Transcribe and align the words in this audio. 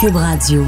Cube 0.00 0.14
Radio. 0.14 0.64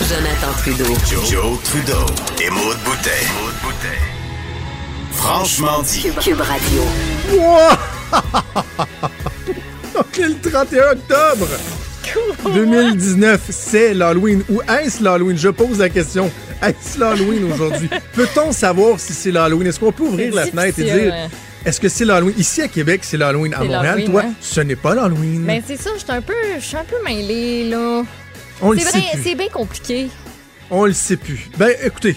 Jonathan 0.00 0.52
Trudeau. 0.58 0.84
Joe, 1.30 1.58
Trudeau 1.62 2.06
et 2.42 2.50
Maude 2.50 2.76
Boutet. 2.84 3.28
Franchement 5.12 5.82
dit. 5.82 6.10
Cube 6.20 6.40
Radio. 6.40 6.82
OK, 9.94 10.18
le 10.18 10.40
31 10.50 10.90
octobre 10.90 11.46
2019, 12.52 13.40
c'est 13.50 13.94
l'Halloween. 13.94 14.42
Ou 14.50 14.60
est-ce 14.62 15.04
l'Halloween? 15.04 15.36
Je 15.36 15.50
pose 15.50 15.78
la 15.78 15.88
question. 15.88 16.32
Est-ce 16.66 16.98
l'Halloween 16.98 17.52
aujourd'hui? 17.52 17.90
Peut-on 18.14 18.52
savoir 18.52 18.98
si 18.98 19.12
c'est 19.12 19.30
l'Halloween? 19.30 19.66
Est-ce 19.66 19.78
qu'on 19.78 19.92
peut 19.92 20.04
ouvrir 20.04 20.34
la 20.34 20.46
fenêtre 20.46 20.78
et 20.78 20.84
dire 20.84 20.94
ouais. 20.94 21.28
est-ce 21.64 21.78
que 21.78 21.88
c'est 21.88 22.04
l'Halloween? 22.04 22.34
Ici 22.38 22.62
à 22.62 22.68
Québec, 22.68 23.00
c'est 23.02 23.18
l'Halloween. 23.18 23.52
À 23.54 23.62
Montréal, 23.64 24.04
toi, 24.04 24.22
hein? 24.24 24.32
ce 24.40 24.60
n'est 24.62 24.76
pas 24.76 24.94
l'Halloween. 24.94 25.44
Ben 25.44 25.62
c'est 25.66 25.76
ça, 25.76 25.90
je 25.94 26.00
suis 26.00 26.12
un 26.12 26.22
peu, 26.22 26.32
je 26.58 26.64
suis 26.64 26.76
un 26.76 26.84
peu 26.84 26.96
mêlée 27.04 27.68
là. 27.68 28.02
On 28.62 28.72
le 28.72 28.78
C'est 28.78 28.88
vrai, 28.90 29.02
c'est 29.22 29.34
bien 29.34 29.48
compliqué. 29.48 30.08
On 30.70 30.86
le 30.86 30.94
sait 30.94 31.16
plus. 31.16 31.50
Ben, 31.58 31.74
écoutez, 31.84 32.16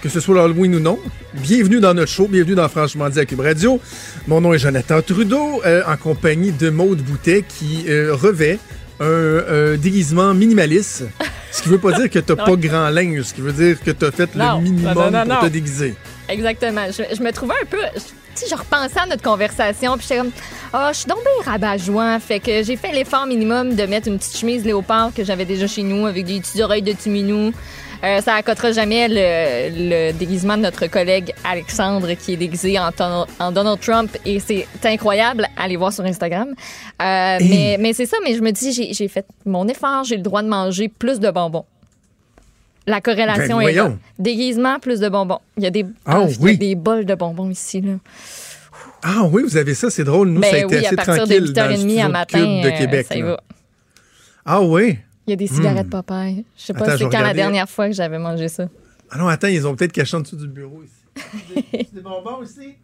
que 0.00 0.08
ce 0.08 0.20
soit 0.20 0.36
l'Halloween 0.36 0.76
ou 0.76 0.80
non, 0.80 0.98
bienvenue 1.34 1.80
dans 1.80 1.92
notre 1.92 2.10
show, 2.10 2.28
bienvenue 2.28 2.54
dans 2.54 2.68
Franchement 2.68 3.10
dit 3.10 3.20
à 3.20 3.26
Cube 3.26 3.40
Radio. 3.40 3.78
Mon 4.26 4.40
nom 4.40 4.54
est 4.54 4.58
Jonathan 4.58 5.02
Trudeau, 5.02 5.60
euh, 5.66 5.82
en 5.86 5.96
compagnie 5.96 6.52
de 6.52 6.70
Maude 6.70 7.02
Boutet, 7.02 7.44
qui 7.46 7.84
euh, 7.88 8.14
revêt 8.14 8.58
un 9.00 9.04
euh, 9.04 9.76
déguisement 9.76 10.32
minimaliste. 10.32 11.04
Ce 11.52 11.62
qui 11.62 11.68
veut 11.68 11.78
pas 11.78 11.92
dire 11.92 12.08
que 12.10 12.18
t'as 12.18 12.34
pas 12.34 12.56
grand 12.56 12.88
linge, 12.90 13.22
ce 13.22 13.34
qui 13.34 13.40
veut 13.42 13.52
dire 13.52 13.80
que 13.80 13.90
t'as 13.92 14.10
fait 14.10 14.34
Non, 14.34 14.56
le 14.58 14.62
minimum 14.64 14.94
non, 14.94 15.10
non, 15.24 15.34
pour 15.36 15.40
te 15.44 15.52
déguiser. 15.52 15.94
Exactement. 16.28 16.86
Je, 16.88 17.14
je 17.14 17.22
me 17.22 17.30
trouvais 17.30 17.54
un 17.62 17.66
peu. 17.66 17.78
je- 17.94 18.46
je 18.48 18.54
repensais 18.54 18.98
à 18.98 19.04
notre 19.06 19.22
conversation, 19.22 19.94
puis 19.98 20.06
j'étais 20.08 20.16
comme, 20.22 20.30
ah, 20.72 20.88
je 20.92 21.00
suis 21.00 21.06
donc 21.06 21.18
bien 21.18 21.52
rabat-joie. 21.52 22.18
Fait 22.18 22.40
que 22.40 22.62
j'ai 22.62 22.76
fait 22.76 22.90
l'effort 22.92 23.26
minimum 23.26 23.74
de 23.76 23.82
mettre 23.84 24.08
une 24.08 24.18
petite 24.18 24.38
chemise 24.38 24.64
léopard 24.64 25.10
que 25.14 25.22
j'avais 25.22 25.44
déjà 25.44 25.66
chez 25.66 25.82
nous 25.82 26.06
avec 26.06 26.24
des 26.24 26.40
petites 26.40 26.60
oreilles 26.62 26.80
de 26.82 26.92
tuminou. 26.92 27.52
Euh, 28.04 28.20
ça 28.20 28.34
accotera 28.34 28.72
jamais 28.72 29.06
le, 29.08 30.08
le 30.10 30.12
déguisement 30.12 30.56
de 30.56 30.62
notre 30.62 30.86
collègue 30.88 31.32
Alexandre 31.44 32.12
qui 32.14 32.32
est 32.32 32.36
déguisé 32.36 32.76
en, 32.78 32.90
ton- 32.90 33.26
en 33.38 33.52
Donald 33.52 33.78
Trump 33.80 34.10
et 34.26 34.40
c'est 34.40 34.66
incroyable. 34.84 35.46
Allez 35.56 35.76
voir 35.76 35.92
sur 35.92 36.04
Instagram. 36.04 36.48
Euh, 36.50 37.38
Hey. 37.40 37.48
Mais, 37.48 37.76
mais 37.78 37.92
c'est 37.92 38.06
ça, 38.06 38.16
mais 38.24 38.34
je 38.34 38.40
me 38.42 38.50
dis, 38.50 38.72
j'ai- 38.72 39.08
fait 39.08 39.24
mon 39.46 39.68
effort, 39.68 40.02
j'ai 40.04 40.16
le 40.16 40.22
droit 40.22 40.42
de 40.42 40.48
manger 40.48 40.88
plus 40.88 41.20
de 41.20 41.30
bonbons. 41.30 41.64
La 42.86 43.00
corrélation 43.00 43.58
Ben, 43.58 43.68
est 43.68 43.72
là. 43.74 43.92
Déguisement, 44.18 44.80
plus 44.80 44.98
de 44.98 45.08
bonbons. 45.08 45.38
Il 45.56 45.62
y 45.62 45.66
a 45.66 45.70
des, 45.70 45.86
Ah, 46.04 46.24
il 46.26 46.32
y 46.32 46.34
a 46.34 46.36
oui. 46.40 46.58
des 46.58 46.74
bols 46.74 47.04
de 47.04 47.14
bonbons 47.14 47.48
ici. 47.50 47.80
Là. 47.80 47.92
Ah 49.04 49.22
oui, 49.30 49.42
vous 49.44 49.56
avez 49.56 49.74
ça, 49.74 49.88
c'est 49.90 50.02
drôle. 50.04 50.28
Nous, 50.30 50.40
Ben 50.40 50.50
ça 50.50 50.56
a 50.56 50.58
été 50.60 50.66
oui, 50.78 50.84
à 50.84 50.86
assez 50.88 50.96
partir 50.96 51.14
de 51.14 51.18
tranquille 51.18 51.52
dans 51.52 51.66
le 51.68 51.74
8h30 51.76 52.04
à 52.04 52.08
matin, 52.08 52.38
de 52.62 52.68
euh, 52.68 52.78
Québec. 52.78 53.06
ça 53.08 53.16
y 53.16 53.22
va. 53.22 53.40
Ah 54.44 54.60
oui? 54.62 54.98
Il 55.26 55.30
y 55.30 55.32
a 55.32 55.36
des 55.36 55.46
cigarettes 55.46 55.88
Popeye. 55.90 56.44
Je 56.56 56.62
sais 56.62 56.72
pas 56.72 56.96
c'est 56.96 57.04
quand 57.08 57.20
la 57.20 57.34
dernière 57.34 57.68
fois 57.68 57.88
que 57.88 57.94
j'avais 57.94 58.18
mangé 58.18 58.48
ça. 58.48 58.68
Ah 59.10 59.18
non, 59.18 59.28
attends, 59.28 59.48
ils 59.48 59.66
ont 59.66 59.74
peut-être 59.76 59.92
caché 59.92 60.16
en 60.16 60.20
dessous 60.20 60.36
du 60.36 60.48
bureau 60.48 60.82
ici. 60.82 61.24
Des, 61.72 61.84
des 61.92 62.00
bonbons 62.00 62.38
aussi? 62.40 62.74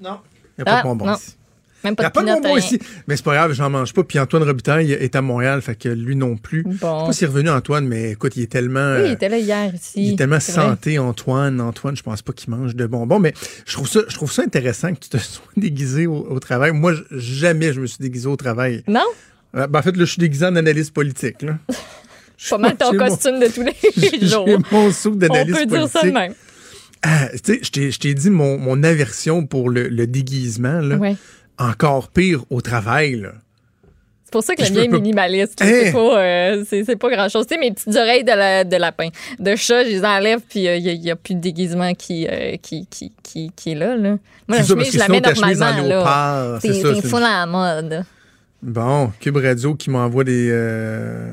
Non. 0.00 0.18
Il 0.58 0.58
n'y 0.58 0.62
a 0.62 0.64
pas 0.64 0.72
Ah, 0.78 0.82
de 0.82 0.88
bonbons 0.88 1.06
non. 1.06 1.14
ici. 1.14 1.36
Même 1.84 1.94
Il 1.94 1.96
pas 1.96 2.02
n'y 2.02 2.06
a 2.06 2.08
de 2.10 2.14
pas 2.14 2.20
de 2.22 2.26
bonbons 2.42 2.54
rien. 2.54 2.58
ici. 2.64 2.78
Mais 3.08 3.16
c'est 3.16 3.24
pas 3.24 3.34
grave, 3.34 3.52
j'en 3.52 3.70
mange 3.70 3.92
pas. 3.92 4.04
Puis 4.04 4.18
Antoine 4.18 4.42
Robitaille 4.44 4.92
est 4.92 5.16
à 5.16 5.22
Montréal, 5.22 5.62
fait 5.62 5.74
que 5.76 5.88
lui 5.88 6.14
non 6.16 6.36
plus. 6.36 6.64
Je 6.66 6.72
sais 6.72 6.78
Bon. 6.80 7.06
pas 7.06 7.12
s'il 7.12 7.24
est 7.24 7.28
revenu, 7.28 7.50
Antoine, 7.50 7.86
mais 7.88 8.10
écoute, 8.12 8.36
il 8.36 8.42
est 8.42 8.52
tellement. 8.52 8.96
Oui, 8.96 9.06
il 9.06 9.12
était 9.12 9.28
là 9.28 9.38
hier 9.38 9.74
ici. 9.74 9.92
il 9.96 10.12
est 10.12 10.16
tellement 10.16 10.36
vrai. 10.36 10.40
santé, 10.52 10.98
Antoine. 10.98 11.60
Antoine, 11.60 11.96
je 11.96 12.02
pense 12.02 12.22
pas 12.22 12.32
qu'il 12.32 12.50
mange 12.50 12.76
de 12.76 12.86
bonbons. 12.86 13.18
Mais 13.20 13.32
je 13.66 13.72
trouve 13.72 13.88
ça, 13.88 14.00
je 14.08 14.14
trouve 14.14 14.30
ça 14.30 14.42
intéressant 14.42 14.92
que 14.94 15.00
tu 15.00 15.08
te 15.08 15.16
sois 15.18 15.44
déguisé 15.56 16.06
au, 16.06 16.26
au 16.28 16.38
travail. 16.40 16.72
Moi, 16.72 16.92
jamais 17.10 17.72
je 17.72 17.80
me 17.80 17.86
suis 17.86 17.98
déguisé 18.00 18.26
au 18.28 18.36
travail. 18.36 18.84
Non? 18.86 19.00
Euh, 19.56 19.66
ben, 19.66 19.78
en 19.78 19.82
fait, 19.82 19.96
là, 19.96 20.04
je 20.04 20.10
suis 20.10 20.20
déguisé 20.20 20.46
en 20.46 20.56
analyste 20.56 20.92
politique. 20.94 21.42
Là. 21.42 21.58
Pas 22.50 22.58
mal 22.58 22.76
ton 22.76 22.90
J'ai 22.92 22.98
mon- 22.98 23.08
costume 23.08 23.38
de 23.40 23.46
tous 23.46 23.62
les 23.62 23.74
J'ai 24.20 24.26
jours. 24.26 24.48
mon 24.72 24.90
soupe 24.90 25.14
On 25.14 25.16
d'analyste 25.16 25.58
peut 25.60 25.66
politique. 25.66 25.78
dire 25.78 25.88
ça 25.88 26.06
de 26.06 26.10
même. 26.12 26.34
Ah, 27.02 27.28
tu 27.44 27.54
sais, 27.54 27.90
je 27.90 27.98
t'ai- 27.98 28.14
dit 28.14 28.30
mon, 28.30 28.58
mon 28.58 28.82
aversion 28.82 29.46
pour 29.46 29.70
le, 29.70 29.88
le 29.88 30.06
déguisement. 30.06 30.80
Là. 30.80 30.96
Ouais. 30.96 31.16
Encore 31.58 32.08
pire 32.08 32.44
au 32.50 32.60
travail. 32.60 33.16
Là. 33.16 33.32
C'est 34.24 34.32
pour 34.32 34.42
ça 34.42 34.54
que 34.56 34.62
le 34.62 34.70
mien 34.70 34.84
est 34.84 34.88
minimaliste. 34.88 35.60
Hein? 35.62 35.66
C'est 35.84 35.92
pas, 35.92 36.18
euh, 36.22 36.64
c'est, 36.68 36.96
pas 36.96 37.10
grand-chose. 37.10 37.46
Tu 37.46 37.54
sais, 37.54 37.60
mes 37.60 37.70
petites 37.72 37.94
oreilles 37.94 38.24
de, 38.24 38.28
la- 38.32 38.64
de 38.64 38.76
lapin, 38.76 39.08
de 39.38 39.54
chat, 39.56 39.84
je 39.84 39.88
les 39.90 40.04
enlève, 40.04 40.40
puis 40.48 40.60
il 40.64 41.00
n'y 41.00 41.10
a, 41.10 41.16
plus 41.16 41.34
de 41.34 41.40
déguisement 41.40 41.92
qui, 41.94 42.26
euh, 42.28 42.56
qui, 42.62 42.86
qui, 42.86 43.12
qui, 43.22 43.50
qui 43.54 43.72
est 43.72 43.74
là. 43.74 43.94
là. 43.96 44.16
Moi, 44.48 44.58
la 44.58 44.64
chemise, 44.64 44.92
je 44.92 44.98
la 44.98 45.08
mets 45.08 45.20
normalement. 45.20 46.58
c'est 46.60 46.68
C'est, 46.72 46.82
ça. 46.82 46.94
c'est 46.94 47.00
c'est- 47.02 47.08
full 47.08 47.22
à 47.22 47.40
la 47.40 47.46
mode. 47.46 48.04
Bon, 48.62 49.10
Cube 49.20 49.36
Radio 49.38 49.74
qui 49.74 49.90
m'envoie 49.90 50.24
des. 50.24 50.48
euh, 50.50 51.32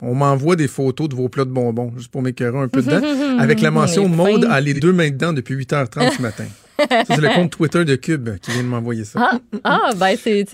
On 0.00 0.14
m'envoie 0.14 0.56
des 0.56 0.68
photos 0.68 1.08
de 1.08 1.14
vos 1.14 1.28
plats 1.28 1.44
de 1.44 1.50
bonbons, 1.50 1.92
juste 1.96 2.10
pour 2.10 2.22
m'écœurer 2.22 2.58
un 2.58 2.68
peu 2.68 2.82
dedans, 2.82 3.00
avec 3.38 3.60
la 3.60 3.70
mention 3.70 4.08
Maude 4.08 4.46
a 4.50 4.60
les 4.60 4.74
deux 4.74 4.92
mains 4.92 5.10
dedans 5.10 5.32
depuis 5.32 5.54
8h30 5.54 6.16
ce 6.16 6.22
matin. 6.22 6.44
Ça, 6.78 7.04
c'est 7.06 7.20
le 7.20 7.28
compte 7.34 7.50
Twitter 7.52 7.84
de 7.84 7.94
Cube 7.96 8.30
qui 8.40 8.50
vient 8.52 8.62
de 8.62 8.68
m'envoyer 8.68 9.04
ça. 9.04 9.20
Ah, 9.22 9.38
ah 9.64 9.90
ben, 9.96 10.16
c'est. 10.20 10.44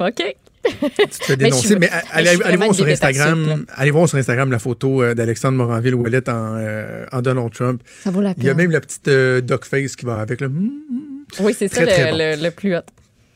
OK. 0.00 0.22
Tu 0.64 0.70
te 0.70 1.24
fais 1.24 1.36
Mais 1.36 1.50
je 1.50 1.50
dénoncer, 1.50 1.76
mais, 1.78 1.90
allez, 2.10 2.36
voir 2.56 2.74
sur 2.74 2.86
Instagram, 2.86 3.66
allez 3.74 3.90
voir 3.90 4.08
sur 4.08 4.16
Instagram 4.16 4.50
la 4.50 4.58
photo 4.58 5.02
euh, 5.02 5.12
d'Alexandre 5.14 5.58
Moranville 5.58 5.94
où 5.94 6.06
elle 6.06 6.14
est 6.14 6.28
en, 6.30 6.54
euh, 6.56 7.04
en 7.12 7.20
Donald 7.20 7.52
Trump. 7.52 7.82
Ça 8.02 8.10
vaut 8.10 8.22
la 8.22 8.32
Il 8.38 8.44
y 8.44 8.48
a 8.48 8.54
peine. 8.54 8.62
même 8.62 8.70
la 8.70 8.80
petite 8.80 9.08
euh, 9.08 9.42
duck 9.42 9.66
face 9.66 9.94
qui 9.96 10.06
va 10.06 10.20
avec. 10.20 10.40
Là. 10.40 10.46
Oui, 11.40 11.54
c'est 11.58 11.68
ça 11.68 11.82
le, 11.82 11.86
bon. 11.88 12.16
le, 12.16 12.42
le 12.44 12.50
plus 12.50 12.74
hot. 12.76 12.80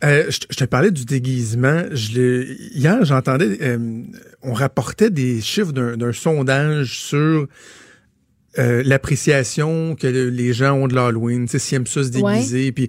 Euh, 0.05 0.31
je, 0.31 0.39
te- 0.41 0.47
je 0.51 0.57
te 0.57 0.65
parlais 0.65 0.91
du 0.91 1.05
déguisement. 1.05 1.83
Je 1.93 2.45
hier, 2.73 3.05
j'entendais, 3.05 3.59
euh, 3.63 4.03
on 4.43 4.53
rapportait 4.53 5.11
des 5.11 5.41
chiffres 5.41 5.73
d'un 5.73 6.13
sondage 6.13 7.01
sur 7.01 7.49
euh, 8.59 8.83
l'appréciation 8.85 9.95
que 9.97 10.07
le- 10.07 10.31
les 10.31 10.53
gens 10.53 10.73
ont 10.75 10.89
de 10.89 10.95
l'Halloween, 10.95 11.47
tu 11.47 11.53
sais, 11.53 11.59
s'ils 11.59 11.77
aiment 11.77 11.87
ça 11.87 12.03
se 12.05 12.09
déguiser. 12.35 12.73
Puis, 12.73 12.89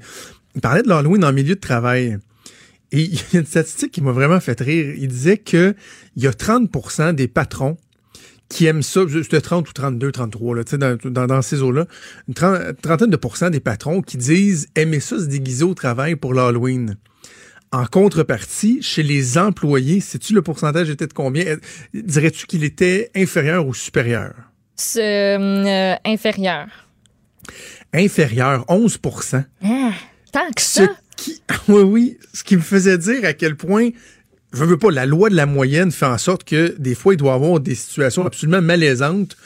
il 0.55 0.61
parlait 0.61 0.81
de 0.83 0.87
l'Halloween 0.87 1.23
en 1.25 1.33
milieu 1.33 1.55
de 1.55 1.59
travail. 1.59 2.17
Et 2.91 3.01
il 3.03 3.19
y 3.33 3.37
a 3.37 3.39
une 3.39 3.45
statistique 3.45 3.91
qui 3.91 4.01
m'a 4.01 4.11
vraiment 4.11 4.39
fait 4.39 4.59
rire. 4.59 4.93
Il 4.97 5.07
disait 5.07 5.37
que 5.37 5.75
il 6.15 6.23
y 6.23 6.27
a 6.27 6.31
30% 6.31 7.13
des 7.13 7.27
patrons 7.27 7.77
qui 8.49 8.65
aiment 8.65 8.81
ça, 8.83 9.01
c'était 9.07 9.41
30 9.41 9.69
ou 9.69 9.73
32, 9.73 10.11
33, 10.11 10.55
là, 10.55 10.63
tu 10.63 10.71
sais, 10.71 10.77
dans, 10.79 10.97
dans, 11.05 11.27
dans 11.27 11.41
ces 11.41 11.61
eaux-là, 11.61 11.85
une 12.27 12.33
tren- 12.33 12.73
trentaine 12.81 13.09
de 13.11 13.15
pourcents 13.15 13.49
des 13.51 13.59
patrons 13.59 14.01
qui 14.01 14.17
disent 14.17 14.67
aimer 14.75 14.99
ça 14.99 15.19
se 15.19 15.25
déguiser 15.25 15.63
au 15.63 15.75
travail 15.75 16.15
pour 16.15 16.33
l'Halloween. 16.33 16.97
En 17.71 17.85
contrepartie, 17.85 18.79
chez 18.81 19.03
les 19.03 19.37
employés, 19.37 19.99
sais-tu 20.01 20.33
le 20.33 20.41
pourcentage 20.41 20.89
était 20.89 21.05
de 21.05 21.13
combien? 21.13 21.45
Euh, 21.45 21.57
Dirais-tu 21.93 22.47
qu'il 22.47 22.63
était 22.63 23.11
inférieur 23.15 23.67
ou 23.67 23.75
supérieur? 23.75 24.33
Euh, 24.97 25.95
inférieur. 26.03 26.65
Inférieur, 27.93 28.65
11 28.67 28.99
Ah, 29.63 29.91
tant 30.31 30.49
que 30.55 30.61
Ce 30.61 30.85
ça. 30.85 30.87
qui, 31.15 31.41
oui, 31.67 31.81
oui, 31.83 32.17
ce 32.33 32.43
qui 32.43 32.55
me 32.55 32.61
faisait 32.61 32.97
dire 32.97 33.23
à 33.25 33.33
quel 33.33 33.55
point, 33.55 33.89
je 34.53 34.63
veux 34.63 34.77
pas, 34.77 34.89
la 34.91 35.05
loi 35.05 35.29
de 35.29 35.35
la 35.35 35.45
moyenne 35.45 35.91
fait 35.91 36.05
en 36.05 36.17
sorte 36.17 36.43
que 36.43 36.75
des 36.79 36.95
fois, 36.95 37.13
il 37.13 37.17
doit 37.17 37.33
y 37.33 37.35
avoir 37.35 37.59
des 37.59 37.75
situations 37.75 38.25
absolument 38.25 38.61
malaisantes 38.61 39.37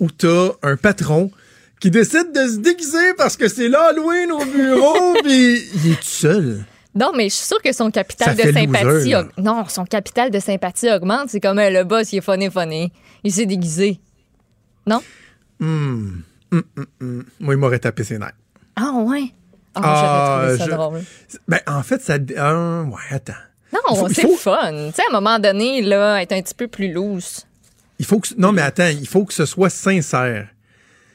où 0.00 0.10
tu 0.10 0.26
as 0.26 0.50
un 0.62 0.76
patron 0.76 1.30
qui 1.80 1.90
décide 1.90 2.32
de 2.32 2.48
se 2.48 2.56
déguiser 2.58 3.14
parce 3.16 3.36
que 3.36 3.48
c'est 3.48 3.68
l'Halloween 3.68 4.30
au 4.32 4.44
bureau, 4.44 5.14
puis 5.24 5.62
il 5.74 5.92
est 5.92 5.96
tout 5.96 6.02
seul. 6.02 6.64
Non, 6.94 7.10
mais 7.16 7.28
je 7.30 7.34
suis 7.36 7.46
sûre 7.46 7.62
que 7.62 7.72
son 7.72 7.90
capital 7.90 8.36
Ça 8.36 8.46
de 8.46 8.52
sympathie. 8.52 8.84
loser, 8.84 9.16
Non, 9.38 9.64
son 9.66 9.84
capital 9.84 10.30
de 10.30 10.38
sympathie 10.38 10.90
augmente. 10.92 11.30
C'est 11.30 11.40
comme 11.40 11.58
euh, 11.58 11.70
le 11.70 11.84
boss, 11.84 12.12
il 12.12 12.18
est 12.18 12.20
funny, 12.20 12.50
funny. 12.50 12.92
Il 13.24 13.32
s'est 13.32 13.46
déguisé. 13.46 13.98
Non? 14.86 15.00
Moi, 15.58 17.54
il 17.54 17.56
m'aurait 17.56 17.78
tapé 17.78 18.04
ses 18.04 18.18
nerfs. 18.18 18.32
Ah, 18.76 18.92
ouais? 18.94 19.24
Ah, 19.74 19.80
Ah, 19.82 19.96
j'aurais 19.98 20.56
trouvé 20.56 20.58
ça 20.58 20.64
je- 20.66 20.70
drôle. 20.76 21.00
Ben, 21.48 21.60
en 21.66 21.82
fait, 21.82 22.02
ça. 22.02 22.14
euh, 22.14 22.84
ouais, 22.84 22.98
attends. 23.10 23.32
Non, 23.72 24.08
c'est 24.08 24.22
faut- 24.22 24.36
fun. 24.36 24.88
Tu 24.88 24.96
sais, 24.96 25.02
à 25.02 25.10
un 25.10 25.20
moment 25.20 25.38
donné, 25.38 25.82
là, 25.82 26.20
être 26.22 26.32
un 26.32 26.42
petit 26.42 26.54
peu 26.54 26.68
plus 26.68 26.92
loose. 26.92 27.46
Il 27.98 28.04
faut 28.04 28.20
que. 28.20 28.28
Non, 28.36 28.52
mais 28.52 28.62
attends, 28.62 28.88
il 28.88 29.06
faut 29.06 29.24
que 29.24 29.34
ce 29.34 29.46
soit 29.46 29.70
sincère. 29.70 30.48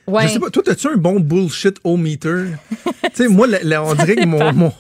Ouais. 0.08 0.26
Je 0.26 0.34
sais 0.34 0.40
pas, 0.40 0.50
toi, 0.50 0.64
as-tu 0.68 0.88
un 0.88 0.96
bon 0.96 1.20
bullshit 1.20 1.78
au 1.84 1.98
meter? 1.98 2.46
tu 3.04 3.10
sais, 3.14 3.28
moi, 3.28 3.46
on 3.50 3.94
dirait 3.94 4.16
que 4.16 4.26
mon, 4.26 4.54
mon, 4.54 4.74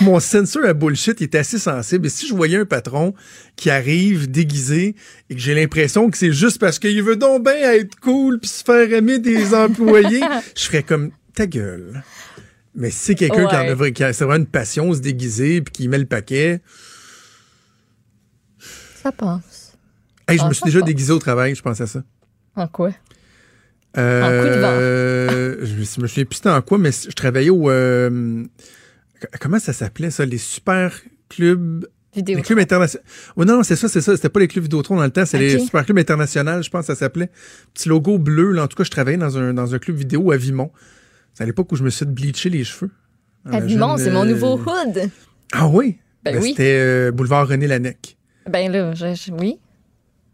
mon, 0.00 0.18
sensor 0.18 0.64
à 0.64 0.72
bullshit 0.72 1.22
est 1.22 1.36
assez 1.36 1.58
sensible. 1.58 2.06
Et 2.06 2.10
si 2.10 2.26
je 2.26 2.34
voyais 2.34 2.58
un 2.58 2.64
patron 2.64 3.14
qui 3.54 3.70
arrive 3.70 4.28
déguisé 4.28 4.96
et 5.30 5.34
que 5.36 5.40
j'ai 5.40 5.54
l'impression 5.54 6.10
que 6.10 6.18
c'est 6.18 6.32
juste 6.32 6.58
parce 6.58 6.80
qu'il 6.80 7.00
veut 7.00 7.14
donc 7.14 7.44
bien 7.44 7.74
être 7.74 7.94
cool 8.00 8.40
puis 8.40 8.50
se 8.50 8.64
faire 8.64 8.92
aimer 8.92 9.20
des 9.20 9.54
employés, 9.54 10.22
je 10.56 10.64
ferais 10.64 10.82
comme 10.82 11.12
ta 11.32 11.46
gueule. 11.46 12.02
Mais 12.74 12.90
si 12.90 12.98
c'est 12.98 13.14
quelqu'un 13.14 13.46
qui 13.46 13.54
en 13.54 13.80
a 13.80 13.90
qui 13.92 14.02
a 14.02 14.10
vraiment 14.10 14.34
une 14.34 14.46
passion 14.46 14.92
se 14.92 14.98
déguiser 14.98 15.62
puis 15.62 15.72
qui 15.72 15.88
met 15.88 15.98
le 15.98 16.06
paquet. 16.06 16.60
Ça 19.06 19.12
passe. 19.12 19.76
Hey, 20.26 20.36
je 20.38 20.42
Ah, 20.42 20.48
me 20.48 20.52
suis 20.52 20.60
ça 20.62 20.66
déjà 20.66 20.80
passe. 20.80 20.86
déguisé 20.88 21.12
au 21.12 21.18
travail, 21.20 21.54
je 21.54 21.62
pense 21.62 21.80
à 21.80 21.86
ça. 21.86 22.02
En 22.56 22.66
quoi? 22.66 22.90
Euh, 23.96 24.22
En 24.22 24.42
coup 24.42 24.48
de 24.54 24.60
vent. 24.60 24.68
euh, 24.72 25.56
je, 25.64 26.00
me- 26.00 26.06
souviens 26.08 26.24
plus 26.24 26.40
en 26.50 26.60
quoi, 26.60 26.76
mais 26.78 26.90
je 26.90 27.12
travaillais 27.12 27.50
au... 27.50 27.70
euh, 27.70 28.42
comment 29.40 29.60
ça 29.60 29.72
s'appelait 29.72 30.10
ça? 30.10 30.24
Les 30.26 30.38
super 30.38 30.92
clubs... 31.28 31.86
Vidéo. 32.16 32.36
Les 32.38 32.42
clubs 32.42 32.58
internationaux. 32.58 33.04
Oui, 33.36 33.46
non, 33.46 33.58
non, 33.58 33.62
c'est 33.62 33.76
ça, 33.76 33.88
c'est 33.88 34.00
ça. 34.00 34.16
C'était 34.16 34.28
pas 34.30 34.40
les 34.40 34.48
clubs 34.48 34.64
Vidéotron 34.64 34.96
dans 34.96 35.04
le 35.04 35.10
temps, 35.10 35.24
c'est 35.26 35.38
les 35.38 35.58
super 35.60 35.84
clubs 35.84 35.98
internationaux, 35.98 36.62
je 36.62 36.70
pense 36.70 36.86
que 36.86 36.94
ça 36.94 36.98
s'appelait. 36.98 37.30
Petit 37.74 37.88
logo 37.90 38.18
bleu, 38.18 38.50
là. 38.52 38.64
En 38.64 38.66
tout 38.66 38.76
cas, 38.76 38.84
je 38.84 38.90
travaillais 38.90 39.18
dans 39.18 39.38
un, 39.38 39.54
dans 39.54 39.72
un 39.74 39.78
club 39.78 39.96
vidéo 39.98 40.32
à 40.32 40.36
Vimont. 40.36 40.72
C'est 41.34 41.44
à 41.44 41.46
l'époque 41.46 41.70
où 41.70 41.76
je 41.76 41.84
me 41.84 41.90
suis 41.90 42.00
fait 42.06 42.10
bleacher 42.10 42.48
les 42.50 42.64
cheveux. 42.64 42.90
À 43.52 43.60
Vimont, 43.60 43.98
c'est 43.98 44.10
mon 44.10 44.24
euh, 44.24 44.30
nouveau 44.32 44.54
hood. 44.58 45.10
Ah 45.52 45.68
oui? 45.68 45.98
Ben 46.24 46.38
oui. 46.42 46.48
C'était 46.56 47.12
boulevard 47.12 47.46
René 47.46 47.66
Lannec. 47.68 48.15
Ben 48.48 48.70
là, 48.70 48.94
je- 48.94 49.14
je- 49.14 49.32
oui. 49.32 49.58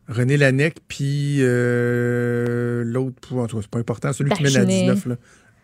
René 0.09 0.37
Lannec, 0.37 0.77
puis 0.89 1.39
euh, 1.41 2.83
l'autre, 2.85 3.35
en 3.37 3.47
tout 3.47 3.57
cas, 3.57 3.63
c'est 3.63 3.71
pas 3.71 3.79
important, 3.79 4.13
celui 4.13 4.31
qui 4.33 4.43
mène 4.43 4.57
à 4.57 4.65
Dagenet. 4.65 4.81
19. 4.83 5.07
Là. 5.07 5.17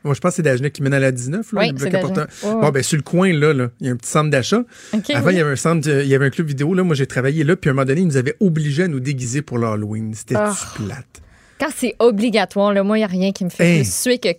Moi, 0.05 0.15
je 0.15 0.21
pense 0.21 0.31
que 0.31 0.37
c'est 0.37 0.43
Dagenet 0.43 0.71
qui 0.71 0.83
mène 0.83 0.95
à 0.95 1.00
la 1.00 1.11
19. 1.12 1.53
Là, 1.53 1.61
Oui, 1.61 1.69
le 1.69 1.75
bloc 1.75 1.95
important. 1.95 2.25
Bon, 2.45 2.69
ben, 2.71 2.83
sur 2.83 2.97
le 2.97 3.03
coin, 3.03 3.33
là, 3.33 3.53
là, 3.53 3.69
il 3.81 3.87
y 3.87 3.91
a 3.91 3.93
un 3.93 3.97
petit 3.97 4.09
centre 4.11 4.31
d'achat. 4.31 4.62
Avant, 4.93 5.27
oui. 5.27 5.35
il 5.35 5.39
y 5.39 5.41
avait 5.41 5.50
un 5.53 5.56
centre, 5.56 5.89
il 5.89 6.06
y 6.06 6.15
avait 6.15 6.27
un 6.27 6.31
club 6.31 6.47
vidéo. 6.47 6.73
Là, 6.73 6.85
moi, 6.85 6.95
j'ai 6.95 7.06
travaillé 7.06 7.43
là, 7.45 7.56
puis 7.56 7.69
à 7.69 7.73
un 7.73 7.75
moment 7.75 7.85
donné, 7.85 8.03
ils 8.03 8.06
nous 8.06 8.17
avaient 8.17 8.37
obligés 8.41 8.85
à 8.85 8.89
nous 8.89 9.00
déguiser 9.00 9.43
pour 9.43 9.59
l'Halloween. 9.59 10.15
C'était 10.15 10.37
Ah. 10.37 10.55
plate? 10.77 11.21
Quand 11.59 11.69
c'est 11.75 11.97
obligatoire, 11.99 12.73
là, 12.73 12.85
moi, 12.85 12.97
il 12.97 13.00
n'y 13.00 13.05
a 13.05 13.09
rien 13.09 13.33
qui 13.33 13.45
me 13.45 13.50
fait 13.50 13.67
Hey. 13.69 13.83
plus 13.83 13.93
suer 13.93 14.19
que. 14.19 14.29
Tu 14.33 14.39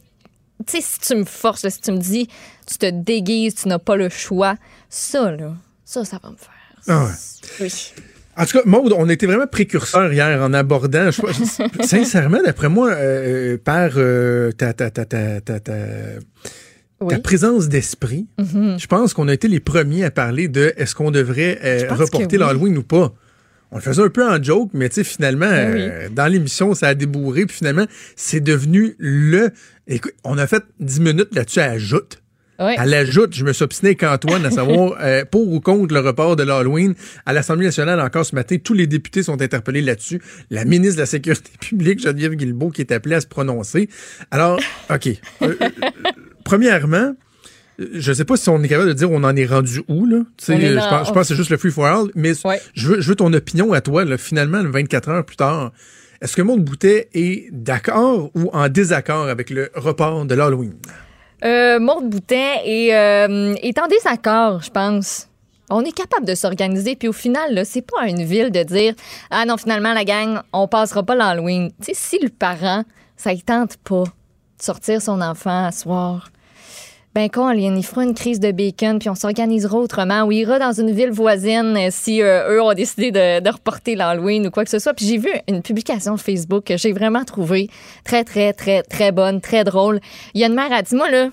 sais, 0.68 0.82
si 0.82 1.00
tu 1.02 1.16
me 1.16 1.26
forces, 1.26 1.64
là, 1.64 1.70
si 1.70 1.82
tu 1.82 1.92
me 1.92 1.98
dis, 1.98 2.28
tu 2.66 2.78
te 2.78 2.90
déguises, 2.90 3.56
tu 3.56 3.68
n'as 3.68 3.80
pas 3.80 3.96
le 3.98 4.08
choix, 4.10 4.56
ça, 4.90 5.32
là, 5.32 5.54
ça, 5.84 6.04
ça 6.06 6.20
va 6.24 6.32
me 6.32 6.36
faire. 6.38 6.54
Ah 6.88 7.06
ouais. 7.06 7.12
Oui. 7.62 7.94
En 8.38 8.46
tout 8.46 8.58
cas, 8.58 8.64
Maude, 8.66 8.94
on 8.96 9.10
était 9.10 9.26
vraiment 9.26 9.48
précurseurs 9.48 10.14
hier 10.14 10.42
en 10.42 10.54
abordant. 10.54 11.12
je- 11.12 11.22
je- 11.28 11.86
sincèrement, 11.86 12.40
d'après 12.44 12.70
moi, 12.70 12.92
euh, 12.92 13.58
par 13.58 13.92
euh, 13.98 14.52
ta, 14.54 14.72
ta, 14.74 14.90
ta, 14.90 15.04
ta, 15.06 15.42
ta, 15.42 15.60
ta- 15.60 15.74
Oui. 17.02 17.14
ta 17.14 17.20
présence 17.20 17.68
d'esprit, 17.70 18.28
je 18.38 18.88
pense 18.88 19.14
qu'on 19.14 19.28
a 19.28 19.34
été 19.34 19.48
les 19.48 19.60
premiers 19.60 20.04
à 20.06 20.12
parler 20.12 20.48
de 20.48 20.74
est-ce 20.78 20.96
qu'on 20.96 21.12
devrait 21.12 21.60
euh, 21.64 21.94
reporter 21.94 22.38
oui. 22.38 22.38
l'Halloween 22.38 22.78
ou 22.78 22.84
pas. 22.84 23.14
On 23.72 23.76
le 23.76 23.82
faisait 23.84 24.02
un 24.02 24.10
peu 24.10 24.28
en 24.28 24.42
joke, 24.42 24.72
mais 24.74 24.90
tu 24.90 24.96
sais, 24.96 25.04
finalement, 25.04 25.46
Ben 25.50 25.76
euh, 25.78 26.10
dans 26.10 26.26
l'émission, 26.28 26.74
ça 26.74 26.88
a 26.88 26.96
débourré, 26.96 27.46
puis 27.46 27.58
finalement, 27.58 27.86
c'est 28.16 28.40
devenu 28.40 28.96
le. 28.98 29.52
Écoute, 29.88 30.14
on 30.24 30.38
a 30.40 30.48
fait 30.48 30.64
10 30.80 31.02
minutes 31.02 31.36
là-dessus 31.36 31.60
à 31.60 31.72
ajoute. 31.72 32.22
Oui. 32.60 32.74
À 32.78 32.86
l'ajoute, 32.86 33.34
je 33.36 33.46
me 33.46 33.54
suis 33.54 33.64
obstiné 33.64 33.90
avec 33.90 34.04
Antoine 34.04 34.46
à 34.46 34.52
savoir 34.52 34.98
euh, 35.02 35.24
pour 35.26 35.48
ou 35.52 35.60
contre 35.62 35.94
le 35.94 36.02
report 36.02 36.36
de 36.36 36.44
l'Halloween. 36.44 36.94
À 37.26 37.34
l'Assemblée 37.34 37.66
nationale, 37.66 38.00
encore 38.02 38.26
ce 38.26 38.36
matin, 38.36 38.58
tous 38.64 38.74
les 38.74 38.86
députés 38.88 39.24
sont 39.24 39.42
interpellés 39.42 39.82
là-dessus. 39.82 40.22
La 40.50 40.66
ministre 40.66 40.96
de 40.96 41.02
la 41.02 41.06
Sécurité 41.06 41.52
publique, 41.62 42.02
Geneviève 42.02 42.34
Guilbeault, 42.36 42.72
qui 42.72 42.82
est 42.82 42.92
appelée 42.92 43.16
à 43.16 43.22
se 43.22 43.28
prononcer. 43.28 43.90
Alors, 44.32 44.60
OK. 44.94 45.08
Euh, 45.08 45.56
euh, 45.62 45.70
premièrement, 46.44 47.16
je 47.94 48.12
sais 48.12 48.26
pas 48.26 48.36
si 48.36 48.50
on 48.50 48.62
est 48.62 48.68
capable 48.68 48.90
de 48.90 48.94
dire 48.94 49.10
on 49.12 49.24
en 49.24 49.36
est 49.36 49.46
rendu 49.46 49.82
où, 49.88 50.06
là. 50.06 50.18
Dans- 50.18 50.60
je, 50.60 50.76
pense, 50.90 51.08
je 51.08 51.14
pense 51.14 51.22
que 51.22 51.24
c'est 51.30 51.36
juste 51.36 51.50
le 51.52 51.58
free 51.58 51.72
for 51.72 51.86
all, 51.86 52.08
mais 52.16 52.34
Ouais. 52.46 52.60
je, 52.74 52.88
veux, 52.90 53.02
je 53.02 53.08
veux 53.08 53.16
ton 53.16 53.32
opinion 53.34 53.72
à 53.74 53.82
toi, 53.82 54.04
là, 54.04 54.18
finalement, 54.18 54.62
24 54.64 55.10
heures 55.10 55.26
plus 55.26 55.38
tard. 55.38 55.72
Est-ce 56.22 56.36
que 56.36 56.42
Maud 56.42 56.62
Boutet 56.66 57.08
est 57.14 57.48
d'accord 57.54 58.32
ou 58.36 58.50
en 58.52 58.68
désaccord 58.68 59.30
avec 59.30 59.50
le 59.50 59.70
report 59.76 60.26
de 60.26 60.36
l'Halloween? 60.36 60.74
Euh, 61.44 61.80
Maude 61.80 62.10
Boutin 62.10 62.56
est, 62.66 62.94
euh, 62.94 63.56
est 63.62 63.80
en 63.80 63.88
désaccord, 63.88 64.62
je 64.62 64.70
pense. 64.70 65.28
On 65.70 65.86
est 65.86 65.92
capable 65.92 66.26
de 66.26 66.36
s'organiser, 66.36 66.96
puis 66.96 67.08
au 67.08 67.14
final, 67.14 67.66
c'est 67.66 67.84
pas 67.84 68.02
à 68.02 68.08
une 68.08 68.24
ville 68.24 68.52
de 68.52 68.64
dire 68.64 68.96
Ah 69.30 69.46
non, 69.46 69.58
finalement, 69.58 69.94
la 69.94 70.04
gang, 70.04 70.42
on 70.52 70.68
passera 70.68 71.04
pas 71.04 71.16
l'Halloween. 71.16 71.70
Tu 71.82 71.86
sais, 71.86 71.94
si 71.94 72.20
le 72.20 72.30
parent, 72.30 72.84
ça 73.16 73.34
ne 73.34 73.40
tente 73.40 73.78
pas 73.78 74.04
de 74.04 74.64
sortir 74.64 75.02
son 75.02 75.22
enfant 75.22 75.66
à 75.66 75.72
soir, 75.72 76.30
ben 77.16 77.28
con, 77.28 77.50
il 77.52 77.78
y 77.78 77.84
fera 77.84 78.04
une 78.04 78.14
crise 78.14 78.40
de 78.40 78.52
bacon, 78.52 79.00
puis 79.00 79.10
on 79.10 79.16
s'organisera 79.16 79.78
autrement, 79.78 80.24
ou 80.24 80.32
ira 80.32 80.60
dans 80.60 80.72
une 80.72 80.92
ville 80.92 81.10
voisine 81.10 81.76
euh, 81.76 81.88
si 81.90 82.22
euh, 82.22 82.54
eux 82.54 82.62
ont 82.62 82.74
décidé 82.74 83.12
de, 83.12 83.50
reporter 83.50 83.96
l'Halloween 83.96 84.46
ou 84.48 84.52
quoi 84.52 84.64
que 84.64 84.70
ce 84.70 84.78
soit. 84.78 84.94
Puis 84.94 85.08
j'ai 85.08 85.18
vu 85.18 85.30
une 85.48 85.64
publication 85.64 86.18
Facebook 86.18 86.66
que 86.66 86.78
j'ai 86.78 86.94
vraiment 86.94 87.24
trouvée 87.24 87.70
très, 88.04 88.24
très, 88.24 88.54
très, 88.54 88.84
très 88.84 89.12
bonne, 89.12 89.42
très 89.42 89.64
drôle. 89.64 90.00
Il 90.36 90.42
y 90.42 90.44
a 90.44 90.48
une 90.48 90.54
mère, 90.54 90.72
elle 90.72 90.84
dit, 90.84 90.96
moi, 90.96 91.10
là, 91.10 91.30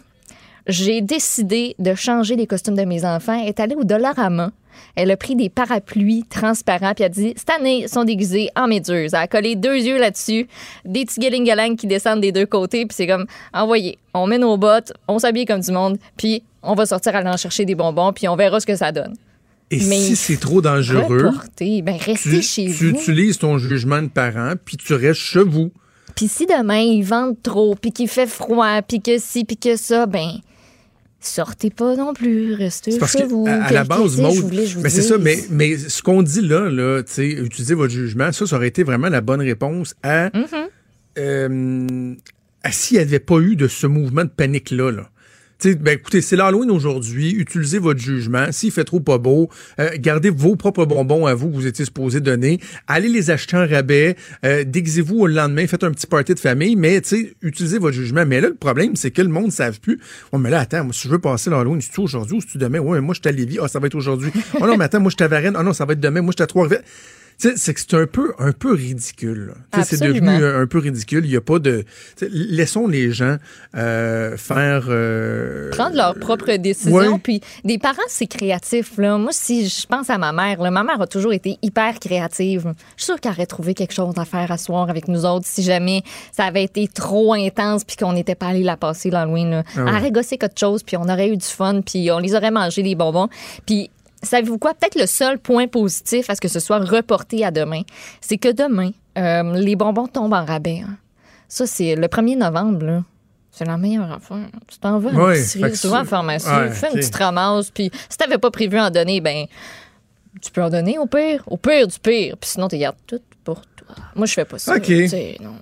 j'ai 0.67 1.03
décidé 1.03 1.77
de 1.79 1.95
changer 1.95 2.37
les 2.37 2.47
costumes 2.47 2.75
de 2.75 2.85
mes 2.85 3.05
enfants. 3.05 3.39
Est 3.45 3.61
allée 3.61 3.75
au 3.75 3.85
Dollarama. 3.85 4.53
Elle 4.95 5.11
a 5.11 5.17
pris 5.17 5.35
des 5.37 5.49
parapluies 5.49 6.25
transparents 6.29 6.95
puis 6.95 7.05
elle 7.05 7.07
a 7.07 7.09
dit 7.09 7.35
cette 7.37 7.51
année 7.51 7.83
ils 7.85 7.89
sont 7.89 8.05
déguisés 8.05 8.49
en 8.57 8.67
méduse. 8.69 9.13
Elle 9.15 9.21
a 9.21 9.27
collé 9.29 9.57
deux 9.57 9.77
yeux 9.77 9.99
là-dessus, 9.99 10.47
des 10.85 11.05
petits 11.05 11.21
galing 11.21 11.77
qui 11.77 11.87
descendent 11.87 12.21
des 12.21 12.33
deux 12.33 12.47
côtés 12.47 12.87
puis 12.87 12.95
c'est 12.95 13.07
comme 13.07 13.27
envoyez, 13.53 13.99
on 14.15 14.27
met 14.27 14.39
nos 14.39 14.57
bottes, 14.57 14.93
on 15.09 15.19
s'habille 15.19 15.45
comme 15.45 15.61
du 15.61 15.73
monde 15.73 15.99
puis 16.17 16.43
on 16.63 16.75
va 16.75 16.87
sortir 16.87 17.15
aller 17.17 17.29
en 17.29 17.37
chercher 17.37 17.65
des 17.65 17.75
bonbons 17.75 18.13
puis 18.13 18.29
on 18.29 18.37
verra 18.37 18.61
ce 18.61 18.67
que 18.67 18.77
ça 18.77 18.93
donne. 18.93 19.15
Et 19.71 19.79
Mais- 19.79 19.99
si 19.99 20.15
c'est 20.17 20.37
trop 20.37 20.63
dangereux, 20.63 21.27
Reporter, 21.27 21.83
ben 21.83 21.97
restez 21.97 22.31
tu, 22.39 22.43
chez 22.43 22.65
tu 22.67 22.91
vous. 22.91 22.97
utilises 22.97 23.39
ton 23.39 23.59
jugement 23.59 24.01
de 24.01 24.07
parent, 24.07 24.53
puis 24.65 24.77
tu 24.77 24.95
restes 24.95 25.21
chez 25.21 25.43
vous. 25.43 25.73
Puis 26.15 26.29
si 26.29 26.47
demain 26.47 26.79
ils 26.79 27.03
vendent 27.03 27.37
trop 27.43 27.75
puis 27.75 27.91
qu'il 27.93 28.09
fait 28.09 28.29
froid 28.29 28.81
puis 28.83 29.01
que 29.03 29.19
ci 29.19 29.45
puis 29.45 29.57
que 29.57 29.77
ça, 29.77 30.07
ben 30.07 30.31
sortez 31.21 31.71
pas 31.71 31.97
non 31.97 32.15
plus, 32.15 32.55
restez 32.55 32.93
C'est 32.93 32.99
parce 32.99 33.13
chez 33.13 33.23
que 33.23 33.29
vous. 33.29 33.47
à, 33.49 33.73
la 33.73 33.85
base, 33.85 34.21
Maud, 34.21 34.35
je 34.35 34.79
mais 34.79 34.89
c'est 34.89 35.03
ça, 35.03 35.19
mais, 35.19 35.39
mais 35.51 35.77
ce 35.77 36.03
qu'on 36.03 36.23
dit 36.23 36.43
là, 36.43 36.71
là 36.71 37.03
utiliser 37.19 37.75
votre 37.75 37.93
jugement, 37.93 38.33
ça, 38.33 38.47
ça 38.47 38.57
aurait 38.57 38.69
été 38.69 38.83
vraiment 38.83 39.09
la 39.09 39.21
bonne 39.21 39.41
réponse 39.41 39.95
à, 40.03 40.29
Mm-hmm. 40.29 40.69
euh, 41.19 42.15
à 42.63 42.73
s'il 42.73 42.97
n'y 42.99 43.03
avait 43.03 43.21
pas 43.21 43.39
eu 43.39 43.57
de 43.57 43.69
ce 43.69 43.87
mouvement 43.87 44.25
de 44.25 44.31
panique-là. 44.31 44.91
Là. 44.91 45.11
Tu 45.59 45.71
sais, 45.71 45.75
ben, 45.75 45.95
écoutez, 45.95 46.21
c'est 46.21 46.37
l'Halloween 46.37 46.71
aujourd'hui. 46.71 47.31
Utilisez 47.31 47.79
votre 47.79 47.99
jugement. 47.99 48.53
S'il 48.53 48.71
fait 48.71 48.85
trop 48.85 49.01
pas 49.01 49.17
beau, 49.17 49.49
euh, 49.81 49.89
gardez 49.99 50.29
vos 50.29 50.55
propres 50.55 50.85
bonbons 50.85 51.25
à 51.25 51.35
vous 51.35 51.49
que 51.49 51.55
vous 51.55 51.67
étiez 51.67 51.87
supposé 51.87 52.21
donner. 52.21 52.61
Allez 52.87 53.09
les 53.09 53.31
acheter 53.31 53.57
en 53.57 53.67
rabais. 53.67 54.17
Euh, 54.45 54.65
déguisez-vous 54.65 55.21
au 55.21 55.27
lendemain. 55.27 55.67
Faites 55.67 55.83
un 55.83 55.93
petit 55.93 56.07
party 56.07 56.35
de 56.35 56.41
famille. 56.41 56.77
Mais, 56.77 57.01
utilisez 57.41 57.79
votre 57.79 57.97
jugement. 57.97 58.27
Mais 58.27 58.43
là, 58.43 58.49
le 58.49 58.55
problème, 58.55 58.97
c'est 58.97 59.11
que 59.11 59.23
le 59.23 59.29
monde 59.29 59.47
ne 59.47 59.51
savent 59.51 59.81
plus. 59.81 59.99
Oh, 60.33 60.39
mais 60.39 60.51
là, 60.51 60.61
attends, 60.61 60.85
moi, 60.85 60.93
si 60.93 61.09
je 61.09 61.13
veux 61.13 61.21
passer 61.21 61.49
l'Halloween, 61.49 61.81
c'est-tu 61.81 62.01
aujourd'hui 62.01 62.37
ou 62.37 62.41
c'est-tu 62.43 62.59
demain? 62.59 62.81
Ouais, 62.81 62.99
mais 62.99 63.07
moi, 63.07 63.15
je 63.15 63.21
suis 63.21 63.29
à 63.29 63.33
Lévis. 63.33 63.59
Ah, 63.63 63.69
ça 63.69 63.79
va 63.79 63.87
être 63.87 63.95
aujourd'hui. 63.95 64.33
Oh 64.61 64.67
non, 64.67 64.77
mais 64.77 64.85
attends, 64.85 65.01
moi, 65.01 65.11
je 65.11 65.17
suis 65.17 65.25
à 65.25 65.29
Varennes. 65.29 65.55
Ah 65.57 65.63
non, 65.63 65.73
ça 65.73 65.85
va 65.85 65.93
être 65.93 66.01
demain. 66.01 66.23
Moi, 66.23 66.33
je 66.33 66.37
suis 66.37 66.43
à 66.43 66.47
Trois-Rivières. 66.47 66.83
C'est 67.39 67.75
que 67.75 67.81
c'est 67.81 67.95
un 67.95 68.07
peu, 68.07 68.33
un 68.39 68.53
peu 68.53 68.73
ridicule. 68.73 69.55
C'est 69.85 70.01
devenu 70.01 70.45
un, 70.45 70.67
peu 70.67 70.79
ridicule. 70.79 71.25
Il 71.25 71.31
n'y 71.31 71.37
a 71.37 71.41
pas 71.41 71.59
de. 71.59 71.85
Laissons 72.31 72.87
les 72.87 73.13
gens 73.13 73.37
euh, 73.77 74.37
faire. 74.37 74.87
euh, 74.89 75.71
prendre 75.71 75.97
leurs 75.97 76.15
propres 76.15 76.57
décisions. 76.57 76.97
ouais. 76.97 77.19
Puis 77.23 77.41
des 77.65 77.79
parents, 77.79 77.97
c'est 78.09 78.27
créatif. 78.27 78.97
Là. 78.99 79.19
Moi, 79.19 79.33
si 79.33 79.69
je 79.69 79.87
pense 79.87 80.09
à 80.09 80.19
ma 80.19 80.33
mère, 80.33 80.63
là, 80.63 80.71
ma 80.71 80.83
mère 80.83 81.01
a 81.01 81.07
toujours 81.07 81.33
été 81.33 81.59
hyper 81.63 81.99
créative. 82.01 82.73
Je 82.97 83.03
suis 83.03 83.13
sûre 83.13 83.21
qu'elle 83.21 83.33
aurait 83.33 83.47
trouvé 83.47 83.75
quelque 83.75 83.93
chose 83.95 84.15
à 84.17 84.25
faire 84.25 84.51
à 84.51 84.59
soir 84.59 84.89
avec 84.89 85.09
nous 85.09 85.25
autres 85.27 85.47
si 85.47 85.63
jamais 85.63 86.03
ça 86.33 86.45
avait 86.45 86.65
été 86.65 86.89
trop 86.89 87.35
intense 87.35 87.85
puis 87.85 87.97
qu'on 87.97 88.13
n'était 88.13 88.35
pas 88.35 88.47
allé 88.49 88.63
la 88.63 88.77
passer 88.77 89.11
l'Halloween. 89.11 89.63
Ah 89.77 89.85
ouais. 89.85 89.91
Elle 89.91 89.97
aurait 89.97 90.11
gossé 90.13 90.39
quelque 90.39 90.59
chose 90.59 90.83
puis 90.83 90.97
on 90.97 91.05
aurait 91.05 91.29
eu 91.29 91.37
du 91.37 91.47
fun 91.47 91.81
puis 91.83 92.11
on 92.11 92.19
les 92.19 92.35
aurait 92.35 92.51
mangé 92.51 92.83
les 92.83 92.95
bonbons. 92.95 93.29
Puis 93.67 93.91
savez-vous 94.27 94.59
quoi? 94.59 94.75
Peut-être 94.75 94.99
le 94.99 95.07
seul 95.07 95.39
point 95.39 95.67
positif 95.69 96.29
à 96.31 96.35
ce 96.35 96.41
que 96.41 96.49
ce 96.49 96.61
soit 96.61 96.79
reporté 96.79 97.45
à 97.45 97.51
demain, 97.51 97.83
c'est 98.21 98.37
que 98.37 98.53
demain, 98.53 98.91
euh, 99.17 99.55
les 99.55 99.77
bonbons 99.77 100.07
tombent 100.07 100.35
en 100.35 100.45
rabais. 100.45 100.83
hein. 100.87 100.97
Ça, 101.49 101.67
c'est 101.67 101.95
le 101.97 102.09
1er 102.09 102.37
novembre. 102.37 102.85
là. 102.85 103.03
C'est 103.53 103.65
la 103.65 103.79
meilleure 103.79 104.13
affaire. 104.13 104.49
Tu 104.69 104.79
t'en 104.79 104.99
vas 104.99 105.11
à 105.11 105.13
la 105.13 106.05
c'est- 106.05 106.11
pharmacie, 106.11 106.47
ouais, 106.49 106.71
fais 106.73 106.89
une 106.89 106.99
petite 106.99 107.15
ramasse, 107.17 107.71
puis 107.71 107.91
si 108.11 108.19
t'avais 108.19 108.37
pas 108.37 108.51
prévu 108.51 108.79
en 108.79 108.91
donner, 108.91 109.21
ben 109.23 109.47
tu 110.43 110.51
peux 110.51 110.63
en 110.63 110.69
donner 110.69 110.99
au 110.99 111.07
pire, 111.07 111.43
au 111.47 111.57
pire 111.57 111.87
du 111.87 111.99
pire, 111.99 112.37
puis 112.39 112.51
sinon 112.51 112.69
tu 112.69 112.77
gardes 112.77 112.97
tout 113.07 113.21
pour 113.45 113.63
toi. 113.63 113.95
Moi, 114.15 114.27
je 114.27 114.35
fais 114.35 114.45
pas 114.45 114.59
ça. 114.59 114.77
Ok. 114.77 114.83
tu 114.83 115.09
sais, 115.09 115.39
non. 115.41 115.55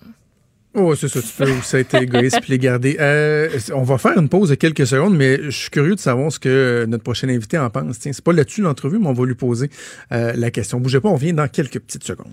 Oh, 0.76 0.94
c'est 0.96 1.08
ça, 1.08 1.20
tu 1.22 1.28
peux 1.28 1.50
aussi 1.52 1.76
être 1.76 1.94
égoïste 1.94 2.40
puis 2.40 2.50
les 2.50 2.58
garder. 2.58 2.96
Euh, 2.98 3.48
on 3.74 3.84
va 3.84 3.96
faire 3.96 4.18
une 4.18 4.28
pause 4.28 4.48
de 4.48 4.56
quelques 4.56 4.86
secondes, 4.86 5.16
mais 5.16 5.40
je 5.44 5.50
suis 5.50 5.70
curieux 5.70 5.94
de 5.94 6.00
savoir 6.00 6.32
ce 6.32 6.40
que 6.40 6.84
notre 6.88 7.04
prochain 7.04 7.28
invité 7.28 7.58
en 7.58 7.70
pense. 7.70 8.00
Tiens, 8.00 8.12
c'est 8.12 8.24
pas 8.24 8.32
là-dessus 8.32 8.60
l'entrevue, 8.60 8.98
mais 8.98 9.06
on 9.06 9.12
va 9.12 9.24
lui 9.24 9.36
poser 9.36 9.70
euh, 10.10 10.32
la 10.34 10.50
question. 10.50 10.80
Bougez 10.80 11.00
pas, 11.00 11.10
on 11.10 11.16
vient 11.16 11.32
dans 11.32 11.46
quelques 11.46 11.78
petites 11.78 12.04
secondes. 12.04 12.26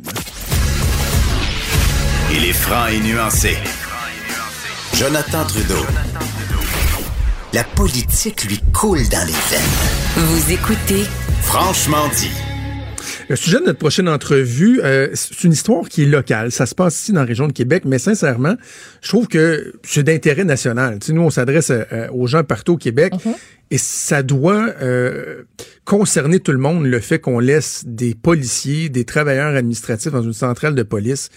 Il 2.34 2.46
est 2.46 2.54
franc 2.54 2.88
et 2.88 3.00
nuancé. 3.00 3.56
Jonathan 4.96 5.46
Trudeau. 5.46 5.86
La 7.54 7.64
politique 7.64 8.46
lui 8.46 8.60
coule 8.74 9.08
dans 9.10 9.28
les 9.28 9.34
veines. 9.34 10.26
Vous 10.26 10.52
écoutez 10.52 11.04
Franchement 11.42 12.08
dit. 12.16 12.51
Le 13.30 13.36
sujet 13.36 13.60
de 13.60 13.66
notre 13.66 13.80
prochaine 13.80 14.10
entrevue, 14.10 14.82
euh, 14.84 15.10
c'est 15.14 15.44
une 15.44 15.54
histoire 15.54 15.88
qui 15.90 16.04
est 16.04 16.08
locale. 16.08 16.52
Ça 16.52 16.66
se 16.66 16.76
passe 16.76 17.00
ici 17.00 17.12
dans 17.12 17.22
la 17.22 17.26
région 17.26 17.48
de 17.48 17.54
Québec, 17.54 17.84
mais 17.86 18.00
sincèrement, 18.00 18.56
je 19.02 19.10
trouve 19.10 19.28
que 19.28 19.74
c'est 19.84 20.04
d'intérêt 20.04 20.44
national. 20.44 21.00
Tu 21.00 21.08
sais, 21.08 21.14
nous, 21.14 21.22
on 21.22 21.30
s'adresse 21.30 21.72
euh, 21.72 22.08
aux 22.12 22.28
gens 22.28 22.44
partout 22.44 22.74
au 22.74 22.78
Québec 22.78 23.14
et 23.72 23.78
ça 23.78 24.22
doit 24.22 24.68
euh, 24.82 25.44
concerner 25.86 26.40
tout 26.40 26.52
le 26.52 26.58
monde, 26.58 26.86
le 26.86 27.00
fait 27.00 27.20
qu'on 27.20 27.40
laisse 27.40 27.84
des 27.88 28.14
policiers, 28.14 28.90
des 28.90 29.06
travailleurs 29.06 29.56
administratifs 29.56 30.12
dans 30.12 30.22
une 30.22 30.34
centrale 30.34 30.76
de 30.76 30.84
police 30.84 31.30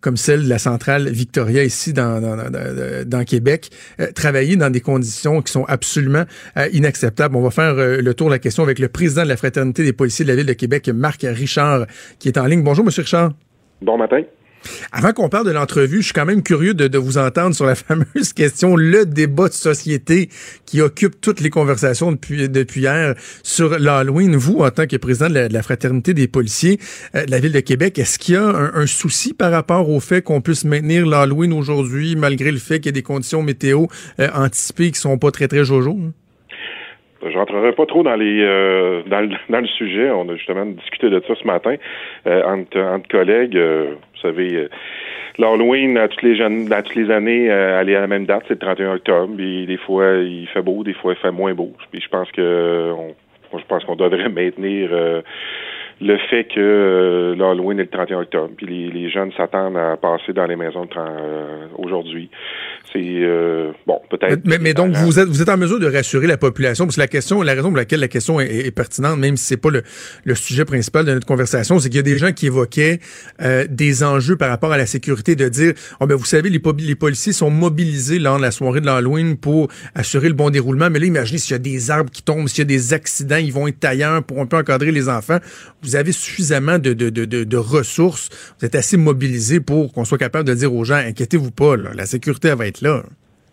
comme 0.00 0.16
celle 0.16 0.44
de 0.44 0.48
la 0.48 0.58
centrale 0.58 1.08
Victoria 1.08 1.64
ici 1.64 1.92
dans, 1.92 2.20
dans, 2.20 3.24
Québec, 3.24 3.70
travailler 4.14 4.56
dans 4.56 4.70
des 4.70 4.80
conditions 4.80 5.42
qui 5.42 5.52
sont 5.52 5.64
absolument 5.64 6.24
inacceptables. 6.72 7.34
On 7.36 7.42
va 7.42 7.50
faire 7.50 7.74
le 7.74 8.14
tour 8.14 8.28
de 8.28 8.32
la 8.32 8.38
question 8.38 8.62
avec 8.62 8.78
le 8.78 8.88
président 8.88 9.24
de 9.24 9.28
la 9.28 9.36
Fraternité 9.36 9.84
des 9.84 9.92
policiers 9.92 10.24
de 10.24 10.30
la 10.30 10.36
Ville 10.36 10.46
de 10.46 10.52
Québec, 10.52 10.88
Marc 10.88 11.22
Richard, 11.22 11.86
qui 12.18 12.28
est 12.28 12.38
en 12.38 12.46
ligne. 12.46 12.62
Bonjour, 12.62 12.84
Monsieur 12.84 13.02
Richard. 13.02 13.32
Bon 13.82 13.96
matin. 13.96 14.22
Avant 14.92 15.12
qu'on 15.12 15.28
parle 15.28 15.46
de 15.46 15.52
l'entrevue, 15.52 15.98
je 15.98 16.06
suis 16.06 16.12
quand 16.12 16.26
même 16.26 16.42
curieux 16.42 16.74
de, 16.74 16.98
vous 16.98 17.18
entendre 17.18 17.54
sur 17.54 17.66
la 17.66 17.74
fameuse 17.76 18.32
question, 18.32 18.76
le 18.76 19.06
débat 19.06 19.48
de 19.48 19.52
société 19.52 20.28
qui 20.66 20.80
occupe 20.80 21.20
toutes 21.20 21.40
les 21.40 21.50
conversations 21.50 22.12
depuis, 22.12 22.48
hier 22.80 23.14
sur 23.42 23.78
l'Halloween. 23.78 24.36
Vous, 24.36 24.58
en 24.58 24.70
tant 24.70 24.86
que 24.86 24.96
président 24.96 25.28
de 25.28 25.52
la, 25.52 25.62
fraternité 25.62 26.14
des 26.14 26.28
policiers 26.28 26.78
euh, 27.14 27.24
de 27.24 27.30
la 27.30 27.38
Ville 27.40 27.52
de 27.52 27.60
Québec, 27.60 27.98
est-ce 27.98 28.18
qu'il 28.18 28.34
y 28.34 28.38
a 28.38 28.44
un, 28.44 28.86
souci 28.86 29.34
par 29.34 29.50
rapport 29.50 29.90
au 29.90 30.00
fait 30.00 30.22
qu'on 30.22 30.40
puisse 30.40 30.64
maintenir 30.64 31.06
l'Halloween 31.06 31.52
aujourd'hui, 31.52 32.16
malgré 32.16 32.50
le 32.50 32.58
fait 32.58 32.80
qu'il 32.80 32.86
y 32.86 32.88
a 32.88 32.92
des 32.92 33.02
conditions 33.02 33.42
météo 33.42 33.86
euh, 34.20 34.28
anticipées 34.34 34.90
qui 34.90 34.98
sont 34.98 35.18
pas 35.18 35.30
très, 35.30 35.48
très 35.48 35.64
jojo? 35.64 35.90
Hein? 35.90 36.12
Je 37.22 37.36
rentrerai 37.36 37.72
pas 37.72 37.86
trop 37.86 38.02
dans 38.04 38.14
les 38.14 38.42
euh, 38.42 39.02
dans, 39.06 39.20
le, 39.20 39.66
sujet. 39.66 40.10
On 40.10 40.28
a 40.28 40.36
justement 40.36 40.66
discuté 40.66 41.10
de 41.10 41.20
ça 41.26 41.34
ce 41.34 41.46
matin 41.46 41.74
euh, 42.26 42.42
entre, 42.44 43.08
collègues. 43.08 43.58
Euh, 44.24 44.30
vous 44.30 44.36
savez, 44.36 44.68
l'Halloween 45.38 45.96
à 45.98 46.08
toutes 46.08 46.22
les 46.22 46.36
jeunes, 46.36 46.72
à 46.72 46.82
toutes 46.82 47.10
années, 47.10 47.46
elle 47.46 47.88
est 47.88 47.96
à 47.96 48.00
la 48.00 48.06
même 48.06 48.26
date, 48.26 48.44
c'est 48.48 48.54
le 48.54 48.60
31 48.60 48.94
octobre. 48.94 49.34
Des 49.36 49.78
fois 49.78 50.16
il 50.16 50.46
fait 50.48 50.62
beau, 50.62 50.84
des 50.84 50.94
fois 50.94 51.12
il 51.12 51.18
fait 51.20 51.30
moins 51.30 51.54
beau. 51.54 51.72
Je 51.92 52.08
pense 52.08 52.30
que 52.32 52.92
je 53.52 53.64
pense 53.66 53.84
qu'on 53.84 53.96
devrait 53.96 54.28
maintenir 54.28 54.90
le 56.00 56.16
fait 56.30 56.44
que 56.44 56.60
euh, 56.60 57.34
l'Halloween 57.34 57.80
est 57.80 57.84
le 57.84 57.88
31 57.88 58.20
octobre, 58.20 58.50
puis 58.56 58.66
les, 58.66 58.90
les 58.90 59.10
jeunes 59.10 59.32
s'attendent 59.36 59.76
à 59.76 59.96
passer 59.96 60.32
dans 60.32 60.46
les 60.46 60.54
maisons 60.54 60.88
euh, 60.96 61.66
aujourd'hui. 61.76 62.30
C'est 62.92 63.00
euh, 63.02 63.72
bon, 63.86 64.00
peut-être. 64.08 64.40
Mais, 64.44 64.58
mais, 64.58 64.74
donc 64.74 64.92
vous 64.92 65.18
êtes 65.18 65.28
vous 65.28 65.42
êtes 65.42 65.48
en 65.48 65.56
mesure 65.56 65.80
de 65.80 65.86
rassurer 65.86 66.26
la 66.26 66.36
population, 66.36 66.84
parce 66.84 66.96
que 66.96 67.00
la 67.00 67.08
question, 67.08 67.42
la 67.42 67.54
raison 67.54 67.68
pour 67.68 67.76
laquelle 67.76 68.00
la 68.00 68.08
question 68.08 68.40
est, 68.40 68.70
pertinente, 68.70 69.18
même 69.18 69.36
si 69.36 69.44
c'est 69.44 69.56
pas 69.56 69.70
le, 69.70 69.82
le, 70.24 70.34
sujet 70.34 70.64
principal 70.64 71.04
de 71.04 71.12
notre 71.12 71.26
conversation, 71.26 71.78
c'est 71.78 71.88
qu'il 71.88 71.96
y 71.96 72.00
a 72.00 72.02
des 72.02 72.16
gens 72.16 72.32
qui 72.32 72.46
évoquaient 72.46 73.00
euh, 73.42 73.66
des 73.68 74.04
enjeux 74.04 74.36
par 74.36 74.50
rapport 74.50 74.72
à 74.72 74.78
la 74.78 74.86
sécurité, 74.86 75.34
de 75.34 75.48
dire, 75.48 75.72
oh 76.00 76.06
ben 76.06 76.14
vous 76.14 76.24
savez, 76.24 76.48
les, 76.48 76.60
les 76.78 76.94
policiers 76.94 77.32
sont 77.32 77.50
mobilisés 77.50 78.20
lors 78.20 78.36
de 78.36 78.42
la 78.42 78.52
soirée 78.52 78.80
de 78.80 78.86
l'Halloween 78.86 79.36
pour 79.36 79.68
assurer 79.94 80.28
le 80.28 80.34
bon 80.34 80.50
déroulement, 80.50 80.90
mais 80.90 81.00
là 81.00 81.06
imaginez 81.06 81.38
s'il 81.38 81.52
y 81.52 81.56
a 81.56 81.58
des 81.58 81.90
arbres 81.90 82.10
qui 82.10 82.22
tombent, 82.22 82.46
s'il 82.46 82.60
y 82.60 82.62
a 82.62 82.64
des 82.66 82.94
accidents, 82.94 83.36
ils 83.36 83.52
vont 83.52 83.66
être 83.66 83.84
ailleurs 83.84 84.22
pour 84.22 84.40
un 84.40 84.46
peu 84.46 84.56
encadrer 84.56 84.92
les 84.92 85.08
enfants 85.08 85.38
vous 85.87 85.87
avez 85.96 86.12
suffisamment 86.12 86.78
de, 86.78 86.92
de, 86.92 87.10
de, 87.10 87.24
de, 87.24 87.56
ressources, 87.56 88.28
vous 88.58 88.66
êtes 88.66 88.74
assez 88.74 88.96
mobilisé 88.96 89.60
pour 89.60 89.92
qu'on 89.92 90.04
soit 90.04 90.18
capable 90.18 90.46
de 90.48 90.54
dire 90.54 90.72
aux 90.72 90.84
gens, 90.84 90.96
inquiétez-vous 90.96 91.50
pas, 91.50 91.76
la 91.76 92.06
sécurité 92.06 92.54
va 92.54 92.66
être 92.66 92.80
là. 92.80 93.02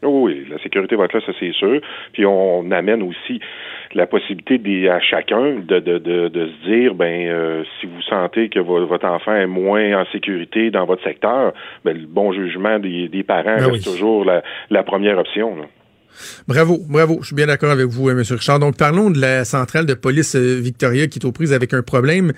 Oui, 0.03 0.45
la 0.49 0.59
sécurité 0.59 0.95
va 0.95 1.05
être 1.05 1.13
là, 1.13 1.21
ça 1.25 1.31
c'est 1.39 1.53
sûr. 1.53 1.81
Puis 2.13 2.25
on 2.25 2.69
amène 2.71 3.01
aussi 3.01 3.39
la 3.93 4.05
possibilité 4.05 4.89
à 4.89 4.99
chacun 4.99 5.55
de, 5.65 5.79
de, 5.79 5.97
de, 5.97 6.27
de, 6.27 6.47
se 6.47 6.69
dire, 6.69 6.93
ben 6.95 7.27
euh, 7.27 7.63
si 7.79 7.87
vous 7.87 8.01
sentez 8.01 8.49
que 8.49 8.59
votre 8.59 9.05
enfant 9.05 9.35
est 9.35 9.47
moins 9.47 10.01
en 10.01 10.05
sécurité 10.11 10.69
dans 10.69 10.85
votre 10.85 11.03
secteur, 11.03 11.53
ben, 11.83 11.97
le 11.97 12.05
bon 12.05 12.33
jugement 12.33 12.77
des, 12.77 13.07
des 13.07 13.23
parents 13.23 13.57
ben 13.57 13.71
reste 13.71 13.85
toujours 13.85 14.25
la, 14.25 14.43
la 14.69 14.83
première 14.83 15.17
option. 15.17 15.55
Là. 15.55 15.65
Bravo, 16.47 16.83
bravo. 16.87 17.19
Je 17.21 17.27
suis 17.27 17.35
bien 17.35 17.47
d'accord 17.47 17.71
avec 17.71 17.87
vous, 17.87 18.09
hein, 18.09 18.17
M. 18.17 18.23
Richard. 18.29 18.59
Donc, 18.59 18.77
parlons 18.77 19.09
de 19.09 19.19
la 19.19 19.45
centrale 19.45 19.85
de 19.85 19.93
police 19.93 20.35
euh, 20.35 20.59
Victoria 20.59 21.07
qui 21.07 21.19
est 21.19 21.25
aux 21.25 21.31
prises 21.31 21.53
avec 21.53 21.73
un 21.73 21.81
problème 21.81 22.33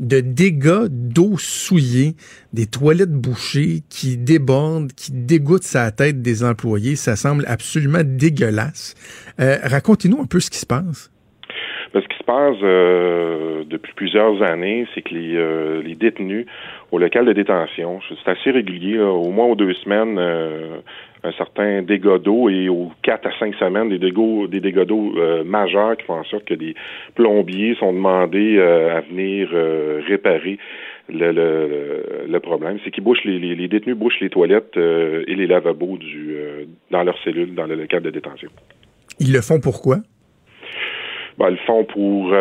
de 0.00 0.20
dégâts 0.20 0.86
d'eau 0.88 1.36
souillée, 1.38 2.16
des 2.52 2.66
toilettes 2.66 3.12
bouchées 3.12 3.82
qui 3.88 4.16
débordent, 4.16 4.92
qui 4.92 5.12
dégoûtent 5.12 5.64
sa 5.64 5.90
tête 5.90 6.22
des 6.22 6.44
employés. 6.44 6.96
Ça 6.96 7.16
semble 7.16 7.44
absolument 7.46 8.02
dégueulasse. 8.04 8.94
Euh, 9.40 9.58
racontez-nous 9.62 10.20
un 10.20 10.26
peu 10.26 10.40
ce 10.40 10.50
qui 10.50 10.58
se 10.58 10.66
passe. 10.66 11.10
Ce 11.92 12.06
qui 12.06 12.18
se 12.18 12.24
passe 12.24 12.56
euh, 12.62 13.64
depuis 13.66 13.92
plusieurs 13.94 14.42
années, 14.42 14.86
c'est 14.94 15.02
que 15.02 15.14
les, 15.14 15.82
les 15.82 15.94
détenus 15.94 16.46
au 16.92 16.98
local 16.98 17.26
de 17.26 17.32
détention, 17.32 18.00
c'est 18.08 18.30
assez 18.30 18.50
régulier, 18.50 18.98
au 18.98 19.30
moins 19.30 19.46
aux 19.46 19.56
deux 19.56 19.74
semaines, 19.74 20.18
un 21.22 21.32
certain 21.32 21.82
dégât 21.82 22.18
d'eau 22.18 22.48
et 22.48 22.68
aux 22.68 22.90
quatre 23.02 23.26
à 23.26 23.38
cinq 23.38 23.54
semaines 23.56 23.88
des 23.90 23.98
dégâts, 23.98 24.48
des 24.48 24.62
euh, 24.76 25.44
majeurs 25.44 25.96
qui 25.96 26.04
font 26.04 26.14
en 26.14 26.24
sorte 26.24 26.44
que 26.44 26.54
des 26.54 26.74
plombiers 27.14 27.74
sont 27.76 27.92
demandés 27.92 28.56
euh, 28.56 28.96
à 28.96 29.00
venir 29.00 29.48
euh, 29.52 30.00
réparer 30.06 30.58
le, 31.08 32.38
problème. 32.38 32.78
C'est 32.84 32.90
qu'ils 32.90 33.04
bouchent 33.04 33.24
les, 33.24 33.68
détenus 33.68 33.96
bouchent 33.96 34.20
les 34.20 34.30
toilettes 34.30 34.76
et 34.76 35.34
les 35.34 35.46
lavabos 35.46 35.98
dans 36.90 37.02
leurs 37.02 37.18
cellules 37.22 37.54
dans 37.54 37.66
le 37.66 37.74
local 37.74 38.02
de 38.02 38.10
détention. 38.10 38.48
Ils 39.18 39.32
le 39.32 39.42
font 39.42 39.60
pourquoi? 39.60 39.98
Ben, 41.40 41.48
le 41.48 41.56
font 41.66 41.84
pour 41.84 42.34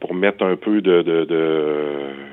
pour 0.00 0.14
mettre 0.14 0.44
un 0.44 0.56
peu 0.56 0.80
de, 0.80 1.02
de, 1.02 1.24
de 1.24 2.31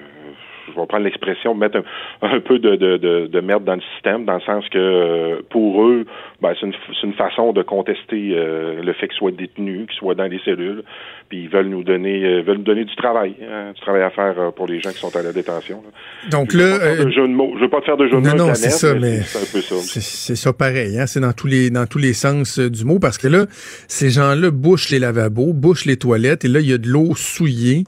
je 0.73 0.79
vais 0.79 0.87
prendre 0.87 1.03
l'expression, 1.03 1.55
mettre 1.55 1.81
un, 2.21 2.39
peu 2.39 2.59
de, 2.59 2.75
de, 2.75 2.97
de, 2.97 3.27
de, 3.27 3.39
merde 3.41 3.63
dans 3.63 3.75
le 3.75 3.81
système, 3.93 4.25
dans 4.25 4.35
le 4.35 4.41
sens 4.41 4.67
que 4.69 4.77
euh, 4.77 5.41
pour 5.49 5.83
eux, 5.83 6.05
ben, 6.41 6.53
c'est 6.59 6.65
une, 6.65 6.73
une, 7.03 7.13
façon 7.13 7.53
de 7.53 7.61
contester 7.61 8.31
euh, 8.33 8.81
le 8.81 8.93
fait 8.93 9.07
qu'ils 9.07 9.17
soient 9.17 9.31
détenus, 9.31 9.87
qu'ils 9.87 9.97
soient 9.97 10.15
dans 10.15 10.25
les 10.25 10.39
cellules, 10.45 10.83
puis 11.29 11.43
ils 11.43 11.49
veulent 11.49 11.69
nous 11.69 11.83
donner 11.83 12.23
euh, 12.23 12.41
veulent 12.41 12.57
nous 12.57 12.63
donner 12.63 12.85
du 12.85 12.95
travail, 12.95 13.35
hein, 13.41 13.71
du 13.73 13.81
travail 13.81 14.03
à 14.03 14.09
faire 14.09 14.53
pour 14.53 14.67
les 14.67 14.79
gens 14.79 14.91
qui 14.91 14.99
sont 14.99 15.15
à 15.15 15.21
la 15.21 15.33
détention. 15.33 15.83
Donc 16.31 16.53
là, 16.53 16.79
je 17.09 17.21
ne 17.21 17.59
veux 17.59 17.69
pas 17.69 17.81
te 17.81 17.85
faire 17.85 17.97
de 17.97 18.05
jeu 18.05 18.11
de 18.11 18.15
mots. 18.17 18.35
Non, 18.35 18.47
non, 18.47 18.53
c'est 18.55 18.69
ça, 18.69 18.93
mais 18.95 19.19
c'est 19.21 20.35
ça 20.35 20.53
pareil. 20.53 20.99
Hein, 20.99 21.07
c'est 21.07 21.19
dans 21.19 21.33
tous 21.33 21.47
les 21.47 21.69
dans 21.69 21.85
tous 21.85 21.99
les 21.99 22.13
sens 22.13 22.59
du 22.59 22.85
mot 22.85 22.99
parce 22.99 23.17
que 23.17 23.27
là, 23.27 23.45
ces 23.87 24.09
gens-là 24.09 24.51
bouchent 24.51 24.89
les 24.89 24.99
lavabos, 24.99 25.53
bouchent 25.53 25.85
les 25.85 25.97
toilettes, 25.97 26.45
et 26.45 26.47
là, 26.47 26.59
il 26.59 26.69
y 26.69 26.73
a 26.73 26.77
de 26.77 26.87
l'eau 26.87 27.15
souillée. 27.15 27.83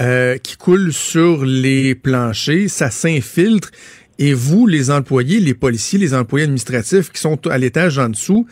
Euh, 0.00 0.38
qui 0.38 0.56
coule 0.56 0.92
sur 0.92 1.44
les 1.44 1.94
planchers, 1.94 2.68
ça 2.68 2.90
s'infiltre. 2.90 3.70
Et 4.18 4.32
vous, 4.32 4.66
les 4.66 4.90
employés, 4.90 5.38
les 5.38 5.54
policiers, 5.54 6.00
les 6.00 6.14
employés 6.14 6.46
administratifs 6.46 7.12
qui 7.12 7.20
sont 7.20 7.46
à 7.46 7.58
l'étage 7.58 7.96
en 7.98 8.08
dessous, 8.08 8.44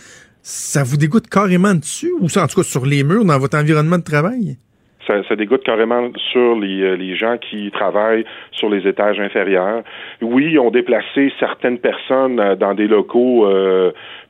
ça 0.43 0.85
vous 0.85 0.97
dégoûte 0.97 1.29
carrément 1.29 1.75
dessus 1.75 2.13
ou 2.21 2.27
en 2.27 2.47
tout 2.47 2.61
cas 2.61 2.63
sur 2.63 2.87
les 2.87 3.03
murs 3.03 3.25
dans 3.25 3.39
votre 3.41 3.59
environnement 3.59 3.99
de 3.99 4.05
travail? 4.05 4.57
Ça, 5.05 5.21
ça, 5.29 5.35
dégoûte 5.35 5.65
carrément 5.65 6.11
sur 6.31 6.55
les, 6.61 6.81
euh, 6.81 6.95
les, 6.95 7.17
gens 7.17 7.37
qui 7.37 7.73
travaillent 7.73 8.25
sur 8.53 8.71
les 8.71 8.87
étages 8.87 9.19
inférieurs. 9.19 9.83
Oui, 10.21 10.53
ils 10.53 10.59
ont 10.61 10.71
déplacé 10.71 11.33
certaines 11.41 11.79
personnes 11.79 12.39
euh, 12.39 12.55
dans 12.55 12.75
des 12.75 12.87
locaux 12.87 13.49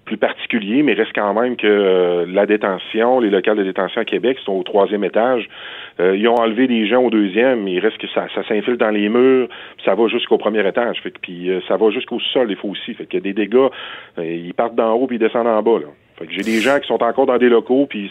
plus 0.04 0.16
particuliers, 0.16 0.82
mais 0.82 0.94
reste 0.94 1.12
quand 1.14 1.32
même 1.34 1.56
que 1.56 2.24
la 2.28 2.46
détention, 2.46 3.20
les 3.20 3.30
locales 3.30 3.56
de 3.56 3.62
détention 3.62 4.00
à 4.00 4.04
Québec 4.04 4.38
sont 4.44 4.52
au 4.52 4.62
troisième 4.62 5.04
étage. 5.04 5.48
Euh, 6.00 6.16
ils 6.16 6.26
ont 6.28 6.34
enlevé 6.34 6.66
des 6.66 6.86
gens 6.86 7.02
au 7.02 7.10
deuxième, 7.10 7.62
mais 7.62 7.72
il 7.72 7.80
reste 7.80 7.98
que 7.98 8.08
ça, 8.08 8.26
ça 8.34 8.42
s'infile 8.46 8.76
dans 8.76 8.90
les 8.90 9.08
murs, 9.08 9.48
ça 9.84 9.94
va 9.94 10.08
jusqu'au 10.08 10.38
premier 10.38 10.66
étage. 10.66 11.00
Fait 11.02 11.10
que, 11.10 11.18
puis 11.20 11.50
euh, 11.50 11.60
ça 11.68 11.76
va 11.76 11.90
jusqu'au 11.90 12.18
sol, 12.18 12.50
il 12.50 12.56
faut 12.56 12.68
aussi. 12.68 12.94
Fait 12.94 13.14
a 13.14 13.20
des 13.20 13.32
dégâts, 13.32 13.68
euh, 14.18 14.24
ils 14.24 14.54
partent 14.54 14.74
d'en 14.74 14.92
haut 14.94 15.06
puis 15.06 15.16
ils 15.16 15.20
descendent 15.20 15.46
en 15.46 15.62
bas. 15.62 15.78
Là. 15.78 15.86
J'ai 16.30 16.42
des 16.42 16.60
gens 16.60 16.78
qui 16.80 16.88
sont 16.88 17.02
encore 17.02 17.26
dans 17.26 17.38
des 17.38 17.48
locaux, 17.48 17.86
puis 17.88 18.10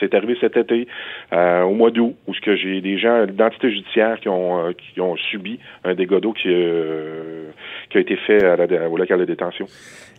c'est 0.00 0.14
arrivé 0.14 0.36
cet 0.40 0.56
été, 0.56 0.86
au 1.32 1.74
mois 1.74 1.90
d'août, 1.90 2.14
où 2.26 2.32
que 2.42 2.56
j'ai 2.56 2.80
des 2.80 2.98
gens 2.98 3.26
d'identité 3.26 3.70
judiciaire 3.70 4.18
qui 4.20 4.28
ont 4.28 4.72
qui 4.72 5.00
ont 5.00 5.16
subi 5.16 5.58
un 5.84 5.94
dégât 5.94 6.20
d'eau 6.20 6.32
qui, 6.32 6.48
qui 7.90 7.98
a 7.98 8.00
été 8.00 8.16
fait 8.26 8.44
à 8.44 8.56
la, 8.56 8.88
au 8.88 8.96
local 8.96 9.20
de 9.20 9.24
détention. 9.24 9.66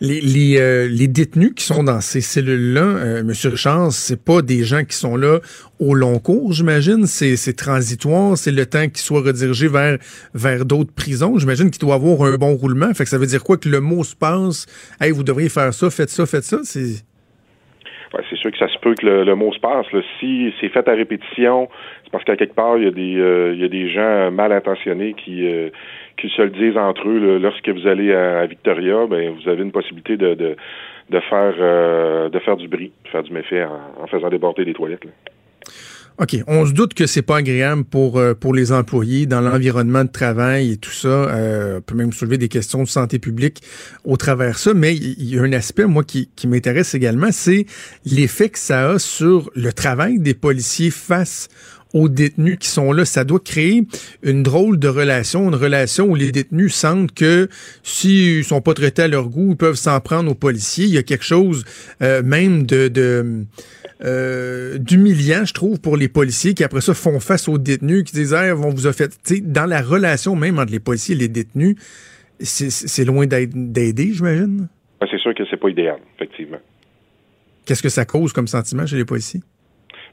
Les, 0.00 0.20
les, 0.20 0.88
les 0.88 1.08
détenus 1.08 1.52
qui 1.54 1.64
sont 1.64 1.84
dans 1.84 2.00
ces 2.00 2.20
cellules-là, 2.20 3.22
Monsieur 3.22 3.50
Richard, 3.50 3.92
c'est 3.92 4.22
pas 4.22 4.42
des 4.42 4.64
gens 4.64 4.84
qui 4.84 4.96
sont 4.96 5.16
là 5.16 5.38
au 5.78 5.94
long 5.94 6.18
cours, 6.18 6.52
j'imagine? 6.52 7.06
C'est 7.06 7.56
transitoire, 7.56 8.36
c'est 8.36 8.50
le 8.50 8.66
temps 8.66 8.86
qu'il 8.88 8.98
soit 8.98 9.20
redirigé 9.20 9.68
vers, 9.68 9.98
vers 10.34 10.64
d'autres 10.64 10.92
prisons. 10.92 11.38
J'imagine 11.38 11.70
qu'il 11.70 11.80
doit 11.80 11.94
avoir 11.94 12.22
un 12.22 12.36
bon 12.36 12.54
roulement. 12.54 12.92
Fait 12.94 13.04
que 13.04 13.10
ça 13.10 13.18
veut 13.18 13.26
dire 13.26 13.44
quoi 13.44 13.56
que 13.56 13.68
le 13.68 13.80
mot 13.80 14.02
se 14.04 14.16
passe, 14.16 14.66
hey, 15.00 15.12
vous 15.12 15.22
devriez 15.22 15.48
faire 15.48 15.72
ça, 15.72 15.90
faites 15.90 16.10
ça, 16.10 16.26
faites 16.26 16.44
ça? 16.44 16.58
C'est 18.28 18.36
sûr 18.36 18.50
que 18.50 18.58
ça 18.58 18.68
se 18.68 18.78
peut 18.78 18.94
que 18.94 19.06
le, 19.06 19.34
mot 19.34 19.52
se 19.52 19.60
passe. 19.60 19.86
Si 20.18 20.52
c'est 20.60 20.68
fait 20.68 20.86
à 20.88 20.92
répétition, 20.92 21.68
c'est 22.04 22.10
parce 22.10 22.24
qu'à 22.24 22.36
quelque 22.36 22.54
part, 22.54 22.78
il 22.78 22.84
y 22.84 22.86
a 22.86 22.90
des, 22.90 23.16
euh, 23.16 23.52
il 23.54 23.60
y 23.60 23.64
a 23.64 23.68
des 23.68 23.88
gens 23.90 24.30
mal 24.30 24.52
intentionnés 24.52 25.14
qui, 25.14 25.46
euh, 25.46 25.70
qui 26.16 26.28
se 26.28 26.42
le 26.42 26.50
disent 26.50 26.76
entre 26.76 27.08
eux. 27.08 27.38
Lorsque 27.38 27.68
vous 27.68 27.86
allez 27.86 28.12
à, 28.14 28.46
Victoria, 28.46 29.06
ben, 29.06 29.30
vous 29.30 29.48
avez 29.48 29.62
une 29.62 29.72
possibilité 29.72 30.16
de, 30.16 30.34
de, 30.34 30.56
de 31.10 31.20
faire, 31.20 31.54
euh, 31.58 32.28
de 32.28 32.38
faire 32.38 32.56
du 32.56 32.68
bruit, 32.68 32.92
de 33.04 33.08
faire 33.10 33.22
du 33.22 33.32
méfait 33.32 33.64
en, 33.64 34.02
en 34.02 34.06
faisant 34.06 34.28
déborder 34.28 34.64
les 34.64 34.74
toilettes. 34.74 35.04
Là. 35.04 35.10
OK. 36.18 36.36
On 36.46 36.64
se 36.64 36.72
doute 36.72 36.94
que 36.94 37.06
c'est 37.06 37.20
pas 37.20 37.36
agréable 37.38 37.84
pour, 37.84 38.18
euh, 38.18 38.32
pour 38.32 38.54
les 38.54 38.72
employés 38.72 39.26
dans 39.26 39.42
l'environnement 39.42 40.02
de 40.02 40.10
travail 40.10 40.72
et 40.72 40.76
tout 40.78 40.90
ça. 40.90 41.08
Euh, 41.08 41.80
peut 41.80 41.94
même 41.94 42.12
soulever 42.12 42.38
des 42.38 42.48
questions 42.48 42.82
de 42.82 42.88
santé 42.88 43.18
publique 43.18 43.62
au 44.04 44.16
travers 44.16 44.58
ça. 44.58 44.72
Mais 44.72 44.96
il 44.96 45.28
y 45.28 45.38
a 45.38 45.42
un 45.42 45.52
aspect, 45.52 45.84
moi, 45.84 46.04
qui, 46.04 46.30
qui 46.34 46.48
m'intéresse 46.48 46.94
également, 46.94 47.28
c'est 47.32 47.66
l'effet 48.06 48.48
que 48.48 48.58
ça 48.58 48.92
a 48.92 48.98
sur 48.98 49.50
le 49.54 49.72
travail 49.74 50.18
des 50.18 50.32
policiers 50.32 50.90
face 50.90 51.48
aux 51.96 52.08
détenus 52.08 52.58
qui 52.58 52.68
sont 52.68 52.92
là. 52.92 53.04
Ça 53.04 53.24
doit 53.24 53.40
créer 53.40 53.84
une 54.22 54.42
drôle 54.42 54.78
de 54.78 54.88
relation, 54.88 55.48
une 55.48 55.54
relation 55.54 56.06
où 56.06 56.14
les 56.14 56.30
détenus 56.30 56.74
sentent 56.74 57.12
que 57.12 57.48
s'ils 57.82 58.44
sont 58.44 58.60
pas 58.60 58.74
traités 58.74 59.02
à 59.02 59.08
leur 59.08 59.28
goût, 59.28 59.52
ils 59.52 59.56
peuvent 59.56 59.76
s'en 59.76 59.98
prendre 60.00 60.30
aux 60.30 60.34
policiers. 60.34 60.84
Il 60.84 60.94
y 60.94 60.98
a 60.98 61.02
quelque 61.02 61.24
chose 61.24 61.64
euh, 62.02 62.22
même 62.22 62.66
de, 62.66 62.88
de 62.88 63.44
euh, 64.04 64.76
d'humiliant, 64.76 65.46
je 65.46 65.54
trouve, 65.54 65.80
pour 65.80 65.96
les 65.96 66.08
policiers 66.08 66.52
qui 66.52 66.64
après 66.64 66.82
ça 66.82 66.92
font 66.92 67.18
face 67.18 67.48
aux 67.48 67.56
détenus, 67.56 68.04
qui 68.04 68.12
disent 68.14 68.34
hey, 68.34 68.52
on 68.52 68.68
vous 68.68 68.86
a 68.86 68.92
fait, 68.92 69.18
dans 69.50 69.66
la 69.66 69.80
relation 69.80 70.36
même 70.36 70.58
entre 70.58 70.72
les 70.72 70.80
policiers 70.80 71.14
et 71.14 71.18
les 71.18 71.28
détenus, 71.28 71.76
c'est 72.40 73.04
loin 73.06 73.26
d'aider, 73.26 74.12
j'imagine. 74.12 74.68
Ben, 75.00 75.06
c'est 75.10 75.18
sûr 75.18 75.34
que 75.34 75.44
c'est 75.50 75.56
pas 75.56 75.70
idéal, 75.70 75.96
effectivement. 76.16 76.58
Qu'est-ce 77.64 77.82
que 77.82 77.88
ça 77.88 78.04
cause 78.04 78.34
comme 78.34 78.46
sentiment 78.46 78.86
chez 78.86 78.96
les 78.96 79.06
policiers? 79.06 79.40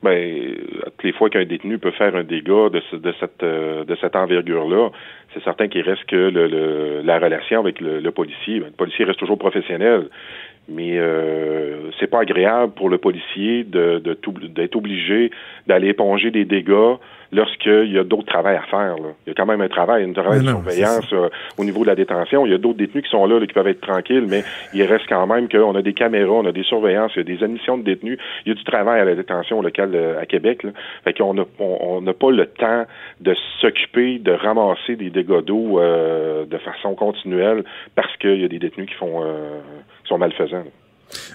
Ben, 0.04 0.56
toutes 0.84 1.04
les 1.04 1.14
fois 1.14 1.30
qu'un 1.30 1.46
détenu 1.46 1.78
peut 1.78 1.92
faire 1.92 2.14
un 2.14 2.24
dégât 2.24 2.70
de, 2.70 2.82
de 2.98 3.14
cette 3.22 3.42
euh, 3.42 3.86
de 3.86 3.96
cette 4.02 4.18
envergure-là, 4.18 4.90
c'est 5.34 5.42
certain 5.44 5.70
qu'il 5.70 5.82
reste 5.82 6.04
que 6.06 6.16
le, 6.16 7.02
la 7.02 7.20
relation 7.20 7.62
avec 7.62 7.80
le, 7.80 8.12
policier. 8.12 8.60
Ben, 8.60 8.68
le 8.68 8.74
policier 8.74 9.06
reste 9.06 9.20
toujours 9.20 9.38
professionnel, 9.38 10.10
mais 10.68 10.98
euh, 10.98 11.90
c'est 12.00 12.08
pas 12.08 12.20
agréable 12.20 12.74
pour 12.74 12.90
le 12.90 12.98
policier 12.98 13.64
de 13.64 14.00
d'être 14.00 14.76
obligé 14.76 15.32
d'aller 15.68 15.90
éponger 15.90 16.32
des 16.32 16.44
dégâts 16.44 16.98
lorsqu'il 17.34 17.92
y 17.92 17.98
a 17.98 18.04
d'autres 18.04 18.28
travails 18.28 18.56
à 18.56 18.62
faire. 18.62 18.96
Là. 18.96 19.10
Il 19.26 19.30
y 19.30 19.32
a 19.32 19.34
quand 19.36 19.46
même 19.46 19.62
un 19.62 19.68
travail, 19.68 20.04
un 20.04 20.14
travail 20.14 20.40
de 20.42 20.48
surveillance 20.48 21.12
euh, 21.14 21.30
au 21.58 21.64
niveau 21.64 21.82
de 21.82 21.88
la 21.88 21.96
détention. 21.96 22.46
Il 22.46 22.52
y 22.52 22.56
a 22.56 22.58
d'autres 22.58 22.78
détenus 22.78 23.04
qui 23.04 23.10
sont 23.10 23.26
là, 23.26 23.40
qui 23.46 23.54
peuvent 23.54 23.68
être 23.68 23.82
tranquilles, 23.82 24.26
mais 24.28 24.44
il 24.74 24.84
reste 24.84 25.06
quand 25.10 25.26
même 25.28 25.50
qu'on 25.50 25.76
a 25.76 25.82
des 25.82 25.94
caméras, 25.94 26.32
on 26.32 26.46
a 26.46 26.52
des 26.52 26.64
surveillances, 26.64 27.12
il 27.16 27.20
y 27.20 27.34
a 27.34 27.38
des 27.38 27.44
admissions 27.44 27.78
de 27.78 27.84
détenus. 27.84 28.20
Il 28.46 28.50
y 28.50 28.52
a 28.52 28.56
du 28.56 28.64
travail 28.64 29.02
à 29.02 29.06
la 29.06 29.16
détention 29.16 29.62
locale 29.62 29.92
euh, 29.96 30.22
à 30.22 30.26
Québec. 30.26 30.64
Là. 30.64 30.72
Fait 31.04 31.14
qu'on 31.14 31.34
n'a 31.34 31.44
on, 31.60 32.02
n'a 32.02 32.14
pas 32.14 32.32
le 32.32 32.46
temps 32.46 32.86
de 33.20 33.36
s'occuper 33.60 34.20
de 34.20 34.32
ramasser 34.32 34.96
des 34.96 35.10
dégâts 35.10 35.42
d'eau 35.42 35.80
euh, 35.80 36.46
de 36.46 36.58
façon 36.60 36.96
continuelle 36.96 37.64
parce 37.96 38.16
qu'il 38.18 38.42
y 38.42 38.46
a 38.46 38.48
des 38.48 38.60
détenus 38.60 38.88
qui 38.88 38.96
font 38.96 39.24
qui 40.04 40.10
sont 40.10 40.18
malfaisants. 40.18 40.64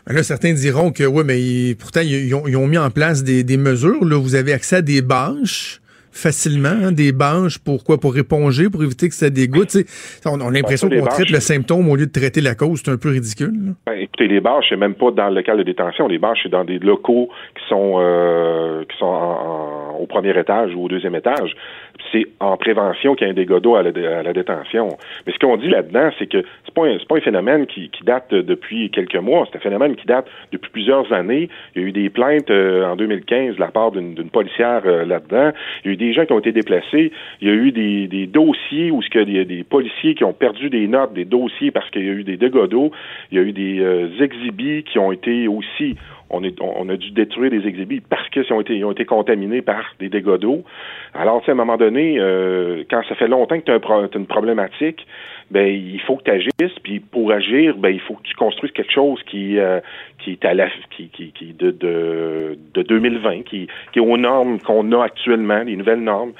Ben 0.06 0.14
là, 0.14 0.22
certains 0.22 0.52
diront 0.52 0.90
que 0.90 1.04
oui, 1.04 1.22
mais 1.24 1.74
pourtant, 1.74 2.00
ils 2.02 2.34
ont, 2.34 2.46
ils 2.46 2.56
ont, 2.56 2.66
mis 2.66 2.78
en 2.78 2.90
place 2.90 3.22
des, 3.22 3.44
des 3.44 3.56
mesures. 3.56 4.04
Là, 4.04 4.20
vous 4.20 4.34
avez 4.34 4.52
accès 4.52 4.76
à 4.76 4.82
des 4.82 5.02
bâches 5.02 5.80
facilement, 6.12 6.68
hein, 6.68 6.92
des 6.92 7.12
banches 7.12 7.58
pour 7.58 7.84
quoi? 7.84 7.98
Pour 7.98 8.16
éponger, 8.16 8.70
pour 8.70 8.82
éviter 8.82 9.08
que 9.08 9.14
ça 9.14 9.30
dégoûte. 9.30 9.76
on, 10.26 10.40
a 10.40 10.50
l'impression 10.50 10.88
qu'on 10.88 11.06
traite 11.06 11.30
le 11.30 11.40
symptôme 11.40 11.88
au 11.88 11.96
lieu 11.96 12.06
de 12.06 12.12
traiter 12.12 12.40
la 12.40 12.54
cause. 12.54 12.82
C'est 12.84 12.90
un 12.90 12.96
peu 12.96 13.10
ridicule. 13.10 13.74
Ben, 13.86 13.94
écoutez, 13.94 14.28
les 14.28 14.40
bâches, 14.40 14.66
c'est 14.68 14.76
même 14.76 14.94
pas 14.94 15.10
dans 15.10 15.28
le 15.28 15.36
local 15.36 15.58
de 15.58 15.62
détention. 15.62 16.08
Les 16.08 16.18
bâches, 16.18 16.40
c'est 16.42 16.48
dans 16.48 16.64
des 16.64 16.78
locaux 16.78 17.28
qui 17.56 17.68
sont 17.68 17.96
euh, 17.98 18.84
qui 18.84 18.96
sont 18.98 19.36
au 19.98 20.06
premier 20.06 20.38
étage 20.38 20.74
ou 20.74 20.84
au 20.84 20.88
deuxième 20.88 21.14
étage. 21.14 21.54
C'est 22.12 22.26
en 22.40 22.56
prévention 22.56 23.14
qu'il 23.14 23.26
y 23.26 23.30
a 23.30 23.32
un 23.32 23.34
dégât 23.34 23.58
à, 23.76 23.82
la 24.22 24.32
détention. 24.32 24.96
Mais 25.26 25.32
ce 25.32 25.38
qu'on 25.38 25.56
dit 25.56 25.68
là-dedans, 25.68 26.10
c'est 26.18 26.26
que 26.26 26.44
c'est 26.64 26.74
pas 26.74 26.82
pas 27.08 27.16
un 27.16 27.20
phénomène 27.20 27.66
qui, 27.66 27.90
date 28.04 28.32
depuis 28.32 28.90
quelques 28.90 29.16
mois. 29.16 29.46
C'est 29.50 29.58
un 29.58 29.60
phénomène 29.60 29.96
qui 29.96 30.06
date 30.06 30.26
depuis 30.52 30.70
plusieurs 30.70 31.12
années. 31.12 31.48
Il 31.74 31.82
y 31.82 31.84
a 31.84 31.88
eu 31.88 31.92
des 31.92 32.08
plaintes 32.10 32.50
euh, 32.50 32.86
en 32.86 32.96
2015 32.96 33.56
de 33.56 33.60
la 33.60 33.68
part 33.68 33.90
d'une 33.90 34.14
policière 34.30 34.82
euh, 34.86 35.04
là-dedans. 35.04 35.52
Il 35.84 35.88
y 35.88 35.90
a 35.90 35.92
eu 35.94 35.96
des 35.96 36.12
gens 36.12 36.24
qui 36.24 36.32
ont 36.32 36.38
été 36.38 36.52
déplacés. 36.52 37.12
Il 37.40 37.48
y 37.48 37.50
a 37.50 37.54
eu 37.54 37.72
des, 37.72 38.26
dossiers 38.26 38.90
où 38.90 39.00
il 39.02 39.36
y 39.36 39.40
a 39.40 39.44
des 39.44 39.64
policiers 39.64 40.14
qui 40.14 40.24
ont 40.24 40.32
perdu 40.32 40.70
des 40.70 40.86
notes, 40.86 41.12
des 41.12 41.24
dossiers 41.24 41.70
parce 41.70 41.88
qu'il 41.90 42.04
y 42.04 42.08
a 42.08 42.12
eu 42.12 42.24
des 42.24 42.36
dégâts 42.36 42.68
d'eau. 42.68 42.92
Il 43.30 43.38
y 43.38 43.40
a 43.40 43.44
eu 43.44 43.52
des 43.52 43.80
euh, 43.80 44.08
exhibits 44.20 44.84
qui 44.84 44.98
ont 44.98 45.12
été 45.12 45.48
aussi 45.48 45.96
on, 46.30 46.42
est, 46.44 46.60
on, 46.60 46.88
a 46.88 46.96
dû 46.96 47.10
détruire 47.10 47.50
des 47.50 47.66
exhibits 47.66 48.00
parce 48.00 48.28
qu'ils 48.28 48.52
ont 48.52 48.60
été, 48.60 48.82
ont 48.84 48.92
été 48.92 49.04
contaminés 49.04 49.62
par 49.62 49.94
des 49.98 50.08
dégâts 50.08 50.36
d'eau. 50.36 50.62
Alors, 51.14 51.42
à 51.46 51.50
un 51.50 51.54
moment 51.54 51.76
donné, 51.76 52.18
euh, 52.18 52.84
quand 52.90 53.02
ça 53.08 53.14
fait 53.14 53.28
longtemps 53.28 53.58
que 53.58 53.64
tu 53.64 53.72
as, 53.72 54.08
une 54.14 54.26
problématique, 54.26 55.06
ben 55.50 55.66
il 55.66 56.00
faut 56.02 56.16
que 56.16 56.24
tu 56.24 56.30
agisses, 56.30 56.78
puis 56.82 57.00
pour 57.00 57.32
agir, 57.32 57.76
ben 57.78 57.88
il 57.88 58.00
faut 58.00 58.14
que 58.14 58.22
tu 58.22 58.34
construises 58.34 58.72
quelque 58.72 58.92
chose 58.92 59.22
qui 59.24 59.58
euh, 59.58 59.80
qui 60.18 60.32
est 60.32 60.44
à 60.44 60.52
la 60.52 60.68
qui, 60.90 61.08
qui, 61.08 61.32
qui 61.32 61.54
de, 61.54 61.70
de, 61.70 62.58
de 62.74 62.82
2020, 62.82 63.42
qui, 63.44 63.68
qui 63.92 63.98
est 63.98 64.02
aux 64.02 64.16
normes 64.18 64.60
qu'on 64.60 64.92
a 64.92 65.04
actuellement, 65.04 65.62
les 65.62 65.76
nouvelles 65.76 66.02
normes. 66.02 66.32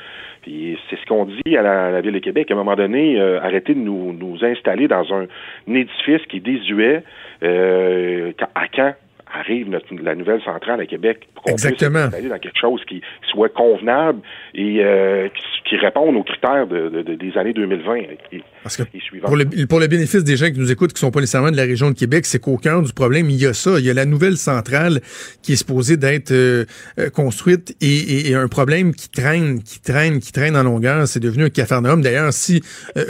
Puis 0.43 0.79
c'est 0.89 0.99
ce 0.99 1.07
qu'on 1.07 1.25
dit 1.25 1.57
à 1.57 1.63
la, 1.63 2.01
Ville 2.01 2.13
de 2.13 2.19
Québec. 2.19 2.51
À 2.51 2.55
un 2.55 2.57
moment 2.57 2.77
donné, 2.77 3.19
euh, 3.19 3.41
arrêtez 3.43 3.75
de 3.75 3.81
nous, 3.81 4.13
nous 4.13 4.45
installer 4.45 4.89
dans 4.89 5.05
un, 5.13 5.27
édifice 5.69 6.25
qui 6.29 6.39
est 6.39 6.41
désuet. 6.41 7.03
Euh, 7.43 8.33
à 8.55 8.69
quand? 8.69 8.95
Arrive 9.33 9.71
la 9.71 10.15
nouvelle 10.15 10.43
centrale 10.43 10.81
à 10.81 10.87
Québec 10.87 11.29
qu'on 11.51 11.57
puisse 11.57 11.83
aller 11.83 12.29
dans 12.29 12.39
quelque 12.39 12.59
chose 12.61 12.83
qui 12.87 13.03
soit 13.31 13.49
convenable 13.49 14.21
et 14.55 14.79
euh, 14.81 15.29
qui, 15.65 15.77
réponde 15.77 16.17
aux 16.17 16.23
critères 16.23 16.67
de, 16.67 17.03
des 17.03 17.39
années 17.39 17.53
2020 17.53 17.97
et, 18.33 18.43
Parce 18.63 18.77
que 18.77 18.83
pour, 19.25 19.37
le, 19.37 19.67
pour 19.67 19.81
le 19.81 19.87
bénéfice 19.87 20.25
des 20.25 20.37
gens 20.37 20.47
qui 20.47 20.59
nous 20.59 20.73
écoutent 20.73 20.93
qui 20.93 21.01
sont 21.01 21.11
pas 21.11 21.21
nécessairement 21.21 21.51
de 21.51 21.57
la 21.57 21.65
région 21.65 21.91
de 21.91 21.95
Québec, 21.95 22.27
c'est 22.27 22.41
qu'au 22.41 22.57
cœur 22.57 22.83
du 22.83 22.93
problème, 22.93 23.31
il 23.31 23.37
y 23.37 23.47
a 23.47 23.53
ça. 23.53 23.79
Il 23.79 23.85
y 23.85 23.91
a 23.91 23.95
la 23.95 24.07
nouvelle 24.07 24.37
centrale 24.37 25.01
qui 25.43 25.53
est 25.53 25.57
supposée 25.57 25.97
d'être 25.97 26.33
euh, 26.33 26.65
euh, 26.99 27.11
construite 27.11 27.77
et, 27.81 28.31
et, 28.31 28.35
un 28.35 28.49
problème 28.49 28.95
qui 28.95 29.11
traîne, 29.11 29.63
qui 29.63 29.81
traîne, 29.81 30.21
qui 30.21 30.33
traîne 30.33 30.57
en 30.57 30.63
longueur. 30.63 31.07
C'est 31.07 31.21
devenu 31.21 31.45
un 31.45 31.51
cafarnaum. 31.51 32.03
D'ailleurs, 32.03 32.33
si 32.33 32.63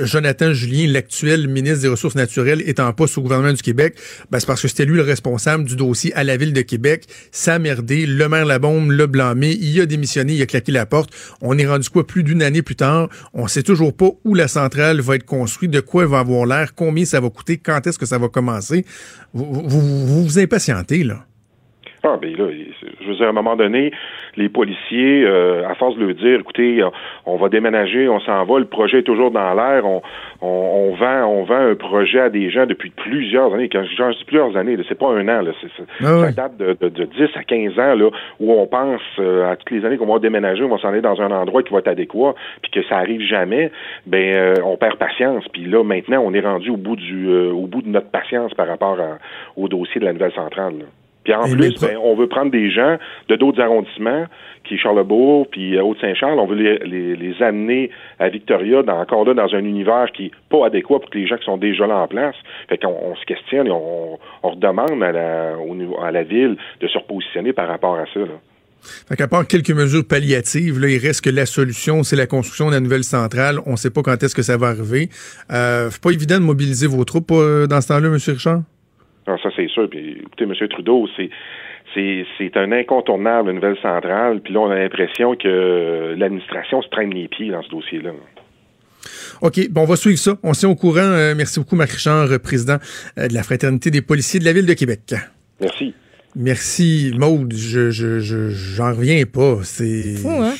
Jonathan 0.02 0.52
Julien, 0.52 0.90
l'actuel 0.92 1.48
ministre 1.48 1.82
des 1.82 1.88
Ressources 1.88 2.16
naturelles, 2.16 2.62
est 2.66 2.80
en 2.80 2.92
poste 2.92 3.18
au 3.18 3.22
gouvernement 3.22 3.52
du 3.52 3.62
Québec, 3.62 3.94
ben, 4.30 4.40
c'est 4.40 4.46
parce 4.46 4.62
que 4.62 4.68
c'était 4.68 4.84
lui 4.84 4.96
le 4.96 5.02
responsable 5.02 5.64
du 5.64 5.76
dossier 5.76 6.12
à 6.14 6.24
la 6.24 6.36
ville 6.36 6.52
de 6.52 6.62
Québec. 6.62 7.04
Ça 7.30 7.54
a 7.54 7.58
merdé. 7.58 8.06
Le 8.06 8.27
maire 8.28 8.46
Labombe 8.46 8.90
l'a 8.90 9.06
blâmé. 9.06 9.56
Il 9.60 9.80
a 9.80 9.86
démissionné. 9.86 10.34
Il 10.34 10.42
a 10.42 10.46
claqué 10.46 10.72
la 10.72 10.86
porte. 10.86 11.10
On 11.40 11.58
est 11.58 11.66
rendu 11.66 11.88
quoi 11.88 12.06
plus 12.06 12.22
d'une 12.22 12.42
année 12.42 12.62
plus 12.62 12.76
tard? 12.76 13.08
On 13.34 13.46
sait 13.46 13.62
toujours 13.62 13.94
pas 13.96 14.10
où 14.24 14.34
la 14.34 14.48
centrale 14.48 15.00
va 15.00 15.16
être 15.16 15.24
construite, 15.24 15.70
de 15.70 15.80
quoi 15.80 16.02
elle 16.02 16.10
va 16.10 16.20
avoir 16.20 16.46
l'air, 16.46 16.74
combien 16.74 17.04
ça 17.04 17.20
va 17.20 17.30
coûter, 17.30 17.58
quand 17.58 17.86
est-ce 17.86 17.98
que 17.98 18.06
ça 18.06 18.18
va 18.18 18.28
commencer? 18.28 18.84
Vous 19.34 19.62
vous, 19.68 20.06
vous, 20.06 20.38
impatientez, 20.38 21.04
là? 21.04 21.24
Ah, 22.02 22.16
ben 22.20 22.34
là, 22.36 22.46
je 23.08 23.12
veux 23.12 23.18
dire, 23.18 23.26
à 23.26 23.30
un 23.30 23.32
moment 23.32 23.56
donné, 23.56 23.90
les 24.36 24.48
policiers, 24.48 25.24
euh, 25.24 25.68
à 25.68 25.74
force 25.74 25.96
de 25.96 26.04
leur 26.04 26.14
dire, 26.14 26.40
écoutez, 26.40 26.82
on 27.26 27.36
va 27.36 27.48
déménager, 27.48 28.08
on 28.08 28.20
s'en 28.20 28.44
va, 28.44 28.58
le 28.58 28.66
projet 28.66 28.98
est 28.98 29.02
toujours 29.02 29.30
dans 29.30 29.54
l'air, 29.54 29.84
on, 29.86 30.02
on, 30.40 30.94
vend, 30.94 31.24
on 31.26 31.44
vend 31.44 31.70
un 31.70 31.74
projet 31.74 32.20
à 32.20 32.28
des 32.28 32.50
gens 32.50 32.66
depuis 32.66 32.90
plusieurs 32.90 33.52
années. 33.54 33.68
Quand 33.68 33.82
je 33.84 34.18
dis 34.18 34.24
plusieurs 34.24 34.56
années, 34.56 34.76
c'est 34.88 34.98
pas 34.98 35.08
un 35.08 35.26
an, 35.28 35.42
là, 35.42 35.52
c'est, 35.60 35.84
ah 36.00 36.26
ça 36.26 36.32
date 36.32 36.56
de, 36.58 36.76
de, 36.80 37.04
10 37.04 37.28
à 37.34 37.44
15 37.44 37.78
ans, 37.78 37.94
là, 37.94 38.10
où 38.40 38.52
on 38.52 38.66
pense 38.66 39.00
euh, 39.18 39.50
à 39.50 39.56
toutes 39.56 39.70
les 39.70 39.84
années 39.84 39.96
qu'on 39.96 40.12
va 40.12 40.18
déménager, 40.18 40.62
on 40.62 40.68
va 40.68 40.78
s'en 40.78 40.88
aller 40.88 41.00
dans 41.00 41.20
un 41.20 41.30
endroit 41.30 41.62
qui 41.62 41.72
va 41.72 41.80
être 41.80 41.88
adéquat, 41.88 42.34
puis 42.62 42.70
que 42.70 42.82
ça 42.88 42.98
arrive 42.98 43.22
jamais, 43.22 43.72
ben 44.06 44.34
euh, 44.34 44.54
on 44.64 44.76
perd 44.76 44.96
patience. 44.96 45.44
Puis 45.52 45.64
là, 45.64 45.82
maintenant, 45.82 46.22
on 46.24 46.34
est 46.34 46.40
rendu 46.40 46.70
au 46.70 46.76
bout 46.76 46.96
du 46.96 47.28
au 47.28 47.66
bout 47.66 47.82
de 47.82 47.88
notre 47.88 48.10
patience 48.10 48.54
par 48.54 48.66
rapport 48.66 48.98
au 49.56 49.68
dossier 49.68 50.00
de 50.00 50.04
la 50.04 50.12
nouvelle 50.12 50.32
centrale. 50.32 50.74
Puis 51.28 51.36
en 51.36 51.42
plus, 51.42 51.78
ben, 51.78 51.98
on 52.02 52.14
veut 52.14 52.26
prendre 52.26 52.50
des 52.50 52.70
gens 52.70 52.96
de 53.28 53.36
d'autres 53.36 53.60
arrondissements, 53.60 54.24
qui 54.64 54.74
est 54.74 54.78
Charlebourg, 54.78 55.46
puis 55.50 55.76
euh, 55.76 55.82
Haute-Saint-Charles, 55.82 56.38
on 56.38 56.46
veut 56.46 56.56
les, 56.56 57.16
les, 57.16 57.42
amener 57.42 57.90
à 58.18 58.30
Victoria, 58.30 58.82
dans, 58.82 58.98
encore 58.98 59.26
là, 59.26 59.34
dans 59.34 59.54
un 59.54 59.58
univers 59.58 60.10
qui 60.12 60.24
n'est 60.24 60.30
pas 60.48 60.66
adéquat 60.66 61.00
pour 61.00 61.10
les 61.12 61.26
gens 61.26 61.36
qui 61.36 61.44
sont 61.44 61.58
déjà 61.58 61.86
là 61.86 61.98
en 61.98 62.08
place. 62.08 62.34
Fait 62.70 62.78
qu'on 62.78 62.96
on 63.02 63.14
se 63.14 63.26
questionne 63.26 63.66
et 63.66 63.70
on, 63.70 64.18
on 64.42 64.50
redemande 64.50 65.02
à 65.02 65.12
la, 65.12 65.58
au, 65.58 66.02
à 66.02 66.10
la 66.10 66.22
ville 66.22 66.56
de 66.80 66.88
se 66.88 66.96
repositionner 66.96 67.52
par 67.52 67.68
rapport 67.68 67.96
à 67.96 68.06
ça. 68.06 68.20
Là. 68.20 68.38
Fait 68.80 69.16
qu'à 69.16 69.28
part 69.28 69.46
quelques 69.46 69.72
mesures 69.72 70.06
palliatives, 70.06 70.78
là, 70.78 70.88
il 70.88 70.98
reste 70.98 71.20
que 71.22 71.30
la 71.30 71.44
solution, 71.44 72.04
c'est 72.04 72.16
la 72.16 72.26
construction 72.26 72.68
de 72.68 72.72
la 72.72 72.80
nouvelle 72.80 73.04
centrale. 73.04 73.58
On 73.66 73.72
ne 73.72 73.76
sait 73.76 73.90
pas 73.90 74.00
quand 74.00 74.22
est-ce 74.22 74.34
que 74.34 74.42
ça 74.42 74.56
va 74.56 74.68
arriver. 74.68 75.10
Euh, 75.52 75.90
pas 76.02 76.10
évident 76.10 76.36
de 76.36 76.44
mobiliser 76.44 76.86
vos 76.86 77.04
troupes 77.04 77.32
euh, 77.32 77.66
dans 77.66 77.82
ce 77.82 77.88
temps-là, 77.88 78.06
M. 78.06 78.14
Richard? 78.14 78.62
Non, 79.28 79.36
ça 79.38 79.50
c'est 79.54 79.68
sûr. 79.68 79.88
Puis 79.90 80.18
écoutez, 80.20 80.44
M. 80.44 80.54
Trudeau, 80.68 81.06
c'est 81.16 81.30
c'est 81.94 82.56
un 82.56 82.72
incontournable, 82.72 83.50
une 83.50 83.56
nouvelle 83.56 83.78
centrale. 83.80 84.40
Puis 84.40 84.54
là, 84.54 84.60
on 84.60 84.70
a 84.70 84.76
l'impression 84.76 85.36
que 85.36 86.14
l'administration 86.16 86.80
se 86.82 86.88
traîne 86.88 87.12
les 87.12 87.28
pieds 87.28 87.50
dans 87.50 87.62
ce 87.62 87.68
dossier-là. 87.70 88.10
OK, 89.40 89.68
bon, 89.70 89.82
on 89.82 89.84
va 89.84 89.96
suivre 89.96 90.18
ça. 90.18 90.36
On 90.42 90.54
s'est 90.54 90.66
au 90.66 90.74
courant. 90.74 91.00
Euh, 91.00 91.34
merci 91.36 91.60
beaucoup, 91.60 91.76
Marc 91.76 91.90
Richard, 91.90 92.28
président 92.40 92.76
euh, 93.18 93.28
de 93.28 93.34
la 93.34 93.42
Fraternité 93.42 93.90
des 93.90 94.02
policiers 94.02 94.40
de 94.40 94.44
la 94.44 94.52
Ville 94.52 94.66
de 94.66 94.74
Québec. 94.74 95.14
Merci. 95.60 95.94
Merci, 96.36 97.12
Maude. 97.16 97.52
Je, 97.54 97.90
je, 97.90 98.20
j'en 98.20 98.92
reviens 98.92 99.24
pas. 99.24 99.58
C'est. 99.62 100.16
Fou, 100.16 100.30
hein? 100.30 100.54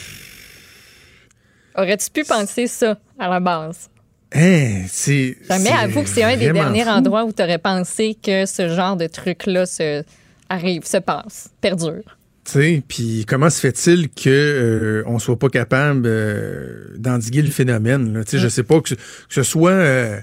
Aurais-tu 1.77 2.11
pu 2.11 2.25
penser 2.25 2.67
ça 2.67 2.99
à 3.19 3.29
la 3.29 3.41
base? 3.41 3.91
Hein, 4.35 4.85
c'est. 4.89 5.39
Jamais 5.49 5.71
avoue 5.71 6.03
que 6.03 6.09
c'est 6.09 6.23
un 6.23 6.37
des 6.37 6.53
derniers 6.53 6.87
endroits 6.87 7.25
où 7.25 7.33
tu 7.33 7.43
aurais 7.43 7.59
pensé 7.59 8.17
que 8.23 8.45
ce 8.47 8.69
genre 8.69 8.97
de 8.97 9.07
truc-là 9.07 9.65
se 9.65 10.03
arrive, 10.49 10.85
se 10.85 10.99
passe, 10.99 11.51
perdure. 11.61 12.03
Tu 12.45 12.53
sais, 12.53 12.83
puis 12.87 13.25
comment 13.29 13.51
se 13.51 13.61
fait-il 13.61 14.09
que 14.09 14.29
euh, 14.29 15.03
on 15.07 15.19
soit 15.19 15.39
pas 15.39 15.49
capable 15.49 16.03
euh, 16.07 16.95
d'endiguer 16.97 17.43
le 17.43 17.51
phénomène? 17.51 18.23
Tu 18.25 18.33
sais, 18.33 18.39
je 18.39 18.49
sais 18.49 18.63
pas 18.63 18.81
que, 18.81 18.95
ce 19.29 19.43
soit 19.43 19.71
euh, 19.71 20.19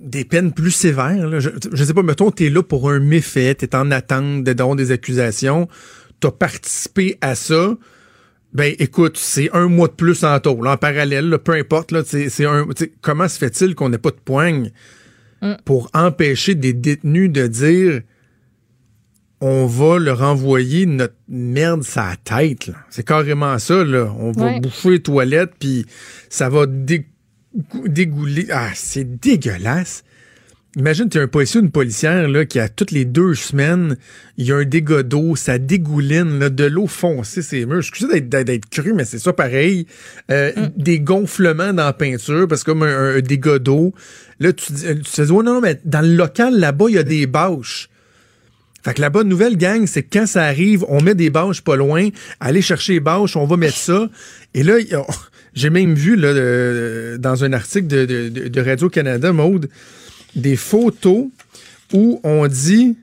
des 0.00 0.24
peines 0.24 0.52
plus 0.52 0.70
sévères. 0.70 1.40
Je, 1.40 1.50
je 1.72 1.84
sais 1.84 1.92
pas, 1.92 2.02
mettons, 2.02 2.30
t'es 2.30 2.48
là 2.48 2.62
pour 2.62 2.90
un 2.90 3.00
méfait, 3.00 3.54
t'es 3.54 3.74
en 3.76 3.90
attente 3.90 4.44
de 4.44 4.74
des 4.76 4.92
accusations, 4.92 5.68
t'as 6.20 6.30
participé 6.30 7.18
à 7.20 7.34
ça 7.34 7.76
Ben, 8.54 8.72
écoute, 8.78 9.16
c'est 9.18 9.50
un 9.52 9.66
mois 9.68 9.88
de 9.88 9.94
plus 9.94 10.22
en 10.24 10.38
taux, 10.38 10.62
là, 10.62 10.72
en 10.72 10.76
parallèle, 10.76 11.28
là, 11.28 11.38
peu 11.38 11.52
importe, 11.54 11.90
là, 11.90 12.02
c'est 12.06 12.28
c'est 12.28 12.44
un, 12.46 12.66
comment 13.00 13.26
se 13.28 13.36
fait-il 13.38 13.74
qu'on 13.74 13.88
n'ait 13.88 13.98
pas 13.98 14.10
de 14.10 14.20
poigne 14.24 14.70
pour 15.64 15.90
empêcher 15.92 16.54
des 16.54 16.72
détenus 16.72 17.30
de 17.30 17.46
dire 17.48 18.00
on 19.40 19.66
va 19.66 19.98
leur 19.98 20.22
envoyer 20.22 20.86
notre 20.86 21.16
merde 21.28 21.82
sa 21.82 22.14
tête. 22.24 22.70
C'est 22.88 23.04
carrément 23.06 23.58
ça, 23.58 23.84
là. 23.84 24.10
On 24.18 24.32
va 24.32 24.46
Ouais. 24.46 24.60
bouffer 24.60 24.90
les 24.92 25.02
toilettes, 25.02 25.52
puis 25.58 25.84
ça 26.30 26.48
va 26.48 26.64
dé- 26.66 27.06
dégouler. 27.86 28.46
Ah, 28.50 28.70
c'est 28.74 29.20
dégueulasse. 29.20 30.03
Imagine, 30.76 31.08
tu 31.08 31.18
es 31.18 31.20
un 31.20 31.28
policier 31.28 31.60
ou 31.60 31.62
une 31.64 31.70
policière 31.70 32.26
là, 32.28 32.44
qui, 32.44 32.58
a 32.58 32.68
toutes 32.68 32.90
les 32.90 33.04
deux 33.04 33.34
semaines, 33.34 33.96
il 34.36 34.46
y 34.46 34.52
a 34.52 34.56
un 34.56 34.64
dégât 34.64 35.04
d'eau, 35.04 35.36
ça 35.36 35.58
dégouline, 35.58 36.40
là, 36.40 36.50
de 36.50 36.64
l'eau 36.64 36.88
foncée 36.88 37.42
ses 37.42 37.64
murs. 37.64 37.78
Excusez 37.78 38.20
d'être, 38.20 38.68
cru, 38.68 38.92
mais 38.92 39.04
c'est 39.04 39.20
ça 39.20 39.32
pareil. 39.32 39.86
Euh, 40.32 40.50
Des 40.76 40.98
gonflements 40.98 41.72
dans 41.72 41.84
la 41.84 41.92
peinture, 41.92 42.48
parce 42.48 42.64
que 42.64 42.72
comme 42.72 42.82
un, 42.82 43.16
un 43.16 43.20
dégât 43.20 43.60
d'eau. 43.60 43.94
Là, 44.40 44.52
tu, 44.52 44.72
tu 44.72 44.72
te 45.02 45.22
dis, 45.22 45.30
ouais, 45.30 45.44
non, 45.44 45.54
non, 45.54 45.60
mais 45.60 45.80
dans 45.84 46.00
le 46.00 46.16
local, 46.16 46.58
là-bas, 46.58 46.86
il 46.88 46.94
y 46.96 46.98
a 46.98 47.04
des 47.04 47.26
bâches. 47.28 47.88
Fait 48.84 48.94
que 48.94 49.00
la 49.00 49.10
bonne 49.10 49.28
nouvelle, 49.28 49.56
gang, 49.56 49.86
c'est 49.86 50.02
que 50.02 50.18
quand 50.18 50.26
ça 50.26 50.42
arrive, 50.42 50.84
on 50.88 51.00
met 51.00 51.14
des 51.14 51.30
bâches 51.30 51.62
pas 51.62 51.76
loin, 51.76 52.08
allez 52.40 52.60
chercher 52.62 52.94
les 52.94 53.00
bâches, 53.00 53.36
on 53.36 53.46
va 53.46 53.56
mettre 53.56 53.76
ça. 53.78 54.10
Et 54.54 54.64
là, 54.64 54.74
j'ai 55.54 55.70
même 55.70 55.94
vu 55.94 56.16
là, 56.16 56.34
de- 56.34 57.16
dans 57.20 57.44
un 57.44 57.52
article 57.52 57.86
de- 57.86 58.28
de 58.48 58.60
Radio-Canada, 58.60 59.32
Maude, 59.32 59.68
des 60.36 60.56
photos 60.56 61.26
où 61.92 62.20
on 62.24 62.46
dit. 62.46 62.96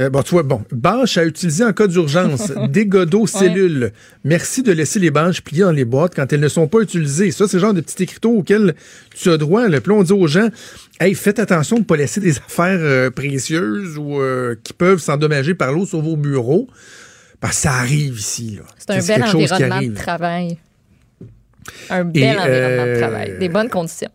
euh, 0.00 0.10
bon, 0.10 0.22
tu 0.22 0.30
vois, 0.30 0.42
bon, 0.44 0.62
bâches 0.70 1.18
à 1.18 1.24
utiliser 1.24 1.64
en 1.64 1.72
cas 1.72 1.86
d'urgence, 1.86 2.52
dégâts 2.68 3.04
d'eau, 3.04 3.26
cellules. 3.26 3.92
Merci 4.22 4.62
de 4.62 4.70
laisser 4.72 4.98
les 5.00 5.10
bâches 5.10 5.42
pliées 5.42 5.62
dans 5.62 5.72
les 5.72 5.84
boîtes 5.84 6.14
quand 6.14 6.32
elles 6.32 6.40
ne 6.40 6.48
sont 6.48 6.68
pas 6.68 6.80
utilisées. 6.80 7.30
Ça, 7.32 7.48
c'est 7.48 7.56
le 7.56 7.60
genre 7.60 7.74
de 7.74 7.80
petits 7.80 8.04
écriteaux 8.04 8.30
auxquels 8.30 8.74
tu 9.16 9.28
as 9.30 9.36
droit. 9.36 9.68
Là. 9.68 9.80
Puis 9.80 9.92
là, 9.92 9.98
on 9.98 10.02
dit 10.02 10.12
aux 10.12 10.26
gens, 10.26 10.48
hey, 11.00 11.14
faites 11.14 11.38
attention 11.38 11.76
de 11.76 11.80
ne 11.80 11.86
pas 11.86 11.96
laisser 11.96 12.20
des 12.20 12.38
affaires 12.38 12.78
euh, 12.80 13.10
précieuses 13.10 13.98
ou 13.98 14.20
euh, 14.20 14.54
qui 14.62 14.72
peuvent 14.72 15.00
s'endommager 15.00 15.54
par 15.54 15.72
l'eau 15.72 15.86
sur 15.86 16.00
vos 16.00 16.16
bureaux. 16.16 16.68
Parce 17.40 17.56
que 17.56 17.62
ça 17.62 17.72
arrive 17.72 18.18
ici. 18.18 18.58
C'est 18.78 18.90
un 18.90 19.04
bel 19.04 19.24
environnement 19.24 19.82
de 19.82 19.94
travail. 19.94 20.58
Un 21.90 22.04
bel 22.04 22.22
Et, 22.22 22.30
environnement 22.30 22.86
de 22.86 22.98
travail. 22.98 23.38
Des 23.38 23.48
bonnes 23.48 23.68
conditions. 23.68 24.10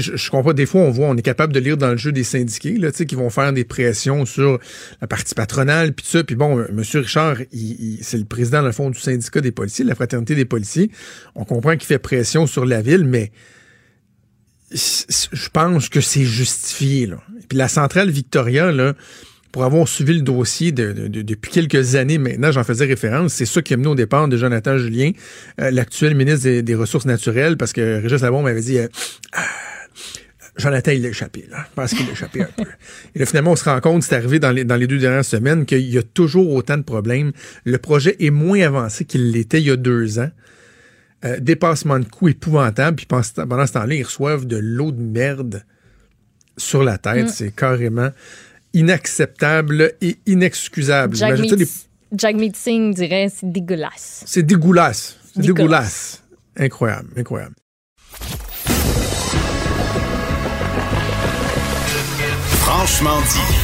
Je, 0.00 0.16
je 0.16 0.30
comprends, 0.30 0.52
des 0.52 0.66
fois, 0.66 0.82
on 0.82 0.90
voit, 0.90 1.06
on 1.08 1.16
est 1.16 1.22
capable 1.22 1.52
de 1.52 1.60
lire 1.60 1.76
dans 1.76 1.90
le 1.90 1.96
jeu 1.96 2.12
des 2.12 2.24
syndiqués, 2.24 2.76
là, 2.76 2.90
qui 2.92 3.14
vont 3.14 3.30
faire 3.30 3.52
des 3.52 3.64
pressions 3.64 4.26
sur 4.26 4.58
la 5.00 5.06
partie 5.06 5.34
patronale, 5.34 5.92
puis 5.94 6.04
ça. 6.06 6.22
Puis 6.24 6.36
bon, 6.36 6.60
M. 6.60 6.82
Richard, 6.94 7.38
il- 7.52 7.96
il- 7.98 7.98
c'est 8.04 8.18
le 8.18 8.24
président, 8.24 8.60
dans 8.60 8.66
le 8.66 8.72
fond, 8.72 8.90
du 8.90 9.00
syndicat 9.00 9.40
des 9.40 9.52
policiers, 9.52 9.84
de 9.84 9.88
la 9.88 9.94
fraternité 9.94 10.34
des 10.34 10.44
policiers. 10.44 10.90
On 11.34 11.44
comprend 11.44 11.72
qu'il 11.72 11.86
fait 11.86 11.98
pression 11.98 12.46
sur 12.46 12.66
la 12.66 12.82
ville, 12.82 13.04
mais 13.04 13.32
je 14.72 15.48
pense 15.52 15.88
que 15.88 16.00
c'est 16.00 16.24
justifié, 16.24 17.06
là. 17.06 17.16
Puis 17.48 17.56
la 17.56 17.68
centrale 17.68 18.10
Victoria, 18.10 18.72
là, 18.72 18.94
pour 19.56 19.64
avoir 19.64 19.88
suivi 19.88 20.12
le 20.12 20.20
dossier 20.20 20.70
de- 20.70 20.92
de- 20.92 21.08
de- 21.08 21.22
depuis 21.22 21.50
quelques 21.50 21.94
années 21.94 22.18
maintenant, 22.18 22.52
j'en 22.52 22.62
faisais 22.62 22.84
référence, 22.84 23.32
c'est 23.32 23.46
ça 23.46 23.62
qui 23.62 23.72
a 23.72 23.78
mené 23.78 23.88
au 23.88 23.94
départ 23.94 24.28
de 24.28 24.36
Jonathan 24.36 24.76
Julien, 24.76 25.12
euh, 25.62 25.70
l'actuel 25.70 26.14
ministre 26.14 26.42
des, 26.44 26.60
des 26.60 26.74
Ressources 26.74 27.06
naturelles, 27.06 27.56
parce 27.56 27.72
que 27.72 28.02
Régis 28.02 28.20
Labon 28.20 28.42
m'avait 28.42 28.60
dit... 28.60 28.78
euh, 28.78 28.86
Jonathan, 30.58 30.90
il 30.92 31.00
l'a 31.02 31.08
échappé, 31.08 31.46
là. 31.50 31.64
Je 31.70 31.74
pense 31.74 31.94
qu'il 31.94 32.04
l'a 32.04 32.12
échappé 32.12 32.42
un 32.42 32.48
peu. 32.54 32.64
Et 33.14 33.18
là, 33.18 33.24
finalement, 33.24 33.52
on 33.52 33.56
se 33.56 33.64
rend 33.64 33.80
compte, 33.80 34.02
c'est 34.02 34.14
arrivé 34.14 34.38
dans 34.38 34.50
les, 34.50 34.64
dans 34.64 34.76
les 34.76 34.86
deux 34.86 34.98
dernières 34.98 35.24
semaines, 35.24 35.64
qu'il 35.64 35.80
y 35.90 35.96
a 35.96 36.02
toujours 36.02 36.52
autant 36.52 36.76
de 36.76 36.82
problèmes. 36.82 37.32
Le 37.64 37.78
projet 37.78 38.14
est 38.20 38.28
moins 38.30 38.60
avancé 38.60 39.06
qu'il 39.06 39.30
l'était 39.32 39.60
il 39.62 39.68
y 39.68 39.70
a 39.70 39.76
deux 39.76 40.18
ans. 40.18 40.30
Euh, 41.24 41.38
dépassement 41.40 41.98
de 41.98 42.04
coûts 42.04 42.28
épouvantable, 42.28 42.96
puis 42.96 43.06
pendant 43.06 43.22
ce 43.22 43.32
temps- 43.32 43.46
pendant 43.46 43.66
ce 43.66 43.72
temps-là, 43.72 43.94
ils 43.94 44.02
reçoivent 44.02 44.44
de 44.46 44.58
l'eau 44.58 44.92
de 44.92 45.00
merde 45.00 45.64
sur 46.58 46.84
la 46.84 46.98
tête. 46.98 47.28
C'est 47.30 47.54
carrément 47.56 48.10
inacceptable 48.76 49.94
et 50.00 50.18
inexcusable. 50.26 51.16
Jack 51.16 51.30
Imagine-toi 51.38 51.56
les- 51.58 52.16
Meet 52.36 52.56
Singh 52.56 52.94
dirait 52.94 53.28
c'est 53.34 53.50
dégueulasse. 53.50 54.22
C'est 54.26 54.42
dégueulasse. 54.44 55.16
C'est 55.34 55.40
Dégueulasse. 55.40 55.56
dégueulasse. 55.56 56.22
Incroyable, 56.58 57.08
incroyable. 57.16 57.54
Franchement 62.60 63.20
dit. 63.32 63.56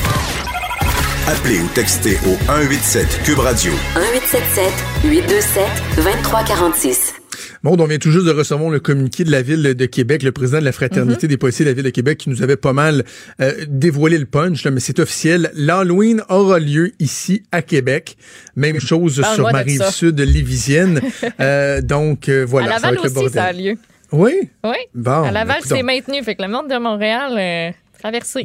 Appelez 1.29 1.61
ou 1.61 1.69
textez 1.75 2.17
au 2.27 2.37
187 2.47 3.23
Cube 3.25 3.39
Radio 3.39 3.73
1877 3.95 4.73
827 5.05 5.65
2346. 5.97 7.15
Bon, 7.63 7.77
on 7.79 7.85
vient 7.85 7.99
tout 7.99 8.11
juste 8.11 8.27
de 8.27 8.33
recevoir 8.33 8.71
le 8.71 8.81
communiqué 8.81 9.23
de 9.23 9.31
la 9.31 9.41
ville 9.41 9.63
de 9.63 9.87
Québec, 9.87 10.25
le 10.25 10.33
président 10.33 10.59
de 10.59 10.65
la 10.65 10.73
Fraternité 10.73 11.29
des 11.29 11.37
policiers 11.37 11.65
de 11.65 11.71
la 11.71 11.75
ville 11.75 11.85
de 11.85 11.91
Québec 11.91 12.19
qui 12.19 12.29
nous 12.29 12.43
avait 12.43 12.57
pas 12.57 12.73
mal 12.73 13.05
euh, 13.41 13.53
dévoilé 13.69 14.19
le 14.19 14.25
punch, 14.25 14.65
là, 14.65 14.73
mais 14.73 14.81
c'est 14.81 14.99
officiel. 14.99 15.53
L'Halloween 15.55 16.23
aura 16.29 16.59
lieu 16.59 16.91
ici 16.99 17.45
à 17.53 17.63
Québec. 17.63 18.17
Même 18.57 18.81
chose 18.81 19.23
sur 19.35 19.53
ma 19.53 19.61
rive 19.61 19.85
sud 19.91 20.19
lévisienne. 20.19 21.01
Euh, 21.41 21.81
donc 21.81 22.29
euh, 22.29 22.45
voilà. 22.47 22.77
à 22.77 22.79
ça 22.79 22.91
va 22.91 22.93
Laval 22.93 23.11
le 23.23 23.29
ça 23.29 23.45
a 23.45 23.53
lieu. 23.53 23.77
Oui? 24.13 24.51
Oui. 24.65 24.77
Bon. 24.95 25.25
à 25.25 25.31
Laval, 25.31 25.61
ben, 25.63 25.77
c'est 25.77 25.83
maintenu. 25.83 26.23
Fait 26.23 26.35
que 26.35 26.43
le 26.43 26.49
monde 26.49 26.69
de 26.69 26.79
Montréal, 26.79 27.75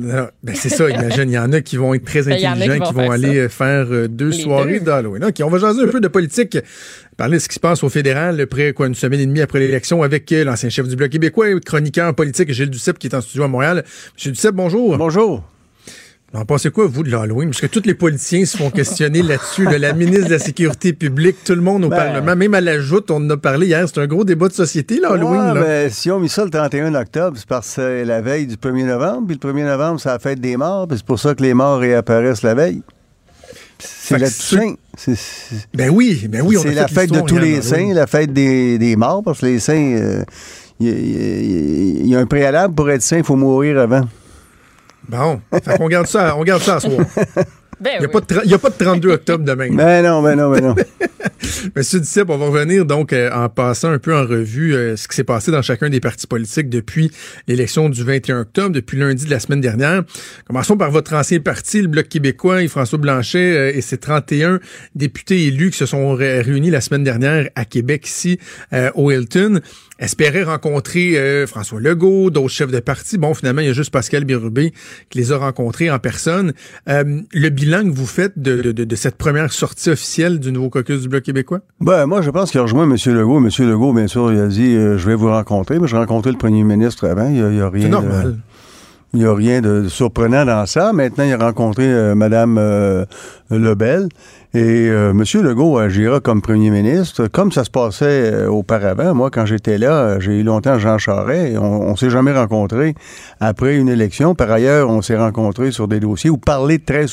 euh, 0.03 0.27
ben 0.43 0.55
c'est 0.55 0.69
ça, 0.69 0.89
imagine. 0.89 1.29
Il 1.29 1.33
y 1.33 1.37
en 1.37 1.51
a 1.51 1.61
qui 1.61 1.77
vont 1.77 1.93
être 1.93 2.05
très 2.05 2.23
Ben, 2.23 2.37
qui 2.37 2.45
intelligents, 2.45 2.79
vont 2.79 2.85
qui 2.87 2.93
vont 2.93 3.01
faire 3.01 3.11
aller 3.11 3.27
ça. 3.27 3.33
euh, 3.33 3.49
faire 3.49 3.87
euh, 3.91 4.07
deux 4.07 4.29
Les 4.29 4.37
soirées 4.43 4.79
d'Halloween. 4.79 5.25
OK, 5.25 5.35
on 5.43 5.49
va 5.49 5.57
jaser 5.57 5.83
un 5.83 5.87
peu 5.87 5.99
de 5.99 6.07
politique. 6.07 6.57
Parler 7.17 7.37
de 7.37 7.41
ce 7.41 7.47
qui 7.47 7.55
se 7.55 7.59
passe 7.59 7.83
au 7.83 7.89
fédéral, 7.89 8.45
près 8.47 8.73
quoi, 8.73 8.85
une 8.87 8.93
semaine 8.95 9.19
et 9.19 9.25
demie 9.25 9.41
après 9.41 9.59
l'élection, 9.59 10.03
avec 10.03 10.31
euh, 10.31 10.43
l'ancien 10.43 10.69
chef 10.69 10.87
du 10.87 10.95
Bloc 10.95 11.09
québécois 11.09 11.49
et 11.49 11.59
chroniqueur 11.59 12.13
politique 12.13 12.51
Gilles 12.53 12.69
Duceppe 12.69 12.99
qui 12.99 13.07
est 13.07 13.15
en 13.15 13.21
studio 13.21 13.43
à 13.43 13.47
Montréal. 13.47 13.83
Monsieur 14.15 14.31
Duceppe, 14.31 14.55
bonjour. 14.55 14.97
Bonjour. 14.97 15.43
En 16.33 16.43
pensez 16.43 16.71
quoi, 16.71 16.87
vous, 16.87 17.03
de 17.03 17.09
l'Halloween? 17.09 17.49
Parce 17.51 17.61
que 17.61 17.67
tous 17.67 17.85
les 17.85 17.93
politiciens 17.93 18.45
se 18.45 18.57
font 18.57 18.69
questionner 18.69 19.21
là-dessus. 19.21 19.63
là. 19.63 19.77
la 19.77 19.93
ministre 19.93 20.25
de 20.25 20.33
la 20.33 20.39
Sécurité 20.39 20.91
publique, 20.91 21.37
tout 21.45 21.55
le 21.55 21.61
monde 21.61 21.85
au 21.85 21.89
Ben. 21.89 21.95
Parlement, 21.95 22.35
même 22.35 22.53
à 22.53 22.59
la 22.59 22.81
joute, 22.81 23.09
on 23.11 23.15
en 23.15 23.29
a 23.29 23.37
parlé 23.37 23.67
hier. 23.67 23.87
C'est 23.87 24.01
un 24.01 24.07
gros 24.07 24.25
débat 24.25 24.49
de 24.49 24.53
société, 24.53 24.99
l'Halloween. 24.99 25.53
Ouais, 25.53 25.61
ben, 25.61 25.89
si 25.89 26.11
on 26.11 26.19
mis 26.19 26.27
ça 26.27 26.43
le 26.43 26.49
31 26.49 26.93
octobre, 26.95 27.37
c'est 27.37 27.47
parce 27.47 27.67
que 27.67 27.73
c'est 27.75 28.05
la 28.05 28.19
veille 28.19 28.45
du 28.45 28.55
1er 28.55 28.85
novembre, 28.85 29.27
puis 29.27 29.39
le 29.41 29.53
1er 29.53 29.65
novembre, 29.65 30.01
c'est 30.01 30.09
la 30.09 30.19
fête 30.19 30.41
des 30.41 30.57
morts, 30.57 30.85
puis 30.89 30.97
c'est 30.97 31.05
pour 31.05 31.19
ça 31.19 31.33
que 31.33 31.41
les 31.41 31.53
morts 31.53 31.79
réapparaissent 31.79 32.43
la 32.43 32.55
veille. 32.55 32.81
C'est 33.79 34.17
la 34.17 34.27
Toussaint. 34.27 34.73
C'est 34.97 35.15
Ben 35.73 35.89
oui, 35.89 36.27
ben 36.27 36.41
oui, 36.41 36.57
c'est 36.61 36.73
la 36.73 36.87
fête 36.89 37.11
de 37.11 37.21
tous 37.21 37.37
les 37.37 37.61
saints, 37.61 37.93
la 37.93 38.07
fête 38.07 38.33
des, 38.33 38.77
des 38.77 38.97
morts, 38.97 39.23
parce 39.23 39.39
que 39.39 39.45
les 39.45 39.59
saints, 39.59 39.95
euh, 39.95 40.23
il 40.81 40.87
y, 40.87 40.91
y 40.91 41.99
il 42.01 42.07
y 42.07 42.15
a 42.15 42.19
un 42.19 42.25
préalable 42.25 42.75
pour 42.75 42.89
être 42.89 43.01
saint, 43.01 43.17
il 43.17 43.23
faut 43.23 43.37
mourir 43.37 43.79
avant. 43.79 44.01
Bon, 45.09 45.41
fait 45.63 45.77
qu'on 45.77 45.87
garde 45.87 46.07
ça, 46.07 46.35
on 46.37 46.43
garde 46.43 46.61
ça 46.61 46.75
à 46.75 46.79
soir. 46.79 47.05
Ben 47.79 47.91
Il 47.97 47.99
n'y 47.99 48.05
a, 48.05 48.07
oui. 48.07 48.13
pas 48.13 48.21
de 48.21 48.25
tra- 48.25 48.41
il 48.43 48.49
y 48.49 48.53
a 48.55 48.57
pas 48.57 48.69
de 48.71 48.75
32 48.83 49.09
octobre 49.11 49.43
demain. 49.45 49.69
Ben 49.71 50.01
non, 50.03 50.23
ben 50.23 50.35
non, 50.35 50.49
ben 50.49 50.61
non. 50.63 50.75
Monsieur 51.75 51.99
Duceppe, 51.99 52.27
on 52.31 52.37
va 52.39 52.47
revenir 52.47 52.85
donc 52.85 53.13
euh, 53.13 53.29
en 53.31 53.49
passant 53.49 53.91
un 53.91 53.99
peu 53.99 54.15
en 54.15 54.25
revue 54.25 54.73
euh, 54.73 54.95
ce 54.95 55.07
qui 55.07 55.15
s'est 55.15 55.23
passé 55.23 55.51
dans 55.51 55.61
chacun 55.61 55.87
des 55.87 55.99
partis 55.99 56.25
politiques 56.25 56.69
depuis 56.69 57.11
l'élection 57.47 57.87
du 57.89 58.03
21 58.03 58.39
octobre, 58.41 58.71
depuis 58.71 58.97
lundi 58.97 59.25
de 59.25 59.29
la 59.29 59.39
semaine 59.39 59.61
dernière. 59.61 60.01
Commençons 60.47 60.75
par 60.75 60.89
votre 60.89 61.13
ancien 61.13 61.39
parti, 61.39 61.83
le 61.83 61.87
Bloc 61.87 62.07
québécois, 62.09 62.63
et 62.63 62.67
François 62.67 62.97
Blanchet 62.97 63.55
euh, 63.55 63.71
et 63.75 63.81
ses 63.81 63.99
31 63.99 64.59
députés 64.95 65.45
élus 65.45 65.69
qui 65.69 65.77
se 65.77 65.85
sont 65.85 66.13
ré- 66.15 66.41
réunis 66.41 66.71
la 66.71 66.81
semaine 66.81 67.03
dernière 67.03 67.47
à 67.53 67.63
Québec, 67.63 68.07
ici, 68.07 68.39
euh, 68.73 68.89
au 68.95 69.11
Hilton 69.11 69.59
espéraient 69.99 70.43
rencontrer 70.43 71.17
euh, 71.17 71.47
François 71.47 71.79
Legault, 71.79 72.29
d'autres 72.29 72.49
chefs 72.49 72.71
de 72.71 72.79
parti. 72.79 73.17
Bon, 73.17 73.33
finalement, 73.33 73.62
il 73.62 73.67
y 73.67 73.69
a 73.69 73.73
juste 73.73 73.91
Pascal 73.91 74.25
Birubé 74.25 74.73
qui 75.10 75.17
les 75.17 75.31
a 75.31 75.38
rencontrés 75.38 75.89
en 75.89 75.99
personne. 75.99 76.53
Euh, 76.89 77.21
le 77.33 77.49
bilan 77.49 77.83
que 77.83 77.95
vous 77.95 78.05
faites 78.05 78.38
de, 78.39 78.62
de- 78.62 78.71
de- 78.71 78.83
de 78.83 78.95
cette 78.95 79.15
première 79.15 79.51
sortie 79.51 79.89
officielle 79.89 80.39
du 80.39 80.51
nouveau 80.51 80.69
caucus 80.69 81.01
du 81.01 81.07
Bloc 81.10 81.23
québécois? 81.23 81.60
Ben, 81.81 82.05
moi, 82.05 82.21
je 82.21 82.29
pense 82.29 82.51
qu'il 82.51 82.60
a 82.60 82.63
rejoint 82.63 82.83
M. 82.83 82.95
Legault. 83.13 83.38
M. 83.38 83.49
Legault, 83.67 83.93
bien 83.93 84.07
sûr, 84.07 84.31
il 84.31 84.39
a 84.39 84.47
dit 84.47 84.75
euh, 84.75 84.97
Je 84.97 85.07
vais 85.07 85.15
vous 85.15 85.29
rencontrer, 85.29 85.79
mais 85.79 85.88
je 85.88 85.95
rencontrais 85.95 86.31
le 86.31 86.38
premier 86.38 86.63
ministre 86.63 87.07
avant. 87.07 87.27
Il 87.29 87.43
n'y 87.43 87.60
a, 87.62 87.65
a 87.65 87.69
rien. 87.69 87.81
C'est 87.83 87.88
de- 87.88 87.91
normal. 87.91 88.38
Il 89.13 89.19
n'y 89.19 89.25
a 89.25 89.33
rien 89.33 89.62
de 89.62 89.88
surprenant 89.88 90.43
dans 90.45 90.65
ça. 90.65 90.91
Maintenant, 90.91 91.23
il 91.23 91.31
a 91.31 91.38
rencontré 91.38 91.86
euh, 91.86 92.13
Mme 92.13 92.57
euh, 92.60 93.05
Lebel. 93.49 94.10
Et 94.53 94.88
euh, 94.89 95.12
M. 95.12 95.23
Legault 95.43 95.77
agira 95.77 96.21
comme 96.21 96.41
premier 96.41 96.69
ministre, 96.69 97.27
comme 97.27 97.51
ça 97.51 97.65
se 97.65 97.69
passait 97.69 98.31
euh, 98.31 98.47
auparavant. 98.49 99.13
Moi, 99.13 99.29
quand 99.29 99.45
j'étais 99.45 99.77
là, 99.77 99.91
euh, 99.91 100.19
j'ai 100.21 100.39
eu 100.39 100.43
longtemps 100.43 100.79
Jean 100.79 100.97
Charest. 100.97 101.57
on 101.57 101.91
ne 101.91 101.95
s'est 101.97 102.10
jamais 102.10 102.31
rencontrés 102.31 102.95
après 103.41 103.75
une 103.75 103.89
élection. 103.89 104.36
Par 104.36 104.49
ailleurs, 104.49 104.89
on 104.89 105.01
s'est 105.01 105.17
rencontrés 105.17 105.71
sur 105.71 105.89
des 105.89 105.99
dossiers 105.99 106.29
ou 106.29 106.38
parlé 106.38 106.79
très 106.79 107.05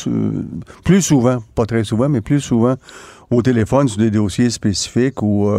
plus 0.85 1.03
souvent, 1.03 1.39
pas 1.57 1.67
très 1.67 1.83
souvent, 1.83 2.09
mais 2.09 2.21
plus 2.21 2.41
souvent 2.41 2.77
au 3.31 3.43
téléphone 3.43 3.89
sur 3.89 3.99
des 3.99 4.13
dossiers 4.13 4.51
spécifiques 4.51 5.21
ou 5.23 5.51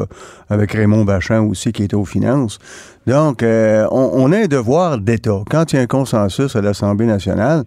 avec 0.49 0.71
Raymond 0.71 1.03
Bachand 1.03 1.45
aussi 1.45 1.73
qui 1.73 1.83
était 1.83 1.95
aux 1.95 2.05
finances. 2.05 2.59
Donc, 3.05 3.43
on, 3.43 4.11
on 4.13 4.31
a 4.31 4.37
un 4.37 4.47
devoir 4.47 4.97
d'État. 4.97 5.41
Quand 5.49 5.73
il 5.73 5.75
y 5.75 5.79
a 5.79 5.81
un 5.81 5.87
consensus 5.87 6.55
à 6.55 6.61
l'Assemblée 6.61 7.07
nationale, 7.07 7.63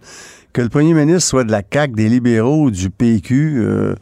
que 0.53 0.63
le 0.63 0.69
premier 0.69 0.95
ministre 0.95 1.29
soit 1.29 1.45
de 1.45 1.53
la 1.53 1.63
CAQ, 1.63 1.95
des 1.95 2.09
libéraux, 2.09 2.71
du 2.71 2.91
PQ, 2.91 3.59
euh, 3.59 3.95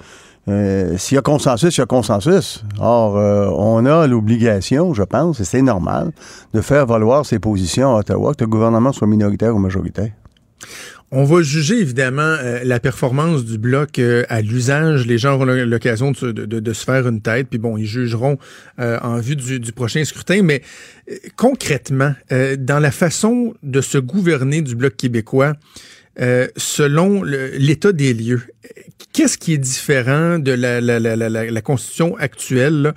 euh, 0.48 0.96
s'il 0.96 1.16
y 1.16 1.18
a 1.18 1.22
consensus, 1.22 1.76
il 1.76 1.80
y 1.80 1.82
a 1.82 1.86
consensus. 1.86 2.64
Or, 2.78 3.16
euh, 3.16 3.48
on 3.52 3.84
a 3.84 4.06
l'obligation, 4.06 4.94
je 4.94 5.02
pense, 5.02 5.40
et 5.40 5.44
c'est 5.44 5.62
normal, 5.62 6.12
de 6.54 6.60
faire 6.60 6.86
valoir 6.86 7.26
ses 7.26 7.38
positions 7.38 7.96
à 7.96 8.00
Ottawa, 8.00 8.34
que 8.34 8.44
le 8.44 8.50
gouvernement 8.50 8.92
soit 8.92 9.08
minoritaire 9.08 9.54
ou 9.54 9.58
majoritaire. 9.58 10.12
On 11.12 11.24
va 11.24 11.40
juger 11.40 11.78
évidemment 11.78 12.36
la 12.64 12.80
performance 12.80 13.44
du 13.44 13.58
bloc 13.58 14.00
à 14.28 14.40
l'usage. 14.40 15.06
Les 15.06 15.18
gens 15.18 15.34
auront 15.34 15.44
l'occasion 15.44 16.10
de, 16.10 16.72
se 16.72 16.84
faire 16.84 17.06
une 17.06 17.20
tête, 17.20 17.46
puis 17.48 17.60
bon, 17.60 17.76
ils 17.76 17.86
jugeront 17.86 18.38
en 18.78 19.18
vue 19.18 19.36
du, 19.36 19.72
prochain 19.72 20.04
scrutin. 20.04 20.42
Mais 20.42 20.62
concrètement, 21.36 22.12
dans 22.58 22.80
la 22.80 22.90
façon 22.90 23.54
de 23.62 23.80
se 23.80 23.98
gouverner 23.98 24.62
du 24.62 24.74
bloc 24.74 24.96
québécois, 24.96 25.52
selon 26.18 27.22
l'état 27.22 27.92
des 27.92 28.14
lieux, 28.14 28.42
qu'est-ce 29.12 29.38
qui 29.38 29.52
est 29.52 29.58
différent 29.58 30.38
de 30.38 30.52
la, 30.52 30.80
la, 30.80 30.98
la, 30.98 31.16
la 31.16 31.62
constitution 31.62 32.16
actuelle? 32.16 32.82
Là? 32.82 32.94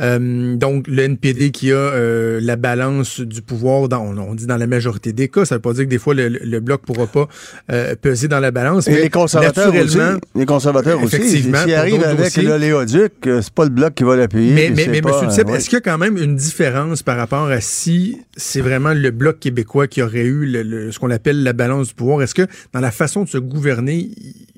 Euh, 0.00 0.56
donc, 0.56 0.86
le 0.88 1.02
NPD 1.02 1.50
qui 1.50 1.70
a 1.72 1.76
euh, 1.76 2.40
la 2.42 2.56
balance 2.56 3.20
du 3.20 3.42
pouvoir, 3.42 3.88
dans, 3.88 4.02
on, 4.02 4.34
dit 4.34 4.46
dans 4.46 4.56
la 4.56 4.66
majorité 4.66 5.12
des 5.12 5.28
cas, 5.28 5.44
ça 5.44 5.56
veut 5.56 5.60
pas 5.60 5.72
dire 5.72 5.84
que 5.84 5.90
des 5.90 5.98
fois 5.98 6.14
le, 6.14 6.28
le 6.28 6.60
bloc 6.60 6.82
pourra 6.82 7.06
pas 7.06 7.28
euh, 7.70 7.94
peser 8.00 8.28
dans 8.28 8.40
la 8.40 8.50
balance. 8.50 8.88
mais 8.88 9.02
les 9.02 9.10
conservateurs 9.10 9.74
aussi. 9.74 9.98
Les 10.34 10.46
conservateurs 10.46 11.00
effectivement, 11.02 11.58
aussi. 11.58 11.64
S'ils 11.64 11.74
arrivent 11.74 12.04
avec 12.04 12.36
l'oléoduc, 12.36 13.12
c'est 13.22 13.50
pas 13.50 13.64
le 13.64 13.70
bloc 13.70 13.94
qui 13.94 14.04
va 14.04 14.16
l'appuyer. 14.16 14.52
Mais, 14.52 14.70
mais, 14.74 14.88
mais 14.88 14.98
M. 14.98 15.48
est-ce 15.54 15.68
qu'il 15.68 15.74
y 15.74 15.76
a 15.76 15.80
quand 15.80 15.98
même 15.98 16.16
une 16.16 16.36
différence 16.36 17.02
par 17.02 17.16
rapport 17.16 17.46
à 17.46 17.60
si 17.60 18.18
c'est 18.36 18.60
vraiment 18.60 18.94
le 18.94 19.10
bloc 19.10 19.38
québécois 19.38 19.86
qui 19.86 20.02
aurait 20.02 20.24
eu 20.24 20.46
le, 20.46 20.90
ce 20.90 20.98
qu'on 20.98 21.10
appelle 21.10 21.42
la 21.42 21.52
balance 21.52 21.88
du 21.88 21.94
pouvoir? 21.94 22.22
Est-ce 22.22 22.34
que 22.34 22.46
dans 22.72 22.80
la 22.80 22.90
façon 22.90 23.24
de 23.24 23.28
se 23.28 23.38
gouverner, 23.38 24.10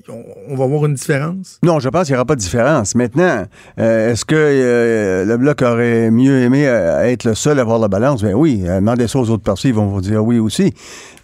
on, 0.09 0.55
va 0.55 0.65
voir 0.65 0.85
une 0.85 0.93
différence? 0.93 1.59
Non, 1.63 1.79
je 1.79 1.89
pense 1.89 2.05
qu'il 2.05 2.13
n'y 2.13 2.17
aura 2.17 2.25
pas 2.25 2.35
de 2.35 2.41
différence. 2.41 2.95
Maintenant, 2.95 3.45
est-ce 3.77 4.25
que 4.25 5.25
le 5.27 5.37
Bloc 5.37 5.61
aurait 5.61 6.09
mieux 6.09 6.39
aimé 6.39 6.67
euh, 6.67 7.03
être 7.03 7.25
le 7.25 7.35
seul 7.35 7.59
à 7.59 7.61
avoir 7.61 7.79
la 7.79 7.89
balance, 7.89 8.23
bien 8.23 8.33
oui, 8.33 8.63
euh, 8.65 8.79
demandez 8.79 9.07
ça 9.07 9.19
aux 9.19 9.29
autres 9.29 9.43
partis, 9.43 9.69
ils 9.69 9.73
vont 9.73 9.87
vous 9.87 10.01
dire 10.01 10.23
oui 10.23 10.39
aussi. 10.39 10.73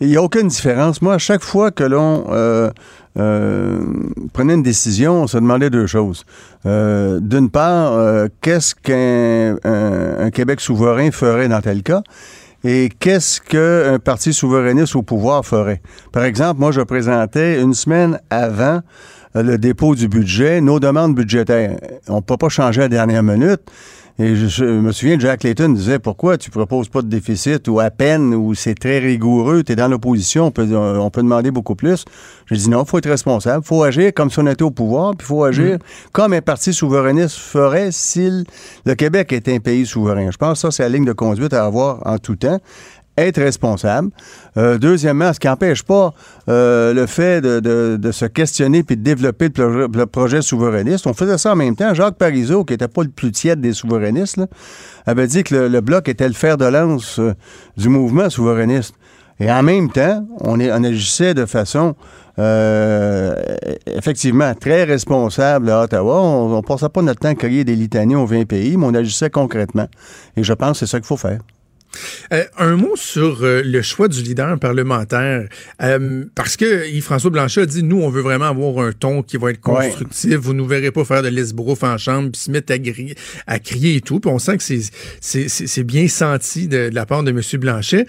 Il 0.02 0.10
n'y 0.10 0.18
a 0.18 0.22
aucune 0.22 0.50
différence. 0.50 1.02
Moi, 1.02 1.14
à 1.14 1.18
chaque 1.18 1.42
fois 1.42 1.72
que 1.72 1.84
l'on 1.84 2.26
euh, 2.30 2.70
prenait 4.34 4.56
une 4.56 4.64
décision, 4.64 5.24
on 5.24 5.28
se 5.28 5.38
demandait 5.38 5.70
deux 5.70 5.88
choses. 5.88 6.26
D'une 6.66 7.50
part, 7.50 8.28
qu'est-ce 8.42 8.76
qu'un 8.76 10.30
Québec 10.32 10.60
souverain 10.60 11.12
ferait 11.12 11.48
dans 11.48 11.62
tel 11.62 11.84
cas? 11.84 12.02
Et 12.66 12.90
qu'est-ce 13.00 13.40
qu'un 13.40 14.00
parti 14.00 14.34
souverainiste 14.34 14.96
au 14.96 15.04
pouvoir 15.04 15.46
ferait? 15.46 15.82
Par 16.12 16.24
exemple, 16.24 16.60
moi, 16.60 16.72
je 16.72 16.82
présentais 16.82 17.62
une 17.62 17.74
semaine 17.74 18.20
avant 18.30 18.82
le 19.36 19.58
dépôt 19.58 19.96
du 19.96 20.08
budget 20.08 20.62
nos 20.62 20.80
demandes 20.80 21.16
budgétaires. 21.16 21.78
On 22.08 22.18
ne 22.18 22.22
peut 22.22 22.38
pas 22.38 22.50
changer 22.50 22.82
à 22.82 22.86
la 22.86 22.90
dernière 22.90 23.24
minute. 23.24 23.62
Et 24.20 24.36
je, 24.36 24.64
me 24.64 24.92
souviens, 24.92 25.18
Jack 25.18 25.42
Layton 25.42 25.70
disait 25.70 25.98
pourquoi 25.98 26.38
tu 26.38 26.52
proposes 26.52 26.88
pas 26.88 27.02
de 27.02 27.08
déficit 27.08 27.68
ou 27.68 27.80
à 27.80 27.90
peine 27.90 28.36
ou 28.36 28.54
c'est 28.54 28.76
très 28.76 29.00
rigoureux, 29.00 29.64
tu 29.64 29.72
es 29.72 29.76
dans 29.76 29.88
l'opposition, 29.88 30.46
on 30.46 30.52
peut, 30.52 30.68
on 30.76 31.10
peut 31.10 31.24
demander 31.24 31.50
beaucoup 31.50 31.74
plus. 31.74 32.06
J'ai 32.46 32.58
dit 32.58 32.70
non, 32.70 32.84
il 32.84 32.88
faut 32.88 33.00
être 33.00 33.10
responsable, 33.10 33.64
il 33.66 33.68
faut 33.68 33.82
agir 33.82 34.14
comme 34.14 34.30
si 34.30 34.38
on 34.38 34.46
était 34.46 34.62
au 34.62 34.70
pouvoir, 34.70 35.16
puis 35.16 35.26
il 35.26 35.28
faut 35.28 35.44
agir 35.44 35.78
mm. 35.78 35.80
comme 36.12 36.34
un 36.34 36.42
parti 36.42 36.74
souverainiste 36.74 37.38
ferait 37.38 37.90
si 37.92 38.46
le 38.86 38.94
Québec 38.94 39.34
était 39.34 39.56
un 39.56 39.60
pays 39.60 39.88
souverain. 39.88 40.30
Je 40.30 40.38
pense 40.38 40.62
que 40.62 40.68
ça, 40.68 40.72
c'est 40.72 40.84
la 40.84 40.90
ligne 40.90 41.06
de 41.06 41.14
conduite 41.14 41.54
à 41.54 41.66
avoir 41.66 42.06
en 42.06 42.20
tout 42.20 42.36
temps 42.36 42.60
être 43.18 43.40
responsable. 43.40 44.10
Euh, 44.58 44.78
deuxièmement, 44.78 45.34
ce 45.34 45.40
qui 45.40 45.48
n'empêche 45.48 45.84
pas 45.84 46.14
euh, 46.50 46.94
le 46.94 47.06
fait 47.06 47.42
de, 47.42 48.12
se 48.12 48.26
questionner 48.26 48.84
puis 48.84 48.98
de 48.98 49.04
développer 49.04 49.50
le, 49.56 50.06
projet 50.06 50.42
souverainiste. 50.42 51.08
On 51.08 51.14
faisait 51.14 51.38
ça 51.38 51.54
en 51.54 51.56
même 51.56 51.76
temps. 51.76 51.94
Jacques 51.94 52.18
Parizeau, 52.18 52.64
qui 52.64 52.74
n'était 52.74 52.88
pas 52.88 53.04
le 53.04 53.10
plus 53.10 53.32
tiède 53.32 53.62
des 53.62 53.74
souverainistes, 53.74 54.40
avait 55.06 55.28
dit 55.28 55.44
que 55.44 55.56
le, 55.56 55.82
bloc 55.82 56.08
était 56.10 56.28
le 56.28 56.34
fer 56.34 56.58
de 56.58 56.66
lance 56.66 57.20
euh, 57.20 57.34
du 57.78 57.90
mouvement 57.90 58.30
souverainiste. 58.30 58.96
Et 59.40 59.52
en 59.52 59.64
même 59.64 59.92
temps, 59.92 60.26
on, 60.42 60.60
est, 60.60 60.72
on 60.72 60.84
agissait 60.84 61.34
de 61.34 61.46
façon 61.46 61.96
effectivement 63.96 64.56
très 64.56 64.86
responsable 64.86 65.70
à 65.70 65.84
Ottawa. 65.84 66.20
On 66.20 66.56
ne 66.56 66.62
passait 66.62 66.90
pas 66.90 67.04
notre 67.04 67.20
temps 67.20 67.30
à 67.30 67.36
crier 67.36 67.64
des 67.64 67.76
litanies 67.76 68.16
aux 68.16 68.26
20 68.26 68.46
pays, 68.46 68.76
mais 68.78 68.88
on 68.88 68.94
agissait 68.94 69.30
concrètement. 69.30 69.88
Et 70.36 70.44
je 70.44 70.54
pense 70.54 70.80
que 70.80 70.86
c'est 70.86 70.92
ça 70.92 71.00
qu'il 71.00 71.08
faut 71.08 71.18
faire. 71.18 71.40
Euh, 72.32 72.44
un 72.58 72.76
mot 72.76 72.96
sur 72.96 73.44
euh, 73.44 73.62
le 73.64 73.82
choix 73.82 74.08
du 74.08 74.22
leader 74.22 74.58
parlementaire. 74.60 75.48
Euh, 75.82 76.26
parce 76.36 76.58
que 76.58 76.88
Yves-François 76.90 77.30
Blanchet 77.30 77.62
a 77.62 77.66
dit, 77.66 77.84
nous, 77.84 78.02
on 78.02 78.10
veut 78.10 78.22
vraiment 78.22 78.46
avoir 78.46 78.86
un 78.86 78.92
ton 78.92 79.24
qui 79.24 79.38
va 79.38 79.52
être 79.52 79.62
constructif. 79.62 80.36
Vous 80.36 80.54
nous 80.54 80.66
verrez 80.66 80.92
pas 80.92 81.06
faire 81.06 81.22
de 81.22 81.28
l'esbrouf 81.28 81.84
en 81.84 81.98
chambre 81.98 82.32
puis 82.32 82.42
se 82.42 82.52
mettre 82.52 82.74
à, 82.74 83.54
à 83.54 83.60
crier 83.60 83.96
et 83.96 84.02
tout. 84.02 84.20
Puis 84.20 84.32
on 84.32 84.40
sent 84.40 84.58
que 84.58 84.64
c'est 85.22 85.84
bien 85.84 86.08
senti 86.08 86.68
de, 86.68 86.90
de, 86.90 86.96
la 86.96 87.06
part 87.06 87.24
de 87.24 87.32
M. 87.32 87.42
Blanchet. 87.60 88.06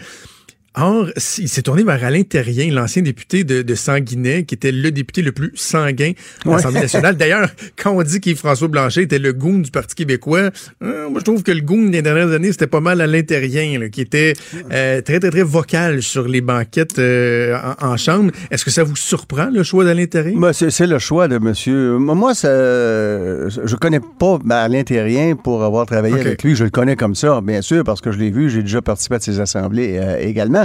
Or, 0.76 1.08
il 1.38 1.48
s'est 1.48 1.62
tourné 1.62 1.84
vers 1.84 2.02
Alain 2.02 2.22
Terrien, 2.22 2.72
l'ancien 2.72 3.00
député 3.00 3.44
de, 3.44 3.62
de, 3.62 3.74
Sanguinet, 3.76 4.42
qui 4.42 4.56
était 4.56 4.72
le 4.72 4.90
député 4.90 5.22
le 5.22 5.30
plus 5.30 5.52
sanguin 5.54 6.12
de 6.44 6.50
l'Assemblée 6.50 6.80
nationale. 6.80 7.16
D'ailleurs, 7.16 7.48
quand 7.80 7.92
on 7.92 8.02
dit 8.02 8.20
qu'Yves-François 8.20 8.66
Blanchet 8.66 9.04
était 9.04 9.20
le 9.20 9.32
goon 9.32 9.60
du 9.60 9.70
Parti 9.70 9.94
québécois, 9.94 10.50
euh, 10.82 11.08
moi 11.08 11.20
je 11.20 11.24
trouve 11.24 11.44
que 11.44 11.52
le 11.52 11.60
goon 11.60 11.90
des 11.90 12.02
dernières 12.02 12.32
années, 12.32 12.50
c'était 12.50 12.66
pas 12.66 12.80
mal 12.80 13.00
Alain 13.00 13.22
Terrien, 13.22 13.88
qui 13.88 14.00
était 14.00 14.32
euh, 14.72 15.00
très, 15.00 15.20
très, 15.20 15.30
très 15.30 15.44
vocal 15.44 16.02
sur 16.02 16.26
les 16.26 16.40
banquettes 16.40 16.98
euh, 16.98 17.56
en, 17.80 17.96
chambre. 17.96 18.32
Est-ce 18.50 18.64
que 18.64 18.72
ça 18.72 18.82
vous 18.82 18.96
surprend, 18.96 19.50
le 19.52 19.62
choix 19.62 19.84
d'Alain 19.84 20.06
Terrien? 20.06 20.40
Ben, 20.40 20.52
c'est 20.52 20.86
le 20.88 20.98
choix 20.98 21.28
de 21.28 21.38
monsieur... 21.38 21.98
Moi, 21.98 22.34
ça, 22.34 22.48
je 22.48 23.76
connais 23.76 24.00
pas 24.00 24.40
Alain 24.50 24.82
Terrien 24.82 25.36
pour 25.36 25.62
avoir 25.62 25.86
travaillé 25.86 26.18
avec 26.18 26.42
lui. 26.42 26.56
Je 26.56 26.64
le 26.64 26.70
connais 26.70 26.96
comme 26.96 27.14
ça, 27.14 27.40
bien 27.40 27.62
sûr, 27.62 27.84
parce 27.84 28.00
que 28.00 28.10
je 28.10 28.18
l'ai 28.18 28.32
vu, 28.32 28.50
j'ai 28.50 28.62
déjà 28.62 28.82
participé 28.82 29.14
à 29.14 29.20
ses 29.20 29.38
assemblées 29.38 30.00
également. 30.20 30.63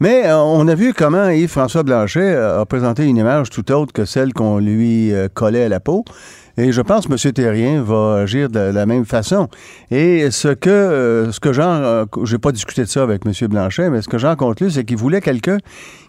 Mais 0.00 0.26
euh, 0.26 0.36
on 0.38 0.66
a 0.66 0.74
vu 0.74 0.92
comment 0.92 1.28
Yves-François 1.28 1.84
Blanchet 1.84 2.34
euh, 2.34 2.60
a 2.60 2.66
présenté 2.66 3.04
une 3.04 3.16
image 3.16 3.50
tout 3.50 3.70
autre 3.70 3.92
que 3.92 4.04
celle 4.04 4.32
qu'on 4.32 4.58
lui 4.58 5.12
euh, 5.12 5.28
collait 5.32 5.64
à 5.64 5.68
la 5.68 5.78
peau. 5.78 6.04
Et 6.56 6.72
je 6.72 6.82
pense 6.82 7.06
que 7.06 7.12
M. 7.12 7.32
Terrien 7.32 7.82
va 7.82 8.22
agir 8.22 8.48
de 8.48 8.58
la 8.58 8.84
même 8.84 9.04
façon. 9.04 9.48
Et 9.90 10.30
ce 10.30 10.48
que, 10.48 11.30
ce 11.32 11.40
que 11.40 11.52
Jean, 11.52 12.04
j'ai 12.24 12.36
pas 12.36 12.52
discuté 12.52 12.82
de 12.82 12.88
ça 12.88 13.02
avec 13.02 13.22
M. 13.24 13.32
Blanchet, 13.48 13.88
mais 13.88 14.02
ce 14.02 14.08
que 14.08 14.18
Jean 14.18 14.36
conclut, 14.36 14.70
c'est 14.70 14.84
qu'il 14.84 14.98
voulait 14.98 15.22
quelqu'un 15.22 15.56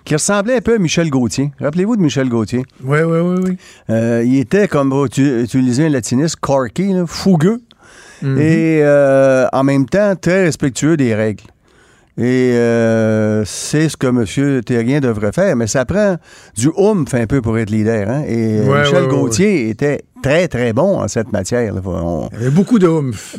qui 0.03 0.15
ressemblait 0.15 0.57
un 0.57 0.61
peu 0.61 0.75
à 0.75 0.79
Michel 0.79 1.09
Gauthier. 1.09 1.51
Rappelez-vous 1.61 1.95
de 1.95 2.01
Michel 2.01 2.27
Gauthier? 2.27 2.63
Oui, 2.83 2.97
oui, 3.05 3.19
oui, 3.19 3.35
oui. 3.41 3.57
il 4.25 4.37
était, 4.39 4.67
comme 4.67 4.91
utiliser 5.15 5.85
un 5.85 5.89
latiniste, 5.89 6.35
corky, 6.41 6.93
fougueux, 7.07 7.61
mm-hmm. 8.21 8.39
et 8.41 9.47
en 9.53 9.63
même 9.63 9.85
temps 9.85 10.13
très 10.17 10.43
respectueux 10.43 10.97
des 10.97 11.15
règles. 11.15 11.52
Et 12.17 12.51
euh, 12.53 13.43
c'est 13.45 13.89
ce 13.89 13.97
que 13.97 14.07
M. 14.07 14.61
Terrien 14.63 14.99
devrait 14.99 15.31
faire. 15.31 15.55
Mais 15.55 15.67
ça 15.67 15.85
prend 15.85 16.17
du 16.55 16.69
oomph 16.77 17.13
un 17.13 17.25
peu 17.25 17.41
pour 17.41 17.57
être 17.57 17.71
leader. 17.71 18.09
Hein? 18.09 18.23
Et 18.27 18.59
Michel 18.59 19.07
Gauthier 19.07 19.69
était 19.69 20.01
très, 20.21 20.47
très 20.47 20.73
bon 20.73 20.99
en 20.99 21.07
cette 21.07 21.31
matière. 21.31 21.61
Il 21.61 21.65
y 21.65 21.69
avait 21.69 22.49
beaucoup 22.51 22.79
de 22.79 22.87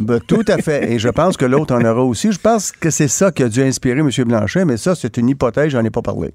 ben, 0.01 0.21
tout 0.27 0.45
à 0.49 0.59
fait. 0.59 0.93
Et 0.93 0.99
je 0.99 1.09
pense 1.09 1.37
que 1.37 1.45
l'autre 1.45 1.75
en 1.75 1.85
aura 1.85 2.03
aussi. 2.03 2.33
Je 2.33 2.41
pense 2.41 2.73
que 2.73 2.91
c'est 2.91 3.09
ça 3.09 3.31
qui 3.31 3.45
a 3.45 3.49
dû 3.49 3.63
inspirer 3.63 4.01
M. 4.01 4.11
Blanchet, 4.27 4.65
mais 4.65 4.77
ça, 4.77 4.95
c'est 4.95 5.17
une 5.17 5.29
hypothèse, 5.29 5.71
j'en 5.71 5.85
ai 5.85 5.91
pas 5.91 6.03
parlé. 6.03 6.33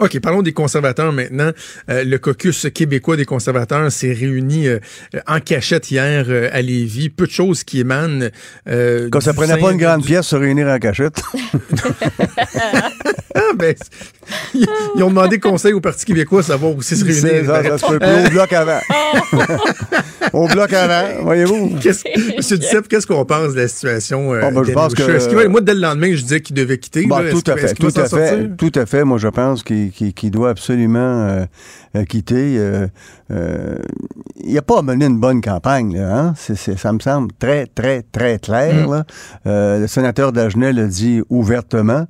OK, 0.00 0.18
parlons 0.20 0.42
des 0.42 0.52
conservateurs 0.52 1.12
maintenant. 1.12 1.50
Euh, 1.90 2.04
le 2.04 2.18
caucus 2.18 2.66
québécois 2.72 3.16
des 3.16 3.24
conservateurs 3.24 3.92
s'est 3.92 4.12
réuni 4.12 4.66
euh, 4.66 4.78
en 5.26 5.40
cachette 5.40 5.90
hier 5.90 6.24
euh, 6.28 6.48
à 6.52 6.62
Lévis. 6.62 7.10
Peu 7.10 7.26
de 7.26 7.32
choses 7.32 7.62
qui 7.64 7.80
émanent. 7.80 8.28
Quand 8.66 9.20
ça 9.20 9.34
prenait 9.34 9.58
pas 9.58 9.72
une 9.72 9.78
grande 9.78 10.04
pièce 10.04 10.26
se 10.26 10.36
réunir 10.36 10.68
en 10.68 10.78
cachette. 10.78 11.22
ah, 13.34 13.40
ben, 13.54 13.74
ils, 14.54 15.02
ont 15.02 15.08
demandé 15.08 15.38
conseil 15.38 15.72
au 15.72 15.80
Parti 15.80 16.04
québécois 16.04 16.42
savoir 16.42 16.74
où 16.74 16.82
c'est 16.82 16.96
se 16.96 17.04
réunir. 17.04 17.46
Ça, 17.46 17.62
ça 17.62 17.78
se 17.78 17.92
peut 17.92 18.26
au 18.26 18.30
bloc 18.30 18.52
avant. 18.52 18.80
au 20.32 20.46
bloc 20.48 20.72
avant, 20.72 21.22
voyez-vous. 21.22 21.70
Monsieur 22.36 22.58
Duceppe, 22.58 22.88
qu'est-ce 22.88 23.06
qu'on 23.06 23.24
pense 23.24 23.54
de 23.54 23.60
la 23.60 23.68
situation? 23.68 24.30
Oh, 24.30 24.34
ben, 24.34 24.64
je 24.64 24.72
pense 24.72 24.94
que... 24.94 25.46
moi, 25.46 25.60
dès 25.60 25.74
le 25.74 25.80
lendemain, 25.80 26.14
je 26.14 26.22
disais 26.22 26.40
qu'il 26.40 26.56
devait 26.56 26.78
quitter. 26.78 27.06
Bah, 27.06 27.22
tout 27.30 27.42
à 27.50 27.56
fait. 27.56 27.74
Tout 27.74 27.92
à 27.96 28.08
fait. 28.08 28.56
Tout 28.56 28.72
à 28.74 28.86
fait. 28.86 29.04
Moi, 29.04 29.18
je 29.18 29.28
pense 29.28 29.62
qu'il 29.62 29.90
qui, 29.90 30.30
doit 30.30 30.50
absolument 30.50 30.98
euh, 30.98 31.44
euh, 31.96 32.04
quitter. 32.04 32.56
Euh, 32.58 32.86
il 34.44 34.54
n'a 34.54 34.62
pas 34.62 34.82
mené 34.82 35.06
une 35.06 35.18
bonne 35.18 35.40
campagne. 35.40 35.98
Hein? 35.98 36.34
ça 36.36 36.92
me 36.92 37.00
semble 37.00 37.32
très, 37.38 37.66
très, 37.66 38.02
très 38.02 38.38
clair. 38.38 38.88
Mm. 38.88 39.04
le 39.44 39.86
sénateur 39.86 40.32
Dagenet 40.32 40.72
l'a 40.72 40.86
dit 40.86 41.22
ouvertement. 41.28 42.06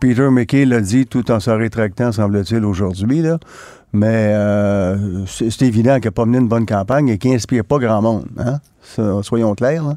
Peter 0.00 0.28
McKay 0.30 0.64
l'a 0.64 0.80
dit 0.80 1.06
tout 1.06 1.30
en 1.30 1.40
se 1.40 1.50
rétractant, 1.50 2.12
semble-t-il, 2.12 2.64
aujourd'hui. 2.64 3.22
Mais 3.92 4.34
c'est 5.26 5.62
évident 5.62 5.96
qu'il 5.96 6.06
n'a 6.06 6.12
pas 6.12 6.24
mené 6.24 6.38
une 6.38 6.48
bonne 6.48 6.66
campagne 6.66 7.08
et 7.08 7.18
qu'il 7.18 7.32
n'inspire 7.32 7.64
pas 7.64 7.78
grand 7.78 8.02
monde. 8.02 8.26
Hein? 8.38 8.58
soyons 9.22 9.54
clairs. 9.54 9.96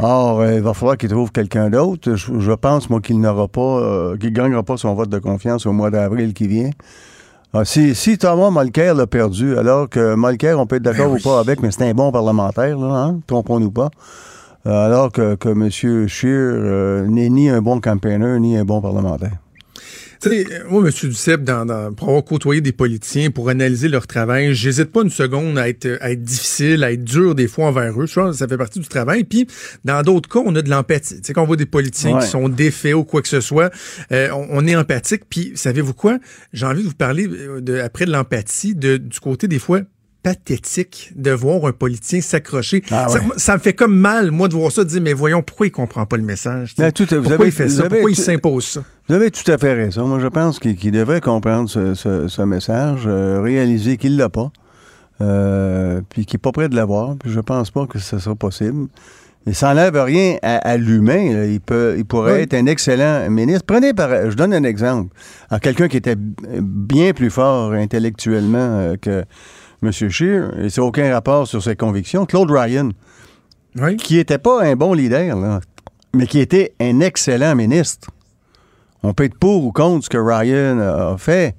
Or, 0.00 0.44
il 0.46 0.60
va 0.60 0.74
falloir 0.74 0.96
qu'il 0.96 1.10
trouve 1.10 1.30
quelqu'un 1.30 1.70
d'autre. 1.70 2.14
Je, 2.14 2.52
pense, 2.52 2.90
moi, 2.90 3.00
qu'il 3.00 3.20
n'aura 3.20 3.48
pas, 3.48 4.16
qu'il 4.18 4.30
ne 4.30 4.34
gagnera 4.34 4.62
pas 4.62 4.76
son 4.76 4.94
vote 4.94 5.10
de 5.10 5.18
confiance 5.18 5.66
au 5.66 5.72
mois 5.72 5.90
d'avril 5.90 6.32
qui 6.34 6.48
vient. 6.48 6.70
Ah, 7.54 7.64
si, 7.64 7.94
si 7.94 8.18
Thomas 8.18 8.50
Mulcair 8.50 8.94
l'a 8.94 9.06
perdu, 9.06 9.56
alors 9.56 9.88
que 9.88 10.14
Mulcair, 10.16 10.60
on 10.60 10.66
peut 10.66 10.76
être 10.76 10.82
d'accord 10.82 11.08
Ben 11.08 11.18
ou 11.18 11.22
pas 11.22 11.40
avec, 11.40 11.62
mais 11.62 11.70
c'est 11.70 11.88
un 11.88 11.94
bon 11.94 12.12
parlementaire, 12.12 12.78
là, 12.78 12.94
hein? 12.94 13.20
trompons-nous 13.26 13.70
pas. 13.70 13.88
Euh, 14.68 14.86
alors 14.86 15.10
que, 15.12 15.34
que 15.34 15.48
M. 15.48 15.70
Scheer 16.08 16.28
euh, 16.30 17.06
n'est 17.06 17.30
ni 17.30 17.48
un 17.48 17.62
bon 17.62 17.80
campaigner, 17.80 18.38
ni 18.38 18.56
un 18.58 18.64
bon 18.64 18.80
parlementaire. 18.82 19.32
Tu 20.20 20.28
sais, 20.30 20.46
euh, 20.52 20.64
moi, 20.68 20.82
M. 20.84 20.90
Duceppe, 21.08 21.44
dans, 21.44 21.64
dans- 21.64 21.92
pour 21.94 22.08
avoir 22.08 22.24
côtoyé 22.24 22.60
des 22.60 22.72
politiciens, 22.72 23.30
pour 23.30 23.48
analyser 23.50 23.88
leur 23.88 24.06
travail, 24.08 24.52
j'hésite 24.52 24.90
pas 24.92 25.02
une 25.02 25.10
seconde 25.10 25.56
à 25.56 25.68
être, 25.68 25.86
à 26.00 26.10
être 26.10 26.22
difficile, 26.22 26.82
à 26.82 26.90
être 26.92 27.04
dur 27.04 27.36
des 27.36 27.46
fois 27.46 27.66
envers 27.68 27.98
eux. 28.02 28.06
Je 28.06 28.14
pense 28.14 28.32
que 28.32 28.36
ça 28.36 28.48
fait 28.48 28.56
partie 28.58 28.80
du 28.80 28.88
travail. 28.88 29.22
Puis, 29.24 29.46
dans 29.84 30.02
d'autres 30.02 30.28
cas, 30.28 30.40
on 30.44 30.54
a 30.56 30.60
de 30.60 30.68
l'empathie. 30.68 31.20
Tu 31.20 31.28
sais, 31.28 31.32
quand 31.32 31.44
on 31.44 31.46
voit 31.46 31.56
des 31.56 31.66
politiciens 31.66 32.16
Ouais. 32.16 32.22
qui 32.24 32.26
sont 32.28 32.48
défaits 32.48 32.94
ou 32.94 33.04
quoi 33.04 33.22
que 33.22 33.28
ce 33.28 33.40
soit, 33.40 33.70
euh, 34.12 34.28
on, 34.32 34.48
on 34.50 34.66
est 34.66 34.74
empathique. 34.74 35.22
Puis, 35.30 35.52
savez-vous 35.54 35.94
quoi? 35.94 36.18
J'ai 36.52 36.66
envie 36.66 36.82
de 36.82 36.88
vous 36.88 36.94
parler, 36.94 37.28
euh, 37.28 37.60
de, 37.60 37.78
après 37.78 38.04
de 38.04 38.10
l'empathie, 38.10 38.74
de, 38.74 38.96
du 38.96 39.20
côté 39.20 39.46
des 39.46 39.60
fois 39.60 39.80
pathétique 40.32 41.12
de 41.16 41.30
voir 41.30 41.64
un 41.66 41.72
politicien 41.72 42.20
s'accrocher. 42.20 42.82
Ah 42.90 43.06
ça, 43.08 43.18
ouais. 43.18 43.24
ça 43.36 43.54
me 43.54 43.58
fait 43.60 43.72
comme 43.72 43.96
mal, 43.96 44.30
moi, 44.30 44.48
de 44.48 44.54
voir 44.54 44.70
ça, 44.72 44.84
de 44.84 44.88
dire, 44.90 45.00
mais 45.00 45.12
voyons, 45.14 45.42
pourquoi 45.42 45.66
il 45.66 45.70
comprend 45.70 46.04
pas 46.06 46.16
le 46.16 46.22
message? 46.22 46.74
tout- 46.74 47.06
pourquoi 47.06 47.34
avez- 47.34 47.46
il 47.46 47.52
fait 47.52 47.68
ça? 47.68 47.80
avez- 47.84 47.88
Pourquoi 47.96 48.10
il 48.10 48.16
s'impose 48.16 48.64
ça? 48.66 48.82
Vous 49.08 49.14
avez 49.14 49.30
tout 49.30 49.50
à 49.50 49.56
fait 49.56 49.72
raison. 49.72 50.06
Moi, 50.06 50.18
je 50.20 50.26
pense 50.28 50.58
qu'il 50.58 50.90
devrait 50.92 51.20
comprendre 51.22 51.68
ce, 51.70 51.94
ce- 51.94 52.28
ce 52.28 52.42
message, 52.42 53.04
euh, 53.06 53.40
réaliser 53.42 53.96
qu'il 53.96 54.16
l'a 54.18 54.28
pas, 54.28 54.50
euh, 55.20 56.00
puis 56.10 56.26
qu'il 56.26 56.36
n'est 56.36 56.42
pas 56.42 56.52
prêt 56.52 56.68
de 56.68 56.76
l'avoir. 56.76 57.16
Puis 57.16 57.30
je 57.32 57.40
pense 57.40 57.70
pas 57.70 57.86
que 57.86 57.98
ce 57.98 58.18
sera 58.18 58.34
possible. 58.34 58.88
Et 59.46 59.54
ça 59.54 59.68
n'enlève 59.68 59.96
rien 59.96 60.36
à, 60.42 60.56
à 60.58 60.76
l'humain. 60.76 61.44
Il, 61.46 61.60
peut, 61.60 61.94
il 61.96 62.04
pourrait 62.04 62.34
Oui. 62.34 62.40
être 62.42 62.52
un 62.54 62.66
excellent 62.66 63.30
ministre. 63.30 63.64
Prenez 63.66 63.94
par, 63.94 64.30
je 64.30 64.36
donne 64.36 64.52
un 64.52 64.64
exemple. 64.64 65.14
À 65.48 65.58
quelqu'un 65.58 65.88
qui 65.88 65.96
était 65.96 66.16
bien 66.18 67.12
plus 67.14 67.30
fort 67.30 67.72
intellectuellement 67.72 68.58
euh, 68.58 68.96
que 69.00 69.24
M. 69.82 69.92
Scheer, 69.92 70.50
et 70.58 70.70
c'est 70.70 70.80
aucun 70.80 71.12
rapport 71.12 71.46
sur 71.46 71.62
ses 71.62 71.76
convictions. 71.76 72.26
Claude 72.26 72.50
Ryan, 72.50 72.90
Oui. 73.80 73.96
qui 73.96 74.16
n'était 74.16 74.38
pas 74.38 74.62
un 74.64 74.74
bon 74.74 74.92
leader, 74.94 75.36
là, 75.36 75.60
mais 76.14 76.26
qui 76.26 76.40
était 76.40 76.72
un 76.80 77.00
excellent 77.00 77.54
ministre. 77.54 78.10
On 79.02 79.14
peut 79.14 79.24
être 79.24 79.38
pour 79.38 79.64
ou 79.64 79.70
contre 79.72 80.04
ce 80.04 80.10
que 80.10 80.18
Ryan 80.18 80.78
a 80.80 81.16
fait, 81.18 81.54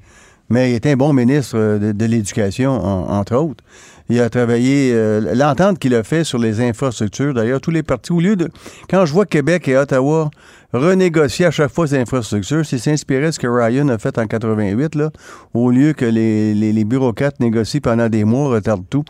mais 0.49 0.71
il 0.71 0.75
était 0.75 0.91
un 0.91 0.97
bon 0.97 1.13
ministre 1.13 1.57
euh, 1.57 1.77
de, 1.79 1.91
de 1.93 2.05
l'Éducation, 2.05 2.71
en- 2.71 3.09
entre 3.17 3.35
autres. 3.35 3.63
Il 4.09 4.19
a 4.19 4.29
travaillé, 4.29 4.91
euh, 4.93 5.33
l'entente 5.35 5.77
qu'il 5.79 5.93
a 5.95 6.03
fait 6.03 6.23
sur 6.23 6.39
les 6.39 6.59
infrastructures, 6.61 7.33
d'ailleurs, 7.35 7.61
tous 7.61 7.69
les 7.71 7.83
partis, 7.83 8.11
au 8.11 8.19
lieu 8.19 8.35
de... 8.35 8.49
Quand 8.89 9.05
je 9.05 9.13
vois 9.13 9.25
Québec 9.27 9.67
et 9.67 9.77
Ottawa 9.77 10.31
renégocier 10.73 11.45
à 11.45 11.51
chaque 11.51 11.71
fois 11.71 11.85
les 11.85 11.95
infrastructures, 11.95 12.65
c'est 12.65 12.77
s'inspirer 12.77 13.27
de 13.27 13.31
ce 13.31 13.39
que 13.39 13.47
Ryan 13.47 13.87
a 13.89 13.97
fait 13.97 14.17
en 14.17 14.27
88, 14.27 14.95
là, 14.95 15.11
au 15.53 15.71
lieu 15.71 15.93
que 15.93 16.05
les, 16.05 16.53
les- 16.53 16.73
les 16.73 16.85
bureaucrates 16.85 17.39
négocient 17.39 17.81
pendant 17.81 18.09
des 18.09 18.23
mois, 18.23 18.49
retardent 18.49 18.87
tout. 18.89 19.03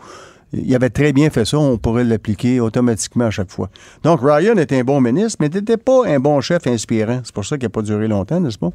Il 0.52 0.74
avait 0.74 0.90
très 0.90 1.12
bien 1.12 1.30
fait 1.30 1.44
ça, 1.44 1.58
on 1.58 1.78
pourrait 1.78 2.02
l'appliquer 2.02 2.58
automatiquement 2.58 3.26
à 3.26 3.30
chaque 3.30 3.50
fois. 3.52 3.70
Donc, 4.02 4.20
Ryan 4.22 4.56
était 4.56 4.80
un 4.80 4.84
bon 4.84 5.00
ministre, 5.00 5.36
mais 5.40 5.48
n'était 5.48 5.76
pas 5.76 6.06
un 6.06 6.18
bon 6.18 6.40
chef 6.40 6.66
inspirant. 6.66 7.20
C'est 7.22 7.32
pour 7.34 7.44
ça 7.44 7.56
qu'il 7.56 7.66
n'a 7.66 7.70
pas 7.70 7.82
duré 7.82 8.08
longtemps, 8.08 8.40
n'est-ce 8.40 8.58
pas? 8.58 8.72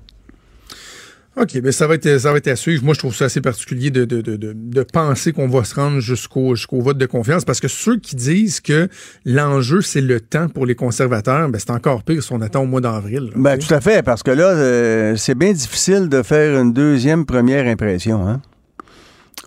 OK, 1.37 1.59
ben 1.59 1.71
ça 1.71 1.85
va 1.85 1.95
être 1.95 2.17
ça 2.17 2.31
va 2.31 2.37
être 2.37 2.47
à 2.47 2.55
suivre. 2.55 2.85
Moi, 2.85 2.93
je 2.93 2.99
trouve 2.99 3.13
ça 3.13 3.25
assez 3.25 3.41
particulier 3.41 3.91
de, 3.91 4.05
de, 4.05 4.21
de, 4.21 4.37
de, 4.37 4.83
penser 4.83 5.33
qu'on 5.33 5.49
va 5.49 5.65
se 5.65 5.75
rendre 5.75 5.99
jusqu'au 5.99 6.55
jusqu'au 6.55 6.79
vote 6.79 6.97
de 6.97 7.05
confiance 7.05 7.43
parce 7.43 7.59
que 7.59 7.67
ceux 7.67 7.97
qui 7.97 8.15
disent 8.15 8.61
que 8.61 8.87
l'enjeu, 9.25 9.81
c'est 9.81 9.99
le 9.99 10.21
temps 10.21 10.47
pour 10.47 10.65
les 10.65 10.75
conservateurs, 10.75 11.49
ben 11.49 11.59
c'est 11.59 11.71
encore 11.71 12.03
pire 12.03 12.23
si 12.23 12.31
on 12.31 12.39
attend 12.39 12.61
au 12.63 12.67
mois 12.67 12.79
d'avril. 12.79 13.31
Ben, 13.35 13.57
tout 13.57 13.73
à 13.73 13.81
fait, 13.81 14.01
parce 14.01 14.23
que 14.23 14.31
là, 14.31 14.47
euh, 14.47 15.15
c'est 15.17 15.35
bien 15.35 15.51
difficile 15.51 16.07
de 16.07 16.23
faire 16.23 16.57
une 16.59 16.71
deuxième 16.71 17.25
première 17.25 17.67
impression. 17.67 18.25
Hein? 18.25 18.39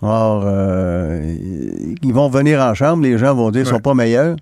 Or, 0.03 0.45
euh, 0.47 1.35
ils 2.03 2.13
vont 2.13 2.29
venir 2.29 2.61
en 2.61 2.75
chambre, 2.75 3.03
les 3.03 3.17
gens 3.19 3.35
vont 3.35 3.51
dire 3.51 3.63
qu'ils 3.63 3.73
Ouais. 3.73 3.77
sont 3.77 3.81
pas 3.83 3.95
meilleurs. 3.95 4.37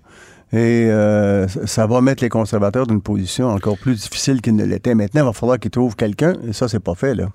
Et 0.53 0.87
euh, 0.89 1.47
ça- 1.47 1.87
va 1.87 1.99
mettre 2.01 2.23
les 2.23 2.29
conservateurs 2.29 2.87
dans 2.87 2.93
une 2.95 3.01
position 3.01 3.47
encore 3.49 3.77
plus 3.77 3.95
difficile 3.95 4.41
qu'ils 4.41 4.55
ne 4.55 4.65
l'étaient. 4.65 4.95
Maintenant, 4.95 5.21
il 5.21 5.25
va 5.25 5.33
falloir 5.33 5.59
qu'ils 5.59 5.71
trouvent 5.71 5.95
quelqu'un, 5.95 6.35
et 6.47 6.53
ça, 6.53 6.67
c'est 6.67 6.79
pas 6.79 6.95
fait, 6.95 7.15
là. 7.15 7.29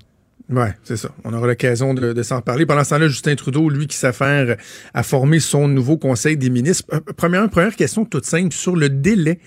Oui, 0.51 0.67
c'est 0.83 0.97
ça. 0.97 1.09
On 1.25 1.33
aura 1.33 1.47
l'occasion 1.47 1.95
de, 1.95 2.13
de 2.13 2.23
s'en 2.23 2.41
parler. 2.41 2.67
Pendant 2.67 2.85
ce 2.85 2.91
temps-là, 2.91 3.09
Justin 3.09 3.35
Trudeau, 3.37 3.69
lui, 3.71 3.87
qui 3.87 3.97
s'affaire 3.97 4.57
à 4.93 5.03
former 5.03 5.41
son 5.41 5.69
nouveau 5.69 5.97
Conseil 5.97 6.37
des 6.37 6.51
ministres. 6.51 6.85
Euh, 6.93 7.01
Première, 7.17 7.49
première 7.49 7.77
question 7.77 8.05
toute 8.05 8.25
simple 8.27 8.53
sur 8.53 8.77
le 8.77 8.89
délai. 8.89 9.39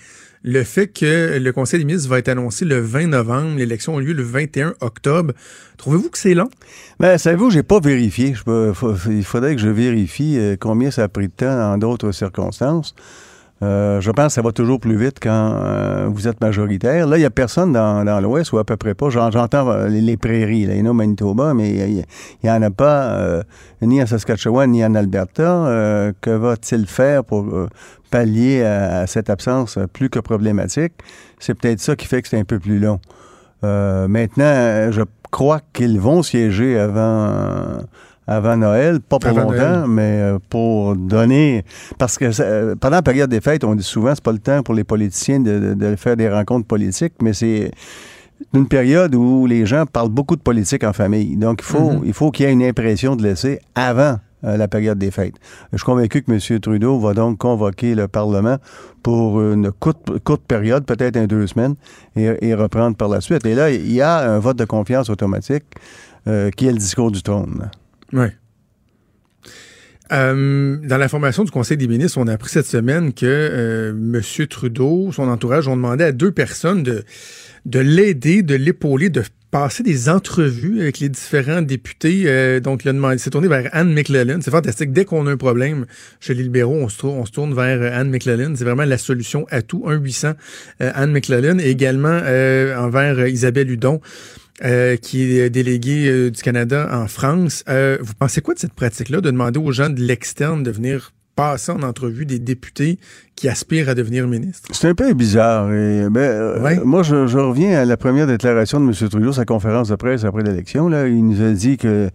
Le 0.42 0.62
fait 0.62 0.86
que 0.88 1.38
le 1.38 1.52
Conseil 1.52 1.80
des 1.80 1.84
ministres 1.84 2.08
va 2.08 2.18
être 2.20 2.28
annoncé 2.28 2.64
le 2.64 2.78
20 2.80 3.08
novembre, 3.08 3.56
l'élection 3.58 3.98
a 3.98 4.00
lieu 4.00 4.12
le 4.12 4.22
21 4.22 4.74
octobre. 4.80 5.32
Trouvez-vous 5.76 6.08
que 6.08 6.18
c'est 6.18 6.34
long? 6.34 6.48
Ben, 7.00 7.18
savez-vous, 7.18 7.50
j'ai 7.50 7.62
pas 7.64 7.80
vérifié. 7.80 8.34
Je 8.34 8.42
peux- 8.44 8.72
faut- 8.72 8.94
il 9.10 9.24
faudrait 9.24 9.54
que 9.56 9.60
je 9.60 9.68
vérifie 9.68 10.36
euh, 10.38 10.56
combien 10.58 10.90
ça 10.92 11.02
a 11.04 11.08
pris 11.08 11.26
de 11.28 11.32
temps 11.32 11.56
dans 11.56 11.78
d'autres 11.78 12.12
circonstances. 12.12 12.94
Euh, 13.62 14.02
je 14.02 14.10
pense 14.10 14.26
que 14.26 14.32
ça 14.34 14.42
va 14.42 14.52
toujours 14.52 14.78
plus 14.80 14.96
vite 14.98 15.16
quand 15.22 15.52
euh, 15.54 16.08
vous 16.10 16.28
êtes 16.28 16.40
majoritaire. 16.42 17.06
Là, 17.06 17.16
il 17.16 17.20
n'y 17.20 17.26
a 17.26 17.30
personne 17.30 17.72
dans, 17.72 18.20
l'Ouest, 18.20 18.52
ou 18.52 18.58
à 18.58 18.64
peu 18.64 18.76
près 18.76 18.94
pas. 18.94 19.08
J'en- 19.08 19.30
J'entends 19.30 19.70
euh, 19.70 19.88
les, 19.88 20.02
les 20.02 20.18
prairies, 20.18 20.60
il 20.68 20.76
y 20.76 20.82
en 20.82 20.86
a 20.86 20.90
au 20.90 20.92
Manitoba, 20.92 21.54
mais 21.54 21.70
il 21.70 22.04
n'y 22.44 22.50
en 22.50 22.60
a 22.60 22.70
pas 22.70 23.42
ni 23.80 24.02
en 24.02 24.06
Saskatchewan 24.06 24.70
ni 24.70 24.84
en 24.84 24.94
Alberta. 24.94 26.12
Que 26.20 26.30
va-t-il 26.30 26.86
faire 26.86 27.24
pour 27.24 27.46
pallier 28.10 28.62
à, 28.62 29.06
cette 29.06 29.30
absence 29.30 29.78
plus 29.92 30.10
que 30.10 30.18
problématique? 30.18 30.92
C'est 31.38 31.54
peut-être 31.54 31.80
ça 31.80 31.96
qui 31.96 32.06
fait 32.06 32.20
que 32.20 32.28
c'est 32.28 32.38
un 32.38 32.44
peu 32.44 32.58
plus 32.58 32.78
long. 32.78 33.00
Maintenant, 33.62 34.90
je 34.92 35.02
crois 35.30 35.60
qu'ils 35.72 35.98
vont 35.98 36.22
siéger 36.22 36.78
avant, 36.78 37.78
avant 38.26 38.56
Noël, 38.56 39.00
pas 39.00 39.18
pour 39.18 39.30
Avant 39.30 39.42
longtemps, 39.50 39.56
Noël. 39.56 39.84
mais 39.88 40.18
euh, 40.20 40.38
pour 40.50 40.96
donner. 40.96 41.64
Parce 41.98 42.18
que 42.18 42.74
pendant 42.74 42.96
la 42.96 43.02
période 43.02 43.30
des 43.30 43.40
fêtes, 43.40 43.64
on 43.64 43.74
dit 43.74 43.84
souvent 43.84 44.14
c'est 44.14 44.24
pas 44.24 44.32
le 44.32 44.38
temps 44.38 44.62
pour 44.62 44.74
les 44.74 44.84
politiciens 44.84 45.40
de, 45.40 45.94
faire 45.96 46.16
des 46.16 46.28
rencontres 46.28 46.66
politiques, 46.66 47.14
mais 47.22 47.32
c'est 47.32 47.70
une 48.52 48.66
période 48.68 49.14
où 49.14 49.46
les 49.46 49.64
gens 49.64 49.86
parlent 49.86 50.10
beaucoup 50.10 50.36
de 50.36 50.42
politique 50.42 50.84
en 50.84 50.92
famille. 50.92 51.36
Donc, 51.36 51.60
il 51.60 51.64
faut 51.64 51.90
Mhm. 51.92 52.02
il 52.04 52.12
faut 52.12 52.30
qu'il 52.30 52.46
y 52.46 52.48
ait 52.48 52.52
une 52.52 52.62
impression 52.64 53.16
de 53.16 53.22
laisser 53.22 53.60
avant 53.74 54.16
euh, 54.44 54.56
la 54.58 54.68
période 54.68 54.98
des 54.98 55.10
fêtes. 55.10 55.34
Je 55.72 55.78
suis 55.78 55.84
convaincu 55.86 56.22
que 56.22 56.30
M. 56.30 56.60
Trudeau 56.60 56.98
va 56.98 57.14
donc 57.14 57.38
convoquer 57.38 57.94
le 57.94 58.06
Parlement 58.08 58.58
pour 59.02 59.40
une 59.40 59.70
courte, 59.72 60.18
courte 60.24 60.42
période, 60.42 60.84
peut-être 60.84 61.16
un 61.16 61.26
deux 61.26 61.46
semaines, 61.46 61.76
et, 62.16 62.28
et 62.42 62.54
reprendre 62.54 62.96
par 62.96 63.08
la 63.08 63.20
suite. 63.22 63.46
Et 63.46 63.54
là, 63.54 63.70
il 63.70 63.90
y 63.92 64.02
a 64.02 64.30
un 64.34 64.38
vote 64.38 64.58
de 64.58 64.64
confiance 64.66 65.08
automatique 65.08 65.64
euh, 66.28 66.50
qui 66.50 66.66
est 66.66 66.72
le 66.72 66.78
discours 66.78 67.10
du 67.10 67.22
trône. 67.22 67.70
Oui. 68.12 68.26
Euh, 70.12 70.76
dans 70.84 70.98
la 70.98 71.08
formation 71.08 71.42
du 71.42 71.50
Conseil 71.50 71.76
des 71.76 71.88
ministres, 71.88 72.18
on 72.18 72.28
a 72.28 72.32
appris 72.32 72.50
cette 72.50 72.66
semaine 72.66 73.12
que 73.12 73.26
euh, 73.26 73.90
M. 73.90 74.46
Trudeau, 74.46 75.10
son 75.12 75.28
entourage, 75.28 75.66
ont 75.66 75.76
demandé 75.76 76.04
à 76.04 76.12
deux 76.12 76.30
personnes 76.30 76.82
de, 76.82 77.02
de 77.64 77.80
l'aider, 77.80 78.42
de 78.42 78.54
l'épauler, 78.54 79.10
de 79.10 79.24
passer 79.50 79.82
des 79.82 80.08
entrevues 80.08 80.80
avec 80.80 81.00
les 81.00 81.08
différents 81.08 81.62
députés. 81.62 82.24
Euh, 82.26 82.60
donc, 82.60 82.84
il 82.84 83.18
s'est 83.18 83.30
tourné 83.30 83.48
vers 83.48 83.68
Anne 83.72 83.92
McLellan. 83.92 84.38
C'est 84.42 84.50
fantastique. 84.50 84.92
Dès 84.92 85.04
qu'on 85.04 85.26
a 85.26 85.32
un 85.32 85.36
problème 85.36 85.86
chez 86.20 86.34
les 86.34 86.44
libéraux, 86.44 86.76
on 86.76 86.88
se, 86.88 86.98
tourne, 86.98 87.18
on 87.18 87.26
se 87.26 87.32
tourne 87.32 87.54
vers 87.54 87.92
Anne 87.92 88.10
McLellan. 88.10 88.52
C'est 88.54 88.64
vraiment 88.64 88.84
la 88.84 88.98
solution 88.98 89.46
à 89.50 89.62
tout. 89.62 89.84
1-800 89.88 90.34
euh, 90.82 90.92
Anne 90.94 91.10
McLellan. 91.10 91.58
Et 91.58 91.70
également 91.70 92.20
envers 92.78 93.26
Isabelle 93.26 93.70
Hudon. 93.70 94.00
Euh, 94.64 94.96
qui 94.96 95.38
est 95.38 95.50
déléguée 95.50 96.08
euh, 96.08 96.30
du 96.30 96.40
Canada 96.42 96.88
en 96.92 97.08
France. 97.08 97.62
Euh, 97.68 97.98
vous 98.00 98.14
pensez 98.18 98.40
quoi 98.40 98.54
de 98.54 98.58
cette 98.58 98.72
pratique-là, 98.72 99.20
de 99.20 99.30
demander 99.30 99.58
aux 99.58 99.72
gens 99.72 99.90
de 99.90 100.00
l'externe 100.00 100.62
de 100.62 100.70
venir 100.70 101.12
passer 101.34 101.70
en 101.70 101.82
entrevue 101.82 102.24
des 102.24 102.38
députés 102.38 102.98
qui 103.34 103.48
aspirent 103.48 103.90
à 103.90 103.94
devenir 103.94 104.26
ministres? 104.26 104.68
C'est 104.72 104.88
un 104.88 104.94
peu 104.94 105.12
bizarre. 105.12 105.70
Et, 105.70 106.08
ben, 106.08 106.20
euh, 106.20 106.60
Ouais. 106.62 106.80
Moi, 106.82 107.02
je, 107.02 107.26
je 107.26 107.36
reviens 107.38 107.78
à 107.78 107.84
la 107.84 107.98
première 107.98 108.26
déclaration 108.26 108.80
de 108.80 108.86
M. 108.86 109.08
Trudeau, 109.10 109.32
sa 109.32 109.44
conférence 109.44 109.90
de 109.90 109.96
presse 109.96 110.24
après 110.24 110.42
l'élection. 110.42 110.88
Il 111.06 111.26
nous 111.26 111.42
a 111.42 111.52
dit 111.52 111.76
que 111.76 112.08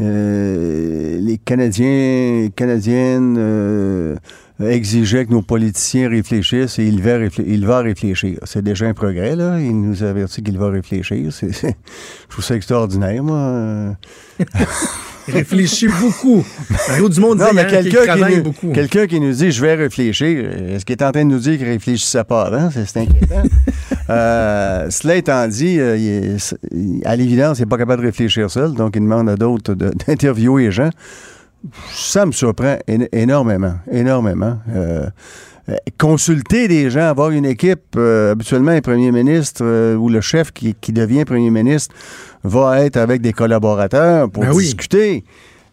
euh, 0.00 1.18
les 1.18 1.38
Canadiens, 1.38 2.48
Canadiennes 2.54 3.38
exigeaient 4.68 5.24
que 5.26 5.30
nos 5.30 5.42
politiciens 5.42 6.08
réfléchissent 6.08 6.78
et 6.78 6.84
il 6.84 7.02
va, 7.02 7.18
réflé- 7.18 7.44
il 7.46 7.66
va 7.66 7.80
réfléchir. 7.80 8.38
C'est 8.44 8.62
déjà 8.62 8.86
un 8.86 8.94
progrès, 8.94 9.34
là. 9.36 9.58
Il 9.60 9.80
nous 9.80 10.02
a 10.04 10.08
averti 10.08 10.42
qu'il 10.42 10.58
va 10.58 10.68
réfléchir. 10.70 11.32
C'est, 11.32 11.52
je 11.52 11.68
trouve 12.28 12.44
ça 12.44 12.54
extraordinaire, 12.56 13.22
moi. 13.22 13.96
Il 15.28 15.34
réfléchit 15.34 15.86
beaucoup. 15.86 16.44
Mario 16.88 17.08
Dumont 17.10 17.34
disait 17.34 17.44
Non, 17.46 17.50
mais 17.54 17.66
qu'il 17.66 17.92
quelqu'un 17.92 18.16
qui, 18.30 18.40
beaucoup. 18.40 18.72
quelqu'un 18.72 19.06
qui 19.06 19.20
nous 19.20 19.32
dit 19.32 19.52
je 19.52 19.60
vais 19.60 19.74
réfléchir, 19.74 20.50
est-ce 20.70 20.84
qu'il 20.84 20.96
est 20.96 21.02
en 21.04 21.12
train 21.12 21.24
de 21.24 21.30
nous 21.30 21.38
dire 21.38 21.56
qu'il 21.58 21.66
réfléchissait 21.68 22.24
pas 22.24 22.44
avant? 22.46 22.70
C'est, 22.70 22.96
inquiétant. 22.96 23.42
Euh, 24.08 24.90
cela 24.90 25.14
étant 25.14 25.46
dit, 25.46 25.78
euh, 25.78 25.96
il 25.96 26.08
est- 26.08 26.56
il- 26.72 27.00
à 27.04 27.14
l'évidence, 27.14 27.58
il 27.58 27.62
n'est 27.62 27.66
pas 27.68 27.78
capable 27.78 28.02
de 28.02 28.06
réfléchir 28.08 28.50
seul, 28.50 28.74
donc 28.74 28.96
il 28.96 29.02
demande 29.02 29.28
à 29.28 29.36
d'autres 29.36 29.74
d'interviewer 29.74 30.64
les 30.64 30.72
gens. 30.72 30.90
Ça 31.92 32.24
me 32.26 32.32
surprend 32.32 32.76
éno- 32.88 33.08
énormément, 33.12 33.74
énormément. 33.90 34.58
Euh, 34.74 35.06
euh, 35.68 35.76
consulter 35.98 36.68
des 36.68 36.90
gens, 36.90 37.02
avoir 37.08 37.30
une 37.30 37.44
équipe, 37.44 37.94
euh, 37.96 38.32
habituellement 38.32 38.72
un 38.72 38.80
premier 38.80 39.12
ministre 39.12 39.62
euh, 39.64 39.94
ou 39.94 40.08
le 40.08 40.20
chef 40.20 40.52
qui, 40.52 40.74
qui 40.80 40.92
devient 40.92 41.24
premier 41.24 41.50
ministre, 41.50 41.94
va 42.42 42.80
être 42.84 42.96
avec 42.96 43.20
des 43.20 43.32
collaborateurs 43.32 44.30
pour 44.30 44.42
Ben 44.42 44.52
oui. 44.52 44.64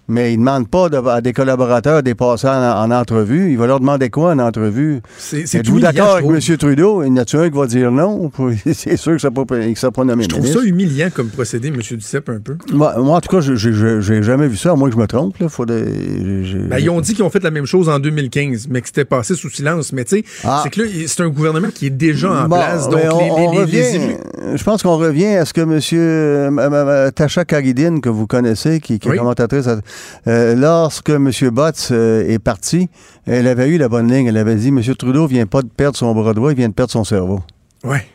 Mais 0.10 0.34
il 0.34 0.39
ne 0.39 0.45
demande 0.45 0.70
pas 0.70 0.88
de- 0.89 0.97
à 1.08 1.20
des 1.22 1.34
collaborateurs 1.34 2.01
de 2.01 2.14
passer 2.14 2.47
en, 2.47 2.51
en 2.86 2.91
entrevue. 2.91 3.51
Il 3.51 3.58
va 3.58 3.68
leur 3.68 3.80
demander 3.82 4.10
quoi 4.10 4.32
en 4.32 4.39
entrevue? 4.39 5.01
Êtes-vous 5.34 5.80
d'accord 5.82 6.16
avec. 6.18 6.26
M. 6.49 6.58
Trudeau? 6.58 7.03
Il 7.03 7.08
y 7.08 7.12
en 7.12 7.18
a 7.18 7.22
un 7.22 7.49
qui 7.49 7.58
va 7.58 7.68
dire 7.68 7.91
non? 7.91 8.32
C'est 8.74 8.95
sûr 8.97 9.14
que 9.14 9.18
ça 9.20 9.30
ne 9.30 9.76
sera 9.76 9.91
pas 9.91 10.03
nommé 10.05 10.24
Je 10.24 10.30
trouve 10.30 10.41
ministre. 10.43 10.62
ça 10.64 10.68
humiliant 10.68 11.10
comme 11.14 11.28
procédé, 11.28 11.68
M. 11.70 11.76
Duceppe, 11.82 12.30
un 12.30 12.39
peu. 12.39 12.55
Moi, 12.72 12.95
moi, 12.99 13.18
en 13.18 13.22
tout 13.22 13.30
cas, 13.36 13.41
je 13.41 14.12
n'ai 14.14 14.24
jamais 14.24 14.47
vu 14.47 14.55
ça, 14.55 14.72
à 14.72 14.76
moins 14.76 14.89
que 14.89 14.95
je 14.95 14.99
me 15.01 15.08
trompe. 15.08 15.38
Là. 15.39 15.47
J'ai- 15.68 16.58
Ben, 16.70 16.78
ils 16.80 16.89
ont 16.89 17.01
dit 17.01 17.14
qu'ils 17.14 17.24
ont 17.24 17.30
fait 17.30 17.43
la 17.43 17.51
même 17.51 17.66
chose 17.66 17.89
en 17.89 17.99
2015, 17.99 18.68
mais 18.70 18.82
que 18.82 18.88
c'était 18.88 19.05
passé 19.05 19.36
sous 19.36 19.49
silence. 19.49 19.91
Mais 19.93 20.05
tu 20.05 20.18
sais, 20.18 20.24
Ah. 20.43 20.62
c'est 20.64 20.70
que 20.70 20.82
là, 20.82 20.88
c'est 21.05 21.22
un 21.22 21.30
gouvernement 21.30 21.70
qui 21.74 21.88
est 21.88 21.89
déjà 21.91 22.32
en 22.32 22.47
Bon, 22.47 22.55
place. 22.55 22.88
Donc, 22.89 23.01
on, 23.12 23.20
les, 23.20 23.32
on 23.32 23.66
les- 23.66 23.72
les 23.72 24.18
je 24.55 24.64
pense 24.64 24.82
qu'on 24.84 24.97
revient 24.97 25.26
à 25.36 25.45
ce 25.45 25.53
que 25.53 25.62
M. 25.62 25.80
euh, 25.93 27.12
Tasha 27.12 27.43
Karidine, 27.45 27.99
que 28.01 28.10
vous 28.10 28.28
connaissez, 28.28 28.80
qui, 28.80 28.99
qui 28.99 29.10
est 29.10 29.18
commentatrice, 29.18 29.68
à- 29.68 29.80
euh, 30.28 30.56
lorsque 30.56 31.10
M. 31.10 31.32
Botts 31.52 31.89
euh, 31.91 32.28
est 32.28 32.39
parti, 32.39 32.89
elle 33.26 33.48
avait 33.48 33.70
eu 33.70 33.78
la 33.78 33.89
bonne 33.89 34.12
ligne. 34.12 34.28
Elle 34.28 34.38
avait 34.38 34.56
dit 34.56 34.70
M. 34.70 34.82
Trudeau 34.95 35.28
vient 35.28 35.45
pas 35.45 35.62
de 35.62 35.68
perdre 35.68 35.98
son 35.98 36.14
bras 36.14 36.34
droit, 36.34 36.52
il 36.52 36.58
vient 36.58 36.70
de 36.70 36.74
perdre 36.74 36.91
son 36.91 37.04
cerveau. 37.04 37.41
Ouais. 37.84 38.06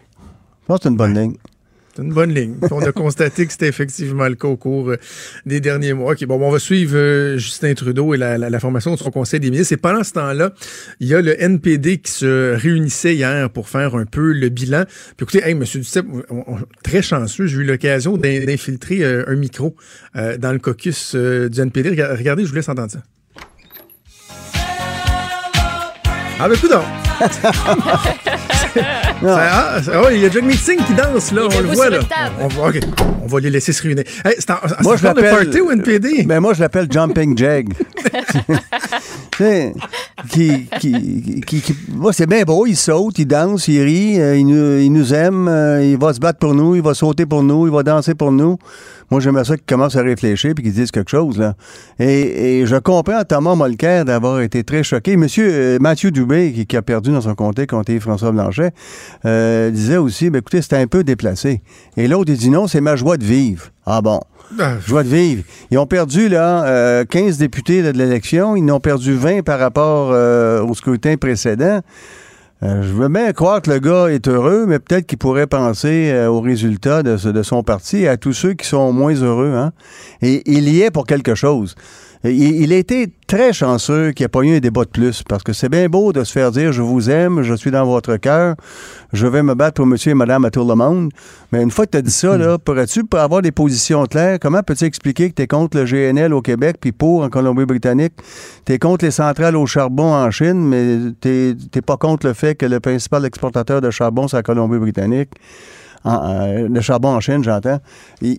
Je 0.63 0.67
pense 0.67 0.79
que 0.79 0.83
c'est 0.85 0.89
une 0.91 0.97
bonne 0.97 1.15
ligne. 1.15 1.35
C'est 1.95 2.03
une 2.03 2.13
bonne 2.15 2.33
ligne. 2.33 2.57
On 2.71 2.81
a 2.81 2.91
constaté 2.93 3.45
que 3.45 3.53
c'était 3.53 3.69
effectivement 3.69 4.27
le 4.27 4.35
cas 4.35 4.49
au 4.49 4.57
cours 4.57 4.91
euh, 4.91 4.97
des 5.45 5.61
derniers 5.61 5.93
mois. 5.93 6.13
OK, 6.13 6.25
bon, 6.25 6.41
on 6.43 6.51
va 6.51 6.59
suivre 6.59 6.97
euh, 6.97 7.37
Justin 7.37 7.75
Trudeau 7.75 8.15
et 8.15 8.17
la, 8.17 8.61
formation 8.61 8.95
de 8.95 8.99
son 8.99 9.11
conseil 9.11 9.41
des 9.41 9.51
ministres. 9.51 9.75
Et 9.75 9.77
pendant 9.77 10.03
ce 10.03 10.13
temps-là, 10.13 10.53
il 11.01 11.09
y 11.09 11.15
a 11.15 11.21
le 11.21 11.41
NPD 11.41 11.99
qui 11.99 12.11
se 12.13 12.55
réunissait 12.57 13.15
hier 13.15 13.51
pour 13.51 13.69
faire 13.69 13.95
un 13.95 14.07
peu 14.07 14.33
le 14.33 14.49
bilan. 14.49 14.85
Puis 15.17 15.25
écoutez, 15.25 15.43
hey, 15.45 15.53
M. 15.53 15.65
Duceppe, 15.65 16.07
très 16.83 17.03
chanceux, 17.03 17.47
j'ai 17.47 17.59
eu 17.59 17.65
l'occasion 17.65 18.17
d'in- 18.17 18.43
d'infiltrer 18.45 19.03
euh, 19.05 19.25
un 19.27 19.37
micro 19.37 19.77
dans 20.15 20.53
le 20.53 20.59
caucus 20.59 21.15
du 21.15 21.61
NPD. 21.61 21.91
Rega- 21.91 22.17
Regardez, 22.17 22.45
je 22.45 22.49
vous 22.49 22.55
laisse 22.55 22.69
entendre 22.69 22.91
ça. 22.91 23.03
Ah 26.39 26.49
ben! 26.49 26.57
Ça- 29.23 29.51
ah, 29.53 29.83
ça- 29.83 30.03
ouais, 30.03 30.17
il 30.17 30.23
y 30.23 30.27
a 30.27 30.31
Jack 30.31 30.43
Meeting 30.45 30.79
qui 30.85 30.95
danse, 30.95 31.33
là, 31.33 31.43
Il 31.51 31.57
on 31.57 31.61
le 31.61 31.69
voit, 31.75 31.91
là. 31.91 31.99
On, 32.41 32.45
on 32.45 32.49
va, 32.49 32.71
on 33.23 33.27
va 33.27 33.41
les 33.41 33.51
laisser 33.51 33.73
se 33.73 33.83
réunir. 33.83 34.05
Hey, 34.25 34.35
c'est 34.39 34.49
genre 34.49 34.61
de 35.15 35.21
party 35.23 35.61
ou 35.61 35.71
NPD? 35.71 36.25
Ben, 36.25 36.41
moi, 36.41 36.55
je 36.55 36.61
l'appelle 36.61 36.87
Jumping 36.91 37.37
Jag. 37.39 37.73
Qui, 40.31 40.67
qui, 40.81 41.61
qui- 41.63 41.77
moi, 41.93 42.13
c'est 42.13 42.27
bien 42.27 42.43
beau. 42.45 42.67
Il 42.67 42.77
saute, 42.77 43.19
il 43.19 43.27
danse, 43.27 43.67
il 43.69 43.83
rit, 43.83 44.21
euh, 44.21 44.37
il, 44.37 44.47
nous, 44.47 44.79
il 44.79 44.93
nous 44.93 45.13
aime, 45.15 45.49
euh, 45.49 45.83
il 45.85 45.97
va 45.99 46.13
se 46.13 46.21
battre 46.21 46.39
pour 46.39 46.55
nous, 46.55 46.77
il 46.77 46.83
va 46.83 46.95
sauter 46.95 47.27
pour 47.27 47.43
nous, 47.43 47.67
il 47.67 47.73
va 47.73 47.83
danser 47.83 48.15
pour 48.15 48.31
nous. 48.31 48.57
Moi, 49.11 49.21
j'aimerais 49.21 49.45
ça 49.45 49.57
qu'il 49.57 49.67
commence 49.67 49.97
à 49.97 50.03
réfléchir 50.03 50.53
puis 50.55 50.65
qu'il 50.65 50.73
dise 50.73 50.91
quelque 50.91 51.11
chose. 51.11 51.39
Là. 51.39 51.55
Et, 51.99 52.61
et 52.61 52.67
je 52.67 52.77
comprends 52.77 53.23
Thomas 53.25 53.55
Molker 53.55 54.05
d'avoir 54.05 54.41
été 54.41 54.65
très 54.65 54.83
choqué. 54.83 55.17
Monsieur 55.17 55.49
euh, 55.51 55.79
Mathieu 55.81 56.11
Dubé, 56.11 56.53
qui, 56.53 56.67
qui 56.67 56.77
a 56.77 56.83
perdu 56.83 57.11
dans 57.13 57.21
son 57.21 57.35
comté 57.35 57.67
contre 57.67 57.93
François 57.99 58.33
Blanchet, 58.33 58.73
euh, 59.25 59.71
disait 59.71 59.97
aussi, 59.97 60.31
ben, 60.31 60.39
écoutez, 60.39 60.63
c'était 60.63 60.77
un 60.77 60.87
peu 60.87 61.05
déplacé. 61.05 61.63
Et 61.97 62.09
l'autre, 62.09 62.31
il 62.31 62.39
dit 62.39 62.51
non, 62.51 62.67
c'est 62.67 62.81
ma 62.81 62.97
joie 62.97 63.17
de 63.17 63.25
vivre. 63.25 63.67
Ah 63.85 64.01
bon? 64.01 64.21
Ah, 64.59 64.75
Joie 64.87 65.03
de 65.03 65.09
vivre. 65.09 65.45
Ils 65.71 65.79
ont 65.79 65.87
perdu 65.87 66.29
là, 66.29 66.65
euh, 66.67 67.05
15 67.05 67.39
députés 67.39 67.83
là, 67.83 67.93
de 67.93 67.99
l'élection. 67.99 68.55
Ils 68.55 68.71
en 68.71 68.77
ont 68.77 68.81
perdu 68.81 69.15
20 69.15 69.43
par 69.43 69.59
rapport 69.59 70.11
euh, 70.13 70.63
au 70.63 70.75
scrutin 70.75 71.17
précédent. 71.17 71.81
Euh, 72.63 72.81
je 72.83 72.93
veux 72.93 73.09
bien 73.09 73.33
croire 73.33 73.61
que 73.61 73.71
le 73.71 73.81
gars 73.81 74.07
est 74.07 74.29
heureux, 74.29 74.67
mais 74.69 74.79
peut-être 74.79 75.07
qu'il 75.07 75.19
pourrait 75.19 75.49
penser 75.49 76.13
euh, 76.13 76.29
aux 76.29 76.41
résultats 76.41 77.03
de, 77.03 77.17
de 77.17 77.43
son 77.43 77.65
parti 77.65 78.03
et 78.03 78.09
à 78.09 78.17
tous 78.17 78.33
ceux 78.33 78.53
qui 78.55 78.67
sont 78.67 78.93
moins 78.93 79.15
heureux. 79.15 79.53
Hein? 79.53 79.73
Et 80.21 80.43
il 80.47 80.69
y 80.69 80.83
est 80.83 80.93
pour 80.93 81.07
quelque 81.07 81.35
chose. 81.35 81.75
Il, 82.25 82.63
il 82.63 82.73
a 82.73 82.77
été 82.77 83.09
très 83.27 83.53
chanceux 83.53 84.13
qu'il 84.13 84.23
n'y 84.23 84.27
ait 84.27 84.29
pas 84.29 84.43
eu 84.43 84.57
un 84.57 84.61
débat 84.61 84.85
de 84.85 84.91
plus, 84.91 85.23
parce 85.23 85.43
que 85.43 85.53
c'est 85.53 85.69
bien 85.69 85.89
beau 85.89 86.13
de 86.13 86.23
se 86.23 86.33
faire 86.33 86.53
dire 86.53 86.73
«je 86.75 86.83
vous 86.83 87.11
aime, 87.11 87.43
je 87.43 87.55
suis 87.55 87.71
dans 87.71 87.85
votre 87.85 88.17
cœur, 88.17 88.55
je 89.13 89.27
vais 89.27 89.43
me 89.43 89.55
battre 89.55 89.75
pour 89.75 89.87
monsieur 89.87 90.13
et 90.13 90.15
madame 90.15 90.45
à 90.45 90.51
tout 90.51 90.65
le 90.65 90.75
monde», 90.75 91.11
mais 91.53 91.63
une 91.63 91.71
fois 91.71 91.87
que 91.87 91.93
tu 91.93 91.99
as 91.99 92.03
dit 92.03 92.13
ça, 92.13 92.37
là, 92.39 92.59
pourrais-tu 92.59 93.05
pour 93.05 93.19
avoir 93.19 93.43
des 93.43 93.51
positions 93.51 94.05
claires, 94.05 94.39
comment 94.41 94.63
peux-tu 94.63 94.85
expliquer 94.85 95.31
que 95.31 95.35
tu 95.35 95.43
es 95.43 95.47
contre 95.47 95.79
le 95.79 95.85
GNL 95.85 96.33
au 96.33 96.43
Québec 96.43 96.77
puis 96.81 96.93
pour 96.93 97.23
en 97.23 97.29
Colombie-Britannique? 97.29 98.13
Tu 98.67 98.73
es 98.73 98.79
contre 98.79 99.05
les 99.05 99.11
centrales 99.11 99.57
au 99.57 99.67
charbon 99.67 100.13
en 100.15 100.31
Chine, 100.31 100.69
mais 100.69 101.13
tu 101.21 101.57
n'es 101.75 101.83
pas 101.83 101.97
contre 101.97 102.27
le 102.27 102.35
fait 102.35 102.55
que 102.55 102.67
le 102.67 102.79
principal 102.79 103.25
exportateur 103.25 103.81
de 103.81 103.91
charbon, 103.91 104.29
c'est 104.29 104.37
la 104.37 104.43
Colombie-Britannique? 104.43 105.31
En- 106.05 106.67
le 106.69 106.81
charbon 106.81 107.09
en 107.11 107.21
Chine, 107.21 107.45
j'entends. 107.45 107.79
Il, 108.21 108.31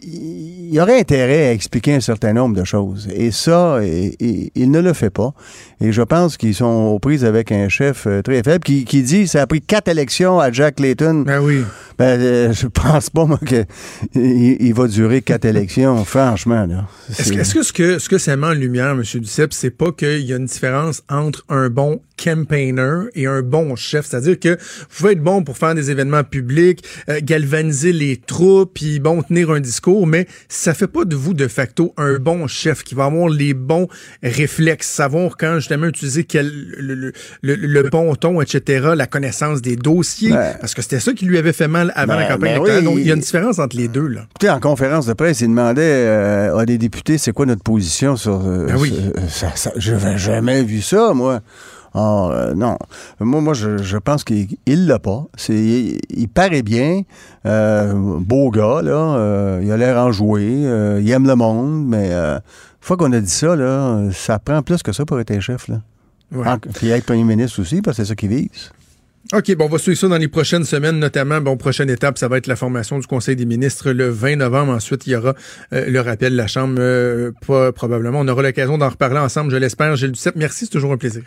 il- 0.71 0.79
aurait 0.81 0.99
intérêt 0.99 1.47
à 1.47 1.51
expliquer 1.53 1.93
un 1.95 1.99
certain 2.01 2.33
nombre 2.33 2.55
de 2.55 2.63
choses. 2.65 3.07
Et 3.15 3.31
ça, 3.31 3.77
il, 3.83 4.15
il- 4.19 4.49
il 4.55 4.71
ne 4.71 4.79
le 4.81 4.93
fait 4.93 5.09
pas. 5.11 5.33
Et 5.79 5.91
je 5.91 6.01
pense 6.01 6.35
qu'ils 6.37 6.55
sont 6.55 6.65
aux 6.93 6.99
prises 6.99 7.23
avec 7.25 7.51
un 7.51 7.69
chef 7.69 8.07
euh, 8.07 8.21
très 8.21 8.41
faible 8.43 8.63
qui, 8.63 8.83
qui 8.85 9.01
dit 9.03 9.27
ça 9.27 9.41
a 9.43 9.47
pris 9.47 9.61
quatre 9.61 9.87
élections 9.87 10.39
à 10.39 10.51
Jack 10.51 10.79
Layton. 10.79 11.23
Ben 11.25 11.39
oui. 11.41 11.63
Ben, 11.99 12.19
euh, 12.19 12.53
je 12.53 12.67
pense 12.67 13.09
pas, 13.11 13.25
moi, 13.25 13.39
qu'il 13.45 13.65
il 14.15 14.73
va 14.73 14.87
durer 14.87 15.21
quatre 15.21 15.45
élections, 15.45 16.03
franchement. 16.05 16.65
là. 16.65 16.85
Est-ce 17.09 17.23
C'est- 17.23 17.31
que, 17.35 17.37
que 17.59 17.63
ce 17.63 17.73
que 17.73 17.99
ce 17.99 18.09
que 18.09 18.17
ça 18.17 18.35
met 18.35 18.47
en 18.47 18.53
lumière, 18.53 18.91
M. 18.91 19.03
Duceppe, 19.03 19.53
c'est 19.53 19.69
pas 19.71 19.91
qu'il 19.91 20.21
y 20.25 20.33
a 20.33 20.37
une 20.37 20.45
différence 20.45 21.03
entre 21.09 21.43
un 21.49 21.69
bon 21.69 22.01
campaigner 22.17 23.05
et 23.15 23.25
un 23.27 23.41
bon 23.41 23.75
chef? 23.75 24.05
C'est-à-dire 24.07 24.39
que 24.39 24.49
vous 24.49 24.85
pouvez 24.97 25.11
être 25.13 25.23
bon 25.23 25.43
pour 25.43 25.57
faire 25.57 25.75
des 25.75 25.91
événements 25.91 26.23
publics, 26.23 26.83
euh, 27.09 27.19
galvaniser 27.21 27.93
les 27.93 28.17
troupes, 28.17 28.71
puis 28.73 28.99
bon, 28.99 29.21
tenir 29.21 29.51
un 29.51 29.59
discours, 29.59 30.07
mais 30.07 30.27
ça 30.49 30.73
fait 30.73 30.87
pas 30.87 31.05
de 31.05 31.15
vous, 31.15 31.33
de 31.33 31.47
facto, 31.47 31.93
un 31.97 32.17
bon 32.19 32.47
chef 32.47 32.83
qui 32.83 32.95
va 32.95 33.05
avoir 33.05 33.29
les 33.29 33.53
bons 33.53 33.87
réflexes, 34.21 34.87
savoir 34.87 35.37
quand 35.37 35.55
justement 35.55 35.87
utiliser 35.87 36.23
quel, 36.23 36.51
le, 36.77 36.95
le, 36.95 37.13
le- 37.41 37.55
le 37.55 37.83
bon 37.89 38.15
ton, 38.15 38.41
etc., 38.41 38.89
la 38.95 39.07
connaissance 39.07 39.61
des 39.61 39.75
dossiers, 39.75 40.31
Ben. 40.31 40.55
parce 40.59 40.73
que 40.73 40.81
c'était 40.81 40.99
ça 40.99 41.13
qui 41.13 41.25
lui 41.25 41.37
avait 41.37 41.53
fait 41.53 41.67
mal 41.67 41.91
avant 41.95 42.13
Ben, 42.13 42.19
la 42.19 42.25
campagne 42.25 42.39
ben 42.39 42.47
électorale. 42.63 42.79
oui. 42.79 42.83
Donc, 42.85 42.97
il 42.99 43.07
y 43.07 43.11
a 43.11 43.15
une 43.15 43.19
différence 43.21 43.59
entre 43.59 43.75
les 43.77 43.87
deux, 43.87 44.07
là. 44.07 44.21
Écoutez, 44.31 44.49
en 44.49 44.59
conférence 44.59 45.05
de 45.05 45.13
presse, 45.13 45.41
il 45.41 45.47
demandait 45.49 45.81
euh, 45.83 46.57
à 46.57 46.65
des 46.65 46.77
députés 46.77 47.17
c'est 47.17 47.31
quoi 47.31 47.45
notre 47.45 47.63
position 47.63 48.15
sur. 48.15 48.45
euh, 48.47 48.65
Ben 48.67 48.75
oui. 48.77 48.93
ça, 49.29 49.51
ça- 49.55 49.73
je 49.75 49.91
n'avais 49.91 50.17
jamais 50.17 50.63
vu 50.63 50.81
ça, 50.81 51.13
moi. 51.13 51.41
Ah, 51.95 52.29
euh, 52.31 52.53
non. 52.55 52.77
Moi, 53.19 53.41
moi 53.41 53.53
je, 53.53 53.77
je 53.77 53.97
pense 53.97 54.23
qu'il 54.23 54.47
il 54.65 54.87
l'a 54.87 54.99
pas. 54.99 55.25
C'est, 55.35 55.53
il, 55.55 55.99
il 56.09 56.27
paraît 56.27 56.63
bien. 56.63 57.01
euh, 57.45 57.93
beau 57.93 58.49
gars, 58.51 58.81
là. 58.81 59.15
euh, 59.17 59.59
il 59.63 59.71
a 59.71 59.77
l'air 59.77 59.97
enjoué. 59.97 60.43
il 61.01 61.11
aime 61.11 61.27
le 61.27 61.35
monde, 61.35 61.85
mais 61.87 62.09
euh, 62.11 62.35
une 62.35 62.41
fois 62.81 62.97
qu'on 62.97 63.11
a 63.13 63.19
dit 63.19 63.29
ça, 63.29 63.55
là, 63.55 64.09
ça 64.11 64.39
prend 64.39 64.61
plus 64.63 64.81
que 64.83 64.91
ça 64.91 65.05
pour 65.05 65.19
être 65.19 65.31
un 65.31 65.39
chef, 65.39 65.67
là. 65.67 65.81
Ouais. 66.31 66.47
En- 66.47 66.57
Puis 66.57 66.89
être 66.89 67.05
premier 67.05 67.23
ministre 67.23 67.61
aussi, 67.61 67.81
parce 67.81 67.97
que 67.97 68.03
c'est 68.03 68.09
ça 68.09 68.15
qu'ils 68.15 68.29
visent. 68.29 68.71
OK, 69.33 69.55
bon, 69.55 69.65
on 69.65 69.69
va 69.69 69.77
suivre 69.77 69.97
ça 69.97 70.07
dans 70.09 70.17
les 70.17 70.27
prochaines 70.27 70.65
semaines, 70.65 70.99
notamment, 70.99 71.39
bon, 71.39 71.55
prochaine 71.57 71.89
étape, 71.89 72.17
ça 72.17 72.27
va 72.27 72.37
être 72.37 72.47
la 72.47 72.55
formation 72.57 72.99
du 72.99 73.07
Conseil 73.07 73.35
des 73.35 73.45
ministres 73.45 73.91
le 73.91 74.09
20 74.09 74.35
novembre. 74.37 74.73
Ensuite, 74.73 75.07
il 75.07 75.11
y 75.11 75.15
aura 75.15 75.33
euh, 75.73 75.85
le 75.89 76.01
rappel 76.01 76.33
de 76.33 76.37
la 76.37 76.47
Chambre, 76.47 76.75
euh, 76.79 77.31
pas 77.47 77.71
probablement. 77.71 78.19
On 78.19 78.27
aura 78.27 78.41
l'occasion 78.41 78.77
d'en 78.77 78.89
reparler 78.89 79.19
ensemble, 79.19 79.51
je 79.51 79.57
l'espère. 79.57 79.95
Gilles 79.95 80.11
Duceppe, 80.11 80.35
merci, 80.35 80.65
c'est 80.65 80.71
toujours 80.71 80.91
un 80.91 80.97
plaisir. 80.97 81.23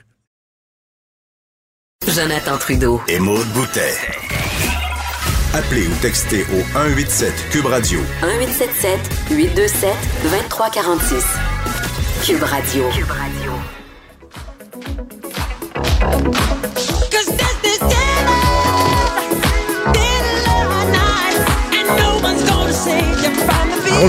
Jonathan 2.17 2.57
Trudeau. 2.57 3.03
Et 3.09 3.19
Maude 3.19 3.47
Boutet. 3.49 3.95
Appelez 5.53 5.87
ou 5.87 5.95
textez 6.01 6.47
au 6.51 6.62
187 6.73 7.31
Cube 7.51 7.67
Radio 7.67 8.01
1877 8.23 8.99
827 9.33 9.91
2346. 10.23 11.25
Cube 12.25 12.43
Radio. 12.43 12.89
Cube 12.89 13.11
Radio. 13.11 13.53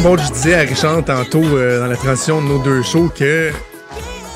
Baud, 0.01 0.22
je 0.22 0.32
disais 0.32 0.53
à 0.53 0.60
Richard 0.60 1.03
tantôt 1.03 1.43
euh, 1.43 1.82
dans 1.82 1.88
la 1.88 1.97
transition 1.97 2.41
de 2.41 2.47
nos 2.47 2.60
deux 2.60 2.84
shows 2.84 3.12
que, 3.14 3.51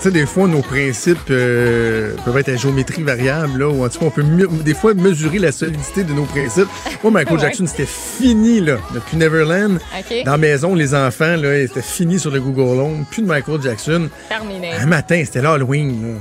tu 0.01 0.07
sais, 0.07 0.11
des 0.11 0.25
fois, 0.25 0.47
nos 0.47 0.61
principes 0.61 1.29
euh, 1.29 2.15
peuvent 2.25 2.37
être 2.37 2.49
à 2.49 2.55
géométrie 2.55 3.03
variable, 3.03 3.59
là, 3.59 3.69
ou 3.69 3.85
en 3.85 3.89
tout 3.89 3.99
cas, 3.99 4.05
on 4.05 4.09
peut 4.09 4.23
mieux- 4.23 4.47
des 4.65 4.73
fois 4.73 4.93
mesurer 4.93 5.37
la 5.39 5.51
solidité 5.51 6.03
de 6.03 6.13
nos 6.13 6.23
principes. 6.23 6.67
Moi, 7.03 7.11
Michael 7.11 7.35
Ouais. 7.37 7.41
Jackson, 7.41 7.65
c'était 7.67 7.85
fini, 7.85 8.59
là, 8.61 8.77
depuis 8.93 9.17
Neverland. 9.17 9.75
OK. 9.75 10.23
Dans 10.25 10.31
la 10.31 10.37
maison, 10.37 10.73
les 10.75 10.95
enfants, 10.95 11.35
là, 11.35 11.67
c'était 11.67 11.81
fini 11.81 12.19
sur 12.19 12.31
le 12.31 12.41
Google 12.41 12.79
Home. 12.79 13.05
Plus 13.11 13.21
de 13.21 13.27
Michael 13.27 13.61
Jackson. 13.61 14.09
Terminé. 14.27 14.73
Un 14.73 14.85
matin, 14.87 15.21
c'était 15.25 15.41
l'Halloween, 15.41 16.01
là. 16.15 16.19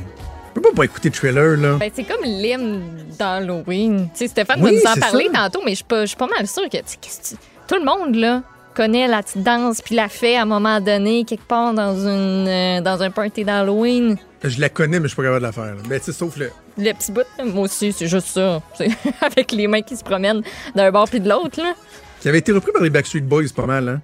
On 0.50 0.52
peut 0.54 0.62
pas 0.62 0.72
pas 0.74 0.84
écouter 0.84 1.10
Thriller, 1.10 1.56
là. 1.56 1.76
Ben, 1.78 1.90
c'est 1.94 2.02
comme 2.04 2.24
l'hymne 2.24 2.82
d'Halloween. 3.18 4.08
Tu 4.12 4.18
sais, 4.18 4.28
Stéphane 4.28 4.60
Oui, 4.62 4.74
va 4.84 4.90
nous 4.94 4.96
en 4.98 5.00
parler 5.00 5.28
ça. 5.32 5.40
tantôt, 5.44 5.60
mais 5.64 5.70
je 5.70 5.76
suis 5.76 5.84
pas, 5.84 6.00
je 6.02 6.06
suis 6.08 6.16
pas 6.16 6.26
mal 6.26 6.46
sûre 6.46 6.64
que, 6.64 6.76
tu 6.78 6.82
sais, 6.86 6.96
qu'est-ce 7.00 7.34
que 7.34 7.40
tout 7.68 7.76
le 7.76 7.84
monde, 7.84 8.16
là, 8.16 8.42
connaît 8.80 9.06
la 9.08 9.22
petite 9.22 9.42
danse 9.42 9.82
puis 9.82 9.94
la 9.94 10.08
fait 10.08 10.36
à 10.36 10.42
un 10.42 10.46
moment 10.46 10.80
donné, 10.80 11.24
quelque 11.26 11.46
part 11.46 11.74
dans, 11.74 11.94
une, 11.94 12.48
euh, 12.48 12.80
dans 12.80 13.02
un 13.02 13.10
party 13.10 13.44
d'Halloween. 13.44 14.16
Je 14.42 14.58
la 14.58 14.70
connais, 14.70 14.98
mais 14.98 15.04
je 15.04 15.08
suis 15.08 15.16
pas 15.16 15.24
capable 15.24 15.40
de 15.40 15.46
la 15.46 15.52
faire. 15.52 15.74
là. 15.74 15.82
Ben, 15.86 15.98
tu 15.98 16.06
sais, 16.06 16.12
sauf 16.12 16.38
le. 16.38 16.50
Le 16.78 16.92
petit 16.94 17.12
bout, 17.12 17.24
là, 17.36 17.44
moi 17.44 17.64
aussi, 17.64 17.92
c'est 17.92 18.06
juste 18.08 18.28
ça. 18.28 18.62
Avec 19.20 19.52
les 19.52 19.66
mains 19.66 19.82
qui 19.82 19.96
se 19.98 20.02
promènent 20.02 20.40
d'un 20.74 20.90
bord 20.90 21.10
puis 21.10 21.20
de 21.20 21.28
l'autre, 21.28 21.60
là. 21.60 21.74
qui 22.22 22.28
avait 22.30 22.38
été 22.38 22.52
repris 22.52 22.72
par 22.72 22.82
les 22.82 22.88
Backstreet 22.88 23.20
Boys 23.20 23.48
pas 23.54 23.66
mal, 23.66 23.86
hein? 23.86 24.00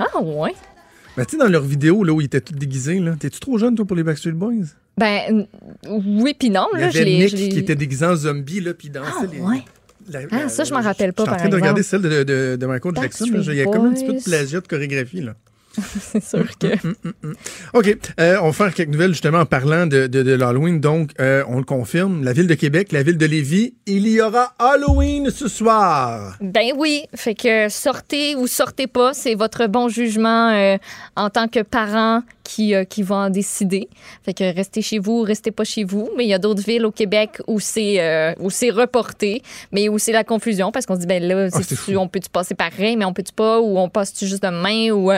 Ah, 0.00 0.20
ouais. 0.20 0.54
Ben, 1.16 1.24
tu 1.24 1.36
sais, 1.36 1.36
dans 1.42 1.48
leur 1.48 1.62
vidéo, 1.62 2.02
là, 2.02 2.12
où 2.12 2.20
ils 2.20 2.24
étaient 2.24 2.40
tous 2.40 2.54
déguisés, 2.54 2.98
là. 2.98 3.12
T'es-tu 3.18 3.38
trop 3.38 3.58
jeune, 3.58 3.76
toi, 3.76 3.84
pour 3.84 3.96
les 3.96 4.02
Backstreet 4.02 4.32
Boys? 4.32 4.66
Ben, 4.98 5.46
oui, 5.88 6.34
puis 6.36 6.50
non. 6.50 6.66
Il 6.74 6.78
y 6.78 6.82
Là, 6.82 6.90
je 6.90 6.98
avait 7.00 7.10
Nick 7.10 7.28
je 7.28 7.36
l'ai- 7.36 7.48
qui 7.50 7.58
était 7.60 7.76
déguisé 7.76 8.04
en 8.06 8.16
zombie, 8.16 8.60
là, 8.60 8.74
puis 8.74 8.90
dansait 8.90 9.10
Ah, 9.20 9.26
les... 9.32 9.40
ouais. 9.40 9.62
La- 10.08 10.20
Ah, 10.30 10.38
la- 10.44 10.48
ça, 10.48 10.64
je 10.64 10.72
m'en 10.72 10.80
rappelle 10.80 11.12
pas, 11.12 11.22
Je 11.24 11.26
suis 11.26 11.30
en 11.30 11.32
par 11.32 11.36
train 11.38 11.48
de 11.48 11.54
regarder 11.56 11.82
celle 11.82 12.02
de, 12.02 12.22
de, 12.22 12.56
de 12.60 12.66
Michael 12.66 12.94
Jackson. 12.96 13.24
Il 13.32 13.54
y 13.54 13.60
a 13.60 13.64
comme 13.64 13.86
un 13.86 13.92
petit 13.92 14.06
peu 14.06 14.12
de 14.14 14.22
plagiat 14.22 14.60
de 14.60 14.66
chorégraphie, 14.68 15.20
là. 15.22 15.34
C'est 16.00 16.24
sûr 16.24 16.46
que. 16.58 16.68
OK. 17.74 17.96
Euh, 18.20 18.38
on 18.42 18.46
va 18.46 18.52
faire 18.52 18.74
quelques 18.74 18.90
nouvelles 18.90 19.12
justement 19.12 19.40
en 19.40 19.46
parlant 19.46 19.86
de, 19.86 20.06
de, 20.06 20.22
de 20.22 20.32
l'Halloween. 20.32 20.80
Donc, 20.80 21.10
euh, 21.20 21.44
on 21.48 21.58
le 21.58 21.64
confirme, 21.64 22.24
la 22.24 22.32
ville 22.32 22.46
de 22.46 22.54
Québec, 22.54 22.92
la 22.92 23.02
ville 23.02 23.18
de 23.18 23.26
Lévis, 23.26 23.74
il 23.86 24.08
y 24.08 24.20
aura 24.20 24.54
Halloween 24.58 25.30
ce 25.30 25.48
soir. 25.48 26.36
Ben 26.40 26.72
oui, 26.76 27.04
fait 27.14 27.34
que 27.34 27.68
sortez 27.68 28.34
ou 28.36 28.46
sortez 28.46 28.86
pas, 28.86 29.12
c'est 29.12 29.34
votre 29.34 29.66
bon 29.66 29.88
jugement 29.88 30.50
euh, 30.50 30.76
en 31.16 31.30
tant 31.30 31.48
que 31.48 31.60
parent 31.62 32.22
qui, 32.44 32.74
qui 32.88 33.02
va 33.02 33.16
en 33.16 33.30
décider. 33.30 33.88
Fait 34.24 34.32
que 34.32 34.54
restez 34.54 34.80
chez 34.80 34.98
vous, 35.00 35.22
restez 35.22 35.50
pas 35.50 35.64
chez 35.64 35.82
vous. 35.82 36.10
Mais 36.16 36.24
il 36.24 36.28
y 36.28 36.34
a 36.34 36.38
d'autres 36.38 36.62
villes 36.62 36.86
au 36.86 36.92
Québec 36.92 37.40
où 37.48 37.58
c'est 37.58 38.36
où 38.38 38.50
c'est 38.50 38.70
reporté, 38.70 39.42
mais 39.72 39.88
où 39.88 39.98
c'est 39.98 40.12
la 40.12 40.22
confusion 40.22 40.70
parce 40.70 40.86
qu'on 40.86 40.94
se 40.94 41.00
dit 41.00 41.06
ben 41.06 41.22
là, 41.22 41.48
Ah, 41.52 41.58
on 41.96 42.08
peut 42.08 42.20
tu 42.20 42.30
passer 42.30 42.54
pareil, 42.54 42.96
mais 42.96 43.04
on 43.04 43.12
peut 43.12 43.24
tu 43.24 43.32
pas 43.32 43.60
ou 43.60 43.78
on 43.78 43.88
passe 43.88 44.12
tu 44.12 44.26
juste 44.26 44.44
demain 44.44 44.90
ou 44.90 45.10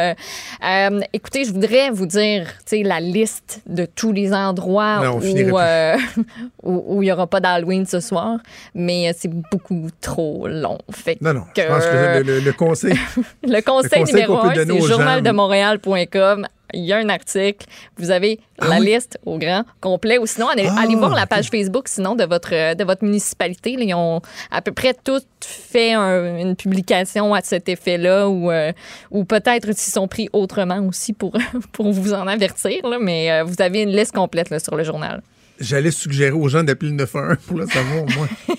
euh, 0.64 1.00
écoutez, 1.12 1.44
je 1.44 1.52
voudrais 1.52 1.90
vous 1.90 2.06
dire, 2.06 2.46
la 2.72 3.00
liste 3.00 3.60
de 3.66 3.86
tous 3.86 4.12
les 4.12 4.32
endroits 4.32 5.00
Non, 5.04 5.18
où 5.18 5.58
euh, 5.58 5.96
où 6.62 7.02
il 7.02 7.06
y 7.06 7.12
aura 7.12 7.26
pas 7.26 7.40
d'Halloween 7.40 7.86
ce 7.86 8.00
soir, 8.00 8.38
mais 8.74 9.08
euh, 9.08 9.12
c'est 9.16 9.30
beaucoup 9.50 9.88
trop 10.00 10.46
long. 10.48 10.78
Fait 10.90 11.16
que 11.16 11.24
Non, 11.24 11.34
non. 11.34 11.44
Je 11.56 11.62
pense 11.62 11.84
que 11.84 12.18
le, 12.18 12.22
le- 12.22 12.40
le 12.40 12.52
conseil. 12.52 12.94
le 13.42 13.60
conseil, 13.60 14.00
conseil 14.00 14.04
numéro 14.04 14.36
un, 14.38 14.54
c'est 14.54 14.80
journaldemontréal.com. 14.80 16.46
Il 16.74 16.84
y 16.84 16.92
a 16.92 16.98
un 16.98 17.08
article. 17.08 17.66
Vous 17.96 18.10
avez 18.10 18.40
Ah 18.60 18.68
la 18.68 18.78
oui? 18.78 18.86
liste 18.86 19.18
au 19.24 19.38
grand 19.38 19.64
complet. 19.80 20.18
Ou 20.18 20.26
sinon, 20.26 20.48
allez, 20.48 20.66
Ah, 20.68 20.80
allez 20.82 20.96
voir 20.96 21.14
la 21.14 21.26
page 21.26 21.48
Facebook, 21.50 21.88
sinon, 21.88 22.14
de 22.14 22.24
votre, 22.24 22.74
de 22.74 22.84
votre 22.84 23.04
municipalité. 23.04 23.76
Là, 23.76 23.84
ils 23.84 23.94
ont 23.94 24.20
à 24.50 24.60
peu 24.62 24.72
près 24.72 24.94
tous 24.94 25.22
fait 25.40 25.92
un- 25.94 26.36
une 26.38 26.56
publication 26.56 27.32
à 27.34 27.40
cet 27.40 27.68
effet-là 27.68 28.28
ou, 28.28 28.50
euh, 28.50 28.72
ou 29.10 29.24
peut-être 29.24 29.72
s'ils 29.74 29.92
sont 29.92 30.08
pris 30.08 30.28
autrement 30.32 30.78
aussi 30.86 31.12
pour, 31.12 31.32
pour 31.72 31.90
vous 31.92 32.12
en 32.12 32.26
avertir. 32.26 32.86
là. 32.86 32.98
mais 33.00 33.30
euh, 33.30 33.44
vous 33.44 33.60
avez 33.62 33.82
une 33.82 33.90
liste 33.96 34.12
complète 34.12 34.50
là, 34.50 34.58
sur 34.58 34.74
le 34.76 34.84
journal. 34.84 35.22
J'allais 35.60 35.90
suggérer 35.90 36.32
aux 36.32 36.48
gens 36.48 36.62
d'appeler 36.62 36.90
le 36.90 36.96
911 36.96 37.36
pour 37.46 37.58
le 37.58 37.66
savoir, 37.66 38.04
moi. 38.16 38.28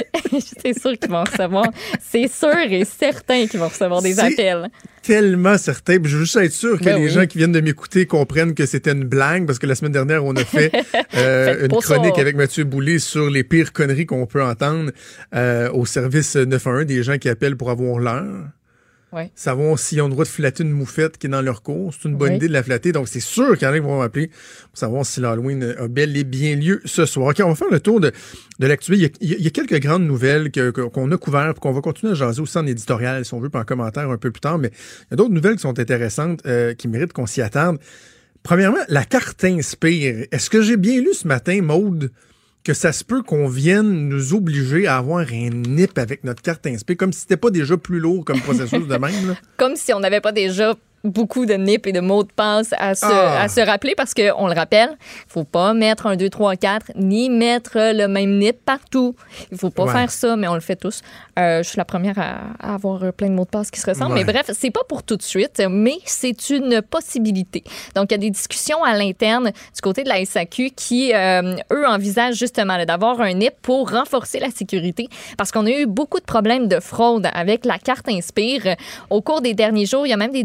C'est 0.62 0.78
sûr 0.78 0.98
qu'ils 0.98 1.10
vont 1.10 1.24
recevoir. 1.24 1.66
C'est 2.00 2.28
sûr 2.28 2.56
et 2.56 2.84
certain 2.84 3.46
qu'ils 3.46 3.60
vont 3.60 3.68
recevoir 3.68 4.02
des 4.02 4.18
appels. 4.18 4.68
Tellement 5.02 5.58
certain. 5.58 5.98
Puis 5.98 6.10
je 6.10 6.16
veux 6.16 6.24
juste 6.24 6.36
être 6.36 6.52
sûr 6.52 6.78
que 6.78 6.84
Ben 6.84 6.96
les 6.96 7.04
oui. 7.04 7.10
gens 7.10 7.26
qui 7.26 7.38
viennent 7.38 7.52
de 7.52 7.60
m'écouter 7.60 8.06
comprennent 8.06 8.54
que 8.54 8.66
c'était 8.66 8.92
une 8.92 9.04
blague 9.04 9.46
parce 9.46 9.58
que 9.58 9.66
la 9.66 9.74
semaine 9.74 9.92
dernière, 9.92 10.24
on 10.24 10.34
a 10.36 10.44
fait 10.44 10.72
euh, 11.16 11.66
une 11.66 11.80
ça. 11.80 11.94
chronique 11.96 12.18
avec 12.18 12.36
Mathieu 12.36 12.64
Boulay 12.64 12.98
sur 12.98 13.28
les 13.28 13.44
pires 13.44 13.72
conneries 13.72 14.06
qu'on 14.06 14.26
peut 14.26 14.42
entendre 14.42 14.92
euh, 15.34 15.70
au 15.72 15.86
service 15.86 16.36
911 16.36 16.86
des 16.86 17.02
gens 17.02 17.18
qui 17.18 17.28
appellent 17.28 17.56
pour 17.56 17.70
avoir 17.70 17.98
l'heure. 17.98 18.46
Ouais. 19.12 19.30
Savoir 19.34 19.78
s'ils 19.78 20.00
ont 20.00 20.06
le 20.06 20.12
droit 20.12 20.24
de 20.24 20.28
flatter 20.30 20.62
une 20.62 20.70
moufette 20.70 21.18
qui 21.18 21.26
est 21.26 21.30
dans 21.30 21.42
leur 21.42 21.62
cours. 21.62 21.92
C'est 21.92 22.08
une 22.08 22.16
bonne 22.16 22.30
idée 22.36 22.48
de 22.48 22.52
la 22.52 22.62
flatter. 22.62 22.92
Donc, 22.92 23.08
c'est 23.08 23.20
sûr 23.20 23.58
qu'il 23.58 23.66
y 23.66 23.70
en 23.70 23.74
a 23.74 23.78
qui 23.78 23.80
vont 23.84 23.98
m'appeler 23.98 24.28
pour 24.28 24.78
savoir 24.78 25.04
si 25.04 25.20
l'Halloween 25.20 25.74
a 25.78 25.86
bel 25.88 26.16
et 26.16 26.24
bien 26.24 26.56
lieu 26.56 26.80
ce 26.86 27.04
soir. 27.04 27.28
OK, 27.28 27.40
on 27.44 27.48
va 27.50 27.54
faire 27.54 27.70
le 27.70 27.80
tour 27.80 28.00
de, 28.00 28.10
de 28.58 28.66
l'actuel. 28.66 28.98
Il, 28.98 29.02
y 29.02 29.04
a- 29.34 29.36
il 29.38 29.46
y 29.46 29.52
quelques 29.52 29.78
grandes 29.80 30.06
nouvelles 30.06 30.50
qu'on 30.50 31.10
a 31.12 31.16
couvertes 31.18 31.58
qu'on 31.58 31.72
va 31.72 31.80
continuer 31.82 32.12
à 32.12 32.14
jaser 32.14 32.40
aussi 32.40 32.56
en 32.56 32.66
éditorial, 32.66 33.24
si 33.26 33.34
on 33.34 33.40
veut, 33.40 33.50
puis 33.50 33.60
en 33.60 33.64
commentaire 33.64 34.08
un 34.10 34.16
peu 34.16 34.30
plus 34.30 34.40
tard. 34.40 34.56
Mais 34.58 34.70
il 34.70 35.06
y 35.10 35.14
a 35.14 35.16
d'autres 35.16 35.32
nouvelles 35.34 35.56
qui 35.56 35.62
sont 35.62 35.78
intéressantes, 35.78 36.40
euh, 36.46 36.72
qui 36.74 36.88
méritent 36.88 37.12
qu'on 37.12 37.26
s'y 37.26 37.42
attarde. 37.42 37.78
Premièrement, 38.42 38.78
la 38.88 39.04
carte 39.04 39.44
Inspire. 39.44 40.26
Est-ce 40.32 40.48
que 40.50 40.62
j'ai 40.62 40.76
bien 40.76 41.00
lu 41.00 41.12
ce 41.12 41.28
matin, 41.28 41.60
Maude, 41.62 42.10
que 42.64 42.74
ça 42.74 42.92
se 42.92 43.04
peut 43.04 43.22
qu'on 43.22 43.48
vienne 43.48 44.08
nous 44.08 44.34
obliger 44.34 44.86
à 44.86 44.98
avoir 44.98 45.26
un 45.32 45.50
NIP 45.50 45.98
avec 45.98 46.24
notre 46.24 46.42
carte 46.42 46.66
Inspire, 46.66 46.96
comme 46.96 47.12
si 47.12 47.20
c'était 47.20 47.36
pas 47.36 47.50
déjà 47.50 47.76
plus 47.76 47.98
lourd 47.98 48.24
comme 48.24 48.40
processus 48.40 48.86
de 48.86 48.96
même? 48.96 49.36
comme 49.56 49.76
si 49.76 49.92
on 49.92 50.00
n'avait 50.00 50.20
pas 50.20 50.32
déjà 50.32 50.74
beaucoup 51.04 51.46
de 51.46 51.54
NIP 51.54 51.86
et 51.88 51.92
de 51.92 52.00
mots 52.00 52.22
de 52.22 52.32
passe 52.32 52.72
à 52.78 52.94
se, 52.94 53.04
Ah. 53.04 53.42
à 53.42 53.48
se 53.48 53.60
rappeler 53.60 53.94
parce 53.96 54.14
qu'on 54.14 54.46
le 54.46 54.54
rappelle, 54.54 54.90
il 55.00 55.32
faut 55.32 55.44
pas 55.44 55.74
mettre 55.74 56.06
un 56.06 56.16
2, 56.16 56.28
3, 56.30 56.56
4 56.56 56.92
ni 56.96 57.28
mettre 57.28 57.72
le 57.76 58.06
même 58.06 58.38
NIP 58.38 58.64
partout. 58.64 59.14
Il 59.50 59.58
faut 59.58 59.70
pas 59.70 59.84
Ouais. 59.84 59.92
faire 59.92 60.10
ça, 60.10 60.36
mais 60.36 60.46
on 60.48 60.54
le 60.54 60.60
fait 60.60 60.76
tous. 60.76 61.02
Euh, 61.38 61.62
je 61.62 61.68
suis 61.68 61.76
la 61.78 61.84
première 61.84 62.18
à, 62.18 62.36
à 62.60 62.74
avoir 62.74 63.12
plein 63.12 63.28
de 63.28 63.34
mots 63.34 63.44
de 63.44 63.50
passe 63.50 63.70
qui 63.70 63.80
se 63.80 63.86
ressemblent. 63.90 64.12
Ouais. 64.14 64.24
Mais 64.24 64.32
bref, 64.32 64.50
c'est 64.52 64.70
pas 64.70 64.84
pour 64.88 65.02
tout 65.02 65.16
de 65.16 65.22
suite, 65.22 65.60
mais 65.68 65.96
c'est 66.04 66.50
une 66.50 66.82
possibilité. 66.82 67.64
Donc, 67.96 68.06
il 68.10 68.12
y 68.12 68.14
a 68.14 68.18
des 68.18 68.30
discussions 68.30 68.82
à 68.84 68.96
l'interne 68.96 69.46
du 69.74 69.80
côté 69.82 70.04
de 70.04 70.08
la 70.08 70.24
SAQ 70.24 70.70
qui, 70.70 71.12
euh, 71.14 71.56
eux, 71.72 71.86
envisagent 71.86 72.36
justement 72.36 72.82
d'avoir 72.84 73.20
un 73.20 73.32
NIP 73.32 73.54
pour 73.62 73.90
renforcer 73.90 74.38
la 74.38 74.50
sécurité 74.50 75.08
parce 75.36 75.50
qu'on 75.50 75.66
a 75.66 75.70
eu 75.70 75.86
beaucoup 75.86 76.20
de 76.20 76.24
problèmes 76.24 76.68
de 76.68 76.80
fraude 76.80 77.28
avec 77.34 77.64
la 77.64 77.78
carte 77.78 78.08
Inspire. 78.08 78.76
Au 79.10 79.20
cours 79.20 79.40
des 79.40 79.54
derniers 79.54 79.86
jours, 79.86 80.06
il 80.06 80.10
y 80.10 80.12
a 80.12 80.16
même 80.16 80.32
des 80.32 80.44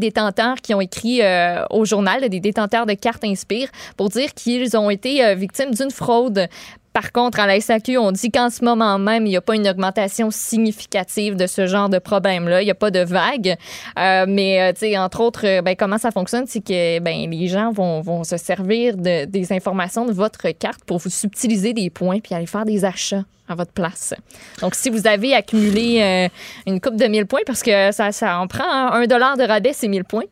qui 0.56 0.74
ont 0.74 0.82
écrit 0.82 1.22
euh, 1.22 1.64
au 1.70 1.86
journal, 1.86 2.28
des 2.30 2.40
détenteurs 2.40 2.86
de 2.86 2.94
carte 2.94 3.24
Inspire, 3.24 3.70
pour 3.98 4.10
dire 4.10 4.34
qu'ils 4.34 4.76
ont 4.78 4.90
été 4.90 5.24
euh, 5.26 5.36
victimes 5.36 5.72
d'une 5.74 5.92
fraude. 5.92 6.48
Par 6.94 7.12
contre, 7.12 7.40
à 7.40 7.46
la 7.46 7.60
SAQ, 7.60 8.00
on 8.00 8.12
dit 8.12 8.32
qu'en 8.32 8.50
ce 8.50 8.64
moment 8.66 8.98
même, 8.98 9.28
il 9.28 9.30
n'y 9.30 9.38
a 9.38 9.42
pas 9.42 9.54
une 9.54 9.68
augmentation 9.68 10.32
significative 10.32 11.36
de 11.36 11.46
ce 11.46 11.68
genre 11.68 11.90
de 11.90 12.00
problème-là. 12.00 12.64
Il 12.64 12.66
n'y 12.66 12.72
a 12.72 12.76
pas 12.76 12.90
de 12.90 13.02
vague. 13.02 13.56
Euh, 14.00 14.26
mais, 14.28 14.74
euh, 14.74 14.98
entre 14.98 15.22
autres, 15.22 15.62
ben, 15.62 15.76
comment 15.76 16.00
ça 16.00 16.10
fonctionne, 16.10 16.46
c'est 16.48 16.62
que 16.62 16.98
ben, 17.00 17.30
les 17.30 17.48
gens 17.48 17.72
vont, 17.72 18.24
se 18.24 18.38
servir 18.38 18.98
de- 18.98 19.26
des 19.26 19.54
informations 19.54 20.06
de 20.06 20.12
votre 20.12 20.50
carte 20.58 20.84
pour 20.86 20.98
vous 20.98 21.12
subtiliser 21.12 21.74
des 21.74 21.92
points 21.92 22.20
puis 22.20 22.34
aller 22.34 22.48
faire 22.48 22.66
des 22.66 22.84
achats 22.84 23.24
à 23.48 23.54
votre 23.54 23.72
place. 23.74 24.16
Donc, 24.62 24.74
si 24.74 24.90
vous 24.90 25.06
avez 25.08 25.36
accumulé 25.36 26.30
une 26.66 26.82
coupe 26.82 26.96
de 26.96 27.06
1000 27.06 27.28
points, 27.28 27.42
parce 27.46 27.62
que 27.62 27.92
ça, 27.92 28.12
ça 28.12 28.40
en 28.40 28.48
prend 28.48 28.64
un 28.92 29.06
dollar 29.06 29.38
de 29.38 29.44
rabais, 29.44 29.72
c'est 29.72 29.88
1000 29.88 30.04
points. 30.04 30.26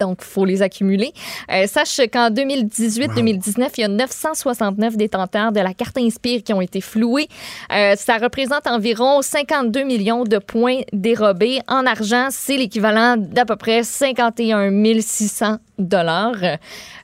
Donc, 0.00 0.18
il 0.20 0.24
faut 0.24 0.44
les 0.44 0.62
accumuler. 0.62 1.12
Euh, 1.50 1.66
sache 1.66 2.00
qu'en 2.12 2.30
2018-2019, 2.30 3.70
il 3.76 3.80
y 3.80 3.84
a 3.84 3.88
969 3.88 4.96
détenteurs 4.96 5.52
de 5.52 5.60
la 5.60 5.74
carte 5.74 5.98
Inspire 5.98 6.42
qui 6.42 6.52
ont 6.52 6.60
été 6.60 6.80
floués. 6.80 7.28
Euh, 7.72 7.94
ça 7.96 8.18
représente 8.18 8.66
environ 8.66 9.22
52 9.22 9.84
millions 9.84 10.24
de 10.24 10.38
points 10.38 10.80
dérobés. 10.92 11.60
En 11.68 11.86
argent, 11.86 12.28
c'est 12.30 12.56
l'équivalent 12.56 13.16
d'à 13.16 13.44
peu 13.44 13.56
près 13.56 13.82
51 13.82 14.70
600 15.00 15.58
dollars. 15.82 16.36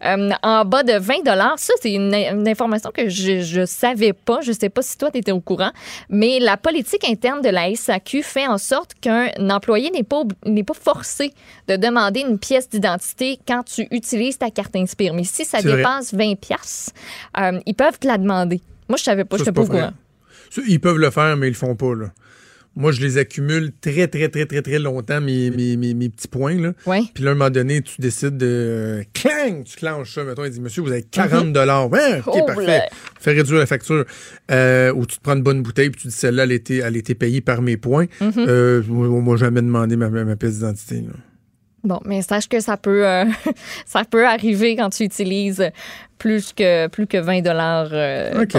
Euh, 0.05 0.31
en 0.43 0.65
bas 0.65 0.83
de 0.83 0.99
20 0.99 1.25
dollars, 1.25 1.59
ça, 1.59 1.73
c'est 1.81 1.93
une, 1.93 2.15
une 2.15 2.49
information 2.49 2.91
que 2.93 3.09
je 3.09 3.61
ne 3.61 3.67
savais 3.67 4.13
pas. 4.13 4.41
Je 4.41 4.53
sais 4.53 4.69
pas 4.69 4.83
si 4.83 4.97
toi, 4.97 5.11
tu 5.11 5.19
étais 5.19 5.33
au 5.33 5.41
courant. 5.41 5.71
Mais 6.09 6.39
la 6.41 6.57
politique 6.57 7.05
interne 7.09 7.43
de 7.43 7.49
la 7.49 7.75
SAQ 7.75 8.23
fait 8.23 8.47
en 8.47 8.59
sorte 8.59 8.95
qu'un 9.01 9.29
employé 9.51 9.91
n'est 9.91 10.03
pas, 10.03 10.23
n'est 10.47 10.65
pas 10.65 10.75
forcé 10.75 11.33
de 11.67 11.77
demander 11.77 12.21
une 12.21 12.39
pièce 12.39 12.69
d'identité 12.69 13.39
quand 13.47 13.63
tu 13.65 13.87
utilises 13.91 14.39
ta 14.39 14.51
carte 14.51 14.77
Inspire. 14.77 15.15
Mais 15.15 15.25
si 15.25 15.45
ça 15.45 15.61
vrai. 15.61 15.77
dépasse 15.77 16.15
20 16.15 16.35
pièces, 16.39 16.91
ils 17.67 17.75
peuvent 17.75 17.99
te 17.99 18.07
la 18.07 18.19
demander. 18.19 18.61
Moi, 18.89 18.97
je 18.97 19.03
savais 19.05 19.25
pas, 19.25 19.37
je 19.37 19.45
c'est 19.45 19.53
pas 19.53 19.63
au 19.63 19.65
vrai. 19.65 19.81
courant. 19.81 19.93
Ils 20.67 20.81
peuvent 20.81 20.99
le 20.99 21.11
faire, 21.11 21.37
mais 21.37 21.49
ils 21.49 21.51
le 21.51 21.57
font 21.57 21.75
pas. 21.75 21.95
Là. 21.95 22.07
Moi, 22.79 22.93
je 22.93 23.01
les 23.03 23.19
accumule 23.19 23.73
très, 23.81 24.07
très, 24.09 24.29
très, 24.29 24.47
très, 24.47 24.63
très 24.63 24.79
longtemps, 24.79 25.21
mes, 25.21 25.51
mes, 25.51 25.77
mes, 25.77 25.95
mes 25.95 26.09
petits 26.09 26.29
points. 26.29 26.55
Là. 26.55 26.73
Ouais. 26.87 27.03
Puis 27.13 27.25
là, 27.25 27.31
à 27.31 27.33
un 27.33 27.37
moment 27.37 27.51
donné, 27.51 27.83
tu 27.83 28.01
décides 28.01 28.37
de. 28.37 28.47
euh, 28.49 29.03
Clang! 29.13 29.65
Tu 29.65 29.77
clenches 29.77 30.15
ça. 30.15 30.23
Mettons, 30.25 30.45
il 30.45 30.51
dit 30.53 30.61
Monsieur, 30.61 30.83
vous 30.83 30.93
avez 30.93 31.03
40 31.03 31.53
dollars. 31.53 31.91
Ouais, 31.91 32.21
OK, 32.25 32.37
Oh, 32.41 32.47
parfait. 32.47 32.83
Fais 33.21 33.33
réduire 33.33 33.59
la 33.59 33.67
facture. 33.67 34.05
Euh, 34.51 34.93
ou 34.95 35.05
tu 35.07 35.17
te 35.19 35.23
prends 35.23 35.35
une 35.35 35.43
bonne 35.43 35.63
bouteille, 35.63 35.91
puis 35.91 36.03
tu 36.03 36.09
dis 36.09 36.15
celle-là, 36.15 36.45
elle, 36.45 36.53
était- 36.53 36.79
elle 36.79 36.97
été 36.97 37.15
payée 37.15 37.41
par 37.41 37.61
mes 37.63 37.77
points. 37.77 38.07
Mm-hmm. 38.21 38.47
Euh, 38.49 38.83
moi, 38.89 39.09
moi, 39.21 39.37
jamais 39.37 39.61
demandé 39.61 39.97
ma, 39.97 40.09
ma 40.09 40.37
pièce 40.37 40.55
d'identité. 40.55 41.05
Bon, 41.85 42.01
mais 42.05 42.23
sache 42.23 42.49
que 42.49 42.61
ça 42.61 42.77
peut, 42.77 43.07
euh, 43.07 43.25
ça 43.87 44.05
peut 44.05 44.27
arriver 44.27 44.77
quand 44.77 44.91
tu 44.91 45.05
utilises 45.05 45.63
plus 46.19 46.53
que, 46.53 46.87
plus 46.89 47.07
que 47.07 47.17
20 47.19 47.41
dollars. 47.43 47.87
OK. 48.41 48.53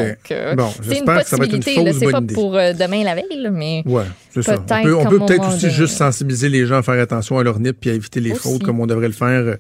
Bon, 0.56 0.70
c'est 0.82 1.00
une 1.00 1.06
possibilité. 1.06 1.94
C'est 1.94 2.12
pas 2.12 2.20
idée. 2.20 2.34
pour 2.34 2.56
euh, 2.56 2.74
demain 2.74 3.04
la 3.04 3.16
veille, 3.16 3.50
mais 3.52 3.84
Ouais, 3.86 4.04
c'est 4.32 4.42
ça. 4.44 4.54
On 4.58 4.64
Peut-être 4.64 4.84
peut, 4.84 4.96
on 4.96 5.06
peut 5.06 5.20
peut-être 5.26 5.50
aussi 5.56 5.66
de- 5.66 5.70
juste 5.72 5.98
sensibiliser 5.98 6.50
les 6.50 6.66
gens 6.66 6.78
à 6.78 6.84
faire 6.84 7.00
attention 7.02 7.38
à 7.38 7.44
leur 7.44 7.60
nip 7.60 7.78
puis 7.80 7.90
à 7.90 7.94
éviter 7.94 8.20
les 8.20 8.32
Aussi. 8.32 8.40
fraudes 8.42 8.64
comme 8.64 8.80
on 8.80 8.88
devrait 8.88 9.08
le 9.08 9.14
faire 9.14 9.58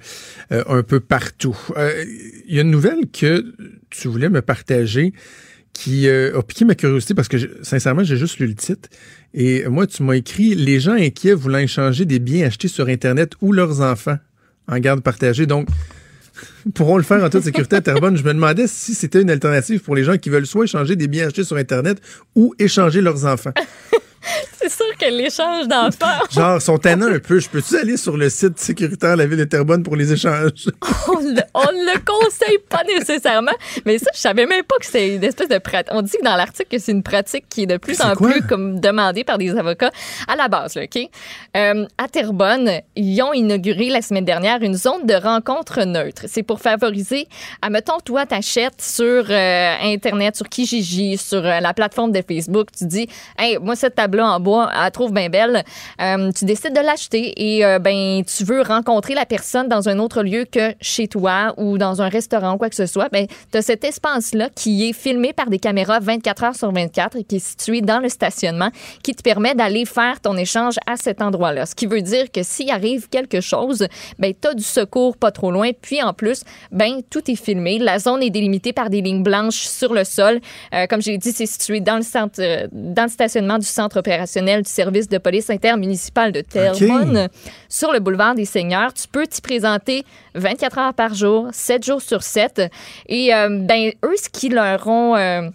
euh, 0.52 0.64
un 0.68 0.82
peu 0.84 1.00
partout. 1.00 1.58
Euh, 1.78 2.04
Il 2.48 2.56
y 2.56 2.60
a 2.60 2.62
une 2.62 2.72
nouvelle 2.72 3.02
que 3.12 3.54
tu 3.90 4.08
voulais 4.08 4.30
me 4.30 4.42
partager 4.42 5.14
qui 5.74 6.08
euh, 6.08 6.38
a 6.38 6.42
piqué 6.44 6.66
ma 6.66 6.76
curiosité 6.76 7.14
parce 7.14 7.28
que 7.28 7.38
j'ai- 7.38 7.52
sincèrement, 7.62 8.04
j'ai 8.04 8.18
juste 8.18 8.40
lu 8.40 8.48
le 8.48 8.56
titre. 8.56 8.90
Et 9.34 9.68
moi, 9.68 9.86
tu 9.88 10.02
m'as 10.04 10.14
écrit 10.16 10.56
Les 10.56 10.80
gens 10.80 10.94
inquiets 10.94 11.34
voulant 11.34 11.60
échanger 11.60 12.06
des 12.06 12.20
biens 12.20 12.48
achetés 12.48 12.68
sur 12.68 12.88
Internet 12.88 13.34
ou 13.42 13.52
leurs 13.52 13.82
enfants 13.82 14.18
en 14.68 14.80
garde 14.80 15.02
partagée. 15.02 15.46
Donc, 15.46 15.68
pourront 16.74 16.98
le 16.98 17.04
faire 17.04 17.24
en 17.24 17.30
toute 17.30 17.44
sécurité 17.44 17.78
à 17.78 17.82
Terrebonne. 17.82 18.18
Je 18.18 18.24
me 18.24 18.34
demandais 18.34 18.68
si 18.68 18.94
c'était 18.94 19.22
une 19.22 19.30
alternative 19.30 19.82
pour 19.82 19.96
les 19.96 20.04
gens 20.04 20.18
qui 20.18 20.30
veulent 20.30 20.48
soit 20.48 20.66
échanger 20.66 20.96
des 20.96 21.08
biens 21.08 21.28
achetés 21.28 21.44
sur 21.44 21.58
Internet 21.58 22.00
ou 22.36 22.54
échanger 22.60 23.02
leurs 23.02 23.26
enfants. 23.26 23.54
C'est 24.54 24.70
sûr 24.70 24.86
que 25.00 25.06
l'échange 25.06 25.68
d'enfants, 25.68 26.08
Genre, 26.32 26.62
sont 26.62 26.78
tannants 26.78 27.14
un 27.14 27.20
peu. 27.20 27.40
Je 27.40 27.50
peux-tu 27.50 27.78
aller 27.78 27.98
sur 27.98 28.18
le 28.18 28.30
site 28.30 28.60
sécuritaire 28.60 29.14
de 29.14 29.20
la 29.20 29.26
ville 29.26 29.38
de 29.38 29.44
Terrebonne 29.46 29.84
pour 29.84 29.96
les 29.96 30.12
échanges? 30.12 30.70
on 31.08 31.20
le, 31.20 31.42
on 31.54 31.72
le 31.72 32.00
conseille 32.06 32.60
pas 32.70 32.84
nécessairement. 32.84 33.54
Mais 33.86 33.98
ça, 33.98 34.12
je 34.14 34.20
savais 34.20 34.46
même 34.46 34.64
pas 34.64 34.76
que 34.80 34.86
c'est 34.86 35.16
une 35.16 35.24
espèce 35.24 35.50
de 35.50 35.58
pratique. 35.58 35.92
On 35.94 36.02
dit 36.02 36.18
que 36.18 36.24
dans 36.24 36.36
l'article 36.36 36.70
que 36.70 36.78
c'est 36.78 36.92
une 36.92 37.04
pratique 37.04 37.46
qui 37.50 37.64
est 37.64 37.68
de 37.68 37.78
plus 37.78 38.02
en 38.02 38.14
quoi? 38.16 38.30
plus 38.30 38.42
comme 38.42 38.80
demandée 38.80 39.24
par 39.24 39.38
des 39.38 39.56
avocats 39.58 39.92
à 40.28 40.36
la 40.36 40.48
base, 40.48 40.76
là, 40.76 40.84
OK? 40.84 41.10
Euh, 41.58 41.86
à 41.98 42.08
Terrebonne, 42.08 42.82
ils 42.96 43.22
ont 43.22 43.34
inauguré 43.34 43.90
la 43.90 44.02
semaine 44.02 44.26
dernière 44.26 44.62
une 44.62 44.76
zone 44.76 45.06
de 45.06 45.14
rencontre 45.14 45.84
neutre. 45.84 46.24
C'est 46.28 46.44
pour 46.44 46.60
favoriser, 46.60 47.28
admettons, 47.62 48.00
toi, 48.04 48.26
t'achètes 48.26 48.82
sur 48.82 49.26
euh, 49.30 49.76
Internet, 49.82 50.36
sur 50.36 50.48
Kijiji, 50.48 51.18
sur 51.18 51.46
euh, 51.46 51.60
la 51.60 51.74
plateforme 51.74 52.12
de 52.12 52.22
Facebook, 52.28 52.68
tu 52.78 52.86
dis, 52.86 53.08
hey, 53.38 53.58
moi, 53.60 53.76
cette 53.76 54.00
table-là 54.10 54.34
en 54.34 54.40
bois, 54.40 54.70
elle 54.74 54.92
trouve 54.92 55.14
bien 55.14 55.30
belle. 55.30 55.64
Euh, 56.02 56.32
tu 56.32 56.46
décides 56.46 56.74
de 56.74 56.82
l'acheter 56.82 57.34
et 57.38 57.66
euh, 57.66 57.80
ben, 57.80 58.24
tu 58.24 58.44
veux 58.44 58.62
rencontrer 58.62 59.14
la 59.14 59.26
personne 59.26 59.68
dans 59.68 59.90
un 59.90 60.00
autre 60.00 60.24
lieu 60.24 60.46
que 60.46 60.74
chez 60.82 61.08
toi 61.08 61.54
ou 61.58 61.78
dans 61.78 62.02
un 62.02 62.10
restaurant 62.10 62.54
ou 62.54 62.58
quoi 62.58 62.70
que 62.70 62.76
ce 62.76 62.86
soit. 62.86 63.10
Ben, 63.10 63.28
tu 63.52 63.58
as 63.58 63.62
cet 63.62 63.84
espace-là 63.84 64.50
qui 64.56 64.90
est 64.90 64.94
filmé 64.94 65.34
par 65.34 65.50
des 65.50 65.60
caméras 65.60 66.00
24 66.00 66.44
heures 66.44 66.56
sur 66.56 66.72
24 66.72 67.18
et 67.18 67.24
qui 67.24 67.38
est 67.38 67.46
situé 67.46 67.82
dans 67.82 68.00
le 68.00 68.10
stationnement 68.10 68.70
qui 69.04 69.14
te 69.14 69.22
permet 69.22 69.56
d'aller 69.56 69.86
faire 69.86 70.20
ton 70.22 70.38
échange 70.38 70.76
à 70.88 70.96
cet 70.96 71.22
endroit-là. 71.22 71.66
Ce 71.66 71.76
qui 71.76 71.86
veut 71.86 72.02
dire 72.02 72.32
que 72.32 72.44
s'il 72.44 72.72
arrive 72.72 73.10
quelque 73.10 73.42
chose, 73.42 73.88
ben, 74.18 74.34
tu 74.40 74.48
as 74.48 74.54
du 74.54 74.64
secours 74.64 75.18
pas 75.18 75.32
trop 75.32 75.52
loin. 75.52 75.72
Puis 75.80 76.02
en 76.02 76.14
plus, 76.14 76.44
ben, 76.72 77.02
tout 77.10 77.30
est 77.30 77.36
filmé. 77.36 77.80
La 77.80 78.00
zone 78.00 78.24
est 78.24 78.30
délimitée 78.30 78.74
par 78.74 78.90
des 78.90 79.02
lignes 79.02 79.24
blanches 79.24 79.68
sur 79.68 79.94
le 79.94 80.04
sol. 80.04 80.40
Euh, 80.74 80.88
comme 80.88 81.02
j'ai 81.02 81.18
dit, 81.18 81.32
c'est 81.32 81.46
situé 81.46 81.80
dans 81.80 81.98
le 81.98 82.04
euh, 82.40 82.68
dans 82.72 83.04
le 83.04 83.10
stationnement 83.10 83.58
du 83.58 83.66
centre 83.66 83.99
opérationnel 84.00 84.64
du 84.64 84.70
service 84.70 85.08
de 85.08 85.18
police 85.20 85.50
intermunicipal 85.50 86.32
de 86.32 86.42
Terrebonne, 86.42 87.30
sur 87.70 87.92
le 87.94 88.00
boulevard 88.00 88.34
des 88.36 88.46
Seigneurs. 88.46 88.94
Tu 88.94 89.08
peux 89.08 89.28
t'y 89.28 89.42
présenter 89.42 90.04
24 90.36 90.78
heures 90.80 90.94
par 90.94 91.14
jour, 91.14 91.48
7 91.52 91.86
jours 91.86 92.02
sur 92.02 92.24
7. 92.24 92.64
Et 93.08 93.34
euh, 93.34 93.50
ben, 93.62 93.92
eux, 94.04 94.16
ce 94.22 94.30
qu'ils 94.30 94.54
leur 94.56 94.88
ont... 94.88 95.16
euh, 95.16 95.50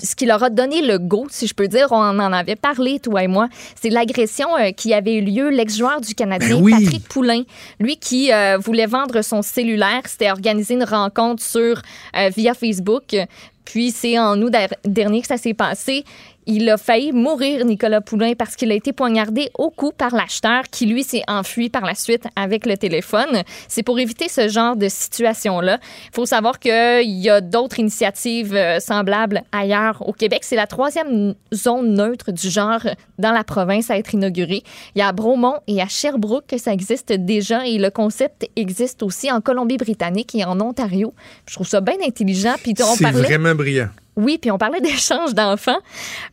ce 0.00 0.14
qui 0.14 0.24
leur 0.24 0.40
a 0.44 0.50
donné 0.50 0.82
le 0.82 0.98
go, 0.98 1.26
si 1.30 1.48
je 1.48 1.54
peux 1.54 1.66
dire, 1.66 1.88
on 1.90 1.96
en 1.96 2.32
avait 2.32 2.54
parlé, 2.54 3.00
toi 3.00 3.24
et 3.24 3.26
moi, 3.26 3.48
c'est 3.74 3.90
l'agression 3.90 4.46
euh, 4.56 4.70
qui 4.70 4.94
avait 4.94 5.14
eu 5.16 5.20
lieu, 5.20 5.48
l'ex-joueur 5.50 6.00
du 6.00 6.14
Canadien, 6.14 6.58
Ben 6.58 6.62
oui. 6.62 6.72
Patrick 6.84 7.08
Poulain, 7.08 7.42
lui 7.80 7.96
qui 7.96 8.32
euh, 8.32 8.56
voulait 8.56 8.86
vendre 8.86 9.20
son 9.22 9.42
cellulaire, 9.42 10.02
c'était 10.06 10.30
organiser 10.30 10.74
une 10.74 10.84
rencontre 10.84 11.42
sur 11.42 11.82
euh, 12.16 12.30
via 12.36 12.54
Facebook, 12.54 13.16
puis 13.64 13.90
c'est 13.90 14.16
en 14.16 14.40
août 14.42 14.50
der- 14.50 14.74
dernier 14.84 15.22
que 15.22 15.26
ça 15.26 15.38
s'est 15.38 15.54
passé. 15.54 16.04
Il 16.46 16.68
a 16.68 16.76
failli 16.76 17.12
mourir, 17.12 17.64
Nicolas 17.64 18.00
Poulain, 18.00 18.34
parce 18.34 18.56
qu'il 18.56 18.70
a 18.70 18.74
été 18.74 18.92
poignardé 18.92 19.50
au 19.58 19.70
cou 19.70 19.92
par 19.96 20.14
l'acheteur 20.14 20.64
qui, 20.70 20.86
lui, 20.86 21.02
s'est 21.02 21.22
enfui 21.26 21.70
par 21.70 21.84
la 21.84 21.94
suite 21.94 22.24
avec 22.36 22.66
le 22.66 22.76
téléphone. 22.76 23.42
C'est 23.68 23.82
pour 23.82 23.98
éviter 23.98 24.28
ce 24.28 24.48
genre 24.48 24.76
de 24.76 24.88
situation-là. 24.88 25.78
Il 26.06 26.14
faut 26.14 26.26
savoir 26.26 26.58
qu'il 26.58 27.10
y 27.10 27.30
a 27.30 27.40
d'autres 27.40 27.78
initiatives 27.78 28.54
euh, 28.54 28.80
semblables 28.80 29.42
ailleurs 29.52 30.06
au 30.06 30.12
Québec. 30.12 30.40
C'est 30.42 30.56
la 30.56 30.66
troisième 30.66 31.34
zone 31.52 31.94
neutre 31.94 32.32
du 32.32 32.50
genre 32.50 32.86
dans 33.18 33.32
la 33.32 33.44
province 33.44 33.90
à 33.90 33.96
être 33.96 34.14
inaugurée. 34.14 34.62
Il 34.94 34.98
y 34.98 35.02
a 35.02 35.08
à 35.08 35.12
Bromont 35.12 35.56
et 35.66 35.80
à 35.80 35.88
Sherbrooke 35.88 36.46
que 36.46 36.58
ça 36.58 36.72
existe 36.72 37.12
déjà 37.12 37.66
et 37.66 37.78
le 37.78 37.90
concept 37.90 38.48
existe 38.56 39.02
aussi 39.02 39.30
en 39.30 39.40
Colombie-Britannique 39.40 40.34
et 40.34 40.44
en 40.44 40.60
Ontario. 40.60 41.14
Je 41.48 41.54
trouve 41.54 41.68
ça 41.68 41.80
bien 41.80 41.96
intelligent. 42.06 42.54
Puis 42.62 42.74
on 42.80 42.94
C'est 42.94 43.04
parlait... 43.04 43.22
vraiment 43.22 43.54
brillant. 43.54 43.88
Oui, 44.16 44.38
puis 44.40 44.50
on 44.50 44.58
parlait 44.58 44.80
d'échange 44.82 45.34
d'enfants. 45.34 45.78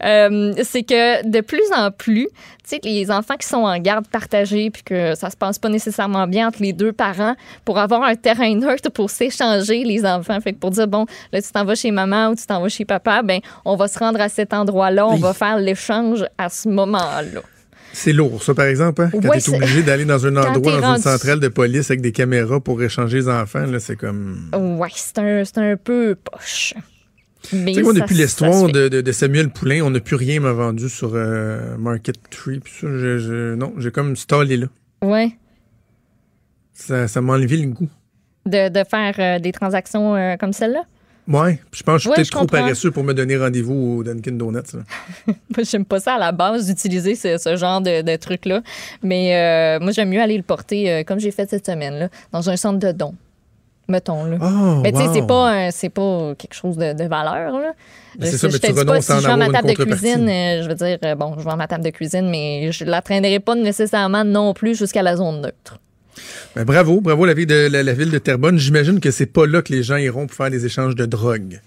Euh, 0.04 0.54
c'est 0.64 0.84
que 0.84 1.28
de 1.28 1.42
plus 1.42 1.64
en 1.76 1.92
plus, 1.92 2.28
tu 2.28 2.76
sais, 2.76 2.80
les 2.84 3.10
enfants 3.12 3.36
qui 3.36 3.48
sont 3.48 3.58
en 3.64 3.78
garde 3.80 4.08
partagée, 4.08 4.70
puis 4.70 4.84
que 4.84 5.16
ça 5.16 5.30
se 5.30 5.36
passe 5.38 5.58
pas 5.60 5.70
nécessairement 5.70 6.28
bien 6.28 6.48
entre 6.48 6.62
les 6.62 6.74
deux 6.74 6.92
parents, 6.94 7.36
pour 7.66 7.80
avoir 7.80 8.04
un 8.04 8.16
terrain 8.16 8.54
neutre 8.56 8.90
pour 8.92 9.10
s'échanger 9.10 9.84
les 9.84 10.06
enfants. 10.06 10.40
Fait 10.42 10.54
que 10.54 10.60
pour 10.60 10.72
dire, 10.72 10.88
bon, 10.88 11.06
là, 11.32 11.42
tu 11.42 11.52
t'en 11.52 11.66
vas 11.66 11.76
chez 11.76 11.92
maman 11.92 12.30
ou 12.30 12.36
tu 12.36 12.46
t'en 12.46 12.62
vas 12.62 12.70
chez 12.70 12.86
papa, 12.86 13.22
ben, 13.24 13.40
on 13.66 13.76
va 13.76 13.88
se 13.88 13.98
rendre 14.00 14.22
à 14.22 14.30
cet 14.30 14.54
endroit-là, 14.54 15.08
on 15.08 15.16
Oui. 15.16 15.22
va 15.22 15.34
faire 15.34 15.58
l'échange 15.58 16.24
à 16.38 16.50
ce 16.50 16.70
moment-là. 16.70 17.42
C'est 17.94 18.14
lourd, 18.14 18.42
ça, 18.42 18.54
par 18.54 18.68
exemple, 18.68 19.02
hein? 19.02 19.10
Quand 19.12 19.20
Ouais, 19.28 19.32
t'es 19.36 19.40
c'est- 19.42 19.56
obligé 19.56 19.84
d'aller 19.84 20.06
dans 20.06 20.26
un 20.26 20.36
endroit, 20.38 20.80
dans 20.80 20.88
rendu- 20.88 20.98
une 20.98 21.02
centrale 21.12 21.40
de 21.42 21.50
police 21.50 21.90
avec 21.92 22.00
des 22.02 22.14
caméras 22.14 22.62
pour 22.62 22.82
échanger 22.82 23.18
les 23.18 23.28
enfants, 23.28 23.66
là, 23.66 23.80
c'est 23.82 23.98
comme... 23.98 24.50
Ouais, 24.54 24.88
c'est 24.96 25.18
un, 25.20 25.44
c'est 25.44 25.58
un 25.58 25.76
peu 25.76 26.16
poche. 26.16 26.74
Mais 27.54 27.72
Tu 27.72 27.78
sais, 27.78 27.82
moi, 27.84 27.94
ça- 27.94 28.00
depuis 28.02 28.16
l'histoire 28.16 28.68
de, 28.70 28.88
de- 28.88 29.02
de 29.02 29.12
Samuel 29.12 29.50
Poulain, 29.50 29.82
on 29.84 29.90
n'a 29.90 30.00
plus 30.00 30.16
rien 30.16 30.40
m'a 30.40 30.52
vendu 30.54 30.90
sur 30.90 31.12
euh, 31.16 31.76
Market 31.78 32.16
Tree. 32.30 32.60
Puis 32.60 32.74
ça, 32.82 32.88
je, 32.88 33.18
je- 33.18 33.56
non, 33.56 33.74
j'ai 33.78 33.92
comme 33.92 34.16
stallé 34.16 34.58
là. 34.58 34.68
Ouais, 35.04 35.32
Ça, 36.74 37.08
ça 37.08 37.22
m'a 37.22 37.34
enlevé 37.34 37.58
le 37.58 37.68
goût. 37.70 37.90
de, 38.46 38.70
de 38.70 38.84
faire 38.88 39.16
euh, 39.20 39.40
des 39.40 39.52
transactions 39.52 40.16
euh, 40.16 40.36
comme 40.38 40.54
celle-là? 40.54 40.84
Ouais, 41.28 41.60
je 41.72 41.84
pense 41.84 41.96
que 41.96 41.98
je 41.98 42.02
suis 42.02 42.10
Ouais, 42.10 42.16
peut-être 42.16 42.32
trop 42.32 42.40
comprends. 42.42 42.58
paresseux 42.60 42.90
pour 42.92 43.04
me 43.04 43.14
donner 43.14 43.38
rendez-vous 43.38 43.98
au 44.00 44.04
Dunkin' 44.04 44.38
Donuts. 44.38 44.60
Moi, 45.28 45.64
j'aime 45.64 45.86
pas 45.86 46.00
ça 46.00 46.16
à 46.16 46.20
la 46.20 46.32
base 46.32 46.66
d'utiliser 46.66 47.16
ce, 47.16 47.38
ce 47.38 47.56
genre 47.56 47.80
de, 47.80 48.02
de 48.02 48.16
truc-là. 48.16 48.62
Mais 49.04 49.36
euh, 49.36 49.80
moi, 49.80 49.92
j'aime 49.92 50.10
mieux 50.10 50.20
aller 50.22 50.36
le 50.38 50.44
porter, 50.44 50.92
euh, 50.92 51.04
comme 51.04 51.20
j'ai 51.20 51.32
fait 51.32 51.48
cette 51.50 51.66
semaine, 51.66 51.94
là, 52.00 52.10
dans 52.32 52.50
un 52.50 52.58
centre 52.58 52.80
de 52.80 52.92
dons. 52.92 53.14
Mettons, 53.92 54.24
là. 54.26 54.38
Oh, 54.42 54.80
mais 54.82 54.92
tu 54.92 54.98
sais, 55.00 55.06
wow. 55.08 55.14
c'est 55.14 55.28
pas, 55.28 55.72
c'est 55.72 55.90
pas 55.90 56.34
quelque 56.38 56.54
chose 56.56 56.78
de, 56.78 56.94
de 56.94 57.04
valeur, 57.04 57.52
là. 57.60 57.74
Mais 58.20 58.26
c'est 58.28 58.32
Je- 58.34 58.38
ça, 58.38 58.48
je 58.48 58.54
mais 58.54 58.60
te 58.60 58.68
tu 58.68 58.74
dis 58.74 58.86
pas 58.86 59.02
si 59.02 59.12
je 59.22 59.28
vends 59.28 59.38
ma 59.38 59.50
table 59.50 59.68
de 59.70 59.74
cuisine, 59.74 60.28
euh, 60.30 60.64
je 60.64 60.68
veux 60.70 60.76
dire, 60.76 60.98
euh, 61.06 61.16
bon, 61.16 61.36
je 61.38 61.44
vends 61.44 61.56
ma 61.58 61.68
table 61.68 61.84
de 61.84 61.90
cuisine, 61.92 62.30
mais 62.30 62.72
je 62.72 62.84
la 62.86 63.02
traînerai 63.02 63.40
pas 63.40 63.56
nécessairement 63.56 64.24
non 64.24 64.54
plus 64.54 64.78
jusqu'à 64.78 65.02
la 65.02 65.16
zone 65.18 65.42
neutre. 65.42 65.80
Ben, 66.56 66.66
bravo, 66.66 67.00
bravo 67.00 67.26
la 67.26 67.34
ville 67.34 67.48
de 67.48 67.68
la, 67.72 67.84
la 67.84 67.94
ville 67.94 68.12
de 68.12 68.18
Terrebonne. 68.18 68.58
J'imagine 68.58 69.00
que 69.00 69.12
c'est 69.12 69.26
pas 69.28 69.46
là 69.48 69.62
que 69.62 69.72
les 69.72 69.82
gens 69.84 69.96
iront 69.96 70.28
pour 70.28 70.36
faire 70.36 70.50
des 70.52 70.66
échanges 70.66 70.96
de 70.96 71.06
drogue. 71.06 71.62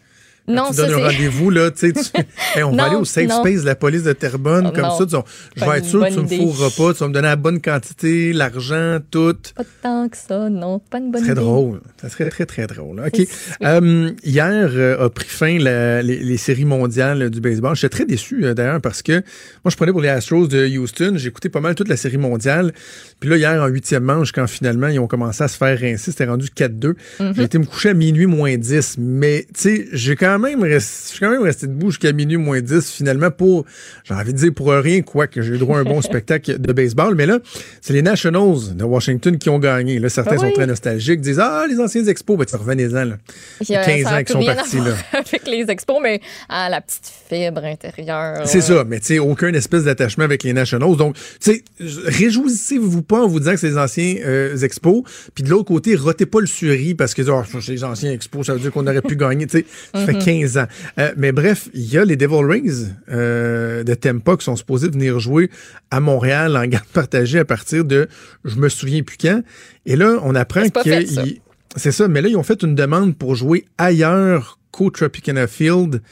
Non, 0.46 0.68
tu 0.68 0.74
ça, 0.76 0.86
donnes 0.86 1.00
un 1.00 1.04
rendez-vous, 1.08 1.48
là, 1.50 1.70
tu 1.70 1.90
sais, 1.90 1.92
Hey, 2.54 2.62
on 2.64 2.72
va 2.76 2.84
aller 2.84 2.96
au 2.96 3.04
safe 3.06 3.28
non. 3.28 3.40
space 3.40 3.62
de 3.62 3.66
la 3.66 3.74
police 3.74 4.02
de 4.02 4.12
Terrebonne, 4.12 4.72
comme 4.74 4.90
ça, 4.98 5.06
tu- 5.06 5.16
je 5.56 5.64
vais 5.64 5.78
être 5.78 5.86
sûr 5.86 6.04
que 6.06 6.12
tu 6.12 6.20
me 6.20 6.26
fourras 6.28 6.68
pas, 6.76 6.92
tu 6.92 6.98
vas 7.00 7.08
me 7.08 7.14
donner 7.14 7.28
la 7.28 7.36
bonne 7.36 7.62
quantité, 7.62 8.32
l'argent, 8.34 8.98
tout. 9.10 9.34
Pas 9.56 9.64
tant 9.82 10.08
que 10.08 10.16
ça, 10.18 10.50
non. 10.50 10.80
Pas 10.80 10.98
une 10.98 11.10
bonne 11.10 11.22
Ça 11.22 11.28
serait 11.28 11.32
idée. 11.32 11.40
drôle. 11.40 11.80
Ça 12.00 12.08
serait 12.10 12.28
très, 12.28 12.44
très 12.44 12.66
drôle. 12.66 13.00
OK. 13.00 13.10
Oui. 13.18 13.28
Euh, 13.62 14.10
hier 14.22 14.68
euh, 14.74 15.06
a 15.06 15.10
pris 15.10 15.28
fin 15.28 15.58
la- 15.58 16.02
les, 16.02 16.18
les 16.18 16.36
séries 16.36 16.66
mondiales 16.66 17.30
du 17.30 17.40
baseball. 17.40 17.74
J'étais 17.74 17.88
très 17.96 18.04
déçu, 18.04 18.44
euh, 18.44 18.52
d'ailleurs, 18.52 18.80
parce 18.82 19.00
que 19.02 19.12
moi, 19.12 19.70
je 19.70 19.76
prenais 19.76 19.92
pour 19.92 20.02
les 20.02 20.08
Astros 20.10 20.46
de 20.46 20.66
Houston. 20.76 21.14
J'ai 21.16 21.28
écouté 21.28 21.48
pas 21.48 21.60
mal 21.60 21.74
toute 21.74 21.88
la 21.88 21.96
série 21.96 22.18
mondiale. 22.18 22.72
Puis 23.18 23.30
là, 23.30 23.36
hier, 23.38 23.62
en 23.62 23.66
huitième 23.68 24.04
manche, 24.04 24.32
quand 24.32 24.46
finalement, 24.46 24.88
ils 24.88 24.98
ont 25.00 25.06
commencé 25.06 25.42
à 25.42 25.48
se 25.48 25.56
faire 25.56 25.80
rincer, 25.80 26.10
c'était 26.10 26.26
rendu 26.26 26.48
4-2. 26.54 26.94
Mm-hmm. 27.18 27.34
J'ai 27.36 27.42
été 27.44 27.58
me 27.58 27.64
coucher 27.64 27.88
à 27.90 27.94
minuit 27.94 28.26
moins 28.26 28.56
10. 28.56 28.96
Mais, 28.98 29.46
tu 29.54 29.60
sais, 29.62 29.88
j'ai 29.92 30.16
quand 30.16 30.33
même 30.38 30.62
resté, 30.62 30.92
je 31.08 31.10
suis 31.12 31.20
quand 31.20 31.30
même 31.30 31.42
resté 31.42 31.66
debout 31.66 31.90
jusqu'à 31.90 32.12
minuit 32.12 32.36
moins 32.36 32.60
10, 32.60 32.90
finalement, 32.90 33.30
pour, 33.30 33.64
j'ai 34.04 34.14
envie 34.14 34.32
de 34.32 34.38
dire 34.38 34.52
pour 34.54 34.70
rien, 34.72 35.02
quoi, 35.02 35.26
que 35.26 35.42
j'ai 35.42 35.54
eu 35.54 35.58
droit 35.58 35.78
à 35.78 35.80
un 35.80 35.84
bon 35.84 36.00
spectacle 36.02 36.58
de 36.60 36.72
baseball. 36.72 37.14
Mais 37.14 37.26
là, 37.26 37.38
c'est 37.80 37.92
les 37.92 38.02
Nationals 38.02 38.74
de 38.74 38.84
Washington 38.84 39.38
qui 39.38 39.48
ont 39.50 39.58
gagné. 39.58 39.98
Là, 39.98 40.08
certains 40.08 40.36
Ah 40.38 40.42
oui? 40.42 40.48
sont 40.48 40.54
très 40.54 40.66
nostalgiques, 40.66 41.20
disent, 41.20 41.40
ah, 41.40 41.64
les 41.68 41.78
anciens 41.80 42.04
expos, 42.06 42.36
ben, 42.38 42.44
tu 42.44 42.56
revenez-en, 42.56 43.04
là. 43.04 43.16
Il 43.60 43.70
y 43.70 43.76
a- 43.76 43.84
15 43.84 44.02
ça 44.02 44.10
a 44.10 44.20
ans 44.20 44.24
qu'ils 44.24 44.32
sont 44.32 44.44
partis, 44.44 44.76
là. 44.76 44.94
Avec 45.12 45.46
les 45.46 45.64
expos, 45.70 45.98
mais 46.02 46.20
à 46.48 46.68
la 46.68 46.80
petite 46.80 47.10
fibre 47.28 47.64
intérieure. 47.64 48.42
C'est 48.46 48.56
ouais. 48.58 48.60
ça, 48.62 48.84
mais 48.86 49.00
tu 49.00 49.06
sais, 49.06 49.18
aucun 49.18 49.52
espèce 49.54 49.84
d'attachement 49.84 50.24
avec 50.24 50.42
les 50.42 50.52
Nationals. 50.52 50.96
Donc, 50.96 51.16
tu 51.16 51.22
sais, 51.40 51.64
réjouissez-vous 51.80 53.02
pas 53.02 53.22
en 53.22 53.28
vous 53.28 53.38
disant 53.40 53.52
que 53.52 53.58
c'est 53.58 53.68
les 53.68 53.78
anciens 53.78 54.16
euh, 54.24 54.56
expos. 54.58 55.02
Puis 55.34 55.44
de 55.44 55.50
l'autre 55.50 55.64
côté, 55.66 55.94
rotez 55.96 56.26
pas 56.26 56.40
le 56.40 56.46
suri 56.46 56.94
parce 56.94 57.14
que 57.14 57.22
oh, 57.30 57.42
c'est 57.60 57.72
les 57.72 57.84
anciens 57.84 58.12
expos, 58.12 58.46
ça 58.46 58.54
veut 58.54 58.60
dire 58.60 58.70
qu'on 58.72 58.86
aurait 58.86 59.02
pu 59.02 59.16
gagner. 59.16 59.46
Tu 59.46 59.58
sais, 59.58 59.64
fait 60.06 60.14
15 60.24 60.58
ans. 60.58 60.66
Euh, 60.98 61.12
mais 61.16 61.32
bref, 61.32 61.68
il 61.74 61.92
y 61.92 61.98
a 61.98 62.04
les 62.04 62.16
Devil 62.16 62.44
Rings 62.44 62.88
euh, 63.10 63.82
de 63.84 63.94
Tampa 63.94 64.36
qui 64.36 64.44
sont 64.44 64.56
supposés 64.56 64.88
venir 64.88 65.18
jouer 65.20 65.50
à 65.90 66.00
Montréal 66.00 66.56
en 66.56 66.66
garde 66.66 66.86
partagée 66.92 67.38
à 67.38 67.44
partir 67.44 67.84
de, 67.84 68.08
je 68.44 68.56
me 68.56 68.68
souviens 68.68 69.02
plus 69.02 69.16
quand. 69.16 69.42
Et 69.86 69.96
là, 69.96 70.18
on 70.22 70.34
apprend 70.34 70.68
que 70.68 71.04
c'est 71.76 71.92
ça. 71.92 72.08
Mais 72.08 72.22
là, 72.22 72.28
ils 72.28 72.36
ont 72.36 72.42
fait 72.42 72.62
une 72.62 72.74
demande 72.74 73.16
pour 73.16 73.34
jouer 73.34 73.64
ailleurs 73.78 74.58
qu'au 74.70 74.90
Tropicana 74.90 75.46
Field 75.46 76.02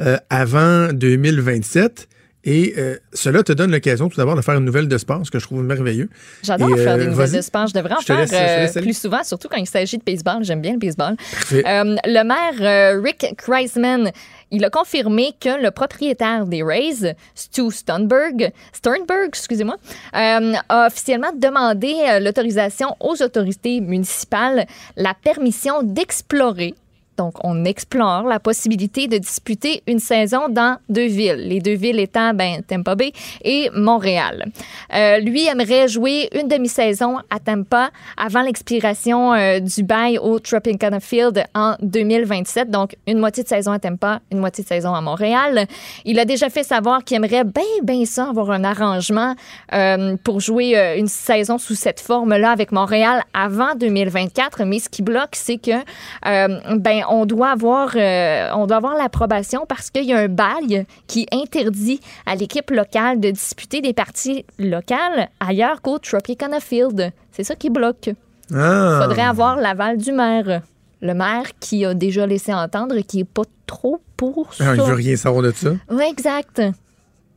euh, 0.00 0.16
avant 0.30 0.92
2027. 0.92 2.08
Et 2.48 2.74
euh, 2.78 2.96
cela 3.12 3.42
te 3.42 3.52
donne 3.52 3.72
l'occasion 3.72 4.08
tout 4.08 4.16
d'abord 4.16 4.36
de 4.36 4.40
faire 4.40 4.54
une 4.54 4.64
nouvelle 4.64 4.86
de 4.86 4.96
sport, 4.98 5.20
ce 5.26 5.30
que 5.32 5.40
je 5.40 5.44
trouve 5.44 5.62
merveilleux. 5.64 6.08
J'adore 6.44 6.68
faire 6.78 6.94
euh, 6.94 6.98
des 6.98 7.06
nouvelles 7.08 7.32
de 7.32 7.40
sport. 7.40 7.66
Je 7.66 7.74
devrais 7.74 7.94
en 7.94 8.00
Je 8.00 8.04
faire 8.06 8.20
laisse- 8.20 8.76
euh, 8.76 8.80
plus 8.80 8.96
souvent, 8.96 9.24
surtout 9.24 9.48
quand 9.48 9.56
il 9.56 9.66
s'agit 9.66 9.98
de 9.98 10.04
baseball. 10.04 10.44
J'aime 10.44 10.60
bien 10.60 10.72
le 10.74 10.78
baseball. 10.78 11.16
Le 11.50 12.22
maire 12.22 13.02
Rick 13.02 13.34
Kreisman, 13.36 14.12
il 14.52 14.64
a 14.64 14.70
confirmé 14.70 15.30
que 15.40 15.60
le 15.60 15.72
propriétaire 15.72 16.46
des 16.46 16.62
Rays, 16.62 17.16
Stu 17.34 17.70
Sternberg, 17.72 18.52
Sternberg, 18.72 19.26
excusez-moi, 19.28 19.76
a 20.12 20.86
officiellement 20.86 21.32
demandé 21.36 21.94
l'autorisation 22.20 22.94
aux 23.00 23.20
autorités 23.22 23.80
municipales, 23.80 24.66
la 24.96 25.14
permission 25.14 25.82
d'explorer 25.82 26.74
Donc, 27.16 27.34
on 27.42 27.64
explore 27.64 28.24
la 28.24 28.38
possibilité 28.38 29.08
de 29.08 29.18
disputer 29.18 29.82
une 29.86 29.98
saison 29.98 30.48
dans 30.48 30.78
deux 30.88 31.06
villes. 31.06 31.48
Les 31.48 31.60
deux 31.60 31.74
villes 31.74 31.98
étant 31.98 32.34
ben, 32.34 32.62
Tampa 32.62 32.94
Bay 32.94 33.12
et 33.42 33.70
Montréal. 33.74 34.46
Euh, 34.94 35.18
lui 35.18 35.46
aimerait 35.46 35.88
jouer 35.88 36.28
une 36.38 36.48
demi-saison 36.48 37.18
à 37.30 37.38
Tampa 37.38 37.90
avant 38.16 38.42
l'expiration 38.42 39.32
euh, 39.32 39.60
du 39.60 39.82
bail 39.82 40.18
au 40.18 40.38
Tropicana 40.38 41.00
Field 41.00 41.44
en 41.54 41.76
2027. 41.80 42.70
Donc, 42.70 42.96
une 43.06 43.18
moitié 43.18 43.42
de 43.42 43.48
saison 43.48 43.72
à 43.72 43.78
Tampa, 43.78 44.20
une 44.30 44.38
moitié 44.38 44.62
de 44.62 44.68
saison 44.68 44.94
à 44.94 45.00
Montréal. 45.00 45.66
Il 46.04 46.18
a 46.18 46.24
déjà 46.24 46.50
fait 46.50 46.64
savoir 46.64 47.02
qu'il 47.04 47.16
aimerait 47.16 47.44
bien, 47.44 47.62
bien 47.82 48.04
ça, 48.04 48.28
avoir 48.28 48.50
un 48.50 48.64
arrangement 48.64 49.34
euh, 49.72 50.16
pour 50.22 50.40
jouer 50.40 50.96
une 50.98 51.08
saison 51.08 51.58
sous 51.58 51.74
cette 51.74 52.00
forme-là 52.00 52.50
avec 52.50 52.72
Montréal 52.72 53.22
avant 53.32 53.74
2024. 53.74 54.64
Mais 54.64 54.78
ce 54.80 54.88
qui 54.88 55.02
bloque, 55.02 55.34
c'est 55.34 55.58
que 55.58 55.76
ben 56.22 57.05
on 57.10 57.26
doit 57.26 57.50
avoir 57.50 57.90
euh, 57.96 58.50
on 58.54 58.66
doit 58.66 58.76
avoir 58.78 58.94
l'approbation 58.96 59.66
parce 59.68 59.90
qu'il 59.90 60.04
y 60.04 60.12
a 60.12 60.18
un 60.18 60.28
bail 60.28 60.86
qui 61.06 61.26
interdit 61.32 62.00
à 62.26 62.34
l'équipe 62.36 62.70
locale 62.70 63.20
de 63.20 63.30
disputer 63.30 63.80
des 63.80 63.92
parties 63.92 64.44
locales 64.58 65.28
ailleurs 65.40 65.82
qu'au 65.82 65.98
Tropicana 65.98 66.60
Field. 66.60 67.12
C'est 67.32 67.44
ça 67.44 67.54
qui 67.54 67.70
bloque. 67.70 68.08
Il 68.50 68.56
Ah. 68.56 69.00
faudrait 69.02 69.22
avoir 69.22 69.56
l'aval 69.56 69.98
du 69.98 70.12
maire. 70.12 70.62
Le 71.02 71.12
maire 71.14 71.44
qui 71.60 71.84
a 71.84 71.92
déjà 71.94 72.26
laissé 72.26 72.54
entendre 72.54 72.96
qu'il 73.00 73.20
n'est 73.20 73.24
pas 73.24 73.42
trop 73.66 74.00
pour 74.16 74.54
ça. 74.54 74.64
Ah, 74.70 74.74
il 74.76 74.82
veut 74.82 74.94
rien 74.94 75.16
savoir 75.16 75.42
de 75.42 75.50
ça. 75.52 75.70
Oui, 75.90 76.04
exact. 76.10 76.62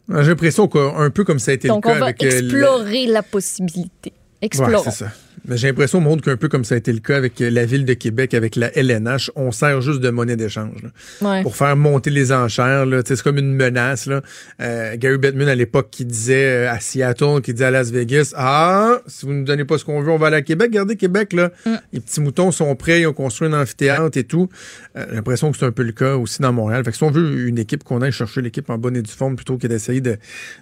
J'ai 0.07 0.15
l'impression 0.29 0.67
qu'un 0.67 1.09
peu 1.11 1.23
comme 1.23 1.39
ça 1.39 1.51
a 1.51 1.53
été 1.55 1.67
Donc, 1.67 1.85
le 1.85 1.91
on 1.91 1.93
cas 1.93 1.99
va 1.99 2.05
avec. 2.07 2.23
euh, 2.23 2.27
explorer 2.27 3.05
la 3.07 3.21
possibilité. 3.21 4.11
Ouais, 4.11 4.13
Explorons. 4.41 4.83
c'est 4.85 4.91
ça. 4.91 5.07
J'ai 5.51 5.67
l'impression, 5.67 6.01
monde, 6.01 6.21
qu'un 6.21 6.37
peu 6.37 6.47
comme 6.47 6.63
ça 6.63 6.75
a 6.75 6.77
été 6.77 6.91
le 6.91 6.99
cas 6.99 7.17
avec 7.17 7.39
la 7.39 7.65
ville 7.65 7.85
de 7.85 7.93
Québec, 7.93 8.33
avec 8.33 8.55
la 8.55 8.75
LNH, 8.77 9.31
on 9.35 9.51
sert 9.51 9.81
juste 9.81 9.99
de 9.99 10.09
monnaie 10.09 10.35
d'échange. 10.35 10.81
Ouais. 11.21 11.41
Pour 11.43 11.55
faire 11.55 11.75
monter 11.75 12.09
les 12.09 12.31
enchères, 12.31 12.85
c'est 13.05 13.21
comme 13.21 13.37
une 13.37 13.53
menace. 13.53 14.05
Là. 14.05 14.21
Euh, 14.61 14.95
Gary 14.97 15.17
Bettman, 15.17 15.47
à 15.47 15.55
l'époque, 15.55 15.89
qui 15.91 16.05
disait 16.05 16.65
euh, 16.65 16.71
à 16.71 16.79
Seattle, 16.79 17.41
qui 17.43 17.53
disait 17.53 17.65
à 17.65 17.71
Las 17.71 17.91
Vegas, 17.91 18.33
Ah, 18.35 18.99
si 19.07 19.25
vous 19.25 19.33
ne 19.33 19.39
nous 19.39 19.45
donnez 19.45 19.65
pas 19.65 19.77
ce 19.77 19.85
qu'on 19.85 20.01
veut, 20.01 20.11
on 20.11 20.17
va 20.17 20.27
aller 20.27 20.37
à 20.37 20.41
Québec. 20.41 20.69
Regardez 20.71 20.95
Québec, 20.95 21.33
là. 21.33 21.51
Mm. 21.65 21.75
Les 21.93 21.99
petits 21.99 22.21
moutons 22.21 22.51
sont 22.51 22.75
prêts, 22.75 23.01
ils 23.01 23.07
ont 23.07 23.13
construit 23.13 23.47
un 23.47 23.53
amphithéâtre 23.53 24.17
et 24.17 24.23
tout. 24.23 24.49
Euh, 24.95 25.05
j'ai 25.09 25.15
l'impression 25.15 25.51
que 25.51 25.57
c'est 25.57 25.65
un 25.65 25.71
peu 25.71 25.83
le 25.83 25.91
cas 25.91 26.15
aussi 26.15 26.41
dans 26.41 26.53
Montréal. 26.53 26.83
Fait 26.83 26.91
que 26.91 26.97
si 26.97 27.03
on 27.03 27.11
veut 27.11 27.47
une 27.47 27.59
équipe, 27.59 27.83
qu'on 27.83 28.01
aille 28.01 28.11
chercher 28.11 28.41
l'équipe 28.41 28.69
en 28.69 28.77
bonne 28.77 28.95
et 28.95 29.01
due 29.01 29.11
forme 29.11 29.35
plutôt 29.35 29.57
que 29.57 29.67
d'essayer 29.67 30.01
de 30.01 30.17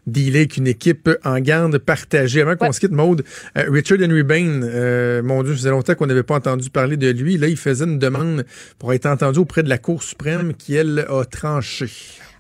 dealer 0.05 0.39
avec 0.39 0.57
une 0.57 0.67
équipe 0.67 1.09
en 1.23 1.39
garde 1.39 1.78
partagée. 1.78 2.41
Avant 2.41 2.55
qu'on 2.55 2.71
se 2.71 2.80
quitte, 2.80 2.91
Maude, 2.91 3.23
euh, 3.57 3.65
Richard 3.69 3.99
Henry 4.01 4.23
Bain, 4.23 4.61
euh, 4.68 5.24
mon 5.24 5.43
Dieu, 5.43 5.53
ça 5.53 5.57
faisait 5.57 5.70
longtemps 5.70 5.95
qu'on 5.95 6.07
n'avait 6.07 6.24
pas 6.24 6.36
entendu 6.36 6.70
parler 6.70 6.97
de 6.97 7.09
lui. 7.09 7.38
Là, 7.38 7.47
il 7.47 7.57
faisait 7.57 7.86
une 7.86 7.99
demande 7.99 8.45
pour 8.80 8.93
être 8.93 9.05
entendu 9.05 9.39
auprès 9.39 9.63
de 9.63 9.70
la 9.70 9.78
Cour 9.78 10.03
suprême 10.03 10.53
qui, 10.53 10.76
elle, 10.76 11.05
a 11.09 11.24
tranché. 11.26 11.89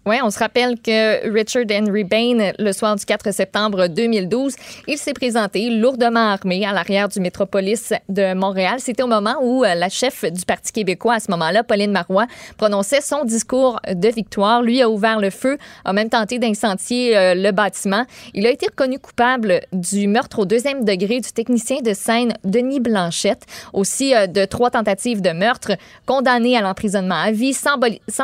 Oui, 0.07 0.15
on 0.23 0.31
se 0.31 0.39
rappelle 0.39 0.79
que 0.79 1.29
Richard 1.29 1.65
Henry 1.69 2.05
Bain, 2.05 2.53
le 2.59 2.71
soir 2.71 2.95
du 2.95 3.03
4 3.03 3.33
septembre 3.33 3.87
2012, 3.87 4.55
il 4.87 4.97
s'est 4.97 5.11
présenté 5.11 5.69
lourdement 5.69 6.31
armé 6.31 6.65
à 6.65 6.71
l'arrière 6.71 7.09
du 7.09 7.19
métropolis 7.19 7.91
de 8.07 8.33
Montréal. 8.33 8.75
C'était 8.77 9.03
au 9.03 9.07
moment 9.07 9.35
où 9.41 9.65
euh, 9.65 9.75
la 9.75 9.89
chef 9.89 10.23
du 10.23 10.45
Parti 10.45 10.71
québécois, 10.71 11.15
à 11.15 11.19
ce 11.19 11.29
moment-là, 11.31 11.65
Pauline 11.65 11.91
Marois, 11.91 12.25
prononçait 12.55 13.01
son 13.01 13.25
discours 13.25 13.81
de 13.85 14.07
victoire. 14.07 14.61
Lui 14.61 14.81
a 14.81 14.89
ouvert 14.89 15.19
le 15.19 15.29
feu, 15.29 15.57
a 15.83 15.91
même 15.91 16.07
tenté 16.07 16.39
d'incendier 16.39 17.17
euh, 17.17 17.33
le 17.35 17.51
bâtiment. 17.51 18.05
Il 18.33 18.47
a 18.47 18.49
été 18.49 18.67
reconnu 18.67 18.99
coupable 18.99 19.59
du 19.73 20.07
meurtre 20.07 20.39
au 20.39 20.45
deuxième 20.45 20.85
degré 20.85 21.19
du 21.19 21.33
technicien 21.33 21.81
de 21.81 21.91
scène 21.91 22.31
Denis 22.45 22.79
Blanchette, 22.79 23.43
aussi 23.73 24.15
euh, 24.15 24.25
de 24.25 24.45
trois 24.45 24.69
tentatives 24.69 25.19
de 25.19 25.31
meurtre, 25.31 25.73
condamné 26.05 26.55
à 26.55 26.61
l'emprisonnement 26.61 27.19
à 27.19 27.31
vie 27.31 27.53
sans, 27.53 27.77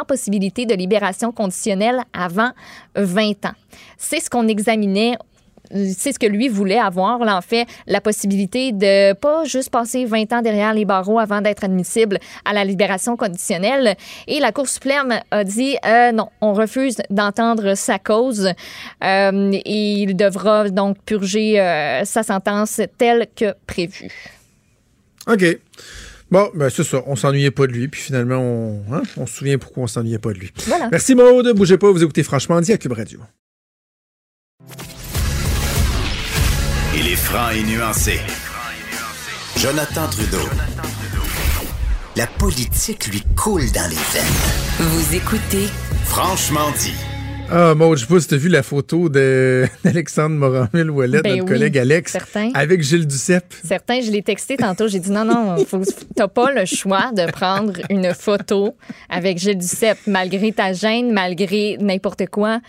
possibilité 0.07 0.65
de 0.65 0.75
libération 0.75 1.33
conditionnelle 1.33 1.72
avant 2.13 2.51
20 2.95 3.45
ans. 3.45 3.55
C'est 3.97 4.19
ce 4.19 4.29
qu'on 4.29 4.47
examinait 4.47 5.17
c'est 5.71 6.11
ce 6.11 6.19
que 6.19 6.25
lui 6.25 6.49
voulait 6.49 6.79
avoir, 6.79 7.21
en 7.21 7.41
fait, 7.41 7.65
la 7.87 8.01
possibilité 8.01 8.71
de 8.71 9.13
pas 9.13 9.43
juste 9.45 9.69
passer 9.69 10.05
20 10.05 10.33
ans 10.33 10.41
derrière 10.41 10.73
les 10.73 10.85
barreaux 10.85 11.19
avant 11.19 11.41
d'être 11.41 11.63
admissible 11.63 12.19
à 12.45 12.53
la 12.53 12.63
libération 12.63 13.17
conditionnelle. 13.17 13.95
Et 14.27 14.39
la 14.39 14.51
Cour 14.51 14.67
suprême 14.67 15.19
a 15.31 15.43
dit 15.43 15.77
euh, 15.85 16.11
non, 16.11 16.29
on 16.41 16.53
refuse 16.53 16.97
d'entendre 17.09 17.75
sa 17.75 17.99
cause 17.99 18.51
euh, 19.03 19.51
et 19.53 19.93
il 19.93 20.15
devra 20.15 20.69
donc 20.69 20.97
purger 21.05 21.59
euh, 21.59 22.05
sa 22.05 22.23
sentence 22.23 22.81
telle 22.97 23.27
que 23.35 23.53
prévue. 23.65 24.11
OK. 25.27 25.43
Bon, 26.33 26.49
ben 26.55 26.67
c'est 26.71 26.83
ça. 26.83 27.03
On 27.05 27.15
s'ennuyait 27.15 27.51
pas 27.51 27.67
de 27.67 27.73
lui. 27.73 27.87
Puis 27.87 28.01
finalement, 28.01 28.39
on, 28.39 28.83
hein, 28.91 29.03
on 29.17 29.27
se 29.27 29.35
souvient 29.35 29.59
pourquoi 29.59 29.83
on 29.83 29.87
s'ennuyait 29.87 30.17
pas 30.17 30.33
de 30.33 30.39
lui. 30.39 30.51
Voilà. 30.65 30.89
Merci 30.91 31.13
Maude. 31.13 31.55
Bougez 31.55 31.77
pas, 31.77 31.91
vous 31.91 32.01
écoutez 32.01 32.23
Franchement 32.23 32.59
dit 32.59 32.73
à 32.73 32.79
Cube 32.79 32.93
Radio. 32.93 33.19
Il 36.97 37.07
est 37.07 37.15
franc 37.15 37.51
et 37.51 37.61
nuancé. 37.61 38.19
Jonathan 39.57 40.07
Trudeau. 40.09 40.49
La 42.15 42.25
politique 42.25 43.05
lui 43.11 43.21
coule 43.35 43.71
dans 43.71 43.87
les 43.87 43.95
veines. 43.95 44.89
Vous 44.89 45.15
écoutez 45.15 45.67
Franchement 46.05 46.71
dit. 46.79 47.12
Ah, 47.51 47.75
Maud, 47.75 47.97
je 47.97 48.05
sais 48.05 48.11
pas 48.11 48.19
si 48.19 48.27
t'as 48.27 48.37
vu 48.37 48.49
la 48.49 48.63
photo 48.63 49.09
d'Alexandre 49.83 50.35
Moranville-Ouellet, 50.37 51.21
Ben 51.21 51.31
notre 51.37 51.43
oui, 51.43 51.49
collègue 51.49 51.77
Alex, 51.77 52.11
certain. 52.11 52.49
avec 52.55 52.81
Gilles 52.81 53.05
Duceppe. 53.05 53.53
Certains, 53.63 54.01
je 54.01 54.09
l'ai 54.09 54.23
texté 54.23 54.57
tantôt. 54.57 54.87
J'ai 54.87 54.99
dit 54.99 55.11
non, 55.11 55.23
non, 55.23 55.55
t'as 56.15 56.27
pas 56.27 56.51
le 56.51 56.65
choix 56.65 57.11
de 57.15 57.29
prendre 57.31 57.73
une 57.91 58.11
photo 58.15 58.75
avec 59.09 59.37
Gilles 59.37 59.57
Duceppe, 59.59 59.99
malgré 60.07 60.51
ta 60.51 60.73
gêne, 60.73 61.11
malgré 61.11 61.77
n'importe 61.79 62.25
quoi. 62.27 62.59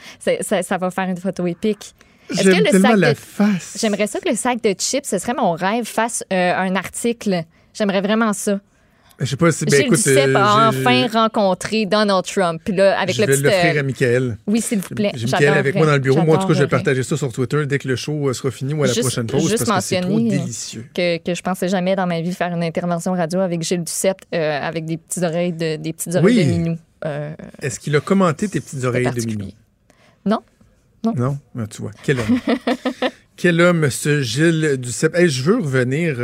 Ça, 0.42 0.62
ça 0.62 0.76
va 0.76 0.90
faire 0.90 1.08
une 1.08 1.16
photo 1.16 1.46
épique. 1.46 1.94
J'aime 2.30 2.58
le 2.58 2.64
tellement 2.70 2.88
sac 2.90 2.98
la 2.98 3.12
de- 3.14 3.18
face. 3.18 3.78
J'aimerais 3.80 4.06
ça 4.06 4.18
que 4.20 4.28
le 4.28 4.36
sac 4.36 4.62
de 4.62 4.74
chips, 4.78 5.06
ce 5.06 5.18
serait 5.18 5.34
mon 5.34 5.52
rêve, 5.52 5.84
fasse 5.84 6.24
euh, 6.32 6.54
un 6.54 6.74
article. 6.76 7.44
J'aimerais 7.74 8.00
vraiment 8.02 8.32
ça. 8.34 8.60
Je 9.20 9.26
sais 9.26 9.36
pas 9.36 9.52
si... 9.52 9.64
Ben, 9.64 9.70
Gilles 9.76 9.80
écoute, 9.86 9.96
Duceppe 9.98 10.28
euh, 10.30 10.36
a 10.36 10.68
enfin 10.70 11.06
rencontré 11.06 11.86
Donald 11.86 12.24
Trump. 12.24 12.60
Puis 12.64 12.74
là, 12.74 12.98
avec 12.98 13.14
je 13.14 13.20
le 13.22 13.26
vais 13.28 13.36
l'offrir 13.42 13.76
euh, 13.76 13.80
à 13.80 13.82
Michael. 13.84 14.38
Oui, 14.46 14.60
s'il 14.60 14.80
vous 14.80 14.94
plaît. 14.94 15.12
J'ai 15.14 15.26
Michael 15.26 15.54
avec 15.58 15.74
moi 15.76 15.86
dans 15.86 15.92
le 15.92 15.98
bureau. 16.00 16.22
Moi, 16.22 16.36
en 16.36 16.40
tout 16.40 16.48
cas, 16.48 16.54
je 16.54 16.58
vais 16.60 16.66
partager 16.68 17.02
ça 17.04 17.16
sur 17.16 17.32
Twitter 17.32 17.64
dès 17.66 17.78
que 17.78 17.86
le 17.86 17.94
show 17.96 18.28
euh, 18.28 18.32
sera 18.32 18.50
fini 18.50 18.74
ou 18.74 18.82
à 18.82 18.86
la 18.88 18.92
Juste- 18.92 19.02
prochaine 19.06 19.26
pause 19.28 19.48
juste 19.48 19.66
parce 19.66 19.84
que 19.88 19.94
c'est 19.94 20.00
trop 20.00 20.18
euh, 20.18 20.28
délicieux. 20.28 20.84
que, 20.94 21.18
que 21.18 21.34
je 21.34 21.42
pensais 21.42 21.68
jamais 21.68 21.94
dans 21.94 22.06
ma 22.06 22.20
vie 22.20 22.32
faire 22.32 22.52
une 22.52 22.64
intervention 22.64 23.12
radio 23.12 23.38
avec 23.40 23.62
Gilles 23.62 23.84
Duceppe 23.84 24.22
euh, 24.34 24.58
avec 24.60 24.84
des 24.84 24.96
petites 24.96 25.22
oreilles 25.22 25.52
de, 25.52 25.76
des 25.76 25.92
petites 25.92 26.14
oreilles 26.16 26.36
Oui. 26.38 26.44
de 26.46 26.50
minou. 26.50 26.78
Euh, 27.06 27.34
Est-ce 27.62 27.78
qu'il 27.78 27.94
a 27.94 28.00
commenté 28.00 28.48
tes 28.48 28.60
petites 28.60 28.82
oreilles 28.84 29.10
de 29.14 29.24
minou? 29.26 29.50
non. 30.26 30.40
Non? 31.04 31.38
Ah, 31.58 31.66
tu 31.70 31.82
vois, 31.82 31.90
quel 32.02 32.18
homme. 32.18 32.38
quel 33.36 33.60
homme, 33.60 33.90
ce 33.90 34.22
Gilles 34.22 34.76
Duceppe. 34.78 35.14
Hey, 35.14 35.28
je 35.28 35.42
veux 35.42 35.58
revenir 35.58 36.16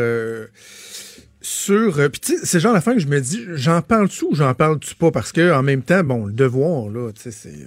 sur... 1.42 1.98
euh, 1.98 2.08
Puis 2.08 2.20
tu 2.20 2.36
sais, 2.38 2.44
c'est 2.46 2.60
genre 2.60 2.72
d'affaire 2.74 2.94
que 2.94 3.00
je 3.00 3.06
me 3.08 3.20
dis, 3.20 3.44
j'en 3.54 3.82
parle-tu 3.82 4.24
ou 4.26 4.34
j'en 4.34 4.54
parle-tu 4.54 4.94
pas? 4.94 5.10
Parce 5.10 5.32
que 5.32 5.52
en 5.52 5.62
même 5.62 5.82
temps, 5.82 6.02
bon, 6.04 6.26
le 6.26 6.32
devoir, 6.32 6.88
là, 6.90 7.10
tu 7.12 7.22
sais, 7.22 7.30
c'est... 7.30 7.48
euh, 7.48 7.66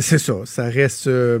c'est- 0.00 0.18
ça, 0.18 0.34
ça 0.44 0.64
reste... 0.64 1.06
euh, 1.06 1.38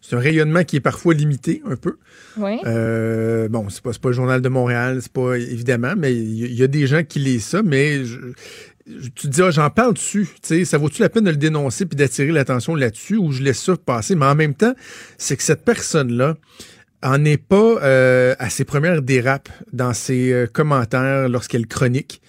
c'est 0.00 0.16
un 0.16 0.20
rayonnement 0.20 0.64
qui 0.64 0.76
est 0.76 0.80
parfois 0.80 1.12
limité, 1.12 1.60
un 1.66 1.76
peu. 1.76 1.96
Oui. 2.38 2.58
Euh, 2.64 3.48
bon, 3.48 3.68
c'est 3.68 3.82
pas, 3.82 3.90
pas 3.92 4.08
le 4.08 4.14
Journal 4.14 4.40
de 4.40 4.48
Montréal, 4.48 5.00
c'est 5.02 5.12
pas 5.12 5.36
évidemment, 5.36 5.94
mais 5.98 6.14
il 6.14 6.54
y, 6.54 6.62
a 6.62 6.66
des 6.66 6.86
gens 6.86 7.04
qui 7.04 7.18
lisent 7.18 7.44
ça, 7.44 7.62
mais 7.62 8.04
je- 8.06 8.18
je- 8.86 9.08
tu 9.08 9.10
te 9.10 9.26
dis, 9.26 9.42
ah, 9.42 9.50
j'en 9.50 9.68
parle 9.68 9.92
dessus. 9.94 10.26
Tu 10.40 10.48
sais, 10.48 10.64
ça 10.64 10.78
vaut-tu 10.78 11.02
la 11.02 11.10
peine 11.10 11.24
de 11.24 11.30
le 11.30 11.36
dénoncer 11.36 11.84
puis 11.84 11.96
d'attirer 11.96 12.32
l'attention 12.32 12.74
là-dessus 12.74 13.16
ou 13.18 13.32
je 13.32 13.42
laisse 13.42 13.60
ça 13.62 13.76
passer? 13.76 14.14
Mais 14.14 14.24
en 14.24 14.34
même 14.34 14.54
temps, 14.54 14.74
c'est 15.18 15.36
que 15.36 15.42
cette 15.42 15.62
personne-là 15.64 16.36
en 17.02 17.24
est 17.24 17.42
pas 17.42 17.82
euh, 17.82 18.34
à 18.38 18.50
ses 18.50 18.64
premières 18.64 19.02
dérapes 19.02 19.48
dans 19.72 19.92
ses 19.92 20.32
euh, 20.32 20.46
commentaires 20.46 21.28
lorsqu'elle 21.28 21.66
chronique. 21.66 22.20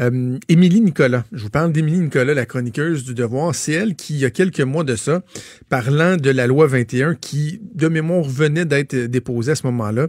Euh, 0.00 0.38
Émilie 0.48 0.80
Nicolas, 0.80 1.24
je 1.32 1.42
vous 1.42 1.50
parle 1.50 1.70
d'Émilie 1.70 1.98
Nicolas, 1.98 2.32
la 2.32 2.46
chroniqueuse 2.46 3.04
du 3.04 3.14
Devoir, 3.14 3.54
c'est 3.54 3.72
elle 3.72 3.94
qui, 3.94 4.14
il 4.14 4.20
y 4.20 4.24
a 4.24 4.30
quelques 4.30 4.60
mois 4.60 4.84
de 4.84 4.96
ça, 4.96 5.22
parlant 5.68 6.16
de 6.16 6.30
la 6.30 6.46
loi 6.46 6.66
21 6.66 7.14
qui, 7.14 7.60
de 7.74 7.88
mémoire, 7.88 8.22
venait 8.22 8.64
d'être 8.64 8.96
déposée 8.96 9.52
à 9.52 9.54
ce 9.54 9.66
moment-là. 9.66 10.08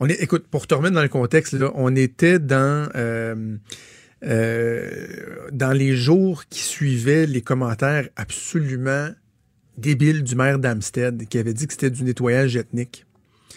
On 0.00 0.08
est, 0.08 0.22
écoute, 0.22 0.46
pour 0.50 0.66
te 0.66 0.74
remettre 0.74 0.94
dans 0.94 1.02
le 1.02 1.08
contexte, 1.08 1.54
là, 1.54 1.70
on 1.74 1.96
était 1.96 2.38
dans 2.38 2.88
euh, 2.94 3.56
euh, 4.24 5.06
dans 5.52 5.72
les 5.72 5.96
jours 5.96 6.44
qui 6.48 6.60
suivaient 6.60 7.26
les 7.26 7.42
commentaires 7.42 8.08
absolument 8.16 9.08
débiles 9.76 10.22
du 10.22 10.34
maire 10.34 10.58
d'Amstead 10.58 11.28
qui 11.28 11.38
avait 11.38 11.52
dit 11.52 11.66
que 11.66 11.72
c'était 11.72 11.90
du 11.90 12.04
nettoyage 12.04 12.56
ethnique. 12.56 13.04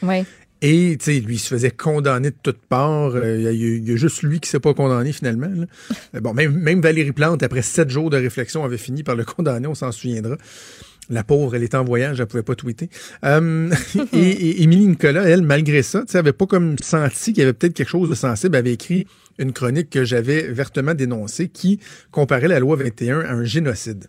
Oui. 0.04 0.24
Et, 0.64 0.98
tu 1.00 1.06
sais, 1.06 1.20
lui, 1.20 1.36
il 1.36 1.40
se 1.40 1.50
faisait 1.50 1.70
condamner 1.70 2.32
de 2.32 2.36
toutes 2.42 2.58
parts. 2.68 3.16
Euh, 3.16 3.36
Il 3.38 3.44
y, 3.44 3.48
a- 3.48 3.52
il 3.52 3.88
y 3.90 3.94
a 3.94 3.96
juste 3.96 4.24
lui 4.24 4.40
qui 4.40 4.50
s'est 4.50 4.60
pas 4.60 4.74
condamné, 4.74 5.12
finalement. 5.14 5.48
là. 5.54 5.66
Euh, 6.16 6.20
Bon, 6.20 6.34
même, 6.34 6.54
même 6.56 6.82
Valérie 6.82 7.12
Plante, 7.12 7.44
après 7.44 7.62
sept 7.62 7.90
jours 7.92 8.10
de 8.10 8.18
réflexion, 8.18 8.64
avait 8.66 8.78
fini 8.80 9.04
par 9.04 9.16
le 9.16 9.24
condamner, 9.24 9.68
on 9.68 9.76
s'en 9.76 9.92
souviendra. 9.92 10.36
La 11.10 11.24
pauvre, 11.24 11.56
elle 11.56 11.64
était 11.64 11.78
en 11.78 11.86
voyage, 11.86 12.20
elle 12.20 12.26
pouvait 12.26 12.44
pas 12.44 12.56
tweeter. 12.56 12.90
Euh, 13.24 13.70
et, 14.14 14.18
et 14.18 14.64
Émilie 14.64 14.88
Nicolas, 14.88 15.24
elle, 15.30 15.44
malgré 15.44 15.84
ça, 15.84 16.04
tu 16.10 16.18
avait 16.18 16.34
pas 16.34 16.48
comme 16.48 16.76
senti 16.82 17.34
qu'il 17.34 17.42
y 17.42 17.44
avait 17.44 17.54
peut-être 17.54 17.76
quelque 17.76 17.88
chose 17.90 18.10
de 18.10 18.16
sensible, 18.16 18.56
elle 18.56 18.60
avait 18.62 18.74
écrit 18.74 19.06
une 19.38 19.54
chronique 19.54 19.92
que 19.92 20.04
j'avais 20.04 20.48
vertement 20.52 20.96
dénoncée 20.96 21.50
qui 21.50 21.80
comparait 22.12 22.48
la 22.48 22.60
loi 22.60 22.76
21 22.76 23.20
à 23.22 23.32
un 23.34 23.44
génocide. 23.46 24.06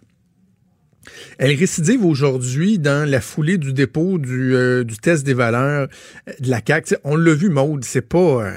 Elle 1.39 1.57
récidive 1.57 2.05
aujourd'hui 2.05 2.79
dans 2.79 3.09
la 3.09 3.21
foulée 3.21 3.59
du 3.59 3.73
dépôt 3.73 4.19
du, 4.19 4.55
euh, 4.55 4.85
du 4.85 4.97
test 4.99 5.25
des 5.25 5.35
valeurs 5.35 5.89
euh, 6.29 6.33
de 6.41 6.51
la 6.51 6.61
CAQ. 6.67 6.97
On 7.05 7.17
l'a 7.17 7.35
vu, 7.35 7.49
Maude, 7.49 7.85
c'est 7.85 8.01
pas... 8.03 8.19
euh, 8.45 8.53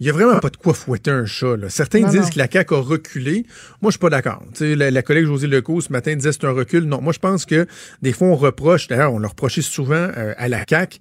il 0.00 0.06
y 0.08 0.10
a 0.10 0.12
vraiment 0.12 0.40
pas 0.40 0.50
de 0.50 0.56
quoi 0.56 0.74
fouetter 0.74 1.12
un 1.12 1.24
chat. 1.24 1.56
Là. 1.56 1.70
Certains 1.70 2.00
Non, 2.00 2.08
disent 2.08 2.22
non. 2.22 2.28
que 2.30 2.38
la 2.38 2.48
CAQ 2.50 2.74
a 2.74 2.78
reculé. 2.80 3.46
Moi, 3.80 3.90
je 3.90 3.92
suis 3.92 3.98
pas 4.00 4.10
d'accord. 4.10 4.42
La, 4.60 4.90
la 4.90 5.02
collègue 5.02 5.24
José 5.26 5.46
Lecault, 5.46 5.80
ce 5.82 5.92
matin, 5.92 6.14
disait 6.16 6.30
que 6.30 6.36
c'est 6.40 6.46
un 6.46 6.50
recul. 6.50 6.84
Non, 6.84 7.00
moi, 7.00 7.12
je 7.12 7.20
pense 7.20 7.46
que 7.46 7.66
des 8.02 8.12
fois, 8.12 8.26
on 8.26 8.34
reproche, 8.34 8.88
d'ailleurs, 8.88 9.12
on 9.14 9.18
leur 9.20 9.30
reprochait 9.30 9.62
souvent 9.62 9.94
euh, 10.16 10.34
à 10.36 10.48
la 10.48 10.64
CAQ 10.68 10.98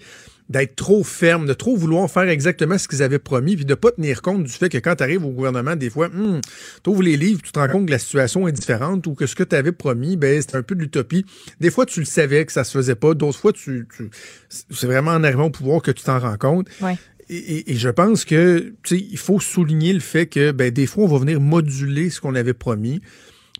d'être 0.50 0.76
trop 0.76 1.04
ferme, 1.04 1.46
de 1.48 1.54
trop 1.54 1.76
vouloir 1.78 2.10
faire 2.12 2.28
exactement 2.30 2.78
ce 2.78 2.88
qu'ils 2.88 3.02
avaient 3.02 3.20
promis, 3.20 3.56
puis 3.56 3.66
de 3.66 3.74
pas 3.76 3.92
tenir 3.92 4.22
compte 4.22 4.44
du 4.44 4.52
fait 4.52 4.70
que 4.70 4.78
quand 4.78 4.96
tu 4.98 5.04
arrives 5.04 5.26
au 5.26 5.30
gouvernement, 5.30 5.76
des 5.76 5.90
fois, 5.90 6.08
hum, 6.08 6.42
tu 6.84 6.90
ouvres 6.90 7.02
les 7.04 7.18
livres, 7.18 7.42
tu 7.42 7.52
te 7.52 7.60
rends 7.60 7.70
compte 7.70 7.86
que 7.88 7.92
la 7.92 8.00
situation 8.00 8.48
est 8.48 8.52
différente 8.52 9.08
ou 9.08 9.14
que 9.16 9.26
ce 9.26 9.36
que 9.36 9.44
tu 9.44 9.56
avais 9.56 9.72
promis, 9.72 10.18
ben, 10.18 10.42
c'était 10.42 10.58
un 10.58 10.64
peu 10.64 10.76
de 10.76 10.82
l'utopie. 10.82 11.26
Des 11.60 11.72
fois, 11.72 11.86
tu 11.86 12.00
le 12.00 12.06
savais 12.06 12.46
que 12.46 12.52
ça 12.52 12.64
se 12.64 12.78
faisait 12.78 12.96
pas. 12.96 13.14
D'autres 13.14 13.40
fois, 13.40 13.54
tu, 13.54 13.88
tu- 13.96 14.10
c'est 14.50 14.86
vraiment 14.88 15.12
en 15.12 15.24
arrivant 15.24 15.46
au 15.46 15.50
pouvoir 15.50 15.82
que 15.82 15.92
tu 15.92 16.04
t'en 16.04 16.20
rends 16.20 16.38
compte. 16.38 16.68
Ouais. 16.82 16.98
Et, 17.30 17.38
et- 17.38 17.72
et 17.72 17.76
je 17.76 17.88
pense 17.90 18.26
que 18.26 18.74
il 18.92 19.18
faut 19.18 19.40
souligner 19.40 19.94
le 19.94 20.02
fait 20.02 20.26
que 20.28 20.52
ben, 20.52 20.72
des 20.72 20.86
fois, 20.88 21.06
on 21.06 21.08
va 21.08 21.20
venir 21.20 21.40
moduler 21.40 22.10
ce 22.10 22.20
qu'on 22.20 22.36
avait 22.36 22.54
promis 22.54 23.02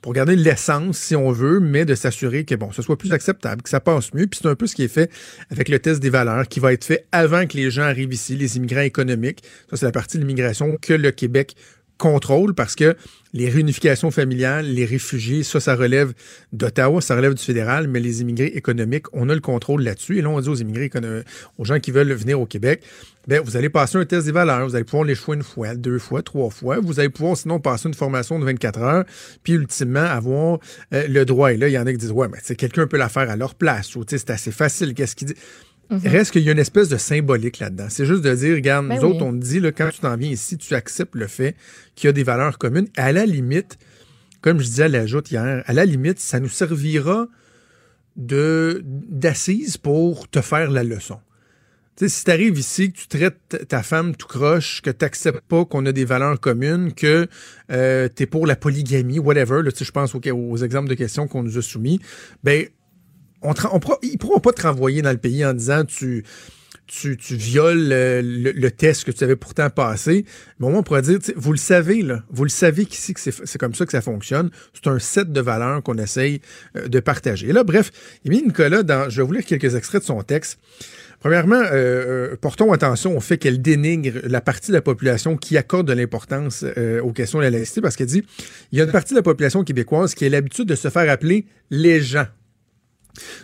pour 0.04 0.12
garder 0.12 0.36
l'essence, 0.36 0.98
si 0.98 1.16
on 1.16 1.32
veut, 1.32 1.62
mais 1.62 1.86
de 1.86 1.96
s'assurer 1.96 2.44
que 2.44 2.56
bon, 2.56 2.74
ce 2.74 2.82
soit 2.82 2.98
plus 2.98 3.14
acceptable, 3.14 3.62
que 3.62 3.70
ça 3.70 3.80
passe 3.80 4.14
mieux. 4.14 4.28
Puis 4.28 4.42
c'est 4.44 4.50
un 4.50 4.56
peu 4.56 4.68
ce 4.68 4.76
qui 4.76 4.84
est 4.84 4.90
fait 4.90 5.10
avec 5.50 5.70
le 5.70 5.80
test 5.80 6.02
des 6.02 6.10
valeurs, 6.10 6.50
qui 6.50 6.60
va 6.60 6.74
être 6.74 6.84
fait 6.84 7.06
avant 7.14 7.48
que 7.48 7.56
les 7.56 7.72
gens 7.72 7.84
arrivent 7.84 8.14
ici, 8.14 8.36
les 8.36 8.58
immigrants 8.58 8.82
économiques. 8.82 9.44
Ça, 9.70 9.78
c'est 9.78 9.86
la 9.86 9.94
partie 9.94 10.18
de 10.18 10.24
l'immigration 10.24 10.78
que 10.82 10.94
le 10.94 11.12
Québec 11.12 11.56
contrôle 11.98 12.54
parce 12.54 12.76
que 12.76 12.96
les 13.34 13.50
réunifications 13.50 14.12
familiales, 14.12 14.68
les 14.68 14.86
réfugiés, 14.86 15.42
ça, 15.44 15.60
ça 15.60 15.76
relève 15.76 16.14
d'Ottawa, 16.52 17.02
ça 17.02 17.16
relève 17.16 17.34
du 17.34 17.44
fédéral, 17.44 17.88
mais 17.88 18.00
les 18.00 18.22
immigrés 18.22 18.52
économiques, 18.56 19.06
on 19.14 19.28
a 19.30 19.34
le 19.34 19.42
contrôle 19.42 19.82
là-dessus. 19.84 20.20
Et 20.20 20.22
là, 20.22 20.30
on 20.30 20.40
dit 20.40 20.50
aux 20.50 20.56
immigrés, 20.56 20.86
écono- 20.86 21.24
aux 21.58 21.66
gens 21.66 21.80
qui 21.80 21.92
veulent 21.92 22.14
venir 22.14 22.40
au 22.40 22.46
Québec, 22.46 22.84
ben, 23.28 23.42
vous 23.42 23.58
allez 23.58 23.70
passer 23.70 23.98
un 23.98 24.06
test 24.06 24.26
des 24.26 24.32
valeurs, 24.32 24.68
vous 24.68 24.76
allez 24.76 24.84
pouvoir 24.84 25.06
l'échouer 25.06 25.36
une 25.38 25.44
fois, 25.44 25.76
deux 25.76 25.98
fois, 25.98 26.22
trois 26.22 26.50
fois, 26.50 26.80
vous 26.80 27.00
allez 27.00 27.10
pouvoir 27.10 27.38
sinon 27.38 27.60
passer 27.60 27.88
une 27.88 27.96
formation 27.96 28.38
de 28.38 28.46
24 28.46 28.80
heures, 28.82 29.06
puis 29.44 29.54
ultimement 29.54 30.02
avoir 30.02 30.60
euh, 30.94 31.08
le 31.08 31.26
droit. 31.26 31.54
Et 31.54 31.58
là, 31.58 31.70
il 31.70 31.74
y 31.74 31.78
en 31.80 31.88
a 31.88 31.92
qui 31.92 31.98
disent, 31.98 32.12
ouais, 32.12 32.28
mais 32.28 32.56
quelqu'un 32.56 32.86
peut 32.86 32.98
la 32.98 33.10
faire 33.10 33.30
à 33.30 33.36
leur 33.36 33.56
place, 33.56 33.96
ou 33.96 34.04
c'est 34.08 34.30
assez 34.30 34.52
facile, 34.52 34.94
qu'est-ce 34.94 35.16
qu'il 35.16 35.28
dit? 35.30 35.36
Reste 35.90 36.32
qu'il 36.32 36.42
y 36.44 36.50
a 36.50 36.54
une 36.54 36.60
espèce 36.60 36.90
de 36.90 36.98
symbolique 36.98 37.60
là-dedans. 37.60 37.86
C'est 37.90 38.06
juste 38.06 38.22
de 38.24 38.34
dire, 38.34 38.56
regarde, 38.56 38.88
Ben 38.88 38.96
nous 38.96 39.02
oui. 39.08 39.14
autres, 39.16 39.26
on 39.26 39.32
te 39.32 39.44
dit, 39.44 39.60
là, 39.60 39.72
quand 39.72 39.90
tu 39.92 40.00
t'en 40.00 40.16
viens 40.18 40.32
ici, 40.32 40.58
tu 40.58 40.74
acceptes 40.74 41.14
le 41.16 41.28
fait 41.28 41.56
qu'il 41.96 42.08
y 42.08 42.10
a 42.10 42.14
des 42.14 42.24
valeurs 42.24 42.58
communes. 42.58 42.88
À 42.98 43.12
la 43.12 43.26
limite, 43.26 43.78
comme 44.42 44.60
je 44.60 44.66
disais 44.66 44.84
à 44.84 44.88
la 44.88 45.06
joute 45.06 45.30
hier, 45.32 45.62
à 45.66 45.74
la 45.74 45.86
limite, 45.86 46.20
ça 46.20 46.40
nous 46.40 46.50
servira 46.50 47.28
de 48.16 48.82
d'assise 48.86 49.78
pour 49.78 50.28
te 50.30 50.42
faire 50.42 50.70
la 50.72 50.84
leçon. 50.84 51.20
Si 51.96 52.24
tu 52.26 52.32
arrives 52.32 52.58
ici, 52.58 52.92
que 52.92 52.98
tu 52.98 53.08
traites 53.08 53.68
ta- 53.68 53.84
femme 53.84 54.16
tout 54.16 54.26
croche, 54.28 54.82
que 54.82 54.90
tu 54.90 54.98
n'acceptes 55.06 55.42
pas 55.48 55.64
qu'on 55.64 55.86
a 55.86 55.92
des 55.92 56.06
valeurs 56.06 56.40
communes, 56.40 56.92
que 56.94 57.28
euh, 57.72 58.10
tu 58.16 58.24
es 58.24 58.26
pour 58.26 58.48
la 58.48 58.56
polygamie, 58.56 59.20
whatever, 59.20 59.62
je 59.64 59.92
pense 59.92 60.16
aux, 60.16 60.22
aux 60.32 60.58
exemples 60.58 60.90
de 60.90 60.96
questions 60.96 61.28
qu'on 61.28 61.44
nous 61.44 61.58
a 61.60 61.62
soumis, 61.62 62.00
ben, 62.44 62.66
on 63.44 63.54
on 63.72 63.80
ils 64.02 64.18
pourront 64.18 64.40
pas 64.40 64.52
te 64.52 64.62
renvoyer 64.62 65.02
dans 65.02 65.12
le 65.12 65.18
pays 65.18 65.46
en 65.46 65.54
disant 65.54 65.86
tu, 65.86 66.24
tu, 66.88 67.18
tu 67.18 67.36
violes 67.36 67.90
le, 67.90 68.70
test 68.72 69.04
que 69.04 69.12
tu 69.12 69.24
avais 69.24 69.36
pourtant 69.36 69.70
passé. 69.70 70.26
Mais 70.60 70.68
au 70.68 70.70
moins, 70.70 70.80
on 70.80 70.84
pourrait 70.84 71.02
dire, 71.02 71.20
vous 71.36 71.52
le 71.52 71.58
savez, 71.58 72.02
là, 72.02 72.24
vous 72.30 72.44
le 72.44 72.50
savez 72.50 72.86
qu'ici, 72.86 73.14
que 73.14 73.20
c'est 73.20 73.58
comme 73.58 73.74
ça 73.74 73.86
que 73.86 73.92
ça 73.92 74.02
fonctionne. 74.02 74.50
C'est 74.74 74.88
un 74.88 75.00
set 75.00 75.32
de 75.32 75.42
valeurs 75.42 75.82
qu'on 75.84 75.98
essaye 75.98 76.42
euh, 76.76 76.88
de 76.88 77.00
partager. 77.00 77.50
Et 77.50 77.54
là, 77.54 77.64
bref, 77.64 77.92
Émilie 78.26 78.44
Nicolas, 78.44 78.84
dans, 78.84 79.10
je 79.10 79.22
vais 79.22 79.28
vous 79.28 79.34
lire 79.34 79.46
quelques 79.46 79.76
extraits 79.76 80.02
de 80.02 80.06
son 80.08 80.22
texte. 80.24 80.60
Premièrement, 81.20 81.56
euh, 81.56 82.32
euh, 82.34 82.36
portons 82.36 82.74
attention 82.74 83.16
au 83.16 83.22
fait 83.22 83.38
qu'elle 83.38 83.62
dénigre 83.62 84.20
la 84.26 84.42
partie 84.42 84.72
de 84.72 84.76
la 84.76 84.82
population 84.82 85.38
qui 85.38 85.58
accorde 85.58 85.88
de 85.88 85.94
l'importance 85.94 86.66
aux 87.02 87.14
questions 87.14 87.40
de 87.40 87.44
la 87.46 87.50
laïcité 87.50 87.80
parce 87.80 87.96
qu'elle 87.96 88.08
dit 88.08 88.24
il 88.74 88.78
y 88.78 88.82
a 88.82 88.84
une 88.84 88.92
partie 88.92 89.14
de 89.14 89.20
la 89.20 89.24
population 89.24 89.64
québécoise 89.64 90.16
qui 90.16 90.26
a 90.26 90.30
l'habitude 90.30 90.68
de 90.68 90.76
se 90.76 90.90
faire 90.90 91.10
appeler 91.10 91.46
les 91.72 92.02
gens. 92.02 92.26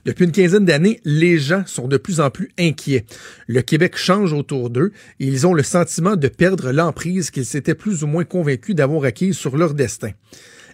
Depuis 0.05 0.25
une 0.25 0.31
quinzaine 0.31 0.65
d'années, 0.65 0.99
les 1.05 1.37
gens 1.37 1.63
sont 1.65 1.87
de 1.87 1.97
plus 1.97 2.19
en 2.19 2.29
plus 2.29 2.49
inquiets. 2.57 3.05
Le 3.47 3.61
Québec 3.61 3.97
change 3.97 4.33
autour 4.33 4.69
d'eux 4.69 4.91
et 5.19 5.27
ils 5.27 5.45
ont 5.45 5.53
le 5.53 5.63
sentiment 5.63 6.15
de 6.15 6.27
perdre 6.27 6.71
l'emprise 6.71 7.29
qu'ils 7.31 7.45
s'étaient 7.45 7.75
plus 7.75 8.03
ou 8.03 8.07
moins 8.07 8.23
convaincus 8.23 8.75
d'avoir 8.75 9.03
acquise 9.03 9.37
sur 9.37 9.57
leur 9.57 9.73
destin. 9.73 10.11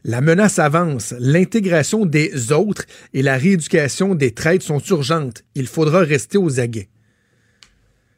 La 0.04 0.22
menace 0.22 0.60
avance, 0.60 1.14
l'intégration 1.20 2.06
des 2.06 2.52
autres 2.52 2.86
et 3.14 3.22
la 3.22 3.38
rééducation 3.38 4.14
des 4.14 4.32
traîtres 4.32 4.64
sont 4.64 4.80
urgentes. 4.80 5.44
Il 5.56 5.68
faudra 5.68 6.00
rester 6.00 6.38
aux 6.38 6.60
aguets. 6.60 6.90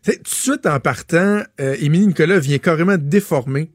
Tout 0.03 0.11
de 0.11 0.27
suite 0.27 0.65
en 0.65 0.79
partant, 0.79 1.43
euh, 1.59 1.75
Émilie 1.79 2.07
Nicolas 2.07 2.39
vient 2.39 2.59
carrément 2.59 2.97
déformer 2.97 3.71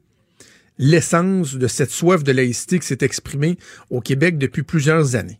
l'essence 0.77 1.55
de 1.55 1.67
cette 1.67 1.91
soif 1.91 2.23
de 2.23 2.31
laïcité 2.31 2.79
qui 2.79 2.87
s'est 2.87 2.99
exprimée 3.01 3.57
au 3.89 3.99
Québec 3.99 4.37
depuis 4.37 4.63
plusieurs 4.63 5.15
années 5.15 5.39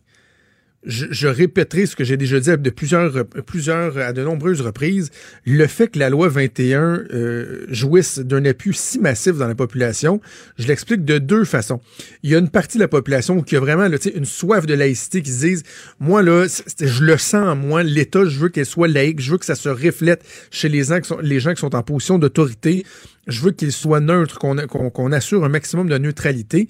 je, 0.86 1.06
je 1.10 1.28
répéterai 1.28 1.86
ce 1.86 1.96
que 1.96 2.04
j'ai 2.04 2.16
déjà 2.16 2.40
dit 2.40 2.50
de 2.50 2.70
plusieurs, 2.70 3.24
plusieurs, 3.46 3.96
à 3.98 4.12
de 4.12 4.22
nombreuses 4.22 4.60
reprises. 4.60 5.10
Le 5.46 5.66
fait 5.66 5.88
que 5.88 5.98
la 5.98 6.10
loi 6.10 6.28
21 6.28 7.04
euh, 7.12 7.66
jouisse 7.68 8.18
d'un 8.18 8.44
appui 8.44 8.74
si 8.74 8.98
massif 8.98 9.36
dans 9.36 9.48
la 9.48 9.54
population, 9.54 10.20
je 10.58 10.66
l'explique 10.66 11.04
de 11.04 11.18
deux 11.18 11.44
façons. 11.44 11.80
Il 12.22 12.30
y 12.30 12.34
a 12.34 12.38
une 12.38 12.50
partie 12.50 12.78
de 12.78 12.82
la 12.82 12.88
population 12.88 13.42
qui 13.42 13.56
a 13.56 13.60
vraiment 13.60 13.88
là, 13.88 13.96
une 14.14 14.24
soif 14.24 14.66
de 14.66 14.74
laïcité 14.74 15.22
qui 15.22 15.30
se 15.30 15.40
disent, 15.46 15.62
moi 16.00 16.22
là, 16.22 16.46
je 16.80 17.04
le 17.04 17.16
sens 17.16 17.48
en 17.48 17.56
moi, 17.56 17.82
l'État, 17.82 18.24
je 18.24 18.38
veux 18.38 18.48
qu'elle 18.48 18.66
soit 18.66 18.88
laïque, 18.88 19.20
je 19.20 19.32
veux 19.32 19.38
que 19.38 19.46
ça 19.46 19.54
se 19.54 19.68
reflète 19.68 20.24
chez 20.50 20.68
les 20.68 20.84
gens 20.84 21.00
qui 21.00 21.08
sont, 21.08 21.18
les 21.20 21.40
gens 21.40 21.54
qui 21.54 21.60
sont 21.60 21.74
en 21.74 21.82
position 21.82 22.18
d'autorité, 22.18 22.84
je 23.26 23.40
veux 23.40 23.52
qu'ils 23.52 23.72
soient 23.72 24.00
neutres, 24.00 24.38
qu'on 24.38 25.12
assure 25.12 25.44
un 25.44 25.48
maximum 25.48 25.88
de 25.88 25.98
neutralité 25.98 26.68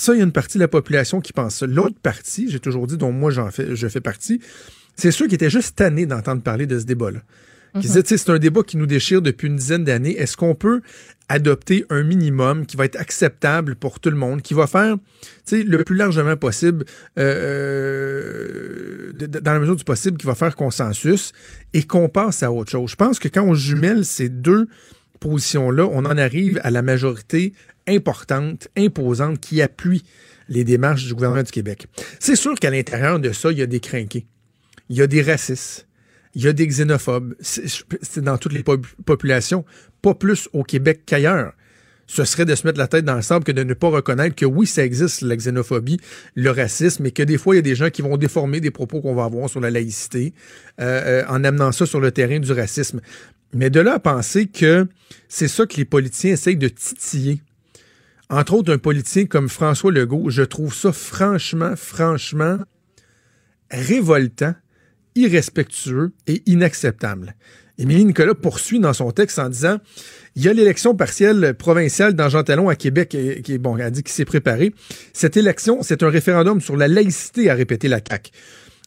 ça, 0.00 0.14
il 0.14 0.18
y 0.18 0.20
a 0.20 0.24
une 0.24 0.32
partie 0.32 0.58
de 0.58 0.62
la 0.62 0.68
population 0.68 1.20
qui 1.20 1.32
pense 1.32 1.56
ça. 1.56 1.66
L'autre 1.66 1.98
partie, 2.02 2.50
j'ai 2.50 2.60
toujours 2.60 2.86
dit, 2.86 2.96
dont 2.96 3.12
moi 3.12 3.30
j'en 3.30 3.50
fais, 3.50 3.74
je 3.76 3.86
fais 3.88 4.00
partie, 4.00 4.40
c'est 4.96 5.10
ceux 5.12 5.26
qui 5.28 5.34
étaient 5.34 5.50
juste 5.50 5.76
tannés 5.76 6.06
d'entendre 6.06 6.42
parler 6.42 6.66
de 6.66 6.78
ce 6.78 6.84
débat-là. 6.84 7.20
Qui 7.74 7.82
disaient, 7.86 8.02
tu 8.02 8.08
sais, 8.08 8.16
c'est 8.16 8.30
un 8.32 8.38
débat 8.40 8.64
qui 8.64 8.76
nous 8.76 8.86
déchire 8.86 9.22
depuis 9.22 9.46
une 9.46 9.54
dizaine 9.54 9.84
d'années. 9.84 10.16
Est-ce 10.18 10.36
qu'on 10.36 10.56
peut 10.56 10.80
adopter 11.28 11.84
un 11.88 12.02
minimum 12.02 12.66
qui 12.66 12.76
va 12.76 12.84
être 12.84 12.98
acceptable 12.98 13.76
pour 13.76 14.00
tout 14.00 14.10
le 14.10 14.16
monde, 14.16 14.42
qui 14.42 14.54
va 14.54 14.66
faire, 14.66 14.96
tu 15.46 15.58
sais, 15.58 15.62
le 15.62 15.84
plus 15.84 15.94
largement 15.94 16.36
possible, 16.36 16.84
euh, 17.80 19.12
de- 19.12 19.26
de- 19.26 19.38
dans 19.38 19.52
la 19.52 19.60
mesure 19.60 19.76
du 19.76 19.84
possible, 19.84 20.16
qui 20.16 20.26
va 20.26 20.34
faire 20.34 20.56
consensus 20.56 21.32
et 21.72 21.84
qu'on 21.84 22.08
passe 22.08 22.42
à 22.42 22.50
autre 22.50 22.70
chose? 22.72 22.90
Je 22.90 22.96
pense 22.96 23.18
que 23.18 23.28
quand 23.28 23.44
on 23.44 23.54
jumelle 23.54 24.04
ces 24.04 24.28
deux 24.28 24.66
positions-là, 25.20 25.86
on 25.92 26.04
en 26.06 26.18
arrive 26.18 26.60
à 26.64 26.70
la 26.70 26.82
majorité 26.82 27.52
importante, 27.90 28.68
imposante, 28.76 29.40
qui 29.40 29.60
appuie 29.60 30.04
les 30.48 30.64
démarches 30.64 31.06
du 31.06 31.14
gouvernement 31.14 31.42
du 31.42 31.52
Québec. 31.52 31.86
C'est 32.18 32.36
sûr 32.36 32.54
qu'à 32.54 32.70
l'intérieur 32.70 33.20
de 33.20 33.32
ça, 33.32 33.52
il 33.52 33.58
y 33.58 33.62
a 33.62 33.66
des 33.66 33.80
crinqués. 33.80 34.26
Il 34.88 34.96
y 34.96 35.02
a 35.02 35.06
des 35.06 35.22
racistes. 35.22 35.86
Il 36.34 36.42
y 36.42 36.48
a 36.48 36.52
des 36.52 36.66
xénophobes. 36.66 37.34
C'est 37.40 38.20
dans 38.22 38.38
toutes 38.38 38.52
les 38.52 38.62
pop- 38.62 38.86
populations, 39.04 39.64
pas 40.02 40.14
plus 40.14 40.48
au 40.52 40.62
Québec 40.62 41.02
qu'ailleurs. 41.06 41.52
Ce 42.06 42.24
serait 42.24 42.44
de 42.44 42.56
se 42.56 42.66
mettre 42.66 42.78
la 42.78 42.88
tête 42.88 43.04
dans 43.04 43.14
le 43.14 43.22
sable 43.22 43.44
que 43.44 43.52
de 43.52 43.62
ne 43.62 43.74
pas 43.74 43.88
reconnaître 43.88 44.34
que 44.34 44.44
oui, 44.44 44.66
ça 44.66 44.84
existe, 44.84 45.22
la 45.22 45.36
xénophobie, 45.36 46.00
le 46.34 46.50
racisme, 46.50 47.06
et 47.06 47.12
que 47.12 47.22
des 47.22 47.38
fois, 47.38 47.54
il 47.54 47.58
y 47.58 47.60
a 47.60 47.62
des 47.62 47.76
gens 47.76 47.90
qui 47.90 48.02
vont 48.02 48.16
déformer 48.16 48.60
des 48.60 48.72
propos 48.72 49.00
qu'on 49.00 49.14
va 49.14 49.24
avoir 49.24 49.48
sur 49.48 49.60
la 49.60 49.70
laïcité 49.70 50.34
euh, 50.80 51.22
euh, 51.22 51.24
en 51.28 51.44
amenant 51.44 51.70
ça 51.70 51.86
sur 51.86 52.00
le 52.00 52.10
terrain 52.10 52.40
du 52.40 52.50
racisme. 52.50 53.00
Mais 53.54 53.70
de 53.70 53.78
là 53.78 53.94
à 53.94 53.98
penser 54.00 54.46
que 54.46 54.88
c'est 55.28 55.46
ça 55.46 55.66
que 55.66 55.76
les 55.76 55.84
politiciens 55.84 56.32
essayent 56.32 56.56
de 56.56 56.68
titiller. 56.68 57.40
Entre 58.30 58.54
autres, 58.54 58.72
un 58.72 58.78
politicien 58.78 59.26
comme 59.26 59.48
François 59.48 59.90
Legault, 59.90 60.30
je 60.30 60.42
trouve 60.42 60.72
ça 60.72 60.92
franchement, 60.92 61.74
franchement 61.76 62.58
révoltant, 63.72 64.54
irrespectueux 65.16 66.12
et 66.28 66.42
inacceptable. 66.46 67.34
Émilie 67.76 68.04
Nicolas 68.04 68.34
poursuit 68.34 68.78
dans 68.78 68.92
son 68.92 69.10
texte 69.10 69.40
en 69.40 69.48
disant 69.48 69.78
il 70.36 70.44
y 70.44 70.48
a 70.48 70.52
l'élection 70.52 70.94
partielle 70.94 71.54
provinciale 71.54 72.14
dans 72.14 72.28
Jean 72.28 72.44
Talon 72.44 72.68
à 72.68 72.76
Québec 72.76 73.08
qui 73.08 73.52
est 73.52 73.58
bon, 73.58 73.76
elle 73.76 73.90
dit 73.90 74.04
qu'il 74.04 74.12
s'est 74.12 74.24
préparé. 74.24 74.72
Cette 75.12 75.36
élection, 75.36 75.82
c'est 75.82 76.04
un 76.04 76.08
référendum 76.08 76.60
sur 76.60 76.76
la 76.76 76.86
laïcité, 76.86 77.50
a 77.50 77.54
répété 77.54 77.88
la 77.88 77.98
CAQ. 77.98 78.30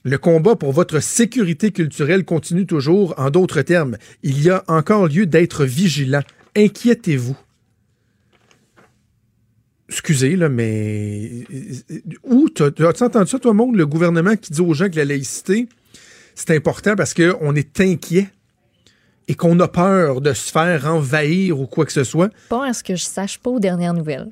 Le 0.05 0.17
combat 0.17 0.55
pour 0.55 0.71
votre 0.71 1.01
sécurité 1.01 1.71
culturelle 1.71 2.23
continue 2.23 2.65
toujours. 2.65 3.13
En 3.17 3.29
d'autres 3.29 3.61
termes, 3.61 3.97
il 4.21 4.41
y 4.41 4.49
a 4.49 4.63
encore 4.67 5.07
lieu 5.07 5.25
d'être 5.25 5.65
vigilant. 5.65 6.23
Inquiétez-vous. 6.55 7.37
Excusez, 9.93 10.35
là, 10.35 10.49
mais 10.49 11.45
où 12.23 12.47
as-tu 12.59 13.03
entendu 13.03 13.29
ça, 13.29 13.39
toi, 13.39 13.53
monde, 13.53 13.75
le 13.75 13.85
gouvernement 13.85 14.35
qui 14.35 14.51
dit 14.51 14.61
aux 14.61 14.73
gens 14.73 14.89
que 14.89 14.95
la 14.95 15.05
laïcité, 15.05 15.67
c'est 16.35 16.51
important 16.51 16.95
parce 16.95 17.13
qu'on 17.13 17.55
est 17.55 17.79
inquiet 17.79 18.27
et 19.27 19.35
qu'on 19.35 19.59
a 19.59 19.67
peur 19.67 20.19
de 20.19 20.33
se 20.33 20.51
faire 20.51 20.87
envahir 20.87 21.59
ou 21.59 21.67
quoi 21.67 21.85
que 21.85 21.93
ce 21.93 22.03
soit? 22.03 22.31
Pas 22.49 22.67
à 22.67 22.73
ce 22.73 22.83
que 22.83 22.95
je 22.95 23.03
sache 23.03 23.37
pas 23.37 23.51
aux 23.51 23.59
dernières 23.59 23.93
nouvelles. 23.93 24.31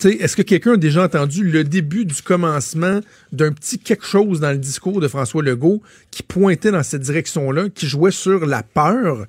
Tu 0.00 0.10
sais, 0.10 0.16
Est-ce 0.16 0.36
que 0.36 0.42
quelqu'un 0.42 0.74
a 0.74 0.76
déjà 0.76 1.04
entendu 1.04 1.44
le 1.44 1.64
début 1.64 2.04
du 2.04 2.20
commencement 2.20 3.00
d'un 3.32 3.52
petit 3.52 3.78
quelque 3.78 4.04
chose 4.04 4.40
dans 4.40 4.50
le 4.50 4.58
discours 4.58 5.00
de 5.00 5.08
François 5.08 5.42
Legault 5.42 5.82
qui 6.10 6.22
pointait 6.22 6.72
dans 6.72 6.82
cette 6.82 7.02
direction-là, 7.02 7.68
qui 7.68 7.86
jouait 7.86 8.10
sur 8.10 8.44
la 8.44 8.62
peur? 8.62 9.26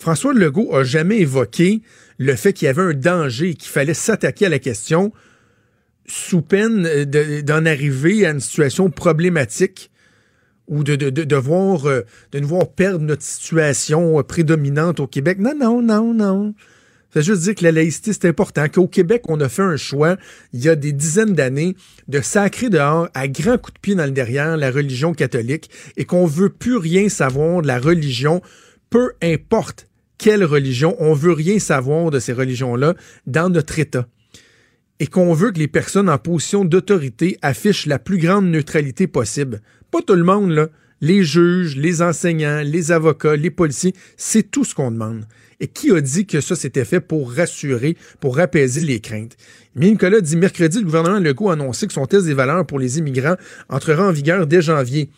François 0.00 0.32
Legault 0.32 0.74
a 0.74 0.82
jamais 0.82 1.18
évoqué 1.20 1.82
le 2.16 2.34
fait 2.34 2.54
qu'il 2.54 2.64
y 2.64 2.68
avait 2.68 2.80
un 2.80 2.94
danger 2.94 3.54
qu'il 3.54 3.68
fallait 3.68 3.92
s'attaquer 3.94 4.46
à 4.46 4.48
la 4.48 4.58
question 4.58 5.12
sous 6.06 6.40
peine 6.40 6.82
de- 7.04 7.42
d'en 7.42 7.66
arriver 7.66 8.24
à 8.24 8.30
une 8.30 8.40
situation 8.40 8.88
problématique 8.90 9.90
ou 10.68 10.84
de, 10.84 10.96
de, 10.96 11.10
de, 11.10 11.36
voir, 11.36 11.86
euh, 11.86 12.00
nous 12.32 12.48
voir 12.48 12.70
perdre 12.70 13.04
notre 13.04 13.22
situation 13.22 14.18
euh, 14.18 14.22
prédominante 14.22 15.00
au 15.00 15.06
Québec. 15.06 15.38
Non, 15.38 15.52
non, 15.54 15.82
non, 15.82 16.14
non. 16.14 16.54
Veut 17.14 17.22
juste 17.22 17.42
dire 17.42 17.54
que 17.56 17.64
la 17.64 17.72
laïcité, 17.72 18.12
c'est 18.14 18.26
important, 18.26 18.68
qu'au 18.68 18.86
Québec, 18.86 19.24
on 19.28 19.38
a 19.40 19.48
fait 19.50 19.62
un 19.62 19.76
choix, 19.76 20.16
il 20.54 20.64
y 20.64 20.68
a 20.70 20.76
des 20.76 20.92
dizaines 20.92 21.34
d'années, 21.34 21.76
de 22.08 22.20
sacrer 22.22 22.70
dehors 22.70 23.08
à 23.12 23.28
grands 23.28 23.58
coups 23.58 23.74
de 23.74 23.80
pied 23.80 23.94
dans 23.96 24.06
le 24.06 24.12
derrière 24.12 24.56
la 24.56 24.70
religion 24.70 25.12
catholique 25.12 25.68
et 25.98 26.06
qu'on 26.06 26.24
veut 26.24 26.48
plus 26.50 26.76
rien 26.76 27.10
savoir 27.10 27.60
de 27.60 27.66
la 27.66 27.78
religion, 27.80 28.40
peu 28.88 29.12
importe 29.22 29.88
quelle 30.20 30.44
religion, 30.44 30.96
on 30.98 31.14
veut 31.14 31.32
rien 31.32 31.58
savoir 31.58 32.10
de 32.10 32.18
ces 32.18 32.34
religions-là 32.34 32.94
dans 33.26 33.48
notre 33.48 33.78
État. 33.78 34.06
Et 34.98 35.06
qu'on 35.06 35.32
veut 35.32 35.50
que 35.50 35.58
les 35.58 35.66
personnes 35.66 36.10
en 36.10 36.18
position 36.18 36.66
d'autorité 36.66 37.38
affichent 37.40 37.86
la 37.86 37.98
plus 37.98 38.18
grande 38.18 38.44
neutralité 38.44 39.06
possible. 39.06 39.62
Pas 39.90 40.02
tout 40.02 40.14
le 40.14 40.24
monde, 40.24 40.50
là. 40.50 40.68
Les 41.00 41.24
juges, 41.24 41.74
les 41.76 42.02
enseignants, 42.02 42.60
les 42.62 42.92
avocats, 42.92 43.34
les 43.34 43.50
policiers, 43.50 43.94
c'est 44.18 44.50
tout 44.50 44.64
ce 44.64 44.74
qu'on 44.74 44.90
demande. 44.90 45.24
Et 45.58 45.68
qui 45.68 45.90
a 45.90 46.02
dit 46.02 46.26
que 46.26 46.42
ça 46.42 46.54
s'était 46.54 46.84
fait 46.84 47.00
pour 47.00 47.32
rassurer, 47.32 47.96
pour 48.20 48.38
apaiser 48.38 48.82
les 48.82 49.00
craintes? 49.00 49.38
Mais 49.74 49.86
Nicolas 49.86 50.20
dit 50.20 50.36
mercredi, 50.36 50.80
le 50.80 50.84
gouvernement 50.84 51.18
Legault 51.18 51.48
a 51.48 51.54
annoncé 51.54 51.86
que 51.86 51.94
son 51.94 52.04
test 52.04 52.26
des 52.26 52.34
valeurs 52.34 52.66
pour 52.66 52.78
les 52.78 52.98
immigrants 52.98 53.36
entrera 53.70 54.06
en 54.06 54.12
vigueur 54.12 54.46
dès 54.46 54.60
janvier. 54.60 55.08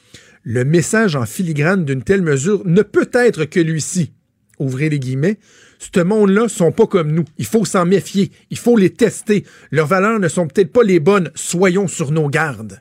Le 0.44 0.64
message 0.64 1.16
en 1.16 1.26
filigrane 1.26 1.84
d'une 1.84 2.04
telle 2.04 2.22
mesure 2.22 2.62
ne 2.64 2.82
peut 2.82 3.10
être 3.12 3.46
que 3.46 3.58
lui-ci. 3.58 4.12
Ouvrez 4.62 4.88
les 4.88 4.98
guillemets. 4.98 5.38
Ce 5.78 6.00
monde-là 6.00 6.48
sont 6.48 6.70
pas 6.70 6.86
comme 6.86 7.10
nous. 7.10 7.24
Il 7.38 7.46
faut 7.46 7.64
s'en 7.64 7.84
méfier. 7.84 8.30
Il 8.50 8.58
faut 8.58 8.76
les 8.76 8.90
tester. 8.90 9.44
Leurs 9.72 9.88
valeurs 9.88 10.20
ne 10.20 10.28
sont 10.28 10.46
peut-être 10.46 10.72
pas 10.72 10.84
les 10.84 11.00
bonnes. 11.00 11.30
Soyons 11.34 11.88
sur 11.88 12.12
nos 12.12 12.28
gardes. 12.28 12.80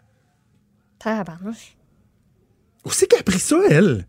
Tabarnouche. 0.99 1.75
Où 2.85 2.91
c'est 2.91 3.07
qu'elle 3.07 3.21
a 3.21 3.23
pris 3.23 3.39
ça, 3.39 3.59
elle? 3.69 4.05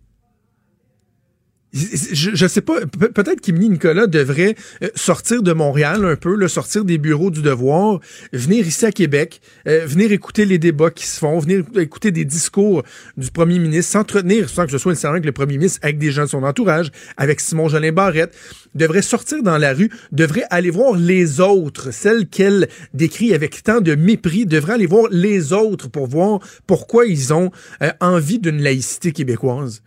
Je, 1.72 2.30
je 2.34 2.46
sais 2.46 2.60
pas, 2.60 2.80
pe- 2.82 3.08
peut-être 3.08 3.40
qu'Émilie 3.40 3.70
Nicolas 3.70 4.06
devrait 4.06 4.56
euh, 4.82 4.88
sortir 4.94 5.42
de 5.42 5.54
Montréal 5.54 6.04
un 6.04 6.16
peu, 6.16 6.36
là, 6.36 6.46
sortir 6.46 6.84
des 6.84 6.98
bureaux 6.98 7.30
du 7.30 7.40
devoir, 7.40 7.98
venir 8.34 8.66
ici 8.66 8.84
à 8.84 8.92
Québec, 8.92 9.40
euh, 9.66 9.86
venir 9.86 10.12
écouter 10.12 10.44
les 10.44 10.58
débats 10.58 10.90
qui 10.90 11.06
se 11.06 11.18
font, 11.18 11.38
venir 11.38 11.64
écouter 11.76 12.10
des 12.10 12.26
discours 12.26 12.82
du 13.16 13.30
premier 13.30 13.58
ministre, 13.58 13.92
s'entretenir, 13.92 14.50
sans 14.50 14.66
que 14.66 14.70
ce 14.72 14.76
soit 14.76 14.92
nécessairement 14.92 15.14
avec 15.14 15.24
le 15.24 15.32
premier 15.32 15.56
ministre, 15.56 15.78
avec 15.82 15.96
des 15.96 16.10
gens 16.12 16.24
de 16.24 16.28
son 16.28 16.42
entourage, 16.42 16.90
avec 17.16 17.40
Simon 17.40 17.68
Jolin 17.68 17.92
Barrette, 17.92 18.34
devrait 18.74 19.00
sortir 19.00 19.42
dans 19.42 19.56
la 19.56 19.72
rue, 19.72 19.90
devrait 20.12 20.44
aller 20.50 20.70
voir 20.70 20.94
les 20.94 21.40
autres, 21.40 21.90
celles 21.90 22.26
qu'elle 22.26 22.68
décrit 22.92 23.32
avec 23.32 23.62
tant 23.62 23.80
de 23.80 23.94
mépris, 23.94 24.44
devrait 24.44 24.74
aller 24.74 24.86
voir 24.86 25.08
les 25.10 25.54
autres 25.54 25.88
pour 25.88 26.06
voir 26.06 26.40
pourquoi 26.66 27.06
ils 27.06 27.32
ont 27.32 27.50
euh, 27.82 27.90
envie 28.00 28.38
d'une 28.38 28.60
laïcité 28.60 29.12
québécoise 29.12 29.82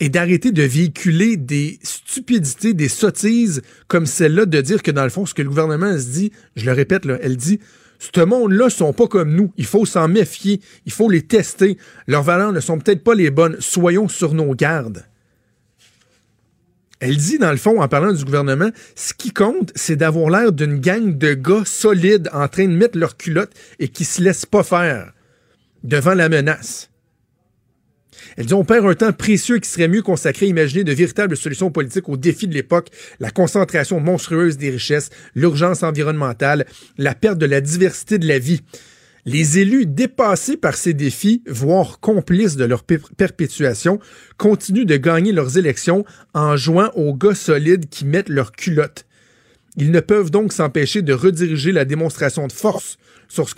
et 0.00 0.08
d'arrêter 0.08 0.52
de 0.52 0.62
véhiculer 0.62 1.36
des 1.36 1.78
stupidités, 1.82 2.74
des 2.74 2.88
sottises 2.88 3.62
comme 3.88 4.06
celle-là, 4.06 4.46
de 4.46 4.60
dire 4.60 4.82
que 4.82 4.90
dans 4.90 5.04
le 5.04 5.10
fond, 5.10 5.26
ce 5.26 5.34
que 5.34 5.42
le 5.42 5.48
gouvernement 5.48 5.98
se 5.98 6.06
dit, 6.06 6.32
je 6.54 6.66
le 6.66 6.72
répète, 6.72 7.04
elle 7.22 7.36
dit, 7.36 7.60
ce 7.98 8.20
monde-là 8.20 8.70
sont 8.70 8.92
pas 8.92 9.06
comme 9.06 9.34
nous. 9.34 9.52
Il 9.56 9.64
faut 9.64 9.86
s'en 9.86 10.08
méfier. 10.08 10.60
Il 10.84 10.92
faut 10.92 11.08
les 11.08 11.22
tester. 11.22 11.78
Leurs 12.06 12.22
valeurs 12.22 12.52
ne 12.52 12.60
sont 12.60 12.78
peut-être 12.78 13.02
pas 13.02 13.14
les 13.14 13.30
bonnes. 13.30 13.56
Soyons 13.60 14.08
sur 14.08 14.34
nos 14.34 14.54
gardes. 14.54 15.06
Elle 17.00 17.16
dit, 17.16 17.38
dans 17.38 17.50
le 17.50 17.58
fond, 17.58 17.80
en 17.80 17.88
parlant 17.88 18.12
du 18.12 18.24
gouvernement, 18.24 18.70
ce 18.94 19.12
qui 19.12 19.30
compte, 19.30 19.70
c'est 19.74 19.96
d'avoir 19.96 20.30
l'air 20.30 20.52
d'une 20.52 20.78
gang 20.80 21.16
de 21.16 21.34
gars 21.34 21.64
solides 21.66 22.30
en 22.32 22.48
train 22.48 22.66
de 22.66 22.72
mettre 22.72 22.98
leur 22.98 23.16
culotte 23.16 23.52
et 23.78 23.88
qui 23.88 24.04
se 24.04 24.22
laissent 24.22 24.46
pas 24.46 24.62
faire 24.62 25.12
devant 25.84 26.14
la 26.14 26.28
menace. 26.28 26.90
Elle 28.36 28.46
dit 28.46 28.54
on 28.54 28.64
perd 28.64 28.86
un 28.86 28.94
temps 28.94 29.12
précieux 29.12 29.58
qui 29.58 29.68
serait 29.70 29.88
mieux 29.88 30.02
consacré 30.02 30.46
à 30.46 30.48
imaginer 30.48 30.84
de 30.84 30.92
véritables 30.92 31.36
solutions 31.36 31.70
politiques 31.70 32.08
aux 32.08 32.16
défis 32.16 32.48
de 32.48 32.54
l'époque, 32.54 32.88
la 33.18 33.30
concentration 33.30 33.98
monstrueuse 33.98 34.58
des 34.58 34.70
richesses, 34.70 35.10
l'urgence 35.34 35.82
environnementale, 35.82 36.66
la 36.98 37.14
perte 37.14 37.38
de 37.38 37.46
la 37.46 37.60
diversité 37.60 38.18
de 38.18 38.28
la 38.28 38.38
vie. 38.38 38.60
Les 39.24 39.58
élus 39.58 39.86
dépassés 39.86 40.56
par 40.56 40.76
ces 40.76 40.94
défis, 40.94 41.42
voire 41.48 41.98
complices 41.98 42.56
de 42.56 42.64
leur 42.64 42.84
per- 42.84 42.98
perpétuation, 43.16 43.98
continuent 44.36 44.86
de 44.86 44.96
gagner 44.96 45.32
leurs 45.32 45.58
élections 45.58 46.04
en 46.32 46.56
jouant 46.56 46.90
aux 46.94 47.12
gars 47.12 47.34
solides 47.34 47.88
qui 47.88 48.04
mettent 48.04 48.28
leur 48.28 48.52
culotte. 48.52 49.04
Ils 49.76 49.90
ne 49.90 50.00
peuvent 50.00 50.30
donc 50.30 50.52
s'empêcher 50.52 51.02
de 51.02 51.12
rediriger 51.12 51.72
la 51.72 51.84
démonstration 51.84 52.46
de 52.46 52.52
force 52.52 52.98
sur 53.28 53.48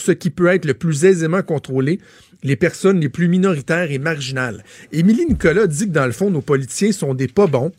ce 0.00 0.12
qui 0.12 0.30
peut 0.30 0.46
être 0.46 0.64
le 0.64 0.72
plus 0.72 1.04
aisément 1.04 1.42
contrôlé, 1.42 2.00
les 2.42 2.56
personnes 2.56 3.00
les 3.00 3.08
plus 3.08 3.28
minoritaires 3.28 3.90
et 3.90 3.98
marginales. 3.98 4.64
Émilie 4.92 5.26
Nicolas 5.26 5.66
dit 5.66 5.86
que 5.86 5.92
dans 5.92 6.06
le 6.06 6.12
fond, 6.12 6.30
nos 6.30 6.40
politiciens 6.40 6.92
sont 6.92 7.14
des 7.14 7.28
pas 7.28 7.46
bons, 7.46 7.72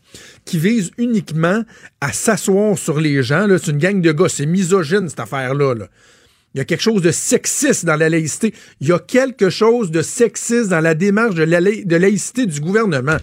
qui 0.46 0.60
visent 0.60 0.92
uniquement 0.98 1.64
à 2.00 2.14
s'asseoir 2.14 2.78
sur 2.78 3.00
les 3.00 3.24
gens. 3.24 3.48
C'est 3.58 3.72
une 3.72 3.78
gang 3.78 4.02
de 4.02 4.12
gars, 4.12 4.30
c'est 4.30 4.46
misogyne 4.46 5.10
cette 5.10 5.20
affaire-là. 5.20 5.74
là. 5.76 5.88
Il 6.54 6.58
y 6.58 6.62
a 6.62 6.66
quelque 6.66 6.82
chose 6.82 7.02
de 7.02 7.12
sexiste 7.12 7.86
dans 7.86 7.96
la 7.96 8.10
laïcité. 8.10 8.54
Il 8.82 8.88
y 8.90 8.92
a 8.92 9.00
quelque 9.00 9.50
chose 9.50 9.90
de 9.90 10.02
sexiste 10.02 10.70
dans 10.70 10.82
la 10.82 10.96
démarche 10.96 11.36
de, 11.36 11.44
la 11.44 11.62
laï- 11.62 11.86
de 11.86 11.96
laïcité 11.96 12.46
du 12.46 12.60
gouvernement. 12.60 13.18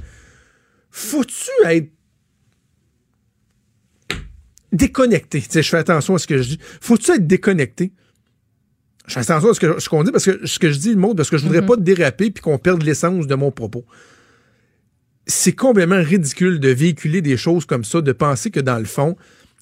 Faut-tu 0.90 1.50
être 1.66 1.90
déconnecté? 4.72 5.42
Je 5.52 5.60
fais 5.62 5.76
attention 5.76 6.14
à 6.14 6.18
ce 6.18 6.26
que 6.26 6.38
je 6.38 6.48
dis. 6.48 6.58
Faut-tu 6.80 7.10
être 7.12 7.26
déconnecté? 7.26 7.92
Je 9.08 9.14
fais 9.14 9.20
attention 9.20 9.50
à 9.50 9.54
ce 9.54 9.60
que- 9.60 9.80
ce 9.80 9.88
qu'on 9.88 10.04
dit 10.04 10.12
parce 10.12 10.24
que 10.26 10.46
ce 10.46 10.58
que 10.58 10.70
je 10.70 10.78
dis, 10.78 10.90
le 10.90 10.96
mot, 11.00 11.14
parce 11.14 11.30
que 11.30 11.38
je 11.38 11.42
voudrais 11.44 11.64
pas 11.66 11.76
déraper 11.76 12.30
puis 12.30 12.42
qu'on 12.42 12.58
perde 12.58 12.82
l'essence 12.82 13.26
de 13.26 13.34
mon 13.34 13.50
propos. 13.50 13.84
C'est 15.26 15.52
complètement 15.52 16.02
ridicule 16.02 16.60
de 16.60 16.68
véhiculer 16.68 17.20
des 17.22 17.36
choses 17.36 17.64
comme 17.66 17.84
ça, 17.84 18.00
de 18.00 18.12
penser 18.12 18.50
que 18.50 18.60
dans 18.60 18.78
le 18.78 18.84
fond, 18.86 19.16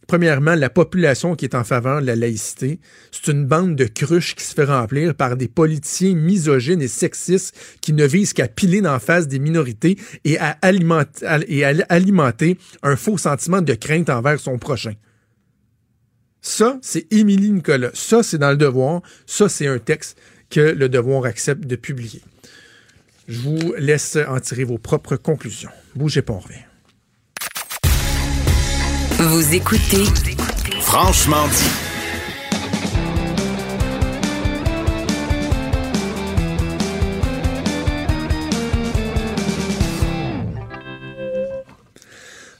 premièrement, 0.06 0.54
la 0.54 0.70
population 0.70 1.34
qui 1.34 1.44
est 1.44 1.56
en 1.56 1.64
faveur 1.64 2.00
de 2.00 2.06
la 2.06 2.14
laïcité, 2.14 2.78
c'est 3.10 3.32
une 3.32 3.44
bande 3.46 3.74
de 3.74 3.84
cruches 3.86 4.36
qui 4.36 4.44
se 4.44 4.54
fait 4.54 4.64
remplir 4.64 5.14
par 5.14 5.36
des 5.36 5.48
politiciens 5.48 6.14
misogynes 6.14 6.82
et 6.82 6.88
sexistes 6.88 7.56
qui 7.80 7.92
ne 7.92 8.06
visent 8.06 8.32
qu'à 8.32 8.46
piler 8.46 8.80
d'en 8.80 9.00
face 9.00 9.26
des 9.26 9.40
minorités 9.40 9.96
et 10.24 10.38
à 10.38 10.56
alimenter, 10.62 11.26
et 11.48 11.64
à 11.64 11.72
alimenter 11.88 12.58
un 12.84 12.94
faux 12.94 13.18
sentiment 13.18 13.62
de 13.62 13.74
crainte 13.74 14.08
envers 14.10 14.38
son 14.38 14.58
prochain. 14.58 14.92
Ça, 16.48 16.78
c'est 16.80 17.12
Émilie 17.12 17.50
Nicolas. 17.50 17.90
Ça, 17.92 18.22
c'est 18.22 18.38
dans 18.38 18.50
le 18.50 18.56
devoir. 18.56 19.02
Ça, 19.26 19.48
c'est 19.48 19.66
un 19.66 19.80
texte 19.80 20.16
que 20.48 20.60
le 20.60 20.88
devoir 20.88 21.24
accepte 21.24 21.66
de 21.66 21.74
publier. 21.74 22.22
Je 23.26 23.40
vous 23.40 23.74
laisse 23.76 24.16
en 24.28 24.38
tirer 24.38 24.62
vos 24.62 24.78
propres 24.78 25.16
conclusions. 25.16 25.72
Bougez 25.96 26.22
pas, 26.22 26.34
on 26.34 26.38
revient. 26.38 26.62
Vous 29.18 29.54
écoutez 29.54 30.04
Franchement 30.82 31.48
dit. 31.48 31.85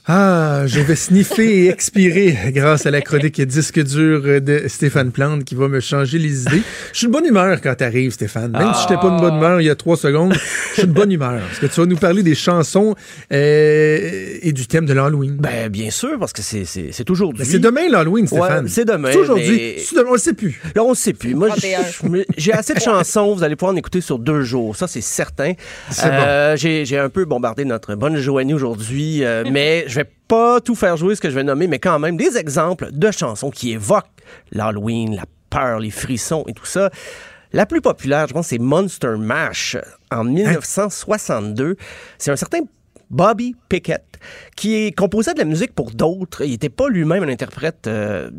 Ah, 0.09 0.63
je 0.67 0.79
vais 0.79 0.95
sniffer 0.95 1.65
et 1.65 1.69
expirer 1.69 2.37
grâce 2.53 2.85
à 2.85 2.91
la 2.91 3.01
chronique 3.01 3.41
disque 3.41 3.83
dur 3.83 4.21
de 4.41 4.63
Stéphane 4.67 5.11
Plante 5.11 5.43
qui 5.43 5.53
va 5.53 5.67
me 5.67 5.81
changer 5.81 6.17
les 6.17 6.43
idées. 6.43 6.61
Je 6.93 6.97
suis 6.99 7.07
de 7.07 7.11
bonne 7.11 7.25
humeur 7.25 7.59
quand 7.61 7.75
t'arrives, 7.75 8.11
Stéphane. 8.11 8.51
Même 8.53 8.73
si 8.73 8.83
j'étais 8.83 8.95
pas 8.95 9.09
de 9.09 9.19
bonne 9.19 9.35
humeur 9.35 9.59
il 9.59 9.65
y 9.65 9.69
a 9.69 9.75
trois 9.75 9.97
secondes, 9.97 10.33
je 10.33 10.73
suis 10.79 10.87
de 10.87 10.93
bonne 10.93 11.11
humeur. 11.11 11.41
Parce 11.41 11.59
que 11.59 11.65
tu 11.65 11.81
vas 11.81 11.85
nous 11.85 11.97
parler 11.97 12.23
des 12.23 12.35
chansons 12.35 12.95
euh, 13.33 14.37
et 14.41 14.53
du 14.53 14.65
thème 14.67 14.85
de 14.85 14.93
l'Halloween? 14.93 15.35
Ben, 15.39 15.67
bien 15.69 15.89
sûr, 15.91 16.17
parce 16.19 16.31
que 16.31 16.41
c'est- 16.41 16.63
c'est 16.63 16.93
c'est 16.93 17.09
aujourd'hui. 17.09 17.43
Ben, 17.43 17.51
c'est 17.51 17.59
demain 17.59 17.89
l'Halloween, 17.89 18.27
Stéphane. 18.27 18.63
Ouais, 18.63 18.71
c'est 18.71 18.85
demain, 18.85 19.09
C'est 19.11 19.17
aujourd'hui. 19.17 19.49
mais- 19.49 19.75
C'est 19.79 19.95
demain, 19.97 20.07
on 20.11 20.13
le 20.13 20.19
sait 20.19 20.33
plus. 20.33 20.61
Là, 20.73 20.83
on 20.85 20.91
ne 20.91 20.95
sait 20.95 21.13
plus. 21.13 21.35
Moi, 21.35 21.49
31. 21.49 21.79
je- 21.83 22.07
je- 22.17 22.23
j'ai 22.37 22.53
assez 22.53 22.73
de 22.73 22.79
chansons. 22.79 23.35
Vous 23.35 23.43
allez 23.43 23.57
pouvoir 23.57 23.73
en 23.73 23.77
écouter 23.77 23.99
sur 23.99 24.19
deux 24.19 24.43
jours. 24.43 24.77
Ça, 24.77 24.87
c'est 24.87 25.01
certain. 25.01 25.51
C'est 25.91 26.05
Euh, 26.07 26.55
J'ai 26.55 26.85
j'ai 26.85 26.97
un 26.97 27.09
peu 27.09 27.25
bombardé 27.25 27.65
notre 27.65 27.95
bonne 27.95 28.15
Joanie 28.17 28.53
aujourd'hui, 28.53 29.25
euh, 29.25 29.43
mais 29.51 29.83
je 29.87 29.96
vais 29.97 30.09
pas 30.27 30.61
tout 30.61 30.75
faire 30.75 30.97
jouer 30.97 31.15
ce 31.15 31.21
que 31.21 31.29
je 31.29 31.35
vais 31.35 31.43
nommer, 31.43 31.67
mais 31.67 31.79
quand 31.79 31.99
même 31.99 32.17
des 32.17 32.37
exemples 32.37 32.89
de 32.91 33.11
chansons 33.11 33.49
qui 33.49 33.71
évoquent 33.71 34.05
l'Halloween, 34.51 35.15
la 35.15 35.25
peur, 35.49 35.79
les 35.79 35.91
frissons 35.91 36.43
et 36.47 36.53
tout 36.53 36.65
ça. 36.65 36.89
La 37.53 37.65
plus 37.65 37.81
populaire, 37.81 38.27
je 38.27 38.33
pense, 38.33 38.47
c'est 38.47 38.59
Monster 38.59 39.15
Mash 39.17 39.77
en 40.11 40.23
1962. 40.23 41.77
C'est 42.17 42.31
un 42.31 42.35
certain 42.35 42.59
Bobby 43.09 43.55
Pickett 43.69 44.03
qui 44.55 44.91
composait 44.91 45.33
de 45.33 45.39
la 45.39 45.45
musique 45.45 45.73
pour 45.73 45.91
d'autres. 45.91 46.43
Il 46.43 46.51
n'était 46.51 46.69
pas 46.69 46.89
lui-même 46.89 47.23
un 47.23 47.29
interprète 47.29 47.87
euh, 47.87 48.29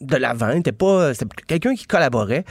de 0.00 0.16
l'avant. 0.16 0.50
Il 0.50 0.58
était 0.58 0.72
pas 0.72 1.14
c'était 1.14 1.28
quelqu'un 1.46 1.74
qui 1.74 1.86
collaborait. 1.86 2.44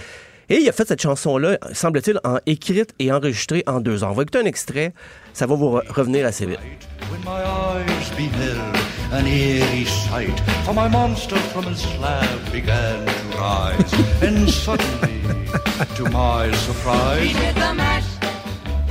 Et 0.49 0.57
il 0.61 0.69
a 0.69 0.71
fait 0.71 0.87
cette 0.87 1.01
chanson-là, 1.01 1.59
semble-t-il, 1.73 2.19
en 2.23 2.39
écrite 2.47 2.95
et 2.97 3.11
enregistrée 3.11 3.63
en 3.67 3.81
deux 3.81 4.03
ans. 4.03 4.09
On 4.11 4.13
va 4.13 4.23
écouter 4.23 4.39
un 4.39 4.45
extrait. 4.45 4.93
Ça 5.33 5.45
va 5.45 5.55
vous 5.55 5.69
re- 5.77 5.83
revenir 5.89 6.25
assez 6.25 6.45
vite. 6.45 6.59
When 7.11 7.21
my 7.21 7.41
eyes 7.41 8.09
beheld 8.15 8.77
an 9.11 9.25
eerie 9.25 9.85
sight, 9.85 10.39
for 10.65 10.73
my 10.73 10.87
monster 10.89 11.37
from 11.53 11.65
his 11.65 11.79
slab 11.81 12.39
began 12.51 13.05
to 13.05 13.37
rise, 13.37 13.93
and 14.21 14.49
suddenly, 14.49 15.21
to 15.95 16.03
my 16.09 16.51
surprise, 16.57 17.35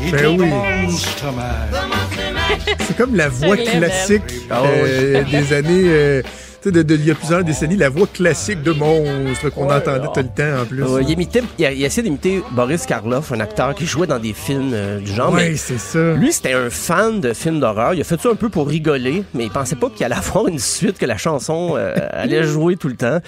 he 0.00 0.10
Ben 0.10 0.36
did 0.36 0.40
oui. 0.40 0.48
the 0.48 0.54
monster 0.86 1.32
mash. 1.32 2.76
C'est 2.80 2.96
comme 2.96 3.14
la 3.14 3.28
voix 3.28 3.56
classique 3.56 4.22
Ah 4.50 4.62
euh, 4.64 5.22
des 5.24 5.52
années. 5.52 5.84
euh, 5.86 6.22
sais, 6.62 6.72
de, 6.72 6.82
de- 6.82 6.94
il 6.96 7.06
y 7.06 7.10
a 7.10 7.14
plusieurs 7.14 7.44
décennies, 7.44 7.76
la 7.76 7.88
voix 7.88 8.06
classique 8.06 8.62
de 8.62 8.72
monstre 8.72 9.50
qu'on 9.50 9.70
entendait 9.70 10.06
tout 10.12 10.20
le 10.20 10.28
temps 10.28 10.62
en 10.62 10.66
plus. 10.66 10.82
Euh, 10.82 11.02
il, 11.02 11.10
imitait, 11.10 11.42
il, 11.58 11.64
a, 11.66 11.72
il 11.72 11.82
a 11.82 11.86
essayé 11.86 12.02
d'imiter 12.02 12.42
Boris 12.52 12.86
Karloff, 12.86 13.32
un 13.32 13.40
acteur 13.40 13.74
qui 13.74 13.86
jouait 13.86 14.06
dans 14.06 14.18
des 14.18 14.32
films 14.32 14.70
euh, 14.72 14.98
du 15.00 15.12
genre. 15.12 15.32
mais 15.32 15.56
c'est 15.56 15.78
ça. 15.78 16.14
lui, 16.14 16.32
c'était 16.32 16.52
un 16.54 16.70
fan 16.70 17.20
de 17.20 17.32
films 17.32 17.60
d'horreur. 17.60 17.94
Il 17.94 18.00
a 18.00 18.04
fait 18.04 18.20
ça 18.20 18.30
un 18.30 18.34
peu 18.34 18.48
pour 18.48 18.68
rigoler, 18.68 19.24
mais 19.34 19.44
il 19.44 19.50
pensait 19.50 19.76
pas 19.76 19.88
qu'il 19.90 20.04
allait 20.04 20.14
avoir 20.28 20.48
une 20.48 20.58
suite, 20.58 20.98
que 20.98 21.06
la 21.06 21.16
chanson 21.16 21.74
euh, 21.76 21.94
allait 22.12 22.42
jouer 22.42 22.76
tout 22.76 22.88
le 22.88 22.96
temps. 22.96 23.18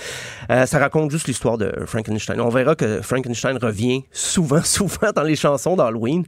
Euh, 0.51 0.67
ça 0.67 0.79
raconte 0.79 1.11
juste 1.11 1.29
l'histoire 1.29 1.59
de 1.59 1.73
Frankenstein. 1.87 2.41
On 2.41 2.49
verra 2.49 2.75
que 2.75 3.01
Frankenstein 3.03 3.57
revient 3.59 4.03
souvent, 4.13 4.61
souvent 4.65 5.13
dans 5.15 5.23
les 5.23 5.37
chansons 5.37 5.77
d'Halloween. 5.77 6.25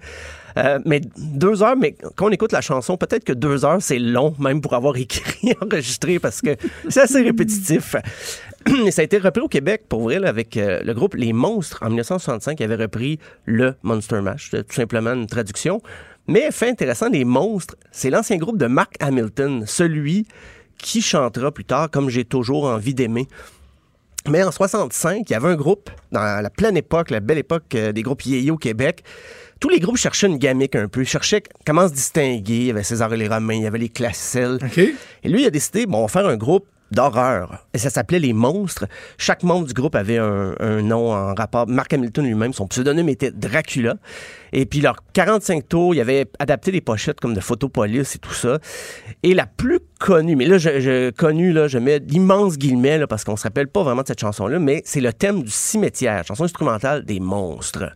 Euh, 0.59 0.79
mais 0.85 1.01
deux 1.17 1.63
heures, 1.63 1.77
mais 1.77 1.97
quand 2.17 2.27
on 2.27 2.31
écoute 2.31 2.53
la 2.53 2.61
chanson, 2.61 2.97
peut-être 2.97 3.25
que 3.25 3.33
deux 3.33 3.65
heures, 3.65 3.81
c'est 3.81 3.99
long, 3.99 4.35
même 4.39 4.61
pour 4.61 4.75
avoir 4.75 4.97
écrit, 4.97 5.55
enregistré, 5.61 6.19
parce 6.19 6.41
que 6.41 6.57
c'est 6.89 7.01
assez 7.01 7.23
répétitif. 7.23 7.97
Et 8.87 8.91
ça 8.91 9.03
a 9.03 9.05
été 9.05 9.19
repris 9.19 9.43
au 9.43 9.49
Québec, 9.49 9.85
pour 9.89 10.03
vrai, 10.03 10.25
avec 10.25 10.57
euh, 10.57 10.81
le 10.85 10.95
groupe 10.95 11.15
Les 11.15 11.33
Monstres, 11.33 11.79
en 11.83 11.87
1965, 11.87 12.57
qui 12.57 12.65
avait 12.65 12.77
repris 12.77 13.19
le 13.45 13.75
Monster 13.83 14.21
Mash, 14.21 14.51
tout 14.51 14.65
simplement 14.71 15.13
une 15.13 15.27
traduction. 15.27 15.81
Mais 16.29 16.51
fait 16.53 16.69
intéressant, 16.69 17.09
Les 17.09 17.25
Monstres, 17.25 17.77
c'est 17.91 18.11
l'ancien 18.11 18.37
groupe 18.37 18.59
de 18.59 18.67
Mark 18.67 18.95
Hamilton, 19.01 19.65
celui 19.67 20.27
qui 20.79 21.01
chantera 21.01 21.53
plus 21.53 21.65
tard 21.65 21.91
Comme 21.91 22.11
j'ai 22.11 22.25
toujours 22.25 22.65
envie 22.65 22.95
d'aimer. 22.95 23.29
Mais 24.29 24.43
en 24.45 24.53
65, 24.53 25.29
il 25.29 25.33
y 25.33 25.35
avait 25.35 25.49
un 25.49 25.57
groupe, 25.57 25.91
dans 26.13 26.43
la 26.43 26.51
pleine 26.51 26.77
époque, 26.77 27.11
la 27.11 27.19
belle 27.19 27.39
époque 27.39 27.75
euh, 27.75 27.91
des 27.91 28.03
groupes 28.03 28.23
yéyé 28.25 28.53
au 28.53 28.57
Québec. 28.57 29.03
Tous 29.63 29.69
les 29.69 29.79
groupes 29.79 29.97
cherchaient 29.97 30.27
une 30.27 30.39
gamique 30.39 30.75
un 30.75 30.89
peu, 30.89 31.05
cherchaient 31.05 31.45
comment 31.65 31.87
se 31.87 31.93
distinguer. 31.93 32.57
Il 32.57 32.65
y 32.65 32.71
avait 32.71 32.83
César 32.83 33.15
et 33.15 33.17
les 33.17 33.29
Romains, 33.29 33.55
il 33.55 33.63
y 33.63 33.67
avait 33.67 33.79
les 33.79 33.91
Classels. 33.91 34.59
OK. 34.61 34.79
Et 34.79 35.29
lui, 35.29 35.43
il 35.43 35.47
a 35.47 35.51
décidé, 35.51 35.87
bon, 35.87 35.99
on 35.99 36.03
va 36.03 36.09
faire 36.09 36.27
un 36.27 36.37
groupe 36.37 36.67
d'horreur. 36.91 37.65
Et 37.73 37.79
ça 37.79 37.89
s'appelait 37.89 38.19
Les 38.19 38.33
Monstres. 38.33 38.87
Chaque 39.19 39.45
membre 39.45 39.69
du 39.69 39.73
groupe 39.73 39.95
avait 39.95 40.19
un, 40.19 40.57
un 40.59 40.83
nom 40.83 41.13
en 41.13 41.33
rapport. 41.33 41.69
Mark 41.69 41.93
Hamilton 41.93 42.27
lui-même, 42.27 42.53
son 42.53 42.67
pseudonyme 42.67 43.09
était 43.09 43.31
Dracula. 43.31 43.95
Et 44.53 44.67
puis, 44.67 44.81
leurs 44.81 44.97
45 45.13 45.69
tours, 45.69 45.95
il 45.95 46.01
avait 46.01 46.27
adapté 46.41 46.73
des 46.73 46.81
pochettes 46.81 47.21
comme 47.21 47.33
de 47.33 47.41
Photopolis 47.41 48.17
et 48.17 48.19
tout 48.19 48.35
ça. 48.35 48.59
Et 49.23 49.33
la 49.33 49.47
plus 49.47 49.79
connue, 50.01 50.35
mais 50.35 50.47
là, 50.47 50.59
je, 50.59 50.81
je 50.81 51.11
connue, 51.11 51.53
là, 51.53 51.69
je 51.69 51.79
mets 51.79 52.01
d'immenses 52.01 52.59
guillemets, 52.59 52.99
là, 52.99 53.07
parce 53.07 53.23
qu'on 53.23 53.37
se 53.37 53.45
rappelle 53.45 53.69
pas 53.69 53.85
vraiment 53.85 54.03
de 54.03 54.09
cette 54.09 54.21
chanson-là, 54.21 54.59
mais 54.59 54.83
c'est 54.85 55.01
le 55.01 55.13
thème 55.13 55.45
du 55.45 55.53
cimetière, 55.53 56.27
chanson 56.27 56.43
instrumentale 56.43 57.05
des 57.05 57.21
monstres. 57.21 57.95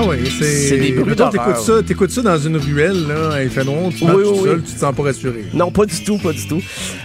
Ah 0.00 0.02
oui, 0.06 0.16
c'est. 0.38 0.78
Des 0.78 0.92
bruits 0.92 1.16
t'écoutes 1.16 1.56
ça, 1.56 1.82
t'écoutes 1.82 2.10
ça 2.10 2.22
dans 2.22 2.38
une 2.38 2.56
ruelle, 2.56 3.06
là, 3.08 3.42
il 3.42 3.50
fait 3.50 3.64
noir, 3.64 3.90
tu 3.96 4.04
Oui, 4.04 4.10
oui, 4.16 4.22
tout 4.22 4.30
oui. 4.42 4.48
seul, 4.48 4.62
tu 4.62 4.72
te 4.74 4.78
sens 4.78 4.94
pas 4.94 5.02
rassuré. 5.02 5.44
Non, 5.54 5.70
pas 5.72 5.86
du 5.86 6.04
tout, 6.04 6.18
pas 6.18 6.32
du 6.32 6.46
tout. 6.46 6.62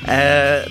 Euh, 0.10 0.64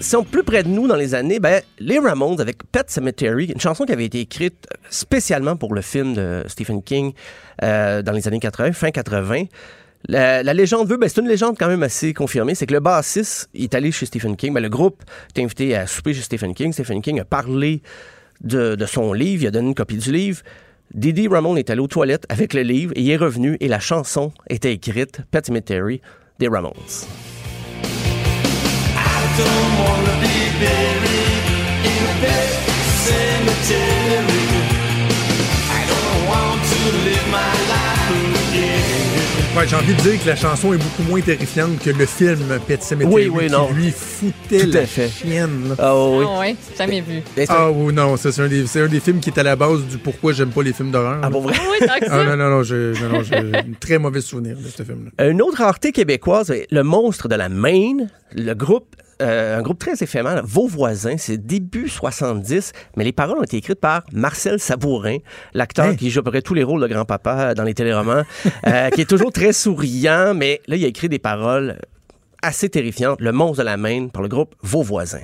si 0.00 0.16
on 0.16 0.24
plus 0.24 0.42
près 0.42 0.62
de 0.62 0.68
nous 0.68 0.88
dans 0.88 0.96
les 0.96 1.14
années, 1.14 1.38
ben, 1.38 1.62
les 1.78 1.98
Ramones 1.98 2.40
avec 2.40 2.64
Pet 2.72 2.90
Cemetery, 2.90 3.46
une 3.46 3.60
chanson 3.60 3.84
qui 3.84 3.92
avait 3.92 4.06
été 4.06 4.20
écrite 4.20 4.66
spécialement 4.88 5.56
pour 5.56 5.74
le 5.74 5.82
film 5.82 6.14
de 6.14 6.42
Stephen 6.48 6.82
King 6.82 7.12
euh, 7.62 8.02
dans 8.02 8.12
les 8.12 8.26
années 8.26 8.40
80, 8.40 8.72
fin 8.72 8.90
80. 8.90 9.44
La, 10.08 10.42
la 10.42 10.54
légende 10.54 10.88
veut, 10.88 10.96
ben, 10.96 11.08
c'est 11.08 11.20
une 11.20 11.28
légende 11.28 11.56
quand 11.58 11.68
même 11.68 11.82
assez 11.82 12.14
confirmée, 12.14 12.54
c'est 12.54 12.66
que 12.66 12.72
le 12.72 12.80
bassiste 12.80 13.50
est 13.54 13.74
allé 13.74 13.92
chez 13.92 14.06
Stephen 14.06 14.36
King. 14.36 14.54
Ben, 14.54 14.62
le 14.62 14.70
groupe 14.70 15.02
est 15.36 15.42
invité 15.42 15.76
à 15.76 15.86
souper 15.86 16.14
chez 16.14 16.22
Stephen 16.22 16.54
King. 16.54 16.72
Stephen 16.72 17.02
King 17.02 17.20
a 17.20 17.24
parlé 17.26 17.82
de, 18.40 18.76
son 18.86 19.12
livre, 19.12 19.42
il 19.44 19.46
a 19.48 19.50
donné 19.50 19.68
une 19.68 19.74
copie 19.74 19.98
du 19.98 20.10
livre. 20.10 20.40
Didi 20.94 21.28
Ramone 21.28 21.58
est 21.58 21.70
allé 21.70 21.80
aux 21.80 21.88
toilettes 21.88 22.24
avec 22.30 22.54
le 22.54 22.62
livre 22.62 22.92
et 22.96 23.02
il 23.02 23.10
est 23.10 23.16
revenu 23.16 23.58
et 23.60 23.68
la 23.68 23.78
chanson 23.78 24.32
était 24.48 24.72
écrite, 24.72 25.20
Pet 25.30 25.44
Cemetery, 25.44 26.00
des 26.38 26.48
Ramones. 26.48 26.72
Ouais, 39.56 39.66
j'ai 39.66 39.74
envie 39.74 39.94
de 39.94 40.00
dire 40.00 40.22
que 40.22 40.28
la 40.28 40.36
chanson 40.36 40.72
est 40.72 40.78
beaucoup 40.78 41.02
moins 41.02 41.20
terrifiante 41.20 41.80
que 41.80 41.90
le 41.90 42.06
film 42.06 42.38
Pet 42.68 42.80
Cemetery 42.82 43.12
Oui, 43.12 43.28
oui, 43.34 43.46
qui 43.46 43.52
non. 43.52 43.68
lui 43.72 43.90
foutait 43.90 44.60
Tout 44.64 44.70
la 44.70 44.86
fait. 44.86 45.08
chienne. 45.08 45.70
là. 45.70 45.74
Ah 45.78 45.98
oui. 45.98 46.24
Ah 46.28 46.38
ouais, 46.38 46.56
jamais 46.78 47.00
vu. 47.00 47.16
Et 47.36 47.46
c'est- 47.46 47.48
Ah 47.48 47.68
oui, 47.70 47.92
non, 47.92 48.16
ça, 48.16 48.30
c'est 48.30 48.42
un, 48.42 48.46
des- 48.48 48.66
c'est 48.68 48.80
un 48.80 48.86
des 48.86 49.00
films 49.00 49.18
qui 49.18 49.30
est 49.30 49.38
à 49.38 49.42
la 49.42 49.56
base 49.56 49.82
du 49.86 49.98
pourquoi 49.98 50.32
j'aime 50.32 50.50
pas 50.50 50.62
les 50.62 50.72
films 50.72 50.92
d'horreur. 50.92 51.18
Ah, 51.22 51.30
pour 51.30 51.42
vrai? 51.42 51.54
Oui, 51.68 51.86
Ah 51.90 51.96
ça. 52.06 52.24
non, 52.24 52.36
non, 52.36 52.48
non, 52.48 52.62
j'ai 52.62 52.92
non, 53.02 53.08
non, 53.12 53.22
j'ai 53.24 53.34
un 53.36 53.72
très 53.80 53.98
mauvais 53.98 54.20
souvenir 54.20 54.56
de 54.56 54.68
ce 54.68 54.84
film-là. 54.84 55.28
Une 55.28 55.42
autre 55.42 55.58
rareté 55.58 55.90
québécoise, 55.90 56.52
le 56.70 56.82
monstre 56.84 57.26
de 57.28 57.34
la 57.34 57.48
Maine, 57.48 58.08
le 58.36 58.54
groupe, 58.54 58.94
euh, 59.20 59.58
un 59.58 59.62
groupe 59.62 59.78
très 59.78 59.92
éphémère, 60.02 60.42
Vos 60.44 60.66
voisins, 60.66 61.16
c'est 61.18 61.38
début 61.38 61.88
70, 61.88 62.72
mais 62.96 63.04
les 63.04 63.12
paroles 63.12 63.38
ont 63.38 63.42
été 63.42 63.56
écrites 63.56 63.80
par 63.80 64.02
Marcel 64.12 64.58
Sabourin, 64.58 65.18
l'acteur 65.54 65.86
Hein? 65.86 65.96
qui 65.96 66.10
joue 66.10 66.20
à 66.20 66.22
peu 66.22 66.30
près 66.30 66.42
tous 66.42 66.54
les 66.54 66.62
rôles 66.62 66.80
de 66.82 66.86
grand-papa 66.86 67.54
dans 67.54 67.64
les 67.64 67.74
téléromans, 67.74 68.22
euh, 68.66 68.90
qui 68.94 69.00
est 69.00 69.08
toujours 69.08 69.32
très 69.32 69.52
souriant, 69.52 70.34
mais 70.34 70.60
là, 70.66 70.76
il 70.76 70.84
a 70.84 70.88
écrit 70.88 71.08
des 71.08 71.18
paroles 71.18 71.78
assez 72.42 72.68
terrifiantes. 72.68 73.20
Le 73.20 73.32
monstre 73.32 73.58
de 73.58 73.64
la 73.64 73.76
Maine 73.76 74.10
par 74.10 74.22
le 74.22 74.28
groupe 74.28 74.54
Vos 74.62 74.82
voisins. 74.82 75.18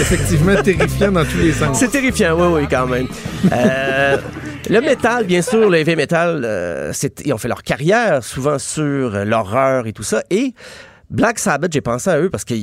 Effectivement 0.00 0.60
terrifiant 0.62 1.12
dans 1.12 1.24
tous 1.24 1.38
les 1.38 1.52
sens. 1.52 1.78
C'est 1.78 1.88
terrifiant, 1.88 2.36
oui, 2.38 2.62
oui, 2.62 2.68
quand 2.70 2.86
même. 2.86 3.06
Euh, 3.52 4.16
le 4.68 4.80
métal, 4.80 5.24
bien 5.26 5.42
sûr, 5.42 5.68
le 5.70 5.78
heavy 5.78 5.96
metal, 5.96 6.42
euh, 6.44 6.90
c'est- 6.92 7.22
ils 7.24 7.32
ont 7.32 7.38
fait 7.38 7.48
leur 7.48 7.62
carrière 7.62 8.22
souvent 8.22 8.58
sur 8.58 9.10
l'horreur 9.24 9.86
et 9.86 9.92
tout 9.92 10.02
ça. 10.02 10.22
Et 10.30 10.54
Black 11.10 11.38
Sabbath, 11.38 11.72
j'ai 11.72 11.80
pensé 11.80 12.10
à 12.10 12.18
eux 12.20 12.30
parce 12.30 12.44
que 12.44 12.54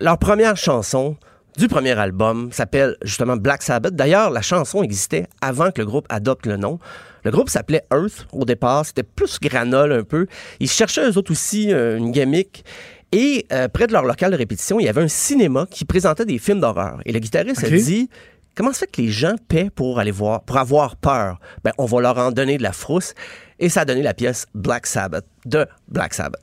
leur 0.00 0.18
première 0.18 0.56
chanson 0.56 1.16
du 1.56 1.66
premier 1.68 1.98
album 1.98 2.50
s'appelle 2.52 2.96
justement 3.02 3.36
Black 3.36 3.62
Sabbath. 3.62 3.94
D'ailleurs, 3.96 4.30
la 4.30 4.42
chanson 4.42 4.82
existait 4.82 5.26
avant 5.40 5.70
que 5.70 5.80
le 5.80 5.86
groupe 5.86 6.06
adopte 6.08 6.46
le 6.46 6.56
nom. 6.56 6.78
Le 7.24 7.32
groupe 7.32 7.48
s'appelait 7.50 7.82
Earth 7.92 8.26
au 8.32 8.44
départ. 8.44 8.86
C'était 8.86 9.02
plus 9.02 9.40
granol 9.40 9.92
un 9.92 10.02
peu. 10.04 10.26
Ils 10.60 10.70
cherchaient 10.70 11.08
eux 11.10 11.18
autres 11.18 11.32
aussi 11.32 11.72
euh, 11.72 11.96
une 11.98 12.12
gimmick. 12.12 12.64
Et 13.12 13.46
euh, 13.52 13.68
près 13.68 13.86
de 13.86 13.92
leur 13.92 14.04
local 14.04 14.30
de 14.32 14.36
répétition, 14.36 14.78
il 14.80 14.84
y 14.84 14.88
avait 14.88 15.02
un 15.02 15.08
cinéma 15.08 15.66
qui 15.70 15.84
présentait 15.84 16.26
des 16.26 16.38
films 16.38 16.60
d'horreur. 16.60 17.00
Et 17.06 17.12
le 17.12 17.18
guitariste 17.20 17.64
a 17.64 17.70
dit 17.70 18.10
Comment 18.54 18.72
se 18.72 18.80
fait 18.80 18.86
que 18.90 19.00
les 19.00 19.08
gens 19.08 19.34
paient 19.48 19.70
pour 19.70 19.98
aller 20.00 20.10
voir, 20.10 20.42
pour 20.42 20.56
avoir 20.58 20.96
peur? 20.96 21.38
Ben, 21.64 21.72
on 21.78 21.86
va 21.86 22.00
leur 22.00 22.18
en 22.18 22.32
donner 22.32 22.58
de 22.58 22.62
la 22.62 22.72
frousse. 22.72 23.14
Et 23.60 23.68
ça 23.68 23.82
a 23.82 23.84
donné 23.84 24.02
la 24.02 24.14
pièce 24.14 24.46
Black 24.54 24.86
Sabbath 24.86 25.24
de 25.46 25.64
Black 25.88 26.12
Sabbath. 26.12 26.42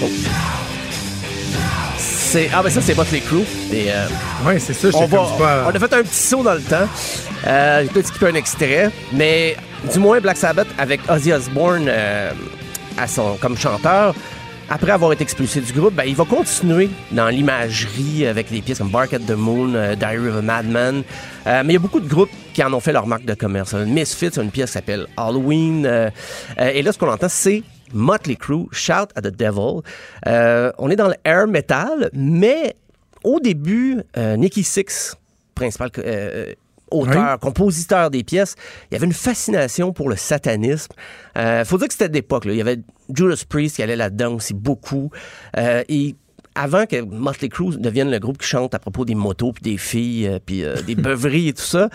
Oh. 0.00 0.06
C'est, 1.98 2.50
ah 2.54 2.62
ben 2.62 2.70
ça 2.70 2.80
c'est 2.82 2.94
Motley 2.94 3.20
Crue. 3.20 3.40
Et, 3.72 3.86
euh, 3.90 4.06
Ouais, 4.46 4.58
c'est 4.58 4.74
ça, 4.74 4.90
je 4.90 4.96
on, 4.96 5.06
va- 5.06 5.16
pas. 5.38 5.64
on 5.66 5.74
a 5.74 5.78
fait 5.78 5.92
un 5.94 6.02
petit 6.02 6.14
saut 6.14 6.42
dans 6.42 6.54
le 6.54 6.60
temps. 6.60 6.86
Euh, 7.46 7.82
J'ai 7.82 7.88
peut-être 7.88 8.06
skippé 8.08 8.26
un 8.26 8.34
extrait, 8.34 8.90
mais 9.12 9.56
du 9.92 9.98
moins 9.98 10.20
Black 10.20 10.36
Sabbath 10.36 10.68
avec 10.78 11.00
Ozzy 11.10 11.32
Osbourne, 11.32 11.86
euh, 11.88 12.30
à 12.96 13.06
son, 13.06 13.36
comme 13.36 13.56
chanteur. 13.56 14.14
Après 14.70 14.90
avoir 14.90 15.12
été 15.12 15.22
expulsé 15.22 15.62
du 15.62 15.72
groupe, 15.72 15.94
ben, 15.94 16.04
il 16.04 16.14
va 16.14 16.26
continuer 16.26 16.90
dans 17.10 17.28
l'imagerie 17.28 18.26
avec 18.26 18.50
des 18.50 18.60
pièces 18.60 18.78
comme 18.78 18.90
Bark 18.90 19.14
at 19.14 19.20
the 19.20 19.30
Moon, 19.30 19.72
euh, 19.74 19.94
Diary 19.94 20.28
of 20.28 20.36
a 20.36 20.42
Madman. 20.42 21.02
Euh, 21.46 21.62
mais 21.64 21.72
il 21.72 21.72
y 21.72 21.76
a 21.76 21.78
beaucoup 21.78 22.00
de 22.00 22.08
groupes 22.08 22.28
qui 22.52 22.62
en 22.62 22.74
ont 22.74 22.80
fait 22.80 22.92
leur 22.92 23.06
marque 23.06 23.24
de 23.24 23.32
commerce. 23.32 23.72
Misfits, 23.72 24.38
une 24.38 24.50
pièce 24.50 24.70
qui 24.70 24.74
s'appelle 24.74 25.06
Halloween. 25.16 25.86
euh, 25.86 26.10
euh, 26.60 26.70
et 26.74 26.82
là, 26.82 26.92
ce 26.92 26.98
qu'on 26.98 27.10
entend, 27.10 27.30
c'est 27.30 27.62
Motley 27.94 28.36
Crue, 28.36 28.66
Shout 28.70 29.08
at 29.14 29.22
the 29.22 29.34
Devil. 29.34 29.80
On 30.26 30.90
est 30.90 30.96
dans 30.96 31.08
le 31.08 31.16
air 31.24 31.46
metal, 31.46 32.10
mais 32.12 32.76
au 33.24 33.40
début, 33.40 34.02
Nicky 34.36 34.62
Six, 34.64 35.14
principal 35.54 35.90
auteur, 36.90 37.38
compositeur 37.38 38.10
des 38.10 38.24
pièces, 38.24 38.54
il 38.90 38.94
y 38.94 38.96
avait 38.96 39.06
une 39.06 39.12
fascination 39.12 39.92
pour 39.92 40.08
le 40.08 40.16
satanisme. 40.16 40.92
Euh, 41.36 41.64
faut 41.64 41.78
dire 41.78 41.88
que 41.88 41.94
c'était 41.94 42.08
d'époque. 42.08 42.44
Il 42.46 42.54
y 42.54 42.60
avait 42.60 42.80
Judas 43.14 43.42
Priest 43.48 43.76
qui 43.76 43.82
allait 43.82 43.96
là-dedans 43.96 44.34
aussi 44.34 44.54
beaucoup. 44.54 45.10
Euh, 45.56 45.82
et 45.88 46.14
avant 46.58 46.86
que 46.86 47.00
Motley 47.00 47.48
Crue 47.48 47.76
devienne 47.78 48.10
le 48.10 48.18
groupe 48.18 48.38
qui 48.38 48.48
chante 48.48 48.74
à 48.74 48.80
propos 48.80 49.04
des 49.04 49.14
motos 49.14 49.52
puis 49.52 49.62
des 49.62 49.78
filles 49.78 50.26
euh, 50.26 50.38
puis 50.44 50.64
euh, 50.64 50.74
des 50.82 50.96
beuveries 50.96 51.48
et 51.48 51.52
tout 51.52 51.62
ça, 51.62 51.88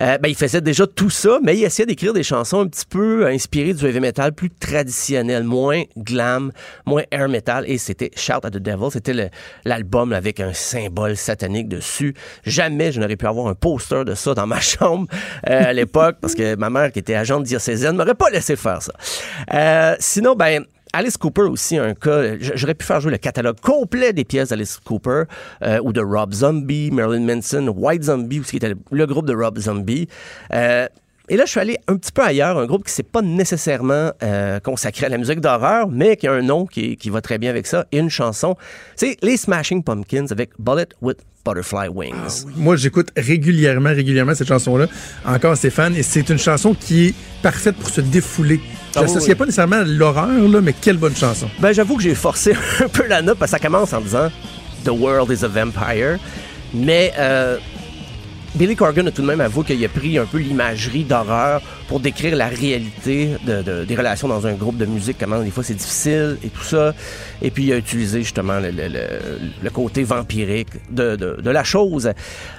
euh, 0.00 0.16
ben 0.16 0.28
il 0.28 0.34
faisait 0.34 0.62
déjà 0.62 0.86
tout 0.86 1.10
ça, 1.10 1.38
mais 1.42 1.58
il 1.58 1.62
essayait 1.62 1.84
d'écrire 1.84 2.14
des 2.14 2.22
chansons 2.22 2.60
un 2.60 2.68
petit 2.68 2.86
peu 2.86 3.26
inspirées 3.26 3.74
du 3.74 3.84
heavy 3.84 4.00
metal, 4.00 4.32
plus 4.32 4.48
traditionnel, 4.48 5.44
moins 5.44 5.82
glam, 5.98 6.52
moins 6.86 7.02
air 7.10 7.28
metal. 7.28 7.64
Et 7.68 7.76
c'était 7.76 8.10
Shout 8.16 8.44
at 8.44 8.50
the 8.50 8.56
Devil, 8.56 8.88
c'était 8.90 9.30
l'album 9.66 10.14
avec 10.14 10.40
un 10.40 10.54
symbole 10.54 11.14
satanique 11.14 11.68
dessus. 11.68 12.14
Jamais 12.44 12.92
je 12.92 13.00
n'aurais 13.00 13.16
pu 13.16 13.26
avoir 13.26 13.48
un 13.48 13.54
poster 13.54 14.06
de 14.06 14.14
ça 14.14 14.32
dans 14.32 14.46
ma 14.46 14.60
chambre 14.60 15.06
à 15.42 15.74
l'époque 15.74 16.16
parce 16.22 16.34
que 16.34 16.56
ma 16.56 16.70
mère 16.70 16.92
qui 16.92 17.00
était 17.00 17.14
agente 17.14 17.42
diocésaine 17.42 17.96
m'aurait 17.96 18.14
pas 18.14 18.30
laissé 18.30 18.56
faire 18.56 18.80
ça. 18.80 19.96
Sinon, 20.00 20.34
ben 20.34 20.64
Alice 20.92 21.16
Cooper 21.16 21.42
aussi 21.42 21.76
un 21.76 21.94
cas. 21.94 22.36
J'aurais 22.40 22.74
pu 22.74 22.84
faire 22.84 23.00
jouer 23.00 23.12
le 23.12 23.18
catalogue 23.18 23.60
complet 23.60 24.12
des 24.12 24.24
pièces 24.24 24.48
d'Alice 24.48 24.78
Cooper 24.78 25.24
euh, 25.62 25.80
ou 25.82 25.92
de 25.92 26.00
Rob 26.00 26.32
Zombie, 26.32 26.90
Marilyn 26.90 27.24
Manson, 27.34 27.72
White 27.76 28.04
Zombie 28.04 28.40
aussi 28.40 28.50
qui 28.50 28.56
était 28.56 28.74
le, 28.90 29.06
groupe 29.06 29.26
de 29.26 29.34
Rob 29.34 29.58
Zombie. 29.58 30.08
Euh, 30.52 30.86
et 31.30 31.36
là, 31.36 31.44
je 31.44 31.50
suis 31.50 31.60
allé 31.60 31.76
un 31.88 31.96
petit 31.96 32.10
peu 32.10 32.22
ailleurs, 32.22 32.58
un 32.58 32.66
groupe 32.66 32.84
qui 32.84 32.92
s'est 32.92 33.02
pas 33.02 33.20
nécessairement 33.20 34.12
euh, 34.22 34.60
consacré 34.60 35.06
à 35.06 35.08
la 35.10 35.18
musique 35.18 35.40
d'horreur, 35.40 35.88
mais 35.88 36.16
qui 36.16 36.26
a 36.26 36.32
un 36.32 36.40
nom 36.40 36.64
qui, 36.64 36.96
va 37.10 37.20
très 37.20 37.36
bien 37.36 37.50
avec 37.50 37.66
ça, 37.66 37.86
et 37.92 37.98
une 37.98 38.08
chanson. 38.08 38.56
C'est 38.96 39.16
les 39.22 39.36
Smashing 39.36 39.82
Pumpkins 39.82 40.26
avec 40.30 40.50
Bullet 40.58 40.88
with 41.02 41.18
Butterfly 41.44 41.88
Wings. 41.88 42.46
Moi, 42.56 42.76
j'écoute 42.76 43.10
régulièrement, 43.14 43.90
régulièrement 43.90 44.34
cette 44.34 44.48
chanson-là. 44.48 44.86
Encore 45.26 45.56
Stéphane, 45.56 45.94
et 45.96 46.02
c'est 46.02 46.30
une 46.30 46.38
chanson 46.38 46.74
qui 46.74 47.08
est 47.08 47.14
parfaite 47.42 47.76
pour 47.76 47.90
se 47.90 48.00
défouler. 48.00 48.60
Oui. 48.96 49.34
pas 49.34 49.44
nécessairement 49.44 49.76
à 49.76 49.84
l'horreur, 49.84 50.48
là, 50.48 50.60
mais 50.60 50.72
quelle 50.72 50.96
bonne 50.96 51.16
chanson. 51.16 51.48
Ben, 51.58 51.72
j'avoue 51.72 51.96
que 51.96 52.02
j'ai 52.02 52.14
forcé 52.14 52.52
un 52.84 52.88
peu 52.88 53.06
la 53.06 53.22
note 53.22 53.38
parce 53.38 53.50
que 53.52 53.58
ça 53.58 53.62
commence 53.64 53.92
en 53.92 54.00
disant 54.00 54.30
The 54.84 54.90
world 54.90 55.30
is 55.30 55.44
a 55.44 55.48
vampire. 55.48 56.18
Mais 56.74 57.12
euh, 57.18 57.56
Billy 58.54 58.74
Corgan 58.76 59.06
a 59.06 59.10
tout 59.10 59.22
de 59.22 59.26
même 59.26 59.40
avoué 59.40 59.64
qu'il 59.64 59.84
a 59.84 59.88
pris 59.88 60.18
un 60.18 60.24
peu 60.24 60.38
l'imagerie 60.38 61.04
d'horreur 61.04 61.60
pour 61.86 62.00
décrire 62.00 62.34
la 62.36 62.48
réalité 62.48 63.30
de- 63.46 63.62
de- 63.62 63.84
des 63.84 63.94
relations 63.94 64.26
dans 64.28 64.46
un 64.46 64.52
groupe 64.54 64.76
de 64.78 64.86
musique, 64.86 65.16
comment 65.20 65.40
des 65.40 65.50
fois 65.50 65.62
c'est 65.64 65.74
difficile 65.74 66.36
et 66.44 66.48
tout 66.48 66.62
ça. 66.64 66.94
Et 67.42 67.50
puis 67.50 67.64
il 67.64 67.72
a 67.72 67.76
utilisé 67.76 68.20
justement 68.22 68.58
le, 68.58 68.70
le- 68.70 68.88
le- 68.88 69.20
le 69.62 69.70
côté 69.70 70.02
vampirique 70.02 70.68
de, 70.90 71.16
de- 71.16 71.40
de 71.42 71.50
la 71.50 71.62
chose. 71.64 72.10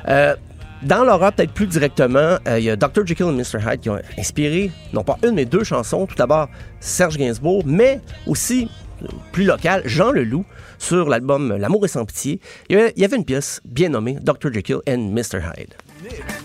Euh, 0.08 0.36
dans 0.84 1.04
l'horreur, 1.04 1.34
peut-être 1.34 1.52
plus 1.52 1.68
directement, 1.68 2.38
euh, 2.48 2.60
il 2.60 2.66
y 2.66 2.70
a 2.70 2.76
Dr. 2.76 3.06
Jekyll 3.06 3.28
et 3.28 3.32
Mr. 3.32 3.60
Hyde 3.66 3.82
qui 3.82 3.90
ont 3.90 4.00
inspiré, 4.18 4.72
non 4.94 5.04
pas 5.04 5.18
une, 5.24 5.36
mais 5.36 5.46
deux 5.46 5.64
chansons. 5.64 6.06
Tout 6.06 6.16
d'abord, 6.16 6.48
Serge 6.80 7.18
Gainsbourg, 7.18 7.64
mais 7.66 8.00
aussi, 8.26 8.70
euh, 9.04 9.08
plus 9.32 9.44
local, 9.44 9.82
Jean 9.86 10.12
Leloup, 10.12 10.46
sur 10.78 11.10
l'album 11.10 11.58
L'amour 11.58 11.86
est 11.86 11.90
sans 11.90 12.06
pitié. 12.06 12.40
Il 12.70 12.94
y 12.96 13.04
avait, 13.04 13.18
une 13.18 13.26
pièce 13.26 13.60
bien 13.66 13.90
nommée 13.90 14.18
Dr. 14.22 14.54
Jekyll 14.54 14.80
and 14.88 15.12
Mr. 15.12 15.42
Hyde. 15.44 15.74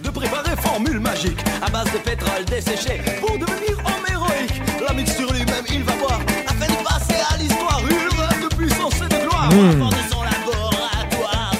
de 0.02 0.11
préparer 0.11 0.56
formule 0.56 0.98
magique 0.98 1.39
à 1.65 1.70
base 1.70 1.93
de 1.93 1.98
pétrole 1.98 2.44
desséché 2.47 3.01
pour 3.20 3.39
devenir 3.39 3.78
homme 3.78 4.05
héroïque. 4.11 4.61
La 4.86 4.93
mixture 4.94 5.32
lui-même, 5.32 5.65
il 5.70 5.85
va 5.85 5.93
boire 5.97 6.20
afin 6.47 6.66
de 6.66 6.85
passer 6.85 7.20
à 7.32 7.36
l'histoire 7.36 7.81
une 7.89 8.20
rêve 8.20 8.51
de 8.51 8.56
puissance 8.56 8.97
et 8.97 9.05
de 9.05 9.28
gloire. 9.28 9.48
Hmm. 9.52 9.82
Avant 9.82 9.89
de 9.90 9.94
son 10.11 10.23
laboratoire. 10.24 11.55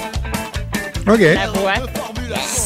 OK. 1.07 1.19
La 1.21 1.51
voix. 1.51 2.04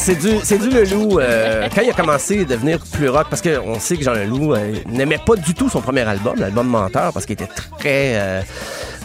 C'est 0.01 0.15
du, 0.15 0.39
c'est 0.43 0.57
du 0.57 0.69
Leloup. 0.69 1.19
euh, 1.19 1.67
quand 1.73 1.81
il 1.81 1.89
a 1.89 1.93
commencé 1.93 2.39
à 2.39 2.45
devenir 2.45 2.79
plus 2.93 3.09
rock, 3.09 3.27
parce 3.29 3.41
qu'on 3.41 3.79
sait 3.79 3.97
que 3.97 4.03
Jean 4.03 4.13
Leloup 4.13 4.53
euh, 4.55 4.73
n'aimait 4.87 5.19
pas 5.23 5.35
du 5.35 5.53
tout 5.53 5.69
son 5.69 5.81
premier 5.81 6.01
album, 6.01 6.35
l'album 6.37 6.67
Menteur, 6.67 7.13
parce 7.13 7.25
qu'il 7.25 7.33
était 7.33 7.47
très 7.77 8.13
euh, 8.15 8.41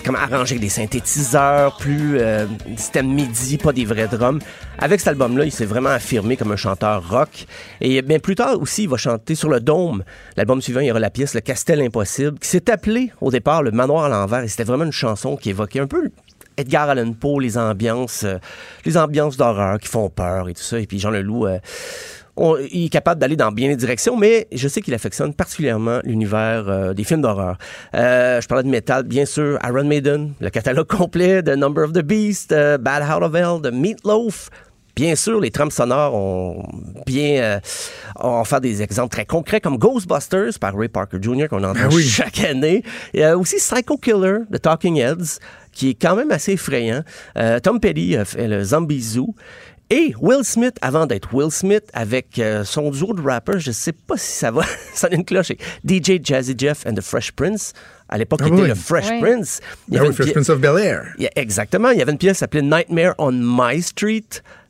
comme 0.05 0.15
arrangé 0.15 0.53
avec 0.55 0.61
des 0.61 0.69
synthétiseurs, 0.69 1.77
plus 1.77 2.19
euh, 2.21 2.47
système 2.77 3.13
MIDI, 3.13 3.59
pas 3.59 3.73
des 3.73 3.85
vrais 3.85 4.07
drums. 4.07 4.41
Avec 4.79 5.01
cet 5.01 5.09
album-là, 5.09 5.45
il 5.45 5.53
s'est 5.53 5.67
vraiment 5.67 5.91
affirmé 5.91 6.37
comme 6.37 6.53
un 6.53 6.57
chanteur 6.57 7.07
rock. 7.11 7.47
Et 7.81 8.01
bien 8.01 8.19
plus 8.19 8.37
tard 8.37 8.59
aussi, 8.61 8.85
il 8.85 8.89
va 8.89 8.97
chanter 8.97 9.35
sur 9.35 9.51
le 9.51 9.61
Dôme. 9.61 10.05
L'album 10.37 10.63
suivant, 10.63 10.81
il 10.81 10.87
y 10.87 10.91
aura 10.91 11.01
la 11.01 11.11
pièce 11.11 11.35
Le 11.35 11.41
Castel 11.41 11.83
Impossible, 11.83 12.39
qui 12.39 12.49
s'est 12.49 12.71
appelé 12.71 13.13
au 13.21 13.31
départ 13.31 13.63
Le 13.63 13.73
Manoir 13.73 14.05
à 14.05 14.09
l'envers. 14.09 14.43
Et 14.45 14.49
c'était 14.49 14.65
vraiment 14.65 14.85
une 14.85 14.93
chanson 14.93 15.37
qui 15.37 15.51
évoquait 15.51 15.81
un 15.81 15.87
peu 15.87 16.11
Edgar 16.57 16.89
Allan 16.89 17.13
Poe, 17.13 17.41
les 17.41 17.59
ambiances, 17.59 18.25
euh, 18.25 18.39
les 18.85 18.97
ambiances 18.97 19.37
d'horreur 19.37 19.79
qui 19.79 19.89
font 19.89 20.09
peur 20.11 20.49
et 20.49 20.55
tout 20.55 20.63
ça. 20.63 20.79
Et 20.81 20.87
puis 20.87 20.99
Jean 20.99 21.11
Leloup, 21.11 21.47
euh, 21.47 21.59
on- 22.37 22.57
il 22.73 22.87
est 22.87 22.89
capable 22.89 23.21
d'aller 23.21 23.37
dans 23.37 23.53
bien 23.53 23.69
des 23.69 23.77
directions, 23.77 24.17
mais 24.17 24.49
je 24.53 24.67
sais 24.69 24.81
qu'il 24.81 24.95
affectionne 24.95 25.35
particulièrement 25.35 26.01
l'univers 26.05 26.65
euh, 26.69 26.93
des 26.95 27.05
films 27.05 27.23
d'horreur. 27.23 27.57
Euh, 27.95 28.41
je 28.41 28.47
parlais 28.49 28.65
de 28.65 28.69
métal, 28.69 29.05
bien 29.05 29.25
sûr, 29.25 29.59
Iron 29.65 29.85
Maiden, 29.85 30.33
le 30.41 30.51
catalogue 30.51 30.87
complet 30.89 31.43
de 31.43 31.55
Number 31.55 31.85
of 31.85 31.93
the 31.93 32.03
Beast, 32.03 32.51
euh, 32.53 32.77
Bad 32.79 33.03
Out 33.05 33.23
of 33.23 33.35
Hell, 33.35 33.61
de 33.63 33.71
Meatloaf. 33.71 34.51
Bien 34.97 35.17
sûr, 35.17 35.41
les 35.41 35.51
trames 35.51 35.73
sonores 35.73 36.15
ont 36.15 36.63
bien 37.05 37.59
ont 38.21 38.45
fait 38.45 38.61
des 38.61 38.81
exemples 38.81 39.11
très 39.11 39.27
concrets 39.27 39.61
comme 39.61 39.77
Ghostbusters 39.77 40.57
par 40.61 40.73
Ray 40.77 40.87
Parker 40.89 41.17
Jr. 41.21 41.49
qu'on 41.49 41.65
entend 41.65 41.73
Ben 41.89 41.89
oui. 41.93 42.05
chaque 42.05 42.39
année. 42.45 42.85
Il 43.13 43.19
y 43.19 43.25
a 43.25 43.37
aussi 43.37 43.57
Psycho 43.57 43.97
Killer 43.97 44.39
de 44.49 44.57
Talking 44.57 44.97
Heads 44.99 45.41
qui 45.75 45.91
est 45.91 45.95
quand 45.95 46.17
même 46.17 46.31
assez 46.31 46.53
effrayant. 46.53 47.03
Euh, 47.37 47.59
Tom 47.61 47.81
Petty 47.81 48.17
a 48.17 48.25
fait 48.25 48.49
le 48.49 48.63
Zombie 48.65 49.03
Zoo. 49.03 49.35
Et 49.91 50.15
Will 50.19 50.45
Smith, 50.45 50.77
avant 50.81 51.05
d'être 51.05 51.35
Will 51.35 51.51
Smith, 51.51 51.85
avec 51.93 52.39
euh, 52.39 52.65
son 52.65 52.91
duo 52.91 53.13
de 53.13 53.21
rappers, 53.21 53.59
je 53.59 53.71
sais 53.71 53.93
pas 53.93 54.17
si 54.17 54.33
ça 54.33 54.51
va 54.51 54.63
sonner 54.95 55.17
une 55.17 55.25
cloche, 55.27 55.53
DJ 55.87 56.21
Jazzy 56.23 56.55
Jeff 56.57 56.87
and 56.87 56.95
the 56.95 57.03
Fresh 57.03 57.33
Prince. 57.33 57.75
À 58.09 58.17
l'époque, 58.17 58.41
Ah 58.43 58.47
il 58.49 58.55
était 58.55 58.63
oui. 58.63 58.69
le 58.69 58.75
Fresh 58.75 59.09
Oui. 59.11 59.21
Prince. 59.21 59.61
Il 59.89 59.95
y 59.95 59.97
Ben 59.97 60.01
avait 60.01 60.09
oui, 60.09 60.15
Fresh 60.15 60.27
pi- 60.29 60.33
Prince 60.33 60.49
of 60.49 60.59
Bel-Air. 60.61 61.13
il 61.19 61.25
y 61.25 61.27
a- 61.27 61.31
exactement. 61.37 61.91
Il 61.91 61.99
y 61.99 62.03
avait 62.03 62.13
une 62.13 62.19
pièce 62.19 62.39
s'appelait 62.39 62.63
Nightmare 62.63 63.15
on 63.19 63.33
My 63.33 63.81
Street. 63.83 64.25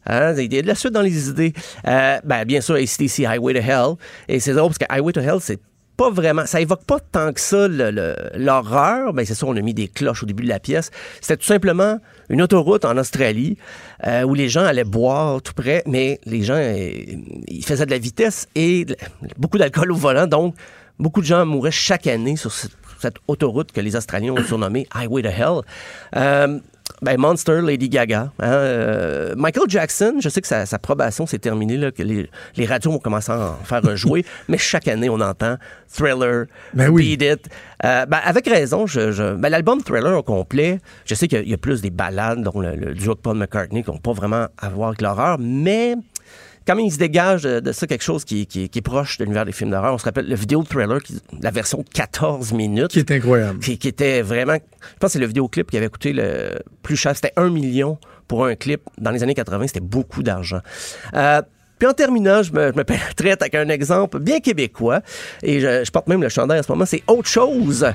Hein, 0.07 0.35
il 0.37 0.53
y 0.53 0.59
a 0.59 0.63
de 0.63 0.67
la 0.67 0.75
suite 0.75 0.93
dans 0.93 1.01
les 1.01 1.29
idées. 1.31 1.53
Euh, 1.87 2.19
ben, 2.25 2.45
bien 2.45 2.61
sûr, 2.61 2.75
ACDC 2.75 3.25
Highway 3.25 3.55
to 3.55 3.61
Hell. 3.61 3.95
Et 4.29 4.41
c'est 4.41 4.53
drôle 4.53 4.69
parce 4.71 4.79
que 4.79 4.85
Highway 4.93 5.13
to 5.13 5.21
Hell, 5.21 5.39
c'est 5.41 5.61
pas 5.97 6.11
vraiment, 6.11 6.47
ça 6.47 6.61
évoque 6.61 6.85
pas 6.85 6.99
tant 7.01 7.33
que 7.33 7.41
ça 7.41 7.69
l'horreur. 7.69 9.13
Ben, 9.13 9.25
c'est 9.25 9.35
sûr, 9.35 9.49
on 9.49 9.57
a 9.57 9.61
mis 9.61 9.75
des 9.75 9.89
cloches 9.89 10.23
au 10.23 10.27
début 10.27 10.45
de 10.45 10.49
la 10.49 10.61
pièce. 10.61 10.91
C'était 11.21 11.37
tout 11.37 11.47
simplement 11.47 11.99
une 12.29 12.43
autoroute 12.43 12.85
en 12.85 12.97
Australie 12.97 13.57
euh, 14.07 14.23
où 14.23 14.35
les 14.35 14.49
gens 14.49 14.65
allaient 14.65 14.85
boire 14.85 15.41
tout 15.43 15.55
près, 15.55 15.83
mais 15.87 16.21
les 16.27 16.43
gens, 16.43 16.57
euh, 16.57 16.91
ils 17.49 17.65
faisaient 17.65 17.87
de 17.87 17.91
la 17.91 17.99
vitesse 17.99 18.49
et 18.55 18.87
beaucoup 19.37 19.59
d'alcool 19.59 19.93
au 19.93 19.97
volant. 19.97 20.27
Donc, 20.27 20.55
beaucoup 20.99 21.21
de 21.21 21.27
gens 21.27 21.47
mouraient 21.47 21.71
chaque 21.71 22.07
année 22.07 22.37
sur 22.37 22.53
cette, 22.53 22.73
cette 23.01 23.17
autoroute 23.29 23.73
que 23.73 23.81
les 23.81 23.97
Australiens 23.97 24.33
ont 24.33 24.45
surnommée 24.45 24.87
Highway 24.95 25.23
to 25.23 25.29
Hell. 25.29 25.61
Euh, 26.17 26.59
ben, 27.03 27.19
Monster, 27.19 27.61
Lady 27.63 27.89
Gaga. 27.89 28.31
hein, 28.41 28.47
euh, 28.53 29.35
Michael 29.37 29.65
Jackson, 29.69 30.15
je 30.21 30.29
sais 30.29 30.41
que 30.41 30.47
sa, 30.47 30.65
sa 30.67 30.79
probation 30.79 31.27
s'est 31.27 31.39
terminée, 31.39 31.77
là, 31.77 31.91
que 31.91 32.03
les, 32.03 32.31
les 32.57 32.67
radios 32.67 32.91
vont 32.93 32.99
commencer 32.99 33.33
à 33.33 33.51
en 33.61 33.65
faire 33.65 33.83
rejouer, 33.83 34.25
mais 34.49 34.59
chaque 34.59 34.89
année, 34.89 35.09
on 35.11 35.21
entend 35.21 35.57
Thriller, 35.93 36.47
Ben 36.73 36.89
oui. 36.89 37.17
Beat 37.17 37.23
It. 37.23 37.49
Euh, 37.85 38.07
ben, 38.07 38.19
avec 38.25 38.47
raison, 38.49 38.87
je, 38.87 39.13
je- 39.13 39.35
ben, 39.35 39.49
l'album 39.49 39.83
Thriller 39.83 40.17
au 40.19 40.23
complet, 40.23 40.81
je 41.05 41.15
sais 41.15 41.29
qu'il 41.29 41.39
y 41.39 41.41
a- 41.41 41.45
il 41.45 41.51
y, 41.51 41.55
a 41.55 41.59
plus 41.59 41.83
des 41.83 41.91
ballades, 41.91 42.43
dont 42.43 42.61
le, 42.61 42.75
le 42.75 42.95
duo 42.95 43.15
de 43.15 43.21
Paul 43.21 43.37
McCartney, 43.37 43.83
qui 43.85 43.91
n'ont 43.91 43.99
pas 43.99 44.13
vraiment 44.13 44.47
à 44.59 44.69
voir 44.71 44.89
avec 44.89 45.03
l'horreur, 45.03 45.37
mais 45.39 45.95
quand 46.67 46.75
même, 46.77 46.87
il 46.87 46.93
se 46.93 46.99
dégage 46.99 47.43
de, 47.43 47.61
de 47.61 47.73
ça 47.73 47.87
quelque 47.87 48.03
chose 48.05 48.25
qui, 48.25 48.47
qui- 48.47 48.69
qui 48.69 48.79
est 48.79 48.83
proche 48.83 49.19
de 49.19 49.25
l'univers 49.25 49.45
des 49.45 49.53
films 49.53 49.71
d'horreur. 49.71 49.93
On 49.95 49.99
se 49.99 50.05
rappelle 50.05 50.29
le 50.29 50.35
vidéo 50.35 50.63
Thriller, 50.63 51.03
qui- 51.03 51.21
la 51.41 51.51
version 51.51 51.79
de 51.79 51.89
14 51.93 52.53
minutes 52.53 52.89
Qui 52.93 53.01
est 53.01 53.11
incroyable. 53.11 53.59
qui, 53.59 53.77
qui 53.79 53.89
était 53.89 54.23
vraiment. 54.23 54.55
Je 54.55 54.99
pense 55.01 55.09
que 55.09 55.13
c'est 55.15 55.19
le 55.19 55.27
vidéoclip 55.27 55.71
qui 55.71 55.77
avait 55.77 55.89
coûté 55.89 56.13
le 56.13 56.59
plus 56.83 56.97
cher. 56.97 57.15
C'était 57.15 57.33
un 57.37 57.51
million 57.51 57.99
pour 58.29 58.47
un 58.47 58.55
clip. 58.55 58.81
Dans 58.99 59.11
les 59.11 59.23
années 59.23 59.35
80, 59.35 59.67
c'était 59.69 59.81
beaucoup 59.81 60.23
d'argent. 60.23 60.61
Euh, 61.15 61.43
puis 61.79 61.89
en 61.89 61.93
terminant, 61.93 62.43
je 62.43 62.53
me, 62.53 62.73
je 62.73 62.79
me 62.79 62.85
traite 63.17 63.43
avec 63.43 63.55
un 63.57 63.69
exemple 63.69 64.19
bien 64.21 64.41
québécois. 64.41 65.01
Et 65.43 65.61
je, 65.61 65.85
je 65.85 65.91
porte 65.91 66.07
même 66.09 66.23
le 66.23 66.29
chandail 66.31 66.61
en 66.61 66.63
ce 66.63 66.73
moment. 66.73 66.87
C'est 66.87 67.03
autre 67.09 67.29
chose. 67.29 67.87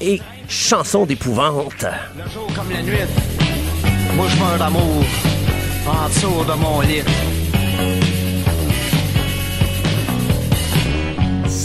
Et 0.00 0.20
chanson 0.48 1.04
d'épouvante. 1.04 1.84
Le 2.16 2.30
jour 2.30 2.46
comme 2.54 2.70
la 2.70 2.80
nuit, 2.82 2.94
moi 4.14 4.26
je 4.28 4.36
meurs 4.38 4.56
d'amour 4.58 5.04
en 5.86 6.08
dessous 6.08 6.44
de 6.48 6.54
mon 6.54 6.80
lit. 6.82 7.02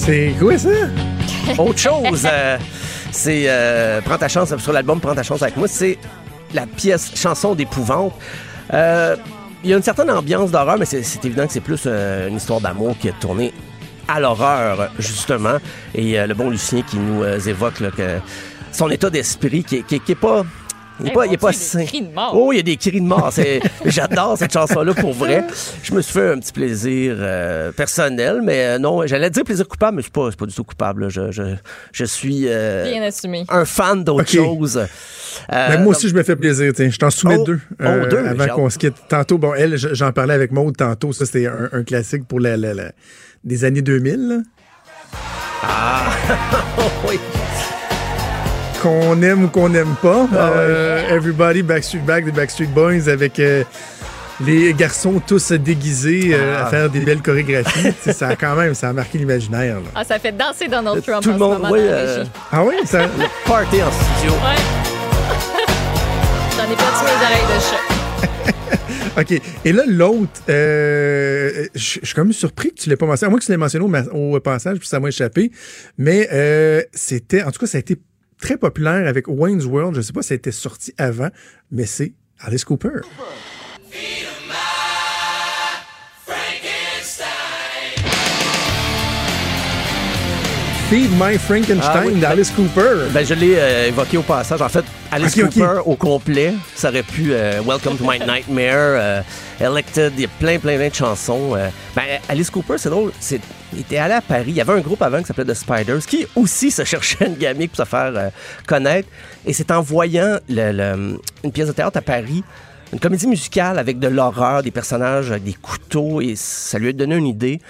C'est 0.06 0.34
quoi 0.40 0.58
ça? 0.58 0.70
Autre 1.58 1.80
chose. 1.80 2.26
euh, 2.30 2.58
C'est 3.12 3.44
euh, 3.48 4.02
Prends 4.02 4.18
ta 4.18 4.28
chance 4.28 4.56
sur 4.58 4.74
l'album 4.74 5.00
Prends 5.00 5.16
ta 5.16 5.24
chance 5.24 5.42
avec 5.42 5.56
moi. 5.58 5.68
C'est 5.68 5.98
la 6.54 6.66
pièce 6.68 7.12
chanson 7.16 7.56
d'épouvante. 7.56 8.14
Euh, 8.74 9.16
Il 9.64 9.70
y 9.70 9.74
a 9.74 9.78
une 9.78 9.84
certaine 9.84 10.10
ambiance 10.12 10.52
d'horreur, 10.52 10.78
mais 10.78 10.86
c'est 10.86 11.26
évident 11.26 11.48
que 11.48 11.54
c'est 11.54 11.62
plus 11.62 11.88
une 11.88 12.36
histoire 12.36 12.60
d'amour 12.60 12.96
qui 13.00 13.08
est 13.08 13.20
tournée 13.20 13.54
à 14.10 14.20
l'horreur, 14.20 14.90
justement. 15.00 15.58
Et 15.96 16.18
le 16.28 16.34
bon 16.34 16.50
Lucien 16.50 16.82
qui 16.82 16.98
nous 16.98 17.24
évoque 17.48 17.76
son 18.74 18.90
état 18.90 19.10
d'esprit 19.10 19.64
qui, 19.64 19.84
qui, 19.84 20.00
qui 20.02 20.12
est 20.12 20.16
pas. 20.16 20.44
Il 21.04 21.08
est 21.08 21.10
Hey, 21.10 21.16
pas, 21.16 21.26
il 21.28 21.34
est 21.34 21.38
pas 21.38 21.54
sain. 21.54 21.86
cris 21.86 22.02
de 22.02 22.12
mort. 22.14 22.32
Oh, 22.36 22.52
il 22.54 22.58
y 22.58 22.60
a 22.60 22.64
des 22.64 22.78
cris 22.78 22.92
de 23.02 23.06
mort. 23.06 23.32
J'adore 23.86 24.38
cette 24.38 24.54
chanson-là 24.54 24.94
pour 24.94 25.14
vrai. 25.14 25.44
Je 25.84 25.94
me 25.94 26.02
suis 26.02 26.14
fait 26.14 26.32
un 26.32 26.40
petit 26.40 26.54
plaisir 26.54 27.16
euh, 27.20 27.72
personnel, 27.74 28.42
mais 28.44 28.66
euh, 28.66 28.80
non, 28.80 29.06
j'allais 29.06 29.30
dire 29.30 29.44
plaisir 29.44 29.68
coupable, 29.68 29.98
mais 29.98 30.02
je 30.02 30.06
suis 30.06 30.12
pas, 30.12 30.26
je 30.26 30.30
suis 30.32 30.38
pas 30.38 30.46
du 30.46 30.54
tout 30.56 30.64
coupable. 30.64 31.04
là. 31.04 31.10
Je, 31.10 31.32
je, 31.32 31.44
je 31.92 32.06
suis 32.06 32.46
euh, 32.48 32.90
Bien 32.90 33.04
assumé. 33.04 33.44
un 33.50 33.66
fan 33.66 34.04
d'autre 34.04 34.22
Ok. 34.22 34.30
chose. 34.30 34.78
Euh, 34.78 34.86
Ben, 35.50 35.84
moi 35.84 35.92
aussi, 35.92 36.08
je 36.10 36.16
me 36.16 36.24
fais 36.24 36.36
plaisir. 36.36 36.72
tiens. 36.76 36.90
Je 36.90 36.98
t'en 36.98 37.10
soumets 37.10 37.38
Oh, 37.40 37.44
deux, 37.44 37.60
oh, 37.82 38.06
deux, 38.10 38.18
avant 38.26 38.48
qu'on 38.56 38.70
se 38.70 38.78
quitte. 38.78 38.96
Tantôt, 39.10 39.38
bon, 39.38 39.54
elle, 39.56 39.78
j'en 39.78 40.12
parlais 40.12 40.34
avec 40.34 40.52
Maude 40.52 40.78
tantôt. 40.78 41.12
Ça, 41.12 41.26
c'était 41.26 41.48
un, 41.48 41.70
un 41.74 41.84
classique 41.84 42.28
pour 42.28 42.40
la, 42.40 42.56
la- 42.58 42.74
la- 42.74 42.92
des 43.44 43.66
années 43.66 43.82
2000. 43.82 44.28
là. 44.30 44.38
oui. 47.10 47.20
Qu'on 48.84 49.22
aime 49.22 49.46
ou 49.46 49.48
qu'on 49.48 49.70
n'aime 49.70 49.96
pas. 50.02 50.28
Ah 50.34 50.36
ouais. 50.36 50.56
Euh, 50.58 51.16
Everybody 51.16 51.64
Backstreet 51.64 52.00
Back 52.00 52.26
des 52.26 52.32
Backstreet 52.34 52.66
Boys 52.68 53.08
avec 53.08 53.40
euh, 53.40 53.64
les 54.46 54.74
garçons 54.74 55.22
tous 55.26 55.54
déguisés 55.54 56.32
euh, 56.34 56.58
Ah. 56.60 56.66
à 56.66 56.70
faire 56.70 56.90
des 56.90 57.00
belles 57.00 57.22
chorégraphies. 57.22 57.94
Ça 58.14 58.28
a 58.28 58.36
quand 58.36 58.56
même, 58.56 58.74
ça 58.74 58.90
a 58.90 58.94
marqué 58.94 59.18
l'imaginaire. 59.18 59.76
là. 59.76 59.90
Ah, 59.96 60.04
ça 60.04 60.20
fait 60.20 60.34
danser 60.34 60.68
Donald 60.68 61.02
Trump 61.02 61.24
Tout 61.24 61.30
en 61.30 61.34
le 61.34 61.38
ce 61.38 61.44
monde, 61.44 61.62
moment 61.62 61.72
oui, 61.72 61.80
dans 61.80 61.86
la 61.86 61.92
euh, 61.94 62.18
régie. 62.18 62.30
Ah 62.52 62.64
oui? 62.66 62.74
Ça... 62.86 63.04
le 63.04 63.48
party 63.48 63.82
en 63.84 63.92
studio. 63.92 64.34
Ouais. 64.34 64.62
J'en 66.58 66.72
ai 66.72 66.76
pas 66.76 67.04
mes 67.04 67.26
oreilles 67.26 67.48
de 67.56 67.60
chat. 67.62 69.22
OK. 69.22 69.42
Et 69.64 69.72
là, 69.72 69.84
l'autre, 69.88 70.42
euh, 70.50 71.68
je 71.74 71.80
suis 71.80 72.14
quand 72.14 72.24
même 72.24 72.34
surpris 72.34 72.72
que 72.74 72.82
tu 72.82 72.90
l'aies 72.90 72.98
pas 72.98 73.06
mentionné. 73.06 73.28
À 73.28 73.30
moins 73.30 73.40
que 73.40 73.46
tu 73.46 73.52
l'aies 73.52 73.58
mentionné 73.58 73.86
au, 74.12 74.40
passage, 74.42 74.78
puis 74.80 74.88
ça 74.88 75.00
m'a 75.00 75.08
échappé. 75.08 75.52
Mais 75.98 76.28
euh, 76.34 76.82
c'était, 76.94 77.44
en 77.44 77.52
tout 77.52 77.60
cas, 77.60 77.68
ça 77.68 77.78
a 77.78 77.80
été 77.80 77.98
très 78.44 78.58
populaire 78.58 79.08
avec 79.08 79.30
Wayne's 79.30 79.66
World. 79.66 79.96
Je 79.96 80.02
sais 80.02 80.12
pas 80.12 80.22
si 80.22 80.28
ça 80.28 80.34
a 80.34 80.36
été 80.36 80.52
sorti 80.52 80.94
avant, 80.98 81.30
mais 81.72 81.86
c'est 81.86 82.12
Alice 82.40 82.66
Cooper. 82.66 83.00
Feed 90.94 91.10
My 91.20 91.40
Frankenstein 91.40 91.82
Ah 91.82 92.04
oui. 92.06 92.20
d'Alice 92.20 92.52
Cooper. 92.52 93.08
Ben, 93.12 93.26
je 93.26 93.34
l'ai 93.34 93.56
euh, 93.58 93.88
évoqué 93.88 94.16
au 94.20 94.22
passage. 94.22 94.62
En 94.62 94.70
fait, 94.70 94.86
Alice. 95.12 95.34
Cooper 95.34 95.80
au 95.88 95.96
complet, 95.96 96.54
ça 96.76 96.90
aurait 96.90 97.02
pu 97.02 97.30
euh, 97.34 97.62
Welcome 97.66 97.98
to 97.98 98.04
My 98.08 98.20
Nightmare, 98.20 98.76
euh, 98.78 99.22
Elected, 99.60 100.14
il 100.18 100.22
y 100.22 100.26
a 100.26 100.28
plein, 100.40 100.60
plein, 100.60 100.78
plein 100.78 100.90
de 100.90 100.94
chansons. 100.94 101.56
euh. 101.56 101.70
ben, 101.96 102.04
Alice 102.30 102.52
Cooper, 102.52 102.76
c'est 102.78 102.92
drôle, 102.92 103.12
c'est, 103.20 103.42
il 103.74 103.80
était 103.80 103.98
allé 103.98 104.14
à 104.14 104.22
Paris. 104.22 104.44
Il 104.50 104.54
y 104.54 104.62
avait 104.62 104.74
un 104.74 104.82
groupe 104.82 105.02
avant 105.02 105.18
qui 105.20 105.26
s'appelait 105.26 105.46
The 105.46 105.56
Spiders 105.56 106.06
qui 106.06 106.28
aussi 106.36 106.70
se 106.70 106.84
cherchait 106.84 107.26
une 107.26 107.38
gamique 107.38 107.72
pour 107.72 107.84
se 107.84 107.90
faire 107.90 108.30
connaître. 108.68 109.10
Et 109.48 109.54
c'est 109.54 109.72
en 109.72 109.82
voyant 109.82 110.38
le- 110.48 110.72
le- 110.74 111.20
une 111.44 111.52
pièce 111.52 111.70
de 111.70 111.74
théâtre 111.74 111.98
à 111.98 112.02
Paris, 112.02 112.44
une 112.92 113.00
comédie 113.00 113.26
musicale 113.26 113.80
avec 113.80 113.98
de 113.98 114.10
l'horreur, 114.10 114.62
des 114.62 114.70
personnages 114.70 115.32
avec 115.32 115.44
des 115.44 115.54
couteaux, 115.54 116.22
et 116.22 116.36
ça 116.36 116.78
lui 116.78 116.90
a 116.90 116.94
donné 116.94 117.16
une 117.16 117.26
idée. 117.26 117.62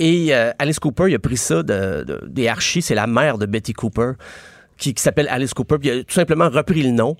Et 0.00 0.34
euh, 0.34 0.50
Alice 0.58 0.78
Cooper, 0.80 1.04
il 1.08 1.14
a 1.14 1.18
pris 1.18 1.36
ça 1.36 1.62
de, 1.62 2.02
de- 2.04 2.20
des 2.26 2.48
Archies, 2.48 2.80
c'est 2.82 2.94
la 2.94 3.06
mère 3.06 3.36
de 3.38 3.44
Betty 3.46 3.74
Cooper, 3.74 4.12
qui, 4.78 4.94
qui 4.94 5.02
s'appelle 5.02 5.28
Alice 5.30 5.52
Cooper, 5.54 5.76
puis 5.78 5.88
il 5.90 6.00
a 6.00 6.04
tout 6.04 6.14
simplement 6.14 6.48
repris 6.48 6.82
le 6.82 6.90
nom. 6.90 7.16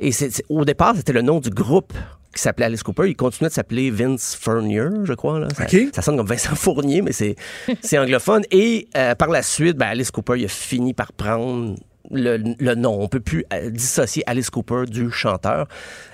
Et 0.00 0.10
au 0.48 0.64
départ, 0.64 0.94
c'était 0.96 1.12
le 1.12 1.22
nom 1.22 1.38
du 1.38 1.50
groupe 1.50 1.92
qui 2.34 2.42
s'appelait 2.42 2.66
Alice 2.66 2.82
Cooper. 2.82 3.08
Il 3.08 3.14
continuait 3.14 3.48
de 3.48 3.54
s'appeler 3.54 3.92
Vince 3.92 4.34
Fournier, 4.34 4.88
je 5.04 5.12
crois. 5.14 5.38
Là. 5.38 5.46
Ça, 5.94 6.02
sonne 6.02 6.16
comme 6.16 6.26
Vincent 6.26 6.56
Fournier, 6.56 7.00
mais 7.00 7.12
c'est, 7.80 7.98
anglophone. 7.98 8.42
Et 8.50 8.88
euh, 8.96 9.14
par 9.14 9.28
la 9.28 9.42
suite, 9.42 9.76
ben, 9.76 9.86
Alice 9.86 10.10
Cooper, 10.10 10.34
il 10.38 10.44
a 10.46 10.48
fini 10.48 10.92
par 10.92 11.12
prendre 11.12 11.76
le, 12.10 12.38
le 12.58 12.74
nom. 12.74 13.00
On 13.00 13.06
peut 13.06 13.20
plus 13.20 13.44
euh, 13.52 13.70
dissocier 13.70 14.24
Alice 14.26 14.50
Cooper 14.50 14.86
du 14.88 15.12
chanteur. 15.12 15.68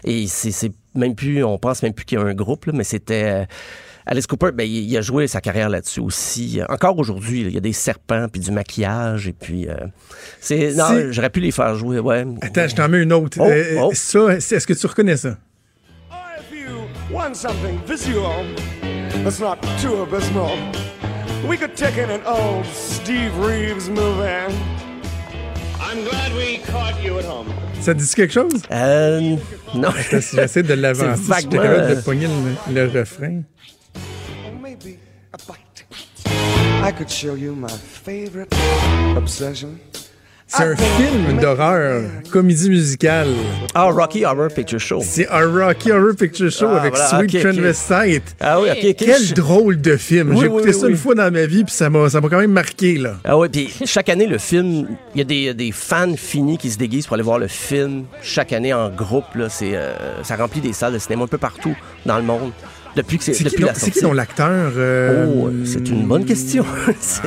Et 0.05 0.27
c'est, 0.27 0.51
c'est 0.51 0.73
même 0.95 1.15
plus, 1.15 1.43
on 1.43 1.57
pense 1.57 1.83
même 1.83 1.95
plus 1.95 2.05
qu'il 2.05 2.19
y 2.19 2.23
a 2.23 2.25
un 2.27 2.35
groupe, 2.35 2.67
là, 2.67 2.75
mais 2.77 2.85
c'était... 2.85 3.25
euh, 3.25 3.45
Alice 4.07 4.27
Cooper, 4.27 4.51
ben, 4.53 4.65
il, 4.65 4.89
il 4.91 4.97
a 4.97 5.01
joué 5.03 5.27
sa 5.27 5.41
carrière 5.41 5.69
là-dessus 5.69 6.01
aussi. 6.01 6.61
Encore 6.69 6.99
aujourd'hui, 6.99 7.43
il 7.43 7.51
y 7.53 7.57
a 7.57 7.61
des 7.61 7.73
serpents, 7.73 8.27
puis 8.31 8.41
du 8.41 8.51
maquillage, 8.51 9.29
et 9.29 9.33
puis... 9.33 9.69
euh, 9.69 9.75
c'est, 10.41 10.73
non, 10.75 10.87
Si- 10.89 11.13
j'aurais 11.13 11.31
pu 11.31 11.41
les 11.41 11.51
faire 11.53 11.75
jouer, 11.75 11.99
ouais. 12.01 12.25
Attends, 12.41 12.67
je 12.69 12.75
t'en 12.75 12.89
mets 12.89 13.03
une 13.03 13.13
autre. 13.13 13.39
Oh, 13.41 13.45
Euh, 13.49 13.79
oh. 13.83 13.91
Ça, 13.95 14.41
c'est- 14.41 14.57
est-ce 14.57 14.67
que 14.67 14.73
tu 14.75 14.87
reconnais 14.87 15.17
ça? 15.17 15.37
If 16.11 16.51
you 16.53 17.15
want 17.15 17.35
something 17.35 17.79
visual 17.87 18.45
that's 19.25 19.39
not 19.41 19.57
too 19.83 20.03
abysmal, 20.03 20.57
we 21.49 21.57
could 21.59 21.75
take 21.75 21.99
in 21.99 22.11
an 22.11 22.21
old 22.27 22.65
Steve 22.75 23.33
Reeves 23.39 23.89
movie. 23.89 24.55
I'm 25.81 26.05
glad 26.05 26.33
we 26.37 26.59
caught 26.71 27.03
you 27.05 27.19
at 27.19 27.25
home. 27.25 27.47
Ça 27.81 27.95
te 27.95 28.01
dit 28.01 28.15
quelque 28.15 28.33
chose? 28.33 28.63
Euh, 28.71 29.37
non. 29.75 29.89
J'essaie 30.11 30.63
de 30.63 30.75
l'avancer. 30.75 31.49
Capable 31.49 31.89
de 31.89 31.95
euh, 31.97 32.03
pogner 32.03 32.27
le, 32.71 32.75
le 32.87 33.01
refrain. 33.01 33.41
I 36.83 36.93
could 36.93 37.11
show 37.11 37.35
you 37.35 37.55
my 37.55 37.69
favorite 38.05 38.53
obsession. 39.17 39.79
C'est 40.53 40.65
un 40.65 40.75
film 40.75 41.39
d'horreur, 41.41 42.03
comédie 42.33 42.71
musicale. 42.71 43.29
Ah, 43.73 43.85
Rocky 43.85 44.25
Horror 44.25 44.49
Picture 44.53 44.81
Show. 44.81 44.99
C'est 45.01 45.29
un 45.29 45.47
Rocky 45.49 45.93
Horror 45.93 46.17
Picture 46.19 46.51
Show 46.51 46.67
Ah, 46.71 46.81
avec 46.81 46.95
voilà, 46.97 47.09
Sweet 47.09 47.23
ok, 47.23 47.35
ok. 47.37 47.43
Transvestite. 47.53 48.37
Ah 48.41 48.61
oui, 48.61 48.69
ok, 48.73 48.79
ok. 48.91 48.95
Quel 48.99 49.33
drôle 49.35 49.81
de 49.81 49.97
film. 49.97 50.31
Oui, 50.31 50.39
J'ai 50.41 50.49
oui, 50.49 50.57
écouté 50.59 50.75
oui, 50.75 50.81
ça 50.81 50.87
oui. 50.87 50.93
une 50.93 50.99
fois 50.99 51.15
dans 51.15 51.31
ma 51.31 51.47
vie, 51.47 51.63
puis 51.63 51.73
ça 51.73 51.89
m'a 51.89 52.11
ça 52.11 52.21
m'a 52.21 52.29
quand 52.29 52.39
même 52.41 52.51
marqué. 52.51 52.95
là. 52.99 53.15
Ah 53.23 53.39
oui, 53.39 53.49
puis 53.49 53.73
chaque 53.85 54.09
année, 54.09 54.27
le 54.27 54.39
film, 54.39 54.89
il 55.15 55.19
y 55.19 55.21
a 55.21 55.25
des, 55.25 55.55
des 55.55 55.71
fans 55.71 56.17
finis 56.17 56.59
qui 56.59 56.69
se 56.71 56.79
déguisent 56.79 57.07
pour 57.07 57.15
aller 57.15 57.23
voir 57.23 57.39
le 57.39 57.47
film 57.47 58.07
chaque 58.21 58.53
année 58.53 58.75
en 58.75 58.91
groupe. 58.91 59.33
Là, 59.37 59.49
c'est, 59.49 59.77
euh, 59.77 60.25
ça 60.25 60.35
remplit 60.35 60.61
des 60.63 60.73
salles 60.73 60.95
de 60.95 60.99
cinéma 60.99 61.25
un 61.25 61.29
peu 61.29 61.39
partout 61.39 61.77
dans 62.07 62.17
le 62.17 62.25
monde. 62.25 62.51
Depuis 62.97 63.19
que 63.19 63.25
c'est, 63.25 63.45
depuis 63.45 63.63
la 63.63 63.75
c'est 63.75 63.91
qui 63.91 64.01
l'acteur? 64.15 64.73
euh, 64.77 65.27
Oh, 65.35 65.51
c'est 65.65 65.89
une 65.89 66.07
bonne 66.07 66.25
question. 66.25 66.65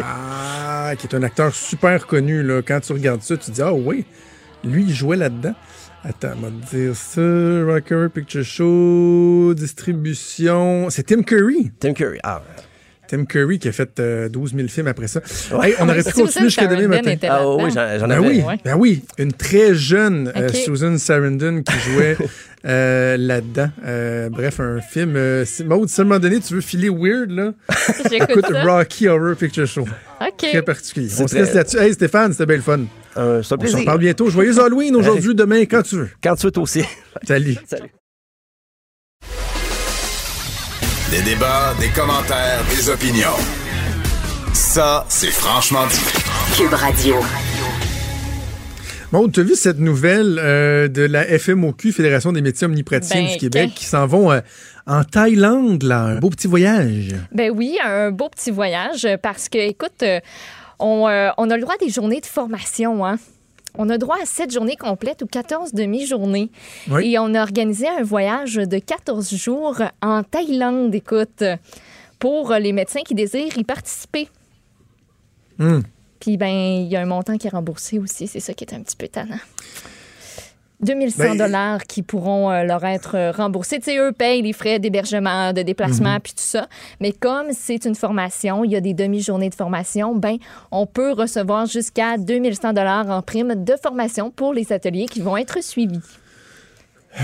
Ah, 0.03 0.95
qui 0.97 1.07
est 1.07 1.15
un 1.15 1.23
acteur 1.23 1.55
super 1.55 2.05
connu. 2.05 2.43
Là. 2.43 2.61
Quand 2.61 2.79
tu 2.81 2.91
regardes 2.93 3.21
ça, 3.21 3.37
tu 3.37 3.45
te 3.45 3.51
dis, 3.51 3.61
ah 3.61 3.73
oui, 3.73 4.05
lui, 4.63 4.83
il 4.83 4.93
jouait 4.93 5.17
là-dedans. 5.17 5.55
Attends, 6.03 6.33
on 6.37 6.41
va 6.41 6.49
te 6.49 6.75
dire 6.75 6.95
ça. 6.95 7.21
Horror 7.21 8.09
Picture 8.09 8.43
Show, 8.43 9.53
distribution. 9.53 10.89
C'est 10.89 11.03
Tim 11.03 11.23
Curry. 11.23 11.71
Tim 11.79 11.93
Curry. 11.93 12.19
Ah, 12.23 12.41
Tim 13.13 13.25
Curry 13.25 13.59
qui 13.59 13.67
a 13.67 13.71
fait 13.71 13.99
euh, 13.99 14.27
12 14.27 14.55
000 14.55 14.67
films 14.69 14.87
après 14.87 15.07
ça. 15.07 15.21
Ouais. 15.51 15.69
Hey, 15.69 15.75
on 15.79 15.87
aurait 15.87 16.01
pu 16.01 16.11
continuer 16.13 16.45
jusqu'à 16.45 16.65
demain 16.65 16.87
Ben 16.87 17.05
matin. 17.05 17.27
ah 17.29 17.47
oui, 17.47 17.69
j'en, 17.71 18.07
Ben 18.07 18.11
avais. 18.11 18.27
oui, 18.27 18.41
Ouais. 18.41 18.57
ben 18.65 18.75
oui, 18.75 19.03
une 19.19 19.31
très 19.33 19.75
jeune 19.75 20.31
euh. 20.35 20.49
Susan 20.49 20.97
Sarandon 20.97 21.61
qui 21.61 21.79
jouait 21.91 22.17
euh, 22.65 23.15
là-dedans. 23.17 23.69
Euh, 23.85 24.29
bref, 24.29 24.59
un 24.59 24.81
film. 24.81 25.13
Euh, 25.15 25.45
Maud, 25.63 25.89
si 25.89 26.01
à 26.01 26.03
un 26.03 26.07
moment 26.07 26.19
donné, 26.19 26.39
tu 26.39 26.55
veux 26.55 26.61
filer 26.61 26.89
weird, 26.89 27.29
là, 27.29 27.53
J'écoute 28.09 28.29
écoute 28.31 28.45
ça. 28.49 28.63
Rocky 28.63 29.07
Horror 29.07 29.35
Picture 29.35 29.67
Show. 29.67 29.81
OK. 29.81 30.37
Très 30.37 30.61
particulier. 30.63 31.09
C'est 31.09 31.23
On 31.23 31.27
se 31.27 31.35
laisse 31.35 31.53
là-dessus. 31.53 31.77
Hey, 31.77 31.93
Stéphane, 31.93 32.31
c'était 32.31 32.47
bien 32.47 32.55
le 32.55 32.61
fun. 32.63 32.79
Euh, 33.15 33.39
On 33.41 33.43
se 33.43 33.75
reparle 33.77 33.99
bientôt. 33.99 34.27
Joyeux 34.31 34.59
Halloween 34.63 34.95
aujourd'hui, 34.95 35.35
demain, 35.35 35.61
quand 35.65 35.83
tu 35.83 35.97
veux. 35.97 36.09
Quand 36.23 36.33
tu 36.35 36.47
veux, 36.47 36.51
toi 36.51 36.63
aussi. 36.63 36.83
Salut. 37.27 37.57
Salut. 37.67 37.91
Des 41.13 41.21
débats, 41.21 41.75
des 41.79 41.89
commentaires, 41.89 42.63
des 42.75 42.89
opinions. 42.89 43.37
Ça, 44.51 45.05
c'est 45.09 45.29
franchement 45.29 45.85
dit. 45.85 46.57
Cube 46.57 46.73
Radio. 46.73 47.17
Bon, 49.11 49.29
tu 49.29 49.41
as 49.41 49.43
vu 49.43 49.53
cette 49.53 49.77
nouvelle 49.77 50.39
euh, 50.39 50.87
de 50.87 51.03
la 51.03 51.23
FMOQ, 51.37 51.91
Fédération 51.91 52.31
des 52.31 52.41
médecins 52.41 52.65
omnipraticiens 52.65 53.25
Ben, 53.25 53.31
du 53.31 53.37
Québec, 53.37 53.71
qui 53.75 53.85
s'en 53.85 54.07
vont 54.07 54.31
euh, 54.31 54.39
en 54.87 55.03
Thaïlande, 55.03 55.83
là. 55.83 56.01
Un 56.01 56.15
beau 56.15 56.31
petit 56.31 56.47
voyage? 56.47 57.13
Ben 57.31 57.51
oui, 57.55 57.77
un 57.85 58.09
beau 58.09 58.29
petit 58.29 58.49
voyage 58.49 59.07
parce 59.21 59.49
que, 59.49 59.59
écoute, 59.59 60.01
euh, 60.01 60.19
on, 60.79 61.07
euh, 61.07 61.29
on 61.37 61.51
a 61.51 61.55
le 61.57 61.61
droit 61.61 61.75
à 61.75 61.85
des 61.85 61.91
journées 61.91 62.21
de 62.21 62.25
formation, 62.25 63.05
hein. 63.05 63.19
On 63.77 63.89
a 63.89 63.97
droit 63.97 64.17
à 64.21 64.25
7 64.25 64.51
journées 64.51 64.75
complètes 64.75 65.21
ou 65.23 65.25
14 65.25 65.73
demi-journées. 65.73 66.51
Oui. 66.89 67.13
Et 67.13 67.19
on 67.19 67.33
a 67.33 67.41
organisé 67.41 67.87
un 67.87 68.03
voyage 68.03 68.55
de 68.55 68.77
14 68.77 69.33
jours 69.35 69.81
en 70.01 70.23
Thaïlande, 70.23 70.93
écoute, 70.93 71.43
pour 72.19 72.53
les 72.53 72.71
médecins 72.71 73.01
qui 73.01 73.15
désirent 73.15 73.57
y 73.57 73.63
participer. 73.63 74.29
Hmm. 75.57 75.81
Puis, 76.19 76.37
ben, 76.37 76.47
il 76.47 76.87
y 76.87 76.95
a 76.95 77.01
un 77.01 77.05
montant 77.05 77.37
qui 77.37 77.47
est 77.47 77.49
remboursé 77.49 77.99
aussi. 77.99 78.27
C'est 78.27 78.39
ça 78.39 78.53
qui 78.53 78.63
est 78.63 78.73
un 78.73 78.81
petit 78.81 78.95
peu 78.95 79.07
tannant. 79.07 79.39
2100 80.83 81.17
Ben, 81.23 81.37
dollars 81.37 81.83
qui 81.83 82.01
pourront 82.03 82.51
euh, 82.51 82.63
leur 82.63 82.83
être 82.85 83.15
euh, 83.15 83.31
remboursés. 83.31 83.77
Tu 83.79 83.85
sais, 83.91 83.97
eux 83.97 84.11
payent 84.11 84.41
les 84.41 84.53
frais 84.53 84.79
d'hébergement, 84.79 85.53
de 85.53 85.61
déplacement, 85.61 86.13
Mhm. 86.15 86.19
puis 86.21 86.33
tout 86.33 86.43
ça. 86.43 86.67
Mais 86.99 87.11
comme 87.11 87.47
c'est 87.51 87.85
une 87.85 87.95
formation, 87.95 88.63
il 88.63 88.71
y 88.71 88.75
a 88.75 88.81
des 88.81 88.93
demi-journées 88.93 89.49
de 89.49 89.55
formation, 89.55 90.15
ben, 90.15 90.37
on 90.71 90.85
peut 90.85 91.11
recevoir 91.13 91.65
jusqu'à 91.65 92.17
2100 92.17 92.73
dollars 92.73 93.09
en 93.09 93.21
prime 93.21 93.63
de 93.63 93.73
formation 93.81 94.29
pour 94.31 94.53
les 94.53 94.71
ateliers 94.73 95.05
qui 95.05 95.21
vont 95.21 95.37
être 95.37 95.63
suivis. 95.63 95.99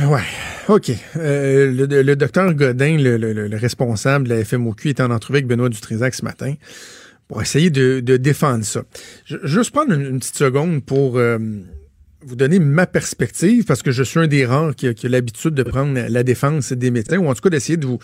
Ouais, 0.08 0.22
OK. 0.68 0.92
Euh, 1.16 1.72
le, 1.72 2.02
le 2.04 2.16
docteur 2.16 2.54
Godin, 2.54 2.98
le, 2.98 3.18
le- 3.18 3.34
le 3.48 3.58
responsable 3.58 4.28
de 4.28 4.36
la 4.36 4.46
FMOQ, 4.46 4.90
est 4.90 5.00
en 5.02 5.10
entrevue 5.10 5.38
avec 5.38 5.48
Benoît 5.48 5.70
Dutrézac 5.70 6.14
ce 6.14 6.24
matin 6.24 6.54
pour 7.28 7.42
essayer 7.42 7.72
de, 7.72 8.00
de 8.00 8.18
défendre 8.18 8.64
ça. 8.64 8.82
Je, 9.26 9.38
juste 9.46 9.72
prendre 9.72 9.94
une, 9.94 10.02
une 10.06 10.20
petite 10.20 10.36
seconde 10.38 10.84
pour 10.84 11.18
euh, 11.18 11.40
vous 12.26 12.36
donner 12.36 12.60
ma 12.60 12.86
perspective, 12.86 13.64
parce 13.66 13.82
que 13.82 13.92
je 13.92 14.04
suis 14.04 14.20
un 14.20 14.28
des 14.28 14.46
rares 14.46 14.76
qui 14.76 14.88
a, 14.88 14.92
a 14.92 15.08
l'habitude 15.08 15.54
de 15.54 15.64
prendre 15.64 15.94
la 15.98 16.24
défense 16.24 16.74
des 16.74 16.92
médecins, 16.92 17.18
ou 17.18 17.28
en 17.28 17.34
tout 17.34 17.42
cas 17.42 17.50
d'essayer 17.50 17.78
de 17.78 17.86
vous 17.86 18.00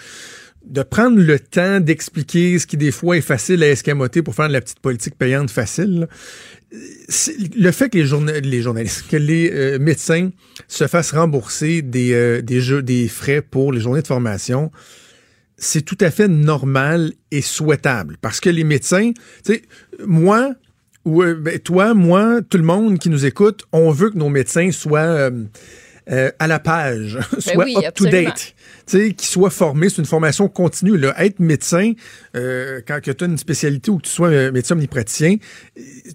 de 0.65 0.81
prendre 0.81 1.19
le 1.19 1.39
temps 1.39 1.79
d'expliquer 1.79 2.57
ce 2.57 2.65
qui 2.65 2.75
des 2.75 2.91
fois 2.91 3.17
est 3.17 3.21
facile 3.21 3.61
à 3.61 3.69
escamoter 3.69 4.23
pour 4.23 4.33
faire 4.33 4.47
de 4.47 4.53
la 4.53 4.61
petite 4.61 4.79
politique 4.79 5.15
payante 5.15 5.51
facile. 5.51 6.07
Le 6.71 7.71
fait 7.71 7.89
que 7.89 7.99
les, 7.99 8.05
journa- 8.05 8.39
les 8.39 8.61
journalistes, 8.63 9.05
que 9.07 9.15
les 9.15 9.51
euh, 9.53 9.77
médecins 9.77 10.31
se 10.67 10.87
fassent 10.87 11.11
rembourser 11.11 11.83
des, 11.83 12.13
euh, 12.13 12.41
des, 12.41 12.61
jeux, 12.61 12.81
des 12.81 13.07
frais 13.07 13.43
pour 13.43 13.71
les 13.71 13.79
journées 13.79 14.01
de 14.01 14.07
formation, 14.07 14.71
c'est 15.55 15.83
tout 15.83 15.97
à 16.01 16.09
fait 16.09 16.27
normal 16.27 17.13
et 17.29 17.41
souhaitable. 17.41 18.17
Parce 18.19 18.39
que 18.39 18.49
les 18.49 18.63
médecins, 18.63 19.11
tu 19.45 19.53
sais, 19.53 19.61
moi, 20.05 20.55
euh, 21.07 21.35
ben, 21.35 21.59
toi, 21.59 21.93
moi, 21.93 22.39
tout 22.49 22.57
le 22.57 22.63
monde 22.63 22.99
qui 22.99 23.09
nous 23.09 23.25
écoute, 23.25 23.63
on 23.71 23.91
veut 23.91 24.09
que 24.09 24.17
nos 24.17 24.29
médecins 24.29 24.71
soient 24.71 24.99
euh, 24.99 25.31
euh, 26.11 26.31
à 26.39 26.47
la 26.47 26.59
page, 26.59 27.19
soient 27.39 27.63
oui, 27.65 27.73
up 27.77 27.81
to 27.95 28.05
absolument. 28.05 28.23
date, 28.29 28.53
tu 28.87 28.97
sais, 28.99 29.13
qu'ils 29.13 29.27
soient 29.27 29.49
formés. 29.49 29.89
C'est 29.89 29.97
une 29.99 30.05
formation 30.05 30.47
continue. 30.47 30.97
Là. 30.97 31.13
Être 31.23 31.39
médecin, 31.39 31.93
euh, 32.35 32.81
quand 32.87 32.99
tu 33.01 33.11
as 33.23 33.25
une 33.27 33.37
spécialité 33.37 33.89
ou 33.91 33.97
que 33.97 34.03
tu 34.03 34.11
sois 34.11 34.51
médecin 34.51 34.75
omnipraticien, 34.75 35.37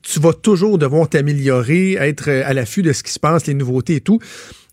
tu 0.03 0.21
vas 0.21 0.33
toujours 0.33 0.79
devoir 0.79 1.09
t'améliorer, 1.09 1.95
être 1.95 2.29
à 2.29 2.53
l'affût 2.55 2.83
de 2.83 2.93
ce 2.93 3.03
qui 3.03 3.13
se 3.13 3.19
passe, 3.21 3.47
les 3.47 3.55
nouveautés 3.55 3.97
et 3.97 4.01
tout. 4.01 4.19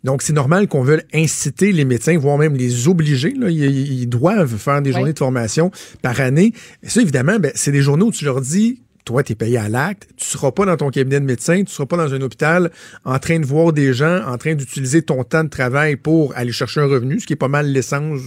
Donc, 0.04 0.22
c'est 0.22 0.34
normal 0.34 0.68
qu'on 0.68 0.84
veuille 0.84 1.02
inciter 1.14 1.72
les 1.72 1.84
médecins, 1.84 2.18
voire 2.20 2.38
même 2.38 2.56
les 2.56 2.88
obliger. 2.88 3.32
Là. 3.32 3.50
Ils, 3.50 4.02
ils 4.02 4.08
doivent 4.08 4.56
faire 4.58 4.82
des 4.84 4.92
Oui. 4.92 4.96
journées 4.98 5.14
de 5.14 5.18
formation 5.20 5.72
par 6.04 6.22
année. 6.22 6.54
Et 6.84 6.90
ça, 6.90 7.02
évidemment, 7.02 7.40
ben, 7.40 7.52
c'est 7.56 7.72
des 7.72 7.82
journées 7.82 8.04
où 8.04 8.12
tu 8.12 8.24
leur 8.24 8.40
dis, 8.40 8.84
toi, 9.08 9.24
tu 9.24 9.32
es 9.32 9.36
payé 9.36 9.58
à 9.58 9.70
l'acte, 9.70 10.10
tu 10.18 10.26
seras 10.26 10.52
pas 10.52 10.66
dans 10.66 10.76
ton 10.76 10.90
cabinet 10.90 11.22
de 11.22 11.26
médecin, 11.26 11.64
tu 11.64 11.72
seras 11.72 11.86
pas 11.86 11.96
dans 11.96 12.14
un 12.14 12.20
hôpital 12.20 12.72
en 13.06 13.18
train 13.20 13.40
de 13.40 13.46
voir 13.46 13.72
des 13.72 13.94
gens, 13.94 14.22
en 14.28 14.38
train 14.38 14.54
d'utiliser 14.54 15.02
ton 15.02 15.24
temps 15.24 15.46
de 15.46 15.50
travail 15.50 15.96
pour 15.96 16.36
aller 16.36 16.52
chercher 16.52 16.82
un 16.82 16.88
revenu, 16.88 17.22
ce 17.22 17.26
qui 17.26 17.32
est 17.32 17.38
pas 17.38 17.48
mal 17.48 17.72
l'essence, 17.72 18.20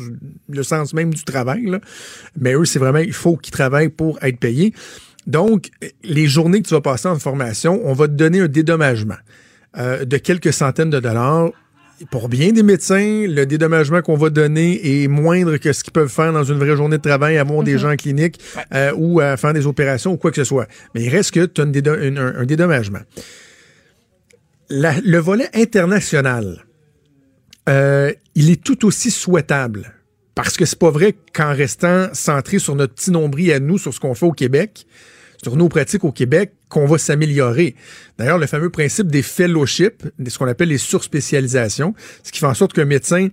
le 0.49 0.63
sens 0.63 0.95
même 0.95 1.13
du 1.13 1.23
travail. 1.23 1.71
Mais 2.39 2.55
eux, 2.55 2.65
c'est 2.65 2.79
vraiment, 2.79 3.01
il 3.01 3.13
faut 3.13 3.37
qu'ils 3.37 3.53
travaillent 3.53 3.91
pour 3.91 4.19
être 4.23 4.39
payés. 4.39 4.73
Donc, 5.27 5.71
les 6.03 6.27
journées 6.27 6.63
que 6.63 6.69
tu 6.69 6.75
vas 6.75 6.81
passer 6.81 7.09
en 7.09 7.19
formation, 7.19 7.83
on 7.85 7.93
va 7.93 8.09
te 8.09 8.15
donner 8.15 8.41
un 8.41 8.49
dédommagement 8.49 9.19
euh, 9.77 10.07
de 10.07 10.17
quelques 10.17 10.55
centaines 10.55 10.89
de 10.89 10.99
dollars. 10.99 11.51
Pour 12.11 12.29
bien 12.31 12.53
des 12.53 12.63
médecins, 12.63 13.27
le 13.29 13.45
dédommagement 13.45 14.01
qu'on 14.01 14.17
va 14.17 14.31
donner 14.31 15.03
est 15.03 15.09
moindre 15.09 15.59
que 15.59 15.73
ce 15.73 15.85
qu'ils 15.85 15.93
peuvent 15.93 16.09
faire 16.11 16.33
dans 16.33 16.45
une 16.45 16.59
vraie 16.59 16.77
journée 16.77 16.97
de 16.97 17.03
travail, 17.03 17.37
avoir 17.37 17.63
des 17.63 17.77
gens 17.79 17.91
en 17.93 17.97
clinique 17.97 18.41
euh, 18.75 18.93
ou 18.97 19.21
à 19.21 19.37
faire 19.37 19.53
des 19.53 19.67
opérations 19.67 20.13
ou 20.13 20.17
quoi 20.17 20.31
que 20.31 20.37
ce 20.39 20.45
soit. 20.45 20.67
Mais 20.95 21.03
il 21.03 21.11
reste 21.11 21.33
que 21.33 21.45
tu 21.45 21.61
as 21.61 21.65
une 21.65 21.73
dédo- 21.73 22.01
une- 22.03 22.17
un, 22.19 22.35
un 22.39 22.47
dédommagement. 22.47 23.01
La- 24.71 24.95
le 25.05 25.19
volet 25.19 25.49
international, 25.53 26.65
euh, 27.69 28.13
il 28.35 28.51
est 28.51 28.63
tout 28.63 28.87
aussi 28.87 29.11
souhaitable. 29.11 29.93
Parce 30.35 30.57
que 30.57 30.65
c'est 30.65 30.79
pas 30.79 30.91
vrai 30.91 31.15
qu'en 31.35 31.53
restant 31.53 32.09
centré 32.15 32.59
sur 32.61 32.75
notre 32.77 32.95
petit 32.95 33.11
nombril 33.11 33.53
à 33.53 33.61
nous, 33.61 33.77
sur 33.77 33.93
ce 33.93 34.01
qu'on 34.01 34.15
fait 34.15 34.25
au 34.27 34.33
Québec, 34.33 34.87
sur 35.43 35.57
nos 35.57 35.69
pratiques 35.69 36.05
au 36.05 36.13
Québec, 36.13 36.53
qu'on 36.69 36.87
va 36.87 36.99
s'améliorer. 36.99 37.75
D'ailleurs, 38.19 38.39
le 38.39 38.47
fameux 38.47 38.71
principe 38.71 39.09
des 39.09 39.23
fellowships, 39.23 40.05
ce 40.27 40.39
qu'on 40.39 40.47
appelle 40.47 40.69
les 40.69 40.79
surspécialisations, 40.79 41.95
ce 42.23 42.33
qui 42.33 42.39
fait 42.39 42.47
en 42.47 42.55
sorte 42.55 42.73
qu'un 42.73 42.85
médecin 42.85 43.29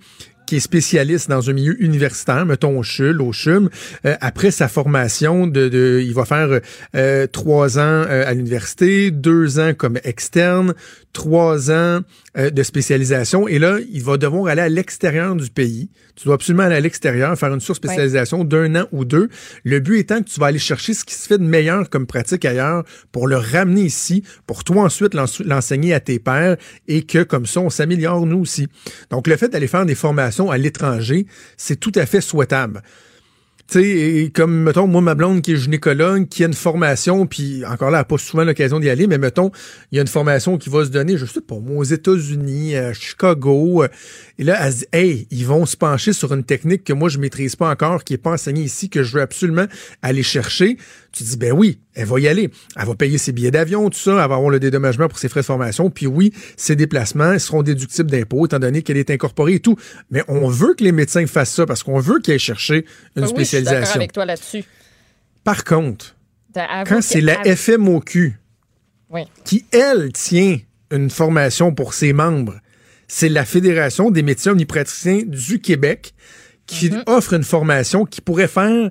qui 0.46 0.56
est 0.56 0.60
spécialiste 0.62 1.30
dans 1.30 1.50
un 1.50 1.54
milieu 1.54 1.76
universitaire, 1.84 2.46
mettons 2.46 2.80
au 2.80 2.82
CHUL, 2.84 3.22
au 3.22 3.34
CHUM, 3.34 3.70
euh, 4.06 4.16
après 4.22 4.50
sa 4.50 4.70
formation, 4.70 5.46
de, 5.46 5.68
de- 5.68 6.02
il 6.02 6.14
va 6.14 6.24
faire 6.24 6.62
euh, 6.96 7.28
trois 7.28 7.78
ans 7.80 7.82
euh, 7.82 8.24
à 8.26 8.34
l'université, 8.34 9.12
deux 9.12 9.60
ans 9.60 9.74
comme 9.74 10.00
externe, 10.06 10.74
trois 11.14 11.72
ans 11.72 12.02
euh, 12.38 12.50
de 12.52 12.64
spécialisation, 12.64 13.48
et 13.48 13.58
là, 13.58 13.78
il 13.92 14.04
va 14.04 14.18
devoir 14.18 14.48
aller 14.48 14.62
à 14.62 14.70
l'extérieur 14.70 15.36
du 15.36 15.50
pays. 15.50 15.90
Tu 16.16 16.26
dois 16.26 16.36
absolument 16.36 16.64
aller 16.64 16.76
à 16.76 16.80
l'extérieur, 16.80 17.38
faire 17.38 17.54
une 17.54 17.60
surspécialisation 17.60 18.44
d'un 18.44 18.76
an 18.76 18.88
ou 18.92 19.04
deux. 19.06 19.30
Le 19.64 19.80
but 19.80 20.00
étant 20.00 20.20
que 20.22 20.30
tu 20.30 20.40
vas 20.40 20.48
aller 20.48 20.60
chercher 20.60 20.94
ce 20.94 21.04
qui 21.04 21.16
se 21.16 21.28
fait 21.28 21.38
de 21.38 21.44
meilleur 21.44 21.90
comme 21.90 22.06
pratique 22.06 22.46
ailleurs 22.46 22.84
pour 23.12 23.28
le 23.28 23.38
ramener 23.38 23.82
ici, 23.82 24.24
pour 24.46 24.64
toi 24.64 24.84
ensuite 24.84 25.14
l'en- 25.16 25.26
l'enseigner 25.46 25.94
à 25.94 26.00
tes 26.00 26.20
pairs, 26.20 26.58
et 26.88 27.04
que 27.04 27.24
comme 27.24 27.46
ça, 27.46 27.62
on 27.62 27.70
s'améliore 27.70 28.26
nous 28.26 28.40
aussi. 28.40 28.68
Donc, 29.10 29.28
le 29.28 29.38
fait 29.38 29.50
d'aller 29.50 29.68
faire 29.68 29.86
des 29.86 29.96
formations 29.96 30.52
à 30.52 30.58
l'étranger, 30.58 31.26
c'est 31.56 31.80
tout 31.80 31.92
à 31.96 32.06
fait 32.06 32.22
souhaitable. 32.22 32.82
Tu 33.70 33.82
sais, 33.82 34.32
comme, 34.34 34.64
mettons, 34.64 34.88
moi, 34.88 35.02
ma 35.02 35.14
blonde 35.14 35.42
qui 35.42 35.52
est 35.52 35.58
gynécologue, 35.58 36.30
qui 36.30 36.44
a 36.44 36.48
une 36.48 36.54
formation, 36.54 37.28
puis 37.28 37.66
encore 37.66 37.92
là, 37.92 37.98
elle 37.98 38.02
n'a 38.02 38.06
pas 38.06 38.18
souvent 38.18 38.46
l'occasion 38.46 38.80
d'y 38.80 38.90
aller, 38.90 39.08
mais 39.08 39.18
mettons, 39.18 39.52
il 39.92 39.98
y 39.98 40.00
a 40.00 40.02
une 40.02 40.08
formation 40.08 40.58
qui 40.58 40.70
va 40.70 40.86
se 40.86 40.90
donner, 40.90 41.18
je 41.18 41.26
sais 41.26 41.42
pas, 41.42 41.60
moi, 41.60 41.76
aux 41.80 41.84
États-Unis, 41.84 42.78
à 42.78 42.94
Chicago, 42.94 43.84
euh, 43.84 43.90
et 44.40 44.46
là, 44.46 44.58
elle 44.62 44.72
se 44.72 44.78
dit, 44.80 44.86
hey, 44.94 45.28
ils 45.32 45.46
vont 45.46 45.66
se 45.66 45.76
pencher 45.76 46.14
sur 46.14 46.34
une 46.34 46.46
technique 46.46 46.86
que 46.86 46.94
moi, 46.94 47.10
je 47.10 47.18
maîtrise 47.18 47.58
pas 47.58 47.70
encore, 47.70 48.06
qui 48.06 48.14
est 48.14 48.18
pas 48.18 48.32
enseignée 48.32 48.64
ici, 48.64 48.90
que 48.90 49.04
je 49.04 49.16
veux 49.16 49.22
absolument 49.22 49.66
aller 50.02 50.24
chercher. 50.24 50.78
Tu 51.12 51.24
dis, 51.26 51.36
ben 51.36 51.52
oui, 51.52 51.80
elle 51.98 52.06
va 52.06 52.20
y 52.20 52.28
aller. 52.28 52.50
Elle 52.76 52.86
va 52.86 52.96
payer 52.96 53.18
ses 53.18 53.32
billets 53.32 53.52
d'avion, 53.52 53.90
tout 53.90 53.98
ça, 53.98 54.12
elle 54.12 54.18
va 54.18 54.24
avoir 54.36 54.50
le 54.50 54.60
dédommagement 54.60 55.08
pour 55.08 55.20
ses 55.20 55.30
frais 55.30 55.42
de 55.42 55.46
formation, 55.46 55.90
puis 55.90 56.08
oui, 56.08 56.32
ses 56.56 56.76
déplacements 56.76 57.34
ils 57.34 57.40
seront 57.40 57.64
déductibles 57.64 58.10
d'impôts, 58.12 58.46
étant 58.46 58.60
donné 58.60 58.82
qu'elle 58.84 58.98
est 58.98 59.10
incorporée 59.10 59.56
et 59.56 59.60
tout. 59.60 59.76
Mais 60.12 60.24
on 60.28 60.48
veut 60.48 60.74
que 60.76 60.84
les 60.84 60.92
médecins 60.92 61.26
fassent 61.28 61.54
ça, 61.54 61.66
parce 61.66 61.84
qu'on 61.84 62.00
veut 62.00 62.20
qu'ils 62.20 62.34
aillent 62.34 62.40
chercher 62.40 62.86
une 63.16 63.24
Ah 63.24 63.28
oui, 63.28 63.34
je 63.40 63.44
suis 63.44 63.58
d'accord 63.64 63.74
spécialisation. 63.74 63.96
avec 63.96 64.12
toi 64.14 64.26
là-dessus. 64.26 64.64
Par 65.44 65.64
contre, 65.64 66.16
quand 66.88 67.02
c'est 67.02 67.22
la 67.22 67.44
FMOQ 67.56 68.38
Oui. 69.10 69.22
qui, 69.46 69.66
elle, 69.72 70.12
tient 70.14 70.60
une 70.92 71.10
formation 71.10 71.74
pour 71.74 71.94
ses 71.94 72.14
membres, 72.14 72.60
c'est 73.08 73.30
la 73.30 73.46
Fédération 73.46 74.12
des 74.12 74.24
médecins 74.24 74.52
omnipraticiens 74.52 75.22
du 75.26 75.60
Québec 75.62 76.14
qui 76.66 76.90
Mhm. 76.90 77.04
offre 77.06 77.34
une 77.34 77.44
formation 77.44 78.06
qui 78.06 78.20
pourrait 78.22 78.48
faire 78.50 78.90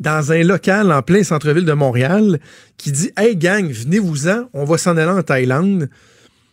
dans 0.00 0.32
un 0.32 0.42
local 0.42 0.92
en 0.92 1.02
plein 1.02 1.22
centre-ville 1.22 1.64
de 1.64 1.72
Montréal 1.72 2.38
qui 2.76 2.92
dit 2.92 3.10
Hey 3.16 3.36
gang, 3.36 3.70
venez-vous-en, 3.70 4.48
on 4.52 4.64
va 4.64 4.78
s'en 4.78 4.96
aller 4.96 5.10
en 5.10 5.22
Thaïlande. 5.22 5.88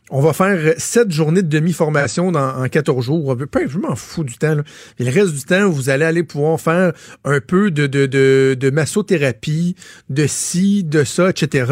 On 0.10 0.22
va 0.22 0.34
faire 0.34 0.76
sept 0.78 1.12
journées 1.12 1.42
de 1.42 1.48
demi-formation 1.48 2.32
dans- 2.32 2.62
en 2.62 2.68
14 2.68 3.04
jours. 3.06 3.36
Je 3.68 3.78
m'en 3.80 3.96
fous 3.96 4.24
du 4.24 4.38
temps. 4.38 4.54
là. 4.56 4.64
Le 5.00 5.10
reste 5.10 5.34
du 5.34 5.44
temps, 5.44 5.70
vous 5.70 5.90
allez 5.90 6.06
aller 6.06 6.24
pouvoir 6.24 6.60
faire 6.60 6.92
un 7.24 7.40
peu 7.40 7.72
de, 7.72 7.88
de, 7.88 8.06
de, 8.06 8.56
de 8.60 8.70
massothérapie, 8.70 9.76
de 10.10 10.28
ci, 10.28 10.84
de 10.84 11.04
ça, 11.04 11.30
etc. 11.30 11.66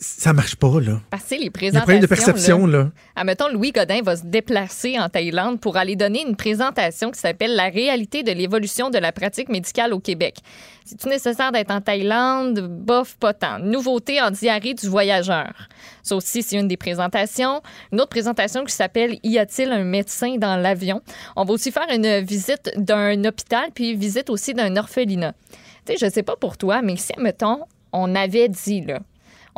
ça 0.00 0.32
marche 0.32 0.54
pas, 0.54 0.80
là. 0.80 1.00
Parce 1.10 1.24
que 1.24 1.34
les 1.34 1.36
Il 1.36 1.42
y 1.42 1.46
a 1.46 1.48
un 1.48 1.50
présentations. 1.50 1.80
problème 1.82 2.00
de 2.02 2.06
perception, 2.06 2.66
là. 2.66 2.78
là. 2.78 2.90
Admettons, 3.16 3.48
Louis 3.48 3.72
Godin 3.72 4.00
va 4.02 4.14
se 4.14 4.24
déplacer 4.24 4.96
en 4.96 5.08
Thaïlande 5.08 5.60
pour 5.60 5.76
aller 5.76 5.96
donner 5.96 6.22
une 6.24 6.36
présentation 6.36 7.10
qui 7.10 7.18
s'appelle 7.18 7.56
La 7.56 7.68
réalité 7.68 8.22
de 8.22 8.30
l'évolution 8.30 8.90
de 8.90 8.98
la 8.98 9.10
pratique 9.10 9.48
médicale 9.48 9.92
au 9.92 9.98
Québec. 9.98 10.36
C'est-tu 10.84 11.08
nécessaire 11.08 11.50
d'être 11.50 11.72
en 11.72 11.80
Thaïlande? 11.80 12.60
Bof, 12.60 13.16
pas 13.16 13.34
tant. 13.34 13.58
Nouveauté 13.58 14.22
en 14.22 14.30
diarrhée 14.30 14.74
du 14.74 14.88
voyageur. 14.88 15.52
Ça 16.04 16.14
aussi, 16.14 16.44
c'est 16.44 16.56
une 16.56 16.68
des 16.68 16.76
présentations. 16.76 17.60
Une 17.92 18.00
autre 18.00 18.10
présentation 18.10 18.64
qui 18.64 18.72
s'appelle 18.72 19.18
Y 19.24 19.38
a-t-il 19.38 19.72
un 19.72 19.82
médecin 19.82 20.36
dans 20.38 20.56
l'avion? 20.56 21.02
On 21.34 21.44
va 21.44 21.52
aussi 21.54 21.72
faire 21.72 21.86
une 21.92 22.20
visite 22.20 22.70
d'un 22.76 23.24
hôpital, 23.24 23.70
puis 23.74 23.96
visite 23.96 24.30
aussi 24.30 24.54
d'un 24.54 24.76
orphelinat. 24.76 25.32
Tu 25.86 25.96
sais, 25.96 26.06
je 26.06 26.12
sais 26.12 26.22
pas 26.22 26.36
pour 26.36 26.56
toi, 26.56 26.82
mais 26.82 26.94
si, 26.96 27.12
mettons, 27.18 27.62
on 27.92 28.14
avait 28.14 28.48
dit, 28.48 28.82
là, 28.82 29.00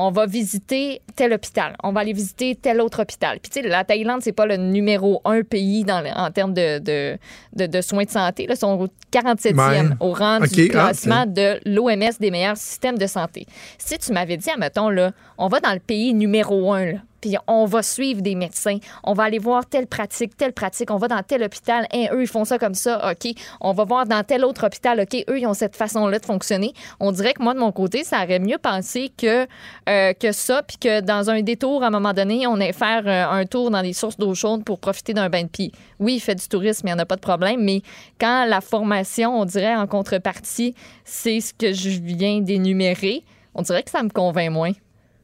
on 0.02 0.10
va 0.10 0.24
visiter 0.26 1.02
tel 1.14 1.32
hôpital, 1.32 1.76
on 1.82 1.92
va 1.92 2.00
aller 2.00 2.12
visiter 2.14 2.54
tel 2.56 2.80
autre 2.80 3.02
hôpital. 3.02 3.38
Puis 3.40 3.50
tu 3.50 3.60
sais, 3.60 3.68
la 3.68 3.84
Thaïlande, 3.84 4.22
c'est 4.22 4.32
pas 4.32 4.46
le 4.46 4.56
numéro 4.56 5.20
un 5.24 5.42
pays 5.42 5.84
dans, 5.84 6.02
en 6.16 6.30
termes 6.30 6.54
de, 6.54 6.78
de, 6.78 7.18
de- 7.54 7.66
de 7.66 7.80
soins 7.80 8.04
de 8.04 8.10
santé. 8.10 8.46
Là, 8.46 8.54
ils 8.54 8.58
sont 8.58 8.80
au 8.80 8.88
47e 9.12 9.56
Ouais. 9.56 9.82
au 10.00 10.12
rang 10.12 10.40
du 10.40 10.66
ah, 10.66 10.68
classement 10.70 11.26
de 11.26 11.60
l'OMS 11.66 12.16
des 12.18 12.30
meilleurs 12.30 12.56
systèmes 12.56 12.96
de 12.98 13.06
santé. 13.06 13.46
Si 13.78 13.98
tu 13.98 14.12
m'avais 14.12 14.36
dit, 14.36 14.48
admettons, 14.50 14.88
là, 14.88 15.12
on 15.38 15.48
va 15.48 15.60
dans 15.60 15.72
le 15.74 15.80
pays 15.80 16.14
numéro 16.14 16.72
un, 16.72 16.84
là, 16.92 16.98
puis 17.20 17.36
on 17.46 17.64
va 17.64 17.82
suivre 17.82 18.22
des 18.22 18.34
médecins. 18.34 18.78
On 19.04 19.12
va 19.12 19.24
aller 19.24 19.38
voir 19.38 19.66
telle 19.66 19.86
pratique, 19.86 20.36
telle 20.36 20.52
pratique. 20.52 20.90
On 20.90 20.96
va 20.96 21.08
dans 21.08 21.22
tel 21.22 21.42
hôpital, 21.42 21.86
hein, 21.92 22.06
eux, 22.12 22.22
ils 22.22 22.28
font 22.28 22.44
ça 22.44 22.58
comme 22.58 22.74
ça, 22.74 23.12
OK. 23.12 23.32
On 23.60 23.72
va 23.72 23.84
voir 23.84 24.06
dans 24.06 24.22
tel 24.24 24.44
autre 24.44 24.66
hôpital, 24.66 25.00
OK, 25.00 25.24
eux, 25.28 25.38
ils 25.38 25.46
ont 25.46 25.54
cette 25.54 25.76
façon-là 25.76 26.18
de 26.18 26.24
fonctionner. 26.24 26.72
On 26.98 27.12
dirait 27.12 27.34
que 27.34 27.42
moi, 27.42 27.54
de 27.54 27.58
mon 27.58 27.72
côté, 27.72 28.04
ça 28.04 28.22
aurait 28.24 28.38
mieux 28.38 28.58
pensé 28.58 29.10
que, 29.16 29.46
euh, 29.88 30.12
que 30.12 30.32
ça, 30.32 30.62
puis 30.62 30.76
que 30.78 31.00
dans 31.00 31.30
un 31.30 31.42
détour, 31.42 31.82
à 31.82 31.88
un 31.88 31.90
moment 31.90 32.12
donné, 32.12 32.46
on 32.46 32.58
ait 32.58 32.72
faire 32.72 33.02
euh, 33.06 33.40
un 33.40 33.46
tour 33.46 33.70
dans 33.70 33.82
des 33.82 33.92
sources 33.92 34.16
d'eau 34.16 34.34
chaude 34.34 34.64
pour 34.64 34.78
profiter 34.78 35.14
d'un 35.14 35.28
bain 35.28 35.42
de 35.42 35.48
pied. 35.48 35.72
Oui, 35.98 36.14
il 36.14 36.20
fait 36.20 36.34
du 36.34 36.46
tourisme, 36.48 36.86
il 36.86 36.90
n'y 36.90 36.94
en 36.94 36.98
a 36.98 37.06
pas 37.06 37.16
de 37.16 37.20
problème, 37.20 37.62
mais 37.62 37.82
quand 38.20 38.44
la 38.46 38.60
formation, 38.60 39.40
on 39.40 39.44
dirait 39.44 39.76
en 39.76 39.86
contrepartie, 39.86 40.74
c'est 41.04 41.40
ce 41.40 41.52
que 41.52 41.72
je 41.72 41.90
viens 41.90 42.40
d'énumérer, 42.40 43.24
on 43.54 43.62
dirait 43.62 43.82
que 43.82 43.90
ça 43.90 44.02
me 44.02 44.10
convainc 44.10 44.50
moins. 44.50 44.72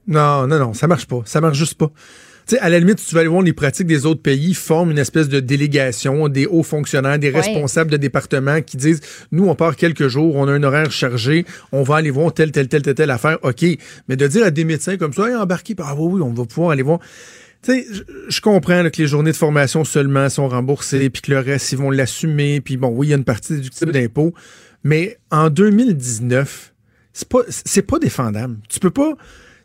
Non, 0.06 0.46
non, 0.46 0.58
non, 0.58 0.74
ça 0.74 0.86
marche 0.86 1.06
pas. 1.06 1.22
Ça 1.24 1.40
marche 1.40 1.58
juste 1.58 1.74
pas. 1.74 1.90
Tu 2.48 2.54
sais, 2.54 2.60
à 2.60 2.68
la 2.68 2.78
limite, 2.78 3.00
si 3.00 3.08
tu 3.08 3.14
vas 3.16 3.22
aller 3.22 3.28
voir 3.28 3.42
les 3.42 3.52
pratiques 3.52 3.88
des 3.88 4.06
autres 4.06 4.22
pays, 4.22 4.50
ils 4.50 4.54
forment 4.54 4.92
une 4.92 4.98
espèce 4.98 5.28
de 5.28 5.40
délégation, 5.40 6.28
des 6.28 6.46
hauts 6.46 6.62
fonctionnaires, 6.62 7.18
des 7.18 7.30
Ouais. 7.32 7.40
responsables 7.40 7.90
de 7.90 7.96
départements 7.96 8.62
qui 8.62 8.76
disent, 8.76 9.00
nous, 9.32 9.48
on 9.48 9.56
part 9.56 9.74
quelques 9.74 10.06
jours, 10.06 10.36
on 10.36 10.46
a 10.46 10.52
un 10.52 10.62
horaire 10.62 10.92
chargé, 10.92 11.44
on 11.72 11.82
va 11.82 11.96
aller 11.96 12.10
voir 12.12 12.32
telle, 12.32 12.52
telle, 12.52 12.68
telle, 12.68 12.82
telle, 12.82 12.94
telle 12.94 13.10
affaire, 13.10 13.38
OK. 13.42 13.64
Mais 14.08 14.14
de 14.14 14.26
dire 14.28 14.44
à 14.46 14.52
des 14.52 14.62
médecins 14.64 14.96
comme 14.96 15.12
ça, 15.12 15.28
hey, 15.28 15.34
embarquez, 15.34 15.74
ah 15.80 15.96
oui, 15.98 16.12
oui, 16.14 16.22
on 16.22 16.32
va 16.32 16.44
pouvoir 16.44 16.70
aller 16.70 16.82
voir. 16.84 17.00
Tu 17.62 17.72
sais, 17.72 17.86
je- 17.90 18.02
je 18.28 18.40
comprends 18.40 18.80
là, 18.80 18.90
que 18.90 19.02
les 19.02 19.08
journées 19.08 19.32
de 19.32 19.36
formation 19.36 19.82
seulement 19.82 20.28
sont 20.28 20.46
remboursées, 20.48 21.10
puis 21.10 21.22
que 21.22 21.32
le 21.32 21.40
reste, 21.40 21.72
ils 21.72 21.78
vont 21.78 21.90
l'assumer, 21.90 22.60
puis 22.60 22.76
bon, 22.76 22.90
oui, 22.94 23.08
il 23.08 23.10
y 23.10 23.12
a 23.12 23.16
une 23.16 23.24
partie 23.24 23.54
déductible 23.54 23.90
d'impôt, 23.90 24.32
mais 24.84 25.18
en 25.32 25.50
2019, 25.50 26.72
c'est 27.12 27.28
pas, 27.28 27.40
c'est 27.48 27.82
pas 27.82 27.98
défendable. 27.98 28.58
Tu 28.68 28.78
peux 28.78 28.90
pas. 28.90 29.14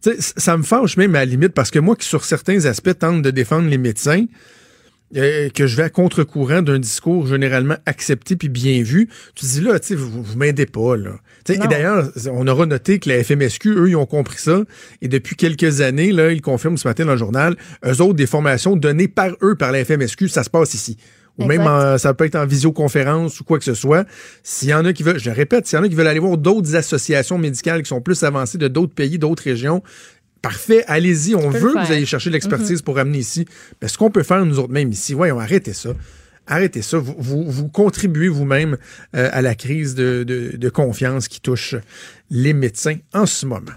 Ça 0.02 0.57
me 0.57 0.64
fâche 0.64 0.98
même 0.98 1.15
à 1.15 1.19
la 1.19 1.26
limite 1.26 1.53
parce 1.53 1.72
que 1.72 1.80
moi, 1.80 1.95
qui 1.95 2.07
sur 2.07 2.26
certains 2.26 2.65
aspects 2.65 2.98
tente 2.98 3.22
de 3.22 3.32
défendre 3.32 3.69
les 3.69 3.78
médecins, 3.78 4.26
euh, 5.18 5.49
que 5.49 5.68
je 5.68 5.76
vais 5.76 5.84
à 5.84 5.90
contre-courant 5.90 6.61
d'un 6.61 6.80
discours 6.80 7.28
généralement 7.28 7.76
accepté 7.86 8.38
puis 8.38 8.48
bien 8.48 8.82
vu, 8.82 9.10
tu 9.36 9.45
dis 9.45 9.60
là, 9.60 9.78
tu 9.78 9.88
sais, 9.88 9.95
vous, 9.95 10.23
vous 10.23 10.38
m'aidez 10.38 10.65
pas, 10.65 10.95
là. 10.95 11.15
Et 11.49 11.57
d'ailleurs, 11.57 12.10
on 12.32 12.48
aura 12.48 12.65
noté 12.65 12.99
que 12.99 13.10
la 13.10 13.22
FMSQ, 13.22 13.69
eux, 13.72 13.90
ils 13.90 13.95
ont 13.98 14.06
compris 14.06 14.38
ça. 14.38 14.64
Et 15.02 15.10
depuis 15.10 15.36
quelques 15.36 15.82
années, 15.82 16.14
là, 16.14 16.32
ils 16.32 16.41
confirment 16.41 16.78
ce 16.78 16.88
matin 16.88 17.03
dans 17.03 17.11
le 17.11 17.18
journal, 17.18 17.57
eux 17.86 18.02
autres, 18.02 18.14
des 18.14 18.28
formations 18.28 18.78
données 18.78 19.10
par 19.10 19.32
eux, 19.41 19.56
par 19.56 19.73
la 19.73 19.84
FMSQ, 19.84 20.30
ça 20.30 20.44
se 20.44 20.49
passe 20.49 20.73
ici. 20.76 20.98
Ou 21.38 21.45
même, 21.45 21.62
en- 21.62 21.98
ça 21.98 22.14
peut 22.14 22.26
être 22.26 22.36
en 22.36 22.45
visioconférence 22.45 23.40
ou 23.40 23.44
quoi 23.44 23.58
que 23.58 23.64
ce 23.66 23.74
soit. 23.74 24.06
S'il 24.44 24.70
y 24.70 24.74
en 24.74 24.86
a 24.86 24.94
qui 24.94 25.02
veulent, 25.03 25.20
je 25.20 25.30
le 25.30 25.36
répète, 25.36 25.66
s'il 25.68 25.78
y 25.78 25.80
en 25.82 25.84
a 25.86 25.90
qui 25.90 25.95
veulent 25.95 26.08
aller 26.08 26.20
voir 26.20 26.38
d'autres 26.38 26.76
associations 26.76 27.38
médicales 27.38 27.82
qui 27.84 27.90
sont 27.90 28.02
plus 28.02 28.22
avancées 28.24 28.58
de 28.58 28.68
d'autres 28.68 28.94
pays, 28.94 29.18
d'autres 29.18 29.44
régions, 29.44 29.82
parfait, 30.41 30.84
allez-y, 30.88 31.36
on 31.36 31.49
veut 31.49 31.74
que 31.74 31.86
vous 31.86 31.91
ayez 31.94 32.06
chercher 32.06 32.30
de 32.30 32.34
l'expertise 32.34 32.82
pour 32.82 32.95
ramener 32.98 33.20
ici. 33.20 33.45
Mais 33.82 33.88
ce 33.88 33.98
qu'on 33.98 34.12
peut 34.12 34.24
faire 34.24 34.45
nous 34.45 34.60
autres 34.60 34.74
même 34.74 34.91
ici, 34.91 35.14
voyons, 35.14 35.40
arrêtez 35.40 35.74
ça. 35.74 35.90
Arrêtez 36.48 36.82
ça. 36.82 36.98
Vous, 36.98 37.16
vous, 37.18 37.44
vous 37.49 37.68
contribuez 37.70 38.28
vous-même 38.28 38.78
euh, 39.16 39.30
à 39.32 39.41
la 39.41 39.56
crise 39.56 39.95
de, 39.95 40.24
de- 40.24 40.58
de 40.58 40.70
confiance 40.70 41.28
qui 41.28 41.40
touche 41.40 41.76
les 42.30 42.53
médecins 42.53 42.98
en 43.14 43.26
ce 43.26 43.45
moment. 43.45 43.72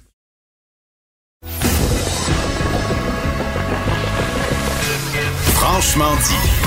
Franchement 5.55 6.15
dit. 6.17 6.64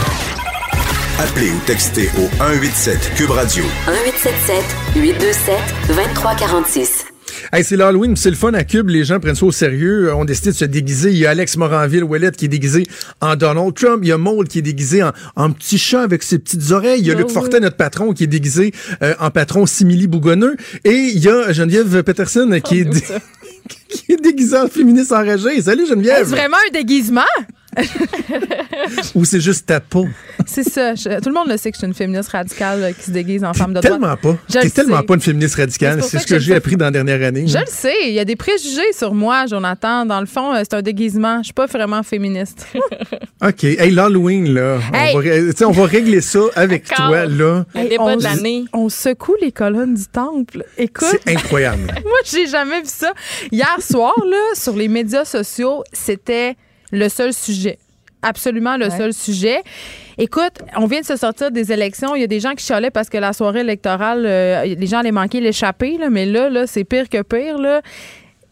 Appelez 1.20 1.50
ou 1.50 1.60
textez 1.66 2.10
au 2.18 2.28
187 2.38 3.12
Cube 3.16 3.32
Radio 3.32 3.64
1877 3.88 4.64
827 4.96 5.56
2346. 5.88 7.06
Hey, 7.54 7.64
c'est 7.64 7.78
l'Halloween, 7.78 8.16
c'est 8.16 8.30
le 8.30 8.36
fun 8.36 8.54
à 8.54 8.64
Cube. 8.64 8.90
Les 8.90 9.04
gens 9.06 9.20
prennent 9.20 9.36
ça 9.36 9.46
au 9.46 9.52
sérieux. 9.52 10.10
Euh, 10.10 10.16
On 10.16 10.26
décide 10.26 10.48
de 10.48 10.52
se 10.52 10.66
déguiser. 10.66 11.12
Il 11.12 11.18
y 11.18 11.26
a 11.26 11.30
Alex 11.32 11.56
Moranville, 11.58 12.04
Ouellette 12.04 12.36
qui 12.36 12.46
est 12.46 12.50
déguisé 12.50 12.86
en 13.22 13.36
Donald 13.36 13.74
Trump. 13.74 14.00
Il 14.04 14.10
y 14.10 14.12
a 14.12 14.18
Maud 14.18 14.48
qui 14.48 14.60
est 14.60 14.64
déguisé 14.64 15.02
en, 15.04 15.12
en 15.36 15.52
petit 15.52 15.78
chat 15.78 16.02
avec 16.02 16.24
ses 16.24 16.40
petites 16.40 16.72
oreilles. 16.72 17.00
Il 17.00 17.08
y 17.08 17.12
a 17.12 17.14
Ah 17.16 17.18
Luc 17.20 17.28
oui. 17.30 17.34
Fortin, 17.34 17.60
notre 17.62 17.78
patron, 17.78 18.14
qui 18.14 18.24
est 18.26 18.28
déguisé 18.28 18.74
euh, 19.02 19.14
en 19.20 19.32
patron 19.32 19.66
simili 19.66 20.08
bougonneux. 20.08 20.56
Et 20.84 20.92
il 21.14 21.20
y 21.20 21.30
a 21.30 21.52
Geneviève 21.54 22.04
Peterson 22.04 22.60
qui, 22.64 22.80
est 22.82 22.90
qui 23.90 24.12
est 24.12 24.22
déguisée 24.22 24.58
en 24.58 24.68
féministe 24.68 25.12
enragée. 25.12 25.62
Salut 25.62 25.88
Geneviève! 25.88 26.22
Est-ce 26.22 26.30
vraiment 26.30 26.58
un 26.68 26.72
déguisement? 26.74 27.22
Ou 29.16 29.26
c'est 29.26 29.42
juste 29.42 29.66
ta 29.66 29.80
peau? 29.80 30.08
C'est 30.46 30.64
ça. 30.64 30.96
Je- 30.96 31.20
tout 31.20 31.30
le 31.30 31.34
monde 31.34 31.50
le 31.50 31.58
sait 31.58 31.72
que 31.72 31.76
je 31.76 31.80
suis 31.80 31.88
une 31.88 31.94
féministe 31.94 32.30
radicale 32.30 32.84
euh, 32.84 32.92
qui 32.92 33.04
se 33.04 33.12
déguise 33.12 33.44
en 33.44 33.54
femme 33.54 33.74
de 33.74 33.80
droite. 33.82 34.00
Tellement 34.00 34.16
pas. 34.16 34.38
Je 34.48 34.54
T'es 34.60 34.64
le 34.66 34.72
tellement 34.72 35.00
sais. 35.00 35.06
pas 35.06 35.14
une 35.16 35.22
féministe 35.22 35.56
radicale. 35.56 36.04
C'est 36.04 36.20
ce 36.20 36.28
que 36.28 36.40
j'ai 36.40 36.56
appris 36.56 36.78
dans 36.78 36.86
la 36.86 36.92
dernière 36.92 37.22
année. 37.28 37.46
Je 37.48 37.58
le 37.58 37.66
sais. 37.68 37.94
Il 38.08 38.14
y 38.14 38.20
a 38.20 38.26
des 38.26 38.36
préjugés 38.36 38.94
sur 38.94 39.14
moi, 39.14 39.46
Jonathan. 39.48 40.06
Dans 40.06 40.20
le 40.20 40.26
fond, 40.26 40.54
euh, 40.54 40.60
c'est 40.64 40.76
un 40.76 40.82
déguisement. 40.82 41.40
Je 41.40 41.46
suis 41.46 41.54
pas 41.54 41.66
vraiment 41.66 42.04
féministe. 42.04 42.68
OK. 43.46 43.64
Hey, 43.64 43.92
l'Halloween, 43.92 44.54
là. 44.54 44.80
Hey! 44.94 45.16
On, 45.16 45.72
va, 45.72 45.82
on 45.82 45.86
régler 45.86 46.22
ça 46.22 46.40
avec 46.56 46.86
toi, 46.86 47.26
là. 47.26 47.66
On, 48.00 48.16
de 48.16 48.24
l'année. 48.24 48.66
on 48.74 48.90
secoue 48.90 49.36
les 49.42 49.52
colonnes 49.52 49.96
du 49.96 50.06
temple. 50.06 50.64
Écoute, 50.78 51.08
C'est 51.12 51.32
incroyable. 51.36 51.84
moi, 52.04 52.18
j'ai 52.26 52.48
jamais 52.48 52.80
vu 52.82 52.88
ça. 52.88 53.12
Hier 53.52 53.78
soir, 53.82 54.14
là, 54.30 54.38
sur 54.56 54.76
les 54.76 54.88
médias 54.88 55.26
sociaux, 55.26 55.84
c'était 55.94 56.56
le 56.92 57.10
seul 57.10 57.34
sujet. 57.34 57.78
Absolument 58.22 58.78
le 58.78 58.90
seul 58.90 59.14
sujet. 59.14 59.62
Écoute, 60.18 60.64
on 60.76 60.88
vient 60.88 61.02
de 61.02 61.06
se 61.06 61.16
sortir 61.16 61.52
des 61.52 61.72
élections. 61.72 62.16
Il 62.16 62.22
y 62.22 62.24
a 62.24 62.28
des 62.28 62.40
gens 62.40 62.56
qui 62.56 62.66
chialaient 62.66 62.90
parce 62.90 63.10
que 63.10 63.18
la 63.18 63.32
soirée 63.32 63.60
électorale, 63.60 64.26
euh, 64.26 64.66
les 64.66 64.88
gens 64.88 65.00
allaient 65.00 65.12
manquer 65.12 65.40
l'échappée. 65.40 66.00
Mais 66.10 66.26
là, 66.26 66.50
là 66.50 66.66
c'est 66.66 66.84
pire 66.84 67.10
que 67.10 67.22
pire. 67.22 67.60
Là. 67.60 67.82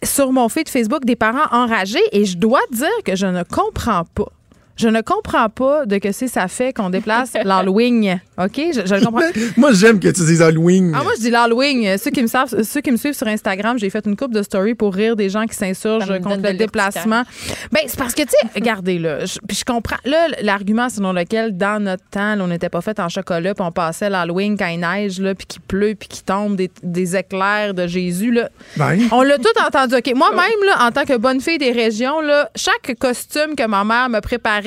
Sur 0.03 0.31
mon 0.31 0.49
feed 0.49 0.69
Facebook, 0.69 1.03
des 1.03 1.15
parents 1.15 1.47
enragés. 1.51 2.03
Et 2.11 2.25
je 2.25 2.37
dois 2.37 2.61
dire 2.71 2.87
que 3.03 3.15
je 3.15 3.25
ne 3.25 3.41
comprends 3.43 4.03
pas. 4.13 4.31
Je 4.77 4.87
ne 4.89 5.01
comprends 5.01 5.49
pas 5.49 5.85
de 5.85 5.97
que 5.97 6.11
c'est 6.11 6.27
ça 6.27 6.47
fait 6.47 6.73
qu'on 6.73 6.89
déplace 6.89 7.31
l'Halloween. 7.43 8.19
OK? 8.37 8.51
Je, 8.73 8.81
je 8.85 8.95
le 8.95 9.05
comprends. 9.05 9.21
Moi, 9.55 9.71
j'aime 9.73 9.99
que 9.99 10.09
tu 10.09 10.21
dises 10.25 10.41
Halloween. 10.41 10.91
Ah, 10.93 11.03
moi, 11.03 11.13
je 11.15 11.21
dis 11.21 11.29
l'Halloween. 11.31 11.97
Ceux 11.97 12.11
qui 12.11 12.21
me 12.21 12.27
savent, 12.27 12.61
ceux 12.63 12.81
qui 12.81 12.91
me 12.91 12.97
suivent 12.97 13.13
sur 13.13 13.27
Instagram, 13.27 13.77
j'ai 13.79 13.89
fait 13.89 14.05
une 14.05 14.17
coupe 14.17 14.33
de 14.33 14.43
story 14.43 14.75
pour 14.75 14.93
rire 14.93 15.15
des 15.15 15.29
gens 15.29 15.45
qui 15.45 15.55
s'insurgent 15.55 16.19
contre 16.21 16.41
le 16.43 16.53
déplacement. 16.53 17.23
Ben, 17.71 17.81
c'est 17.87 17.97
parce 17.97 18.13
que, 18.13 18.23
tu 18.23 18.29
sais, 18.29 18.47
regardez, 18.55 18.99
là, 18.99 19.23
je- 19.25 19.39
puis 19.47 19.55
je 19.57 19.63
comprends. 19.63 19.95
Là, 20.03 20.27
l'argument 20.41 20.89
selon 20.89 21.13
lequel, 21.13 21.55
dans 21.55 21.81
notre 21.81 22.03
temps, 22.11 22.35
là, 22.35 22.43
on 22.43 22.47
n'était 22.47 22.69
pas 22.69 22.81
fait 22.81 22.99
en 22.99 23.07
chocolat, 23.07 23.53
puis 23.53 23.63
on 23.65 23.71
passait 23.71 24.09
l'Halloween 24.09 24.57
quand 24.57 24.67
il 24.67 24.79
neige, 24.81 25.19
là, 25.21 25.33
puis 25.35 25.45
qu'il 25.47 25.61
pleut, 25.61 25.95
puis 25.97 26.09
qu'il 26.09 26.23
tombe 26.23 26.55
des, 26.57 26.69
des 26.83 27.15
éclairs 27.15 27.73
de 27.73 27.87
Jésus, 27.87 28.31
là. 28.31 28.49
Ben, 28.75 28.97
On 29.11 29.21
l'a 29.21 29.37
tout 29.37 29.45
entendu. 29.65 29.95
OK. 29.95 30.11
Moi-même, 30.15 30.39
là, 30.65 30.85
en 30.87 30.91
tant 30.91 31.05
que 31.05 31.15
bonne 31.17 31.39
fille 31.39 31.57
des 31.59 31.71
régions, 31.71 32.19
là, 32.19 32.49
chaque 32.55 32.95
costume 32.99 33.55
que 33.55 33.65
ma 33.65 33.83
mère 33.85 34.09
me 34.09 34.19
préparait 34.19 34.64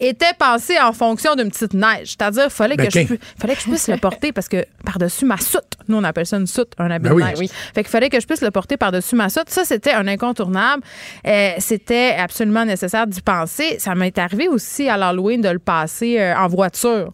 était 0.00 0.32
pensé 0.38 0.78
en 0.80 0.92
fonction 0.92 1.34
d'une 1.34 1.50
petite 1.50 1.74
neige. 1.74 2.10
C'est-à-dire, 2.18 2.44
il 2.46 2.50
fallait, 2.50 2.76
Ben, 2.76 2.88
que 2.88 2.92
je 2.92 3.06
fallait 3.40 3.54
que 3.54 3.60
je 3.60 3.68
puisse 3.68 3.88
le 3.88 3.96
porter 3.96 4.32
parce 4.32 4.48
que 4.48 4.64
par-dessus 4.84 5.24
ma 5.24 5.38
soute, 5.38 5.64
nous, 5.88 5.96
on 5.96 6.04
appelle 6.04 6.26
ça 6.26 6.36
une 6.36 6.46
soute, 6.46 6.72
un 6.78 6.90
habit 6.90 7.04
Ben 7.04 7.10
de 7.10 7.14
oui. 7.14 7.24
neige. 7.24 7.38
Oui. 7.38 7.50
Fait 7.74 7.82
qu'il 7.82 7.90
fallait 7.90 8.08
que 8.10 8.20
je 8.20 8.26
puisse 8.26 8.42
le 8.42 8.50
porter 8.50 8.76
par-dessus 8.76 9.16
ma 9.16 9.28
soute. 9.28 9.48
Ça, 9.50 9.64
c'était 9.64 9.92
un 9.92 10.06
incontournable. 10.06 10.82
Euh, 11.26 11.52
c'était 11.58 12.14
absolument 12.18 12.64
nécessaire 12.64 13.06
d'y 13.06 13.20
penser. 13.20 13.76
Ça 13.78 13.94
m'est 13.94 14.16
arrivé 14.18 14.48
aussi 14.48 14.88
à 14.88 14.96
l'Halloween 14.96 15.40
de 15.40 15.48
le 15.48 15.58
passer 15.58 16.18
euh, 16.18 16.36
en 16.36 16.48
voiture. 16.48 17.12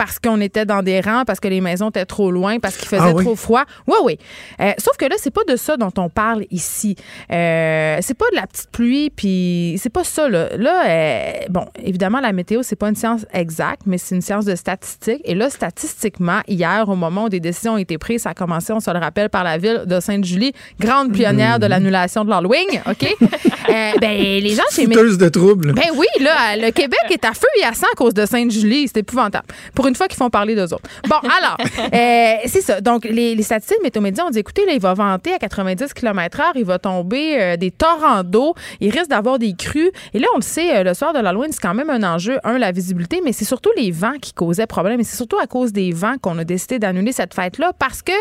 Parce 0.00 0.18
qu'on 0.18 0.40
était 0.40 0.64
dans 0.64 0.82
des 0.82 1.02
rangs, 1.02 1.24
parce 1.26 1.40
que 1.40 1.48
les 1.48 1.60
maisons 1.60 1.90
étaient 1.90 2.06
trop 2.06 2.30
loin, 2.30 2.58
parce 2.58 2.78
qu'il 2.78 2.88
faisait 2.88 3.02
Ah 3.04 3.12
oui? 3.14 3.22
trop 3.22 3.36
froid. 3.36 3.64
Oui, 3.86 3.96
oui. 4.02 4.18
Euh, 4.58 4.72
sauf 4.78 4.96
que 4.96 5.04
là, 5.04 5.16
c'est 5.18 5.30
pas 5.30 5.44
de 5.46 5.56
ça 5.56 5.76
dont 5.76 5.92
on 5.98 6.08
parle 6.08 6.46
ici. 6.50 6.96
Euh, 7.30 7.98
c'est 8.00 8.14
pas 8.14 8.24
de 8.30 8.36
la 8.36 8.46
petite 8.46 8.70
pluie, 8.70 9.10
puis 9.10 9.78
c'est 9.78 9.90
pas 9.90 10.02
ça. 10.02 10.26
Là, 10.30 10.56
là 10.56 10.84
euh, 10.88 11.32
bon, 11.50 11.66
évidemment, 11.84 12.20
la 12.20 12.32
météo, 12.32 12.62
c'est 12.62 12.76
pas 12.76 12.88
une 12.88 12.96
science 12.96 13.26
exacte, 13.34 13.82
mais 13.84 13.98
c'est 13.98 14.14
une 14.14 14.22
science 14.22 14.46
de 14.46 14.54
statistiques. 14.54 15.20
Et 15.26 15.34
là, 15.34 15.50
statistiquement, 15.50 16.40
hier, 16.48 16.88
au 16.88 16.96
moment 16.96 17.24
où 17.24 17.28
des 17.28 17.40
décisions 17.40 17.74
ont 17.74 17.76
été 17.76 17.98
prises, 17.98 18.22
ça 18.22 18.30
a 18.30 18.34
commencé, 18.34 18.72
on 18.72 18.80
se 18.80 18.90
le 18.90 18.98
rappelle, 18.98 19.28
par 19.28 19.44
la 19.44 19.58
ville 19.58 19.82
de 19.84 20.00
Sainte-Julie, 20.00 20.54
grande 20.78 21.12
pionnière 21.12 21.58
de 21.58 21.66
l'annulation 21.66 22.24
de 22.24 22.30
l'Halloween, 22.30 22.68
OK? 22.88 23.16
Euh, 23.68 23.92
ben, 24.00 24.18
les 24.18 24.54
gens 24.56 24.64
chez 24.72 24.86
de 24.86 25.28
trouble. 25.28 25.74
ben 25.74 25.90
oui, 25.94 26.06
là, 26.18 26.56
le 26.56 26.72
Québec 26.72 26.98
est 27.10 27.24
à 27.24 27.32
feu 27.32 27.46
et 27.60 27.64
à 27.64 27.72
sang 27.72 27.86
à 27.92 27.94
cause 27.94 28.14
de 28.14 28.26
Sainte-Julie. 28.26 28.88
C'est 28.88 28.98
épouvantable. 28.98 29.46
Pour 29.74 29.86
une 29.90 29.94
fois 29.96 30.08
qu'ils 30.08 30.16
font 30.16 30.30
parler 30.30 30.54
d'eux 30.54 30.72
autres. 30.72 30.88
Bon, 31.08 31.16
alors, 31.22 31.56
euh, 31.92 32.34
c'est 32.46 32.62
ça. 32.62 32.80
Donc, 32.80 33.04
les, 33.04 33.34
les 33.34 33.42
statistiques 33.42 33.82
météo-médias 33.82 34.24
ont 34.24 34.30
dit, 34.30 34.38
écoutez, 34.38 34.64
là, 34.64 34.72
il 34.72 34.80
va 34.80 34.94
vanter 34.94 35.34
à 35.34 35.38
90 35.38 35.92
km 35.92 36.38
h 36.38 36.42
il 36.54 36.64
va 36.64 36.78
tomber 36.78 37.36
euh, 37.38 37.56
des 37.56 37.70
torrents 37.70 38.24
d'eau, 38.24 38.54
il 38.80 38.90
risque 38.90 39.10
d'avoir 39.10 39.38
des 39.38 39.54
crues. 39.54 39.90
Et 40.14 40.18
là, 40.18 40.26
on 40.34 40.38
le 40.38 40.42
sait, 40.42 40.76
euh, 40.78 40.82
le 40.84 40.94
soir 40.94 41.12
de 41.12 41.18
l'Halloween, 41.18 41.50
c'est 41.52 41.60
quand 41.60 41.74
même 41.74 41.90
un 41.90 42.02
enjeu, 42.02 42.38
un, 42.44 42.56
la 42.58 42.72
visibilité, 42.72 43.20
mais 43.24 43.32
c'est 43.32 43.44
surtout 43.44 43.70
les 43.76 43.90
vents 43.90 44.18
qui 44.20 44.32
causaient 44.32 44.66
problème. 44.66 45.00
Et 45.00 45.04
c'est 45.04 45.16
surtout 45.16 45.38
à 45.38 45.46
cause 45.46 45.72
des 45.72 45.92
vents 45.92 46.14
qu'on 46.22 46.38
a 46.38 46.44
décidé 46.44 46.78
d'annuler 46.78 47.12
cette 47.12 47.34
fête-là 47.34 47.72
parce 47.78 48.00
que 48.02 48.12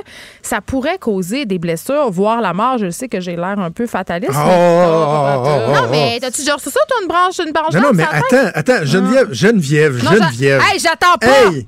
ça 0.42 0.60
pourrait 0.62 0.98
causer 0.98 1.46
des 1.46 1.60
blessures, 1.60 2.10
voire 2.12 2.42
la 2.42 2.54
mort. 2.54 2.78
Je 2.78 2.90
sais 2.90 3.08
que 3.08 3.20
j'ai 3.20 3.36
l'air 3.36 3.60
un 3.60 3.72
peu 3.72 3.86
fataliste. 3.88 4.34
Oh, 4.36 4.50
oh, 4.50 5.06
oh, 5.08 5.44
oh, 5.46 5.72
Non, 5.74 5.82
oh, 5.86 5.88
mais 5.92 6.10
Hey, 6.10 6.20
t'as-tu 6.20 6.42
genre 6.44 6.60
sur 6.60 6.72
ça, 6.72 6.80
toi, 6.88 6.98
une 7.02 7.08
branche, 7.08 7.40
une 7.46 7.52
branche 7.52 7.74
Non, 7.74 7.82
non, 7.82 7.90
mais 7.94 8.04
la 8.04 8.10
attends, 8.10 8.52
attends, 8.56 8.86
Geneviève, 8.86 9.32
Geneviève, 9.32 10.04
Non, 10.04 10.12
j'a- 10.12 10.18
Geneviève. 10.18 10.62
Hey, 10.62 10.80
j'attends 10.80 11.18
pas! 11.20 11.52
Hey, 11.52 11.59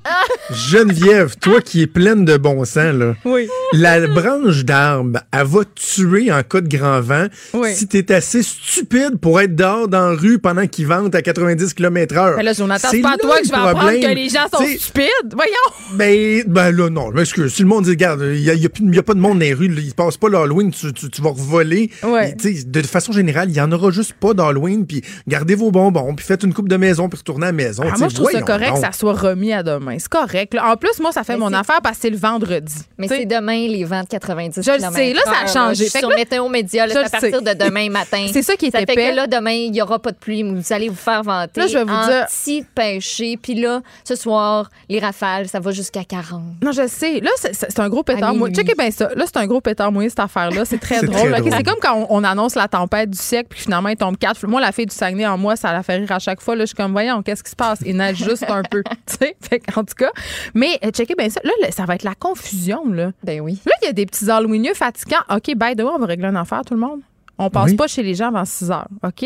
Geneviève, 0.53 1.35
toi 1.38 1.61
qui 1.61 1.81
es 1.84 1.88
pleine 1.88 2.26
de 2.26 2.38
bon 2.38 2.65
sens, 2.65 2.93
là. 2.93 3.15
Oui. 3.26 3.47
La 3.73 4.05
branche 4.07 4.65
d'arbre, 4.65 5.19
elle 5.31 5.45
va 5.47 5.59
tuer 5.76 6.31
en 6.31 6.43
cas 6.43 6.61
de 6.61 6.68
grand 6.68 6.99
vent 7.01 7.27
Oui. 7.53 7.73
si 7.73 7.88
t'es 7.88 8.11
assez 8.13 8.43
stupide 8.43 9.18
pour 9.22 9.39
être 9.39 9.55
dehors 9.55 9.88
dans 9.88 10.09
la 10.11 10.15
rue 10.18 10.39
pendant 10.39 10.68
qu'il 10.68 10.88
vente 10.88 11.15
à 11.15 11.22
90 11.22 11.73
km 11.73 12.18
heure. 12.18 12.34
Mais 12.38 12.43
là, 12.43 12.53
c'est 12.53 13.01
pas 13.01 13.13
à 13.13 13.18
toi 13.18 13.38
que 13.39 13.45
je 13.45 13.49
vais 13.51 13.55
apprendre 13.57 13.91
que 13.99 14.15
les 14.15 14.30
gens 14.30 14.47
sont 14.51 14.65
stupides. 14.77 15.34
Voyons! 15.34 15.51
Ben, 15.95 16.43
ben 16.47 16.72
là, 16.76 16.89
non. 16.89 17.15
Excuse, 17.15 17.53
si 17.53 17.61
le 17.61 17.68
monde 17.68 17.85
dit, 17.85 17.91
regarde, 17.91 18.22
il 18.34 18.41
n'y 18.41 18.49
a, 18.49 18.53
y 18.53 18.65
a 18.65 18.69
plus- 18.69 18.93
y 18.93 18.99
a 18.99 19.03
pas 19.03 19.13
de 19.13 19.19
monde 19.19 19.39
dans 19.39 19.45
les 19.45 19.53
rues, 19.53 19.68
là, 19.69 19.80
il 19.81 19.89
se 19.89 19.95
passe 19.95 20.18
pas 20.18 20.30
l'Halloween, 20.30 20.72
tu, 20.72 20.91
tu, 20.93 21.09
tu 21.09 21.22
vas 21.22 21.31
voler. 21.34 21.89
Ouais. 22.03 22.35
De 22.65 22.81
façon 22.81 23.11
générale, 23.13 23.49
il 23.49 23.55
y 23.55 23.61
en 23.61 23.72
aura 23.72 23.91
juste 23.91 24.13
pas 24.13 24.34
d'Halloween, 24.34 24.85
puis 24.85 25.01
gardez 25.27 25.55
vos 25.55 25.72
bonbons, 25.72 26.13
puis 26.15 26.26
faites 26.26 26.43
une 26.43 26.53
coupe 26.53 26.68
de 26.69 26.77
maison, 26.77 27.07
puis 27.09 27.18
retournez 27.19 27.45
à 27.45 27.49
la 27.49 27.53
maison. 27.53 27.84
Ah, 27.85 27.95
moi, 27.97 28.09
je 28.09 28.15
trouve 28.15 28.31
ça 28.31 28.41
correct 28.41 28.68
donc. 28.73 28.81
que 28.81 28.85
ça 28.85 28.91
soit 28.91 29.13
remis 29.13 29.53
à 29.53 29.63
demain. 29.63 29.81
C'est 29.98 30.08
correct. 30.10 30.53
là. 30.53 30.72
En 30.72 30.76
plus, 30.78 30.99
moi, 30.99 31.12
ça 31.12 31.24
fait 31.24 31.34
Mais 31.34 31.40
mon 31.40 31.53
affaire 31.53 31.82
parce 31.82 31.98
que 31.98 32.02
c'est 32.03 32.10
le 32.10 32.18
vendredi. 32.18 32.74
Mais 32.98 33.08
c'est 33.08 33.26
demain 33.26 33.68
les 33.68 33.84
vents 33.84 34.02
de 34.03 34.08
90 34.08 34.62
Je 34.64 34.72
le 34.72 34.80
sais, 34.94 35.14
là, 35.14 35.22
ça 35.26 35.32
a 35.32 35.41
heure, 35.44 35.48
changé. 35.48 35.86
Je 35.86 35.90
suis 35.90 35.99
sur 35.99 36.10
là- 36.10 36.16
Météo 36.16 36.48
Média, 36.49 36.86
là, 36.86 36.94
Je 36.94 36.94
c'est 36.94 36.99
à 36.99 37.03
le 37.06 37.10
partir 37.32 37.40
sais. 37.48 37.56
de 37.56 37.64
demain 37.66 37.90
matin. 37.90 38.28
C'est 38.32 38.41
ça 38.44 38.56
qui 38.56 38.68
est 38.68 38.72
Ça 38.72 38.80
fait 38.80 38.95
que 38.95 39.16
là, 39.16 39.28
demain, 39.28 39.52
il 39.52 39.72
n'y 39.72 39.82
aura 39.82 39.99
pas 39.99 40.12
de 40.12 40.18
pluie. 40.18 40.44
Vous 40.44 40.74
allez 40.74 40.90
vous 40.90 40.95
faire 40.95 41.24
vanter. 41.24 41.60
Là, 41.60 41.68
je 41.68 41.74
vais 41.78 41.84
vous 41.84 41.90
dire- 41.90 42.26
Anti-pêcher. 42.26 43.38
Puis 43.41 43.56
là, 43.56 43.82
ce 44.03 44.16
soir, 44.16 44.70
les 44.90 44.99
rafales, 44.99 45.48
ça 45.48 45.60
va 45.60 45.72
jusqu'à 45.72 46.03
40. 46.03 46.41
Non, 46.62 46.72
je 46.72 46.88
sais. 46.88 47.20
Là, 47.20 47.32
c'est- 47.38 47.80
un 47.80 47.90
gros 47.90 48.03
pétard 48.03 48.36
mouillé. 48.36 48.53
Checkez 48.53 48.76
bien 48.78 48.91
ça. 48.91 49.10
Là, 49.16 49.26
c'est 49.26 49.38
un 49.38 49.48
gros 49.48 49.62
pétard 49.62 49.91
mouillé, 49.91 50.10
cette 50.10 50.20
affaire-là. 50.20 50.66
C'est 50.66 50.78
très 50.80 50.99
C'est 50.99 51.06
drôle. 51.08 51.32
très 51.32 51.40
OK, 51.41 51.48
drôle. 51.48 51.53
C'est 51.58 51.64
comme 51.64 51.80
quand 51.82 51.95
on, 52.10 52.18
on 52.18 52.24
annonce 52.24 52.56
la 52.56 52.68
tempête 52.68 53.10
du 53.10 53.18
siècle, 53.18 53.48
puis 53.52 53.62
finalement, 53.62 53.90
il 53.90 53.98
tombe 53.98 54.18
quatre. 54.18 54.45
Moi, 54.48 54.62
la 54.62 54.72
fille 54.72 54.86
du 54.86 54.94
Saguenay, 54.95 55.26
en 55.26 55.38
moi, 55.38 55.56
ça 55.56 55.72
la 55.74 55.82
fait 55.84 55.95
rire 55.98 56.12
à 56.12 56.20
chaque 56.20 56.41
fois. 56.41 56.56
Là, 56.56 56.64
je 56.64 56.68
suis 56.68 56.76
comme, 56.76 56.91
voyons, 56.91 57.22
qu'est-ce 57.24 57.44
qui 57.44 57.49
se 57.52 57.56
passe? 57.56 57.80
Il 57.86 57.98
neige 57.98 58.18
juste 58.24 58.45
un 58.49 58.62
peu. 58.64 58.84
Tu 59.20 59.26
en 59.75 59.83
tout 59.83 59.95
cas. 59.97 60.11
Mais, 60.53 60.79
euh, 60.83 60.91
checkez 60.91 61.15
bien 61.15 61.29
ça. 61.29 61.41
Là, 61.43 61.51
ça 61.71 61.85
va 61.85 61.95
être 61.95 62.03
la 62.03 62.15
confusion, 62.15 62.91
là. 62.91 63.11
Ben 63.23 63.41
oui. 63.41 63.59
Là, 63.65 63.71
il 63.81 63.85
y 63.85 63.89
a 63.89 63.93
des 63.93 64.05
petits 64.05 64.29
Halloweenieux 64.29 64.73
fatigants. 64.73 65.21
OK, 65.29 65.55
by 65.55 65.75
the 65.75 65.79
way, 65.81 65.91
on 65.93 65.99
va 65.99 66.05
régler 66.05 66.27
une 66.27 66.35
affaire, 66.38 66.61
tout 66.65 66.73
le 66.73 66.79
monde. 66.79 67.01
On 67.38 67.49
passe 67.49 67.71
Oui. 67.71 67.75
pas 67.75 67.88
chez 67.88 68.03
les 68.03 68.13
gens 68.15 68.27
avant 68.27 68.45
6 68.45 68.71
heures. 68.71 68.88
OK? 69.03 69.25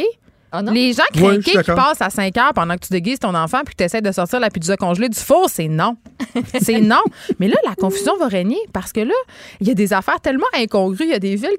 Ah? 0.68 0.72
Les 0.72 0.94
gens 0.94 1.04
craqués 1.14 1.64
qui 1.64 1.72
passent 1.72 2.02
à 2.02 2.10
5 2.10 2.38
heures 2.38 2.54
pendant 2.54 2.76
que 2.76 2.86
tu 2.86 2.92
déguises 2.92 3.20
ton 3.20 3.34
enfant 3.36 3.62
puis 3.66 3.76
que 3.76 3.78
tu 3.78 3.84
essaies 3.84 4.02
de 4.02 4.12
sortir 4.12 4.40
la 4.40 4.50
pizza 4.50 4.78
congelée 4.78 5.10
du 5.10 5.20
four, 5.20 5.50
c'est 5.50 5.68
non. 5.68 5.98
c'est 6.62 6.82
non. 6.82 7.02
Mais 7.40 7.48
là, 7.48 7.58
la 7.66 7.76
confusion 7.76 8.18
va 8.18 8.28
régner 8.28 8.60
parce 8.74 8.92
que 8.92 9.02
là, 9.02 9.14
il 9.60 9.68
y 9.68 9.72
a 9.72 9.74
des 9.74 9.94
affaires 9.94 10.20
tellement 10.22 10.46
incongrues. 10.54 11.06
Il 11.06 11.12
y 11.12 11.14
a 11.14 11.20
des 11.20 11.36
villes 11.36 11.58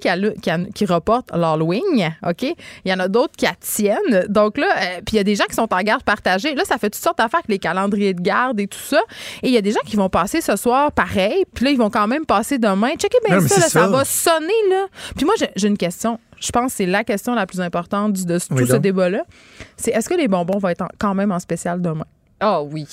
qui, 0.74 0.86
reportent 0.86 1.31
l'Halloween, 1.32 2.14
OK? 2.27 2.43
Il 2.43 2.90
y 2.90 2.93
en 2.93 3.01
a 3.01 3.09
d'autres 3.09 3.35
qui 3.36 3.47
tiennent. 3.60 4.27
Donc 4.28 4.59
là, 4.59 4.66
euh, 4.66 5.01
puis 5.05 5.14
il 5.14 5.16
y 5.16 5.20
a 5.20 5.24
des 5.24 5.35
gens 5.35 5.44
qui 5.48 5.55
sont 5.55 5.73
en 5.73 5.81
garde 5.82 6.02
partagée. 6.02 6.55
Là, 6.55 6.64
ça 6.64 6.78
fait 6.78 6.90
toutes 6.90 7.02
sortes 7.02 7.18
d'affaires 7.18 7.40
avec 7.40 7.48
les 7.48 7.59
calendriers 7.59 8.14
de 8.14 8.20
garde 8.20 8.60
et 8.60 8.66
tout 8.66 8.78
ça. 8.78 9.01
Et 9.43 9.48
il 9.48 9.55
y 9.55 9.56
a 9.56 9.62
des 9.62 9.73
gens 9.73 9.81
qui 9.86 9.97
vont 9.97 10.09
passer 10.09 10.40
ce 10.40 10.56
soir 10.56 10.93
pareil, 10.93 11.44
puis 11.55 11.64
là, 11.64 11.70
ils 11.70 11.78
vont 11.78 11.90
quand 11.90 12.06
même 12.06 12.27
passer 12.27 12.59
demain. 12.59 12.90
Checkez 12.98 13.18
bien 13.27 13.40
Non, 13.40 13.48
ça, 13.48 13.56
là, 13.56 13.62
ça 13.62 13.68
ça. 13.68 13.89
va 13.89 14.05
sonner, 14.05 14.52
là. 14.70 14.86
Puis 15.16 15.24
moi, 15.24 15.35
j'ai 15.55 15.68
une 15.68 15.78
question. 15.78 16.18
Je 16.40 16.50
pense 16.50 16.72
que 16.72 16.76
c'est 16.78 16.86
la 16.86 17.04
question 17.04 17.34
la 17.34 17.46
plus 17.46 17.60
importante 17.60 18.12
de 18.24 18.38
Oui, 18.50 18.58
tout 18.62 18.66
ce 18.66 18.76
débat-là. 18.76 19.22
C'est 19.76 19.90
est-ce 19.92 20.08
que 20.08 20.14
les 20.14 20.28
bonbons 20.28 20.58
vont 20.58 20.68
être 20.68 20.82
en- 20.82 20.88
quand 20.98 21.14
même 21.14 21.32
en 21.32 21.38
spécial 21.38 21.80
demain? 21.80 22.04
Ah 22.40 22.62
oui. 22.62 22.86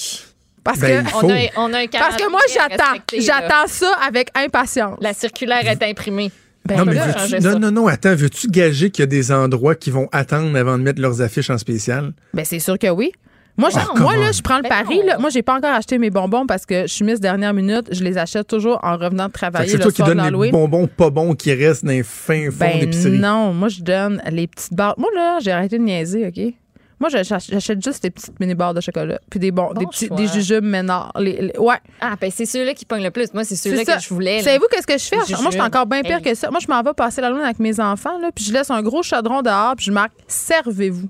Parce 0.64 0.80
Ben, 0.80 1.04
que. 1.04 1.10
On 1.16 1.30
a, 1.30 1.36
on 1.58 1.74
a 1.74 1.80
un 1.80 1.88
Parce 1.88 2.16
que 2.16 2.30
moi, 2.30 2.40
j'attends. 2.54 2.98
J'attends 3.20 3.68
ça 3.68 3.94
avec 4.08 4.30
impatience. 4.36 4.98
La 5.02 5.14
circulaire 5.14 5.68
est 5.68 5.84
imprimée. 5.84 6.32
Ben 6.66 6.78
Non, 6.78 6.86
mais 6.86 7.40
non, 7.42 7.60
non, 7.60 7.72
non, 7.72 7.88
attends, 7.88 8.16
veux-tu 8.16 8.48
gager 8.48 8.90
qu'il 8.90 9.02
y 9.02 9.04
a 9.04 9.08
des 9.08 9.34
endroits 9.34 9.76
qui 9.76 9.92
vont 9.92 10.08
attendre 10.14 10.58
avant 10.58 10.78
de 10.78 10.84
mettre 10.84 11.02
leurs 11.02 11.22
affiches 11.22 11.50
en 11.50 11.58
spécial? 11.58 12.14
ben, 12.34 12.46
c'est 12.46 12.60
sûr 12.60 12.80
que 12.80 12.88
oui. 12.90 13.12
Moi, 13.56 13.70
Oh, 13.72 13.78
je- 13.80 14.02
moi 14.02 14.14
come 14.14 14.22
là, 14.22 14.32
je 14.32 14.42
prends 14.42 14.56
le 14.58 14.64
Ben 14.64 14.70
pari. 14.70 15.02
Là. 15.06 15.20
Moi, 15.20 15.30
j'ai 15.30 15.44
pas 15.44 15.56
encore 15.56 15.72
acheté 15.74 16.00
mes 16.00 16.10
bonbons 16.10 16.48
parce 16.48 16.66
que 16.66 16.82
je 16.84 16.88
suis 16.94 17.06
mise 17.06 17.20
dernière 17.20 17.54
minute. 17.54 17.88
Je 17.92 18.04
les 18.04 18.18
achète 18.18 18.48
toujours 18.48 18.80
en 18.82 18.98
revenant 18.98 19.28
de 19.28 19.32
travailler 19.32 19.70
c'est 19.70 19.78
le 19.78 19.84
toi 19.84 19.92
qui 19.92 19.98
soir 19.98 20.10
de 20.10 20.14
donnes 20.16 20.42
les 20.42 20.52
bonbons 20.52 20.88
pas 20.88 21.12
bons 21.12 21.36
qui 21.36 21.54
restent 21.54 21.86
dans 21.86 21.92
les 21.92 22.02
fins 22.02 22.50
fonds 22.50 22.58
Ben 22.60 22.80
d'épicerie. 22.80 23.20
non, 23.20 23.54
moi, 23.54 23.70
je 23.70 23.82
donne 23.82 24.22
les 24.32 24.48
petites 24.48 24.74
barres. 24.74 24.96
Moi, 24.98 25.10
là, 25.14 25.38
j'ai 25.40 25.52
arrêté 25.52 25.78
de 25.78 25.84
niaiser, 25.84 26.26
OK? 26.28 26.54
Moi, 27.00 27.10
j'ach- 27.10 27.48
j'achète 27.50 27.84
juste 27.84 28.02
des 28.02 28.10
petites 28.12 28.40
mini-barres 28.40 28.74
de 28.74 28.82
chocolat. 28.82 29.20
Puis 29.30 29.40
des, 29.40 29.52
bons, 29.52 29.68
Bon 29.74 29.80
des, 29.80 29.86
petits, 29.88 30.08
choix. 30.08 30.16
des 30.18 30.28
jujubes 30.28 30.64
ménards. 30.64 31.12
Les- 31.20 31.52
les- 31.54 31.60
ouais. 31.60 31.76
Ah, 32.02 32.16
ben 32.20 32.32
c'est 32.34 32.46
ceux-là 32.46 32.74
qui 32.74 32.86
pognent 32.86 33.04
le 33.04 33.12
plus. 33.12 33.34
Moi, 33.34 33.44
c'est 33.44 33.56
ceux-là 33.58 33.84
que 33.84 34.00
je 34.02 34.10
voulais. 34.10 34.42
Savez-vous 34.42 34.66
qu'est-ce 34.72 34.88
que 34.88 34.98
je 34.98 35.04
fais? 35.04 35.16
Moi, 35.18 35.26
je 35.48 35.52
suis 35.52 35.62
encore 35.62 35.86
bien 35.86 36.02
pire 36.02 36.18
Hey. 36.18 36.24
que 36.24 36.34
ça. 36.34 36.50
Moi, 36.50 36.60
je 36.62 36.68
m'en 36.72 36.82
vais 36.82 36.94
passer 36.94 37.20
la 37.22 37.30
lune 37.30 37.42
avec 37.42 37.60
mes 37.60 37.80
enfants, 37.80 38.18
là, 38.20 38.30
puis 38.34 38.46
je 38.46 38.54
laisse 38.54 38.72
un 38.72 38.82
gros 38.82 39.04
chaudron 39.04 39.42
dehors, 39.42 39.74
puis 39.76 39.86
je 39.88 39.92
marque 39.92 40.14
«Servez-vous 40.28 41.10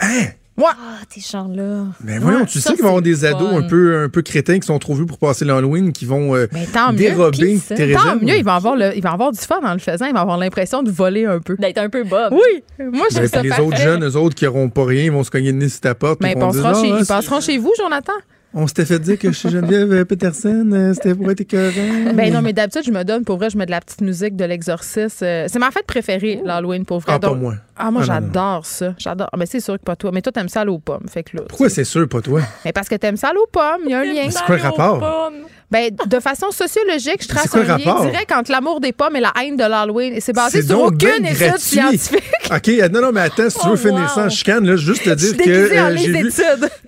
Hein?». 0.00 0.24
Ouais. 0.60 0.66
Ah, 0.72 0.98
tes 1.08 1.20
gens-là. 1.20 1.84
Mais 2.04 2.18
voyons, 2.18 2.40
Ouais, 2.40 2.46
tu 2.46 2.60
ça, 2.60 2.70
sais 2.70 2.74
qu'il 2.74 2.82
va 2.82 2.88
y 2.88 2.90
avoir 2.90 3.02
des 3.02 3.24
ados 3.24 3.52
un 3.54 3.62
peu, 3.62 4.02
un 4.04 4.08
peu 4.08 4.22
crétins 4.22 4.58
qui 4.58 4.66
sont 4.66 4.78
trop 4.78 4.94
vieux 4.94 5.06
pour 5.06 5.18
passer 5.18 5.44
l'Halloween, 5.44 5.92
qui 5.92 6.04
vont 6.04 6.34
euh, 6.36 6.46
tant 6.72 6.92
mieux. 6.92 6.98
dérober 6.98 7.56
ça. 7.58 7.74
tes 7.74 7.92
Tant 7.94 8.16
mieux, 8.16 8.36
il 8.36 8.44
va, 8.44 8.54
avoir 8.56 8.76
le, 8.76 8.94
il 8.96 9.02
va 9.02 9.12
avoir 9.12 9.32
du 9.32 9.38
fun 9.38 9.60
en 9.62 9.72
le 9.72 9.78
faisant. 9.78 10.06
Il 10.06 10.12
va 10.14 10.20
avoir 10.20 10.38
l'impression 10.38 10.82
de 10.82 10.90
voler 10.90 11.24
un 11.24 11.38
peu. 11.40 11.56
D'être 11.58 11.78
un 11.78 11.88
peu 11.88 12.04
bob. 12.04 12.32
Oui, 12.32 12.62
moi, 12.92 13.06
je 13.10 13.16
Ben, 13.18 13.26
ça 13.28 13.42
les 13.42 13.48
parfait. 13.48 13.62
autres 13.64 13.76
jeunes, 13.78 14.04
eux 14.04 14.16
autres 14.16 14.34
qui 14.34 14.44
n'auront 14.44 14.68
pas 14.68 14.84
rien, 14.84 15.04
ils 15.04 15.12
vont 15.12 15.24
se 15.24 15.30
cogner 15.30 15.52
le 15.52 15.58
nez 15.58 15.68
sur 15.68 15.80
ta 15.80 15.94
porte. 15.94 16.20
Mais 16.20 16.34
puis 16.34 16.38
ils 16.38 16.42
vont 16.42 16.50
dire, 16.50 16.62
passeront, 16.62 16.84
chez, 16.84 16.92
Ah, 16.92 16.98
ils 17.00 17.06
passeront 17.06 17.40
chez 17.40 17.58
vous, 17.58 17.72
Jonathan? 17.78 18.12
On 18.52 18.66
s'était 18.66 18.84
fait 18.84 18.98
dire 18.98 19.16
que 19.16 19.30
chez 19.30 19.48
Geneviève 19.48 19.92
euh, 19.92 20.04
Peterson, 20.04 20.68
euh, 20.72 20.92
c'était 20.92 21.14
pour 21.14 21.30
être 21.30 21.40
écœurant. 21.40 22.12
Ben 22.14 22.32
non, 22.32 22.42
mais 22.42 22.52
d'habitude, 22.52 22.82
je 22.84 22.90
me 22.90 23.04
donne, 23.04 23.24
pour 23.24 23.36
vrai, 23.36 23.48
je 23.48 23.56
mets 23.56 23.66
de 23.66 23.70
la 23.70 23.80
petite 23.80 24.00
musique 24.00 24.34
de 24.34 24.44
l'exorcisme. 24.44 25.24
Euh, 25.24 25.46
C'est 25.48 25.60
ma 25.60 25.70
fête 25.70 25.86
préférée, 25.86 26.40
l'Halloween, 26.44 26.84
pour 26.84 26.98
vrai. 26.98 27.12
Ah, 27.14 27.18
pas 27.20 27.32
moi. 27.34 27.54
Ah, 27.76 27.92
moi, 27.92 28.02
Ah, 28.02 28.06
j'adore 28.06 28.66
ça. 28.66 28.94
J'adore. 28.98 29.28
Ah, 29.32 29.36
Ben, 29.36 29.46
c'est 29.46 29.60
sûr 29.60 29.78
que 29.78 29.84
pas 29.84 29.94
toi. 29.94 30.10
Mais 30.12 30.20
toi, 30.20 30.32
t'aimes 30.32 30.48
ça 30.48 30.62
aller 30.62 30.70
aux 30.72 30.80
pommes. 30.80 31.06
Fait 31.08 31.22
que 31.22 31.36
là. 31.36 31.44
Pourquoi 31.48 31.68
tu 31.68 31.74
sais. 31.74 31.84
c'est 31.84 31.90
sûr, 31.90 32.08
pas 32.08 32.20
toi? 32.22 32.40
Mais 32.64 32.72
parce 32.72 32.88
que 32.88 32.96
t'aimes 32.96 33.16
ça 33.16 33.28
aller 33.28 33.38
aux 33.38 33.46
pommes. 33.50 33.82
Il 33.84 33.90
y 33.92 33.94
a 33.94 34.00
un 34.00 34.04
lien. 34.04 34.28
C'est 34.30 34.44
quoi 34.44 34.56
le 34.56 34.62
rapport? 34.62 35.30
Ben, 35.70 35.90
de 36.06 36.18
façon 36.18 36.50
sociologique, 36.50 37.22
je 37.22 37.28
trace 37.28 37.48
quoi 37.48 37.60
un 37.60 37.64
lien 37.64 37.76
rapport? 37.76 38.04
direct 38.04 38.32
entre 38.32 38.50
l'amour 38.50 38.80
des 38.80 38.92
pommes 38.92 39.14
et 39.14 39.20
la 39.20 39.32
haine 39.40 39.56
de 39.56 39.62
l'Halloween. 39.62 40.14
Et 40.14 40.20
c'est 40.20 40.32
basé 40.32 40.62
C'est 40.62 40.66
sur 40.68 40.80
aucune 40.82 41.24
étude 41.24 41.38
gratuit. 41.38 41.60
scientifique. 41.60 42.22
OK, 42.50 42.68
euh, 42.68 42.88
non, 42.88 43.00
non, 43.02 43.12
mais 43.12 43.20
attends, 43.20 43.48
si 43.48 43.58
tu 43.58 43.66
veux 43.68 43.74
Oh, 43.74 43.76
finir 43.76 44.00
wow. 44.00 44.08
ça 44.08 44.24
en 44.24 44.28
chicane, 44.30 44.66
là, 44.66 44.74
juste 44.76 45.04
te 45.04 45.10
dire 45.10 45.36
que 45.36 45.48
euh, 45.48 45.96
j'ai 45.96 46.12
vu, 46.22 46.32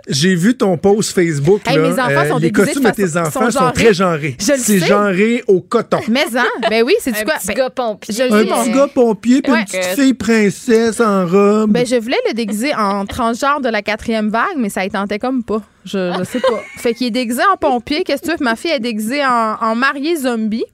j'ai 0.09 0.35
vu 0.35 0.57
ton 0.57 0.77
post 0.79 1.13
Facebook. 1.15 1.61
Hey, 1.67 1.77
là, 1.77 1.83
mes 1.83 1.93
enfants 1.93 2.11
euh, 2.11 2.29
sont 2.29 2.39
les 2.39 2.51
déguisés 2.51 2.65
costumes 2.75 2.83
de 2.83 2.89
de 2.91 2.95
tes 3.13 3.17
enfants 3.17 3.51
sont 3.53 3.71
très 3.73 3.95
genrés. 3.95 4.37
Je 4.41 4.53
le 4.53 4.59
C'est 4.59 4.81
sais. 4.81 4.87
genré 4.87 5.45
au 5.47 5.61
coton. 5.61 6.01
Mais 6.09 6.25
hein, 6.37 6.45
ben 6.69 6.83
oui, 6.85 6.95
c'est 6.99 7.13
du 7.13 7.23
quoi? 7.25 7.35
petit 7.35 7.47
Ben, 7.49 7.55
gars 7.55 7.71
pompier. 7.71 8.15
je 8.19 8.23
le 8.25 8.33
Un 8.35 8.45
petit 8.65 8.71
gars 8.73 8.89
pompier 8.93 9.43
puis 9.43 9.53
une 9.53 9.65
petite 9.65 9.85
fille 9.95 10.15
princesse 10.15 10.99
en 11.01 11.25
robe. 11.27 11.71
Ben, 11.71 11.87
je 11.87 11.95
voulais 11.97 12.19
le 12.27 12.35
déguiser 12.35 12.75
en 12.75 13.07
transgenre 13.07 13.61
de 13.61 13.69
la 13.69 13.83
quatrième 13.83 14.29
vague, 14.31 14.57
mais 14.59 14.71
ça 14.71 14.85
y 14.85 14.91
tentait 14.91 15.21
comme 15.21 15.45
pas. 15.45 15.63
Je, 15.85 16.13
je 16.19 16.25
sais 16.25 16.41
pas. 16.41 16.61
Fait 16.79 16.95
qu'il 16.95 17.07
est 17.09 17.11
déguisé 17.11 17.43
en 17.53 17.57
pompier. 17.57 18.05
Qu'est-ce 18.05 18.23
que 18.23 18.27
tu 18.33 18.33
veux? 18.39 18.45
Ma 18.45 18.57
fille 18.57 18.71
est 18.71 18.81
déguisée 18.81 19.25
en, 19.25 19.57
en 19.61 19.75
mariée 19.75 20.17
zombie. 20.17 20.65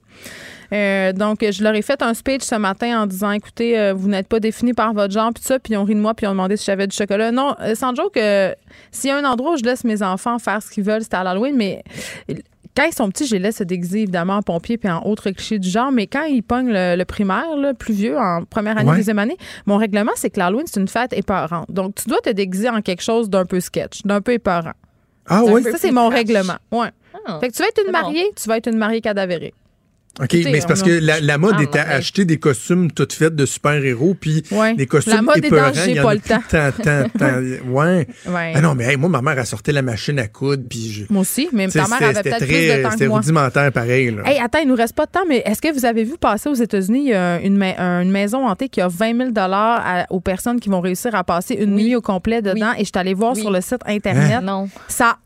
Euh, 0.71 1.13
donc, 1.13 1.39
je 1.49 1.63
leur 1.63 1.73
ai 1.73 1.81
fait 1.81 1.99
un 2.03 2.13
speech 2.13 2.43
ce 2.43 2.53
matin 2.53 3.01
en 3.01 3.07
disant 3.07 3.31
écoutez, 3.31 3.79
euh, 3.79 3.91
vous 3.93 4.07
n'êtes 4.07 4.27
pas 4.27 4.39
définis 4.39 4.73
par 4.73 4.93
votre 4.93 5.11
genre, 5.11 5.31
puis 5.33 5.43
ça, 5.43 5.57
puis 5.57 5.73
ils 5.73 5.77
ont 5.77 5.83
ri 5.83 5.95
de 5.95 5.99
moi, 5.99 6.13
puis 6.13 6.25
ils 6.27 6.29
ont 6.29 6.33
demandé 6.33 6.57
si 6.57 6.65
j'avais 6.65 6.85
du 6.85 6.95
chocolat. 6.95 7.31
Non, 7.31 7.55
euh, 7.61 7.73
sans 7.73 7.95
joke, 7.95 8.15
euh, 8.17 8.53
s'il 8.91 9.09
y 9.09 9.11
a 9.13 9.17
un 9.17 9.23
endroit 9.25 9.53
où 9.53 9.57
je 9.57 9.63
laisse 9.63 9.83
mes 9.83 10.03
enfants 10.03 10.37
faire 10.37 10.61
ce 10.61 10.69
qu'ils 10.69 10.83
veulent, 10.83 11.01
c'est 11.01 11.15
à 11.15 11.23
l'Halloween, 11.23 11.55
mais 11.57 11.83
quand 12.77 12.83
ils 12.85 12.93
sont 12.93 13.09
petits, 13.09 13.25
je 13.25 13.33
les 13.33 13.39
laisse 13.39 13.57
se 13.57 13.63
déguiser 13.63 14.01
évidemment 14.03 14.35
en 14.35 14.41
pompier 14.43 14.77
puis 14.77 14.89
en 14.91 15.01
autres 15.05 15.31
clichés 15.31 15.57
du 15.57 15.67
genre, 15.67 15.91
mais 15.91 16.05
quand 16.05 16.25
ils 16.25 16.43
pognent 16.43 16.71
le, 16.71 16.95
le 16.95 17.03
primaire, 17.05 17.55
là, 17.57 17.73
plus 17.73 17.95
vieux, 17.95 18.19
en 18.19 18.43
première 18.45 18.77
année, 18.77 18.91
Ouais. 18.91 18.97
deuxième 18.97 19.17
année, 19.19 19.37
mon 19.65 19.77
règlement, 19.77 20.11
c'est 20.17 20.29
que 20.29 20.37
l'Halloween, 20.39 20.67
c'est 20.67 20.79
une 20.79 20.87
fête 20.87 21.13
épeurante. 21.13 21.65
Donc, 21.71 21.95
tu 21.95 22.07
dois 22.09 22.19
te 22.21 22.29
déguiser 22.29 22.69
en 22.69 22.81
quelque 22.83 23.01
chose 23.01 23.27
d'un 23.27 23.45
peu 23.45 23.59
sketch, 23.59 24.03
d'un 24.05 24.21
peu 24.21 24.33
épeurant. 24.33 24.73
Ah 25.29 25.43
oui? 25.43 25.63
Ça, 25.63 25.77
c'est 25.77 25.91
mon 25.91 26.09
règlement. 26.09 26.57
Ouais. 26.71 26.89
Ah. 27.25 27.39
Fait 27.39 27.49
que 27.49 27.53
tu 27.53 27.61
vas 27.61 27.69
être 27.69 27.81
une 27.85 27.91
bon. 27.91 27.99
mariée, 27.99 28.31
tu 28.35 28.47
vas 28.49 28.57
être 28.57 28.67
une 28.67 28.77
mariée 28.77 29.01
cadavérique. 29.01 29.55
OK, 30.21 30.33
mais 30.33 30.59
c'est 30.59 30.67
parce 30.67 30.83
que 30.83 30.97
a- 30.97 30.99
la, 30.99 31.19
la 31.21 31.37
mode 31.37 31.55
Ah, 31.59 31.63
était 31.63 31.79
à 31.79 31.91
acheter 31.91 32.25
des 32.25 32.37
costumes 32.39 32.91
toutes 32.91 33.13
faites 33.13 33.35
de 33.35 33.45
super-héros, 33.45 34.15
puis 34.19 34.43
Ouais. 34.51 34.75
des 34.75 34.85
costumes 34.85 35.13
La 35.13 35.21
mode 35.21 35.37
épeurants, 35.45 35.71
il 35.87 35.95
y 35.95 35.99
en 35.99 36.03
pas 36.03 36.11
a 36.11 36.13
le 36.15 36.19
temps. 36.19 36.41
tant, 36.49 36.71
tant, 36.71 37.03
tant. 37.19 37.69
Ouais. 37.71 38.05
Ouais. 38.27 38.51
Ah 38.53 38.59
non, 38.59 38.75
mais 38.75 38.85
hey, 38.85 38.97
moi, 38.97 39.07
ma 39.07 39.21
mère 39.21 39.39
a 39.39 39.45
sorti 39.45 39.71
la 39.71 39.81
machine 39.81 40.19
à 40.19 40.27
coudre, 40.27 40.63
puis 40.69 40.91
je... 40.91 41.05
Moi 41.09 41.21
aussi, 41.21 41.47
mais 41.53 41.67
T'sais, 41.69 41.79
ta 41.79 41.87
mère 41.87 41.97
c'était- 41.99 42.05
avait 42.05 42.15
c'était 42.15 42.29
peut-être 42.31 42.47
plus 42.47 42.77
de 42.77 42.83
temps 42.83 42.91
C'était 42.91 43.03
que 43.05 43.09
moi. 43.09 43.19
rudimentaire, 43.19 43.71
pareil. 43.71 44.11
Là. 44.11 44.23
Hey, 44.29 44.39
attends, 44.39 44.59
il 44.59 44.67
nous 44.67 44.75
reste 44.75 44.93
pas 44.95 45.05
de 45.05 45.11
temps, 45.11 45.25
mais 45.27 45.41
est-ce 45.45 45.61
que 45.61 45.71
vous 45.73 45.85
avez 45.85 46.03
vu 46.03 46.17
passer 46.19 46.49
aux 46.49 46.53
États-Unis 46.53 47.13
a 47.13 47.39
une, 47.41 47.55
ma- 47.55 47.77
une 48.01 48.11
maison 48.11 48.45
hantée 48.45 48.67
qui 48.67 48.81
a 48.81 48.89
20 48.89 49.15
000 49.17 49.29
à- 49.37 50.05
aux 50.09 50.19
personnes 50.19 50.59
qui 50.59 50.67
vont 50.67 50.81
réussir 50.81 51.15
à 51.15 51.23
passer 51.23 51.53
une 51.55 51.73
Oui. 51.75 51.85
nuit 51.85 51.95
au 51.95 52.01
complet 52.01 52.41
dedans? 52.41 52.73
Et 52.73 52.79
je 52.79 52.83
suis 52.85 52.91
allée 52.95 53.13
voir 53.13 53.33
Oui. 53.35 53.39
sur 53.41 53.51
le 53.51 53.61
site 53.61 53.81
Internet. 53.85 54.33
Hein? 54.39 54.41
Non. 54.41 54.69
Ça 54.89 55.05
n'a 55.05 55.17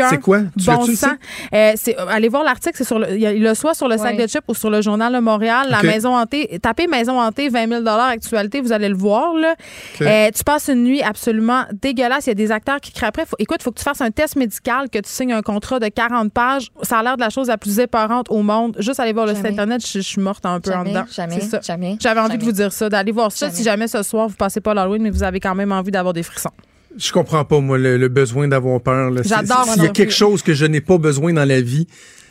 aucun 0.00 0.08
C'est 0.10 0.18
quoi? 0.20 0.40
Tu- 0.58 0.66
bon 0.66 0.84
le 0.86 0.94
sens. 0.94 1.10
Euh, 1.52 1.72
c'est- 1.76 1.98
euh, 1.98 2.06
allez 2.08 2.28
voir 2.28 2.44
l'article, 2.44 2.74
c'est 2.76 2.84
sur 2.84 2.98
le, 2.98 3.16
il 3.16 3.42
le 3.42 3.54
soit 3.54 3.74
sur 3.74 3.88
le 3.88 3.96
sac 3.98 4.16
de 4.16 4.26
chips 4.26 4.42
ou 4.48 4.54
sur 4.54 4.70
le 4.70 4.82
journal 4.82 5.12
de 5.12 5.18
Montréal, 5.20 5.66
la 5.70 5.82
maison 5.82 6.16
hantée. 6.16 6.58
Tapez 6.62 6.86
maison 6.86 7.20
hantée 7.20 7.48
20 7.48 7.68
000 7.68 7.86
actualité, 7.86 8.60
vous 8.60 8.72
allez 8.72 8.88
le 8.88 8.96
voir 8.96 9.34
là. 9.34 9.54
Euh, 10.00 10.30
tu 10.34 10.44
passes 10.44 10.68
une 10.68 10.84
nuit 10.84 11.02
absolument 11.02 11.64
dégueulasse. 11.72 12.26
Il 12.26 12.30
y 12.30 12.32
a 12.32 12.34
des 12.34 12.50
acteurs 12.52 12.80
qui 12.80 12.92
crient 12.92 13.06
après. 13.06 13.26
Faut, 13.26 13.36
écoute, 13.38 13.58
il 13.60 13.64
faut 13.64 13.70
que 13.72 13.78
tu 13.78 13.84
fasses 13.84 14.00
un 14.00 14.10
test 14.10 14.36
médical, 14.36 14.88
que 14.90 14.98
tu 14.98 15.08
signes 15.10 15.32
un 15.32 15.42
contrat 15.42 15.78
de 15.78 15.88
40 15.88 16.32
pages. 16.32 16.68
Ça 16.82 16.98
a 16.98 17.02
l'air 17.02 17.16
de 17.16 17.22
la 17.22 17.30
chose 17.30 17.48
la 17.48 17.58
plus 17.58 17.78
épeurante 17.78 18.26
au 18.30 18.42
monde. 18.42 18.76
Juste 18.78 19.00
aller 19.00 19.12
voir 19.12 19.26
le 19.26 19.34
site 19.34 19.46
internet, 19.46 19.84
je, 19.86 19.98
je 19.98 20.00
suis 20.00 20.20
morte 20.20 20.44
un 20.46 20.60
peu 20.60 20.72
en 20.72 20.84
dedans. 20.84 21.04
jamais, 21.10 21.40
C'est 21.40 21.48
ça. 21.48 21.60
jamais, 21.62 21.96
J'avais 22.00 22.20
envie 22.20 22.38
de 22.38 22.44
vous 22.44 22.52
dire 22.52 22.72
ça, 22.72 22.88
d'aller 22.88 23.12
voir 23.12 23.30
ça. 23.32 23.46
Jamais. 23.46 23.56
Si 23.56 23.62
jamais 23.64 23.88
ce 23.88 24.02
soir 24.02 24.28
vous 24.28 24.36
passez 24.36 24.60
pas 24.60 24.74
l'Halloween, 24.74 25.02
mais 25.02 25.10
vous 25.10 25.22
avez 25.22 25.40
quand 25.40 25.54
même 25.54 25.72
envie 25.72 25.90
d'avoir 25.90 26.12
des 26.12 26.22
frissons. 26.22 26.50
Je 26.96 27.12
comprends 27.12 27.44
pas, 27.44 27.60
moi, 27.60 27.78
le, 27.78 27.96
le 27.96 28.08
besoin 28.08 28.48
d'avoir 28.48 28.80
peur. 28.80 29.10
J'adore, 29.24 29.66
S'il 29.72 29.82
y 29.82 29.86
a 29.86 29.90
quelque 29.90 30.12
chose 30.12 30.42
que 30.42 30.54
je 30.54 30.64
n'ai 30.64 30.80
pas 30.80 30.98
besoin 30.98 31.32
dans 31.32 31.46
la 31.48 31.60
vie, 31.60 31.86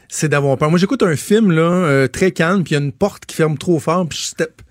c'est 0.09 0.29
d'avoir 0.29 0.57
peur. 0.57 0.69
Moi, 0.69 0.79
j'écoute 0.79 1.03
un 1.03 1.15
film 1.15 1.51
là, 1.51 1.61
euh, 1.61 2.07
très 2.07 2.31
calme, 2.31 2.63
puis 2.63 2.71
il 2.71 2.79
y 2.79 2.81
a 2.81 2.83
une 2.83 2.91
porte 2.91 3.25
qui 3.25 3.35
ferme 3.35 3.57
trop 3.57 3.79
fort, 3.79 4.07
puis 4.07 4.17
je 4.19 4.25
step. 4.25 4.61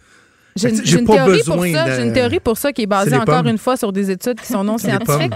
J'ai 0.54 0.68
une, 0.68 1.06
théorie 1.06 1.42
pour 1.44 1.64
ça. 1.66 1.84
de- 1.86 1.92
J'ai 1.96 2.02
une 2.02 2.12
théorie 2.12 2.40
pour 2.40 2.58
ça 2.58 2.72
qui 2.72 2.82
est 2.82 2.86
basée 2.86 3.16
encore 3.16 3.36
pommes. 3.42 3.48
une 3.48 3.58
fois 3.58 3.76
sur 3.76 3.92
des 3.92 4.10
études 4.10 4.38
qui 4.40 4.46
sont 4.52 4.64
non 4.64 4.76
les 4.76 4.82
scientifiques. 4.90 5.32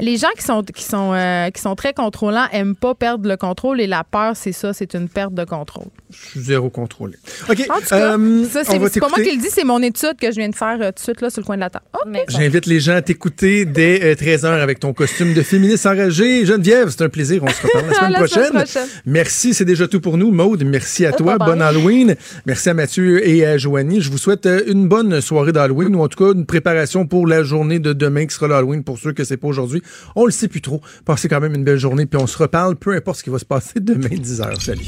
Les 0.00 0.16
gens 0.16 0.28
qui 0.36 0.42
sont 0.42 0.62
qui 0.62 0.82
sont 0.82 1.12
euh, 1.14 1.50
qui 1.50 1.60
sont 1.62 1.74
très 1.76 1.92
contrôlants 1.92 2.46
aiment 2.52 2.74
pas 2.74 2.94
perdre 2.94 3.28
le 3.28 3.36
contrôle 3.36 3.80
et 3.80 3.86
la 3.86 4.02
peur 4.04 4.32
c'est 4.34 4.52
ça, 4.52 4.72
c'est 4.72 4.94
une 4.94 5.08
perte 5.08 5.34
de 5.34 5.44
contrôle. 5.44 5.86
Je 6.10 6.30
suis 6.30 6.40
zéro 6.40 6.68
contrôlé. 6.68 7.14
OK. 7.48 7.66
En 7.70 7.74
tout 7.80 7.86
cas, 7.88 8.18
euh, 8.18 8.44
ça 8.50 8.64
c'est 8.64 8.78
pas 9.00 9.08
moi 9.08 9.18
qui 9.22 9.30
le 9.36 9.40
dis, 9.40 9.48
c'est 9.50 9.64
mon 9.64 9.80
étude 9.82 10.16
que 10.20 10.30
je 10.30 10.36
viens 10.36 10.48
de 10.48 10.54
faire 10.56 10.76
euh, 10.80 10.86
tout 10.88 10.94
de 10.96 11.00
suite 11.00 11.20
là 11.20 11.30
sur 11.30 11.40
le 11.42 11.46
coin 11.46 11.56
de 11.56 11.60
la 11.60 11.70
table. 11.70 11.84
Bon. 12.06 12.20
J'invite 12.28 12.66
les 12.66 12.80
gens 12.80 12.94
à 12.96 13.02
t'écouter 13.02 13.64
dès 13.64 14.02
euh, 14.02 14.14
13h 14.14 14.46
avec 14.46 14.80
ton 14.80 14.92
costume 14.92 15.32
de 15.34 15.42
féministe 15.42 15.86
enragé. 15.86 16.44
Geneviève, 16.44 16.88
c'est 16.90 17.02
un 17.02 17.08
plaisir. 17.08 17.42
On 17.42 17.48
se 17.48 17.62
reparle 17.62 17.86
la 17.88 17.94
semaine, 17.98 18.12
la 18.12 18.18
prochaine. 18.18 18.52
prochaine. 18.52 18.88
Merci, 19.06 19.54
c'est 19.54 19.64
déjà 19.64 19.86
tout 19.88 20.00
pour 20.00 20.16
nous. 20.18 20.30
Maude, 20.30 20.64
merci 20.64 21.06
à 21.06 21.12
toi. 21.12 21.38
Bonne 21.38 21.62
Halloween. 21.62 22.16
Merci 22.46 22.68
à 22.68 22.74
Mathieu 22.74 23.26
et 23.26 23.46
à 23.46 23.56
Joanie. 23.58 24.00
Je 24.00 24.10
vous 24.10 24.18
souhaite 24.18 24.46
euh, 24.46 24.55
une 24.66 24.88
bonne 24.88 25.20
soirée 25.20 25.52
d'Halloween 25.52 25.94
ou 25.96 26.02
en 26.02 26.08
tout 26.08 26.24
cas 26.24 26.32
une 26.32 26.46
préparation 26.46 27.06
pour 27.06 27.26
la 27.26 27.42
journée 27.42 27.78
de 27.78 27.92
demain 27.92 28.26
qui 28.26 28.34
sera 28.34 28.48
l'Halloween 28.48 28.84
pour 28.84 28.98
ceux 28.98 29.12
que 29.12 29.24
c'est 29.24 29.36
pas 29.36 29.48
aujourd'hui. 29.48 29.82
On 30.14 30.24
le 30.24 30.32
sait 30.32 30.48
plus 30.48 30.62
trop. 30.62 30.80
Passez 31.04 31.28
quand 31.28 31.40
même 31.40 31.54
une 31.54 31.64
belle 31.64 31.78
journée 31.78 32.06
puis 32.06 32.20
on 32.20 32.26
se 32.26 32.38
reparle 32.38 32.76
peu 32.76 32.94
importe 32.94 33.18
ce 33.18 33.24
qui 33.24 33.30
va 33.30 33.38
se 33.38 33.44
passer 33.44 33.74
demain 33.80 34.08
10h. 34.08 34.60
Salut. 34.60 34.86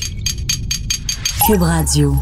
Cube 1.47 1.63
Radio. 1.63 2.15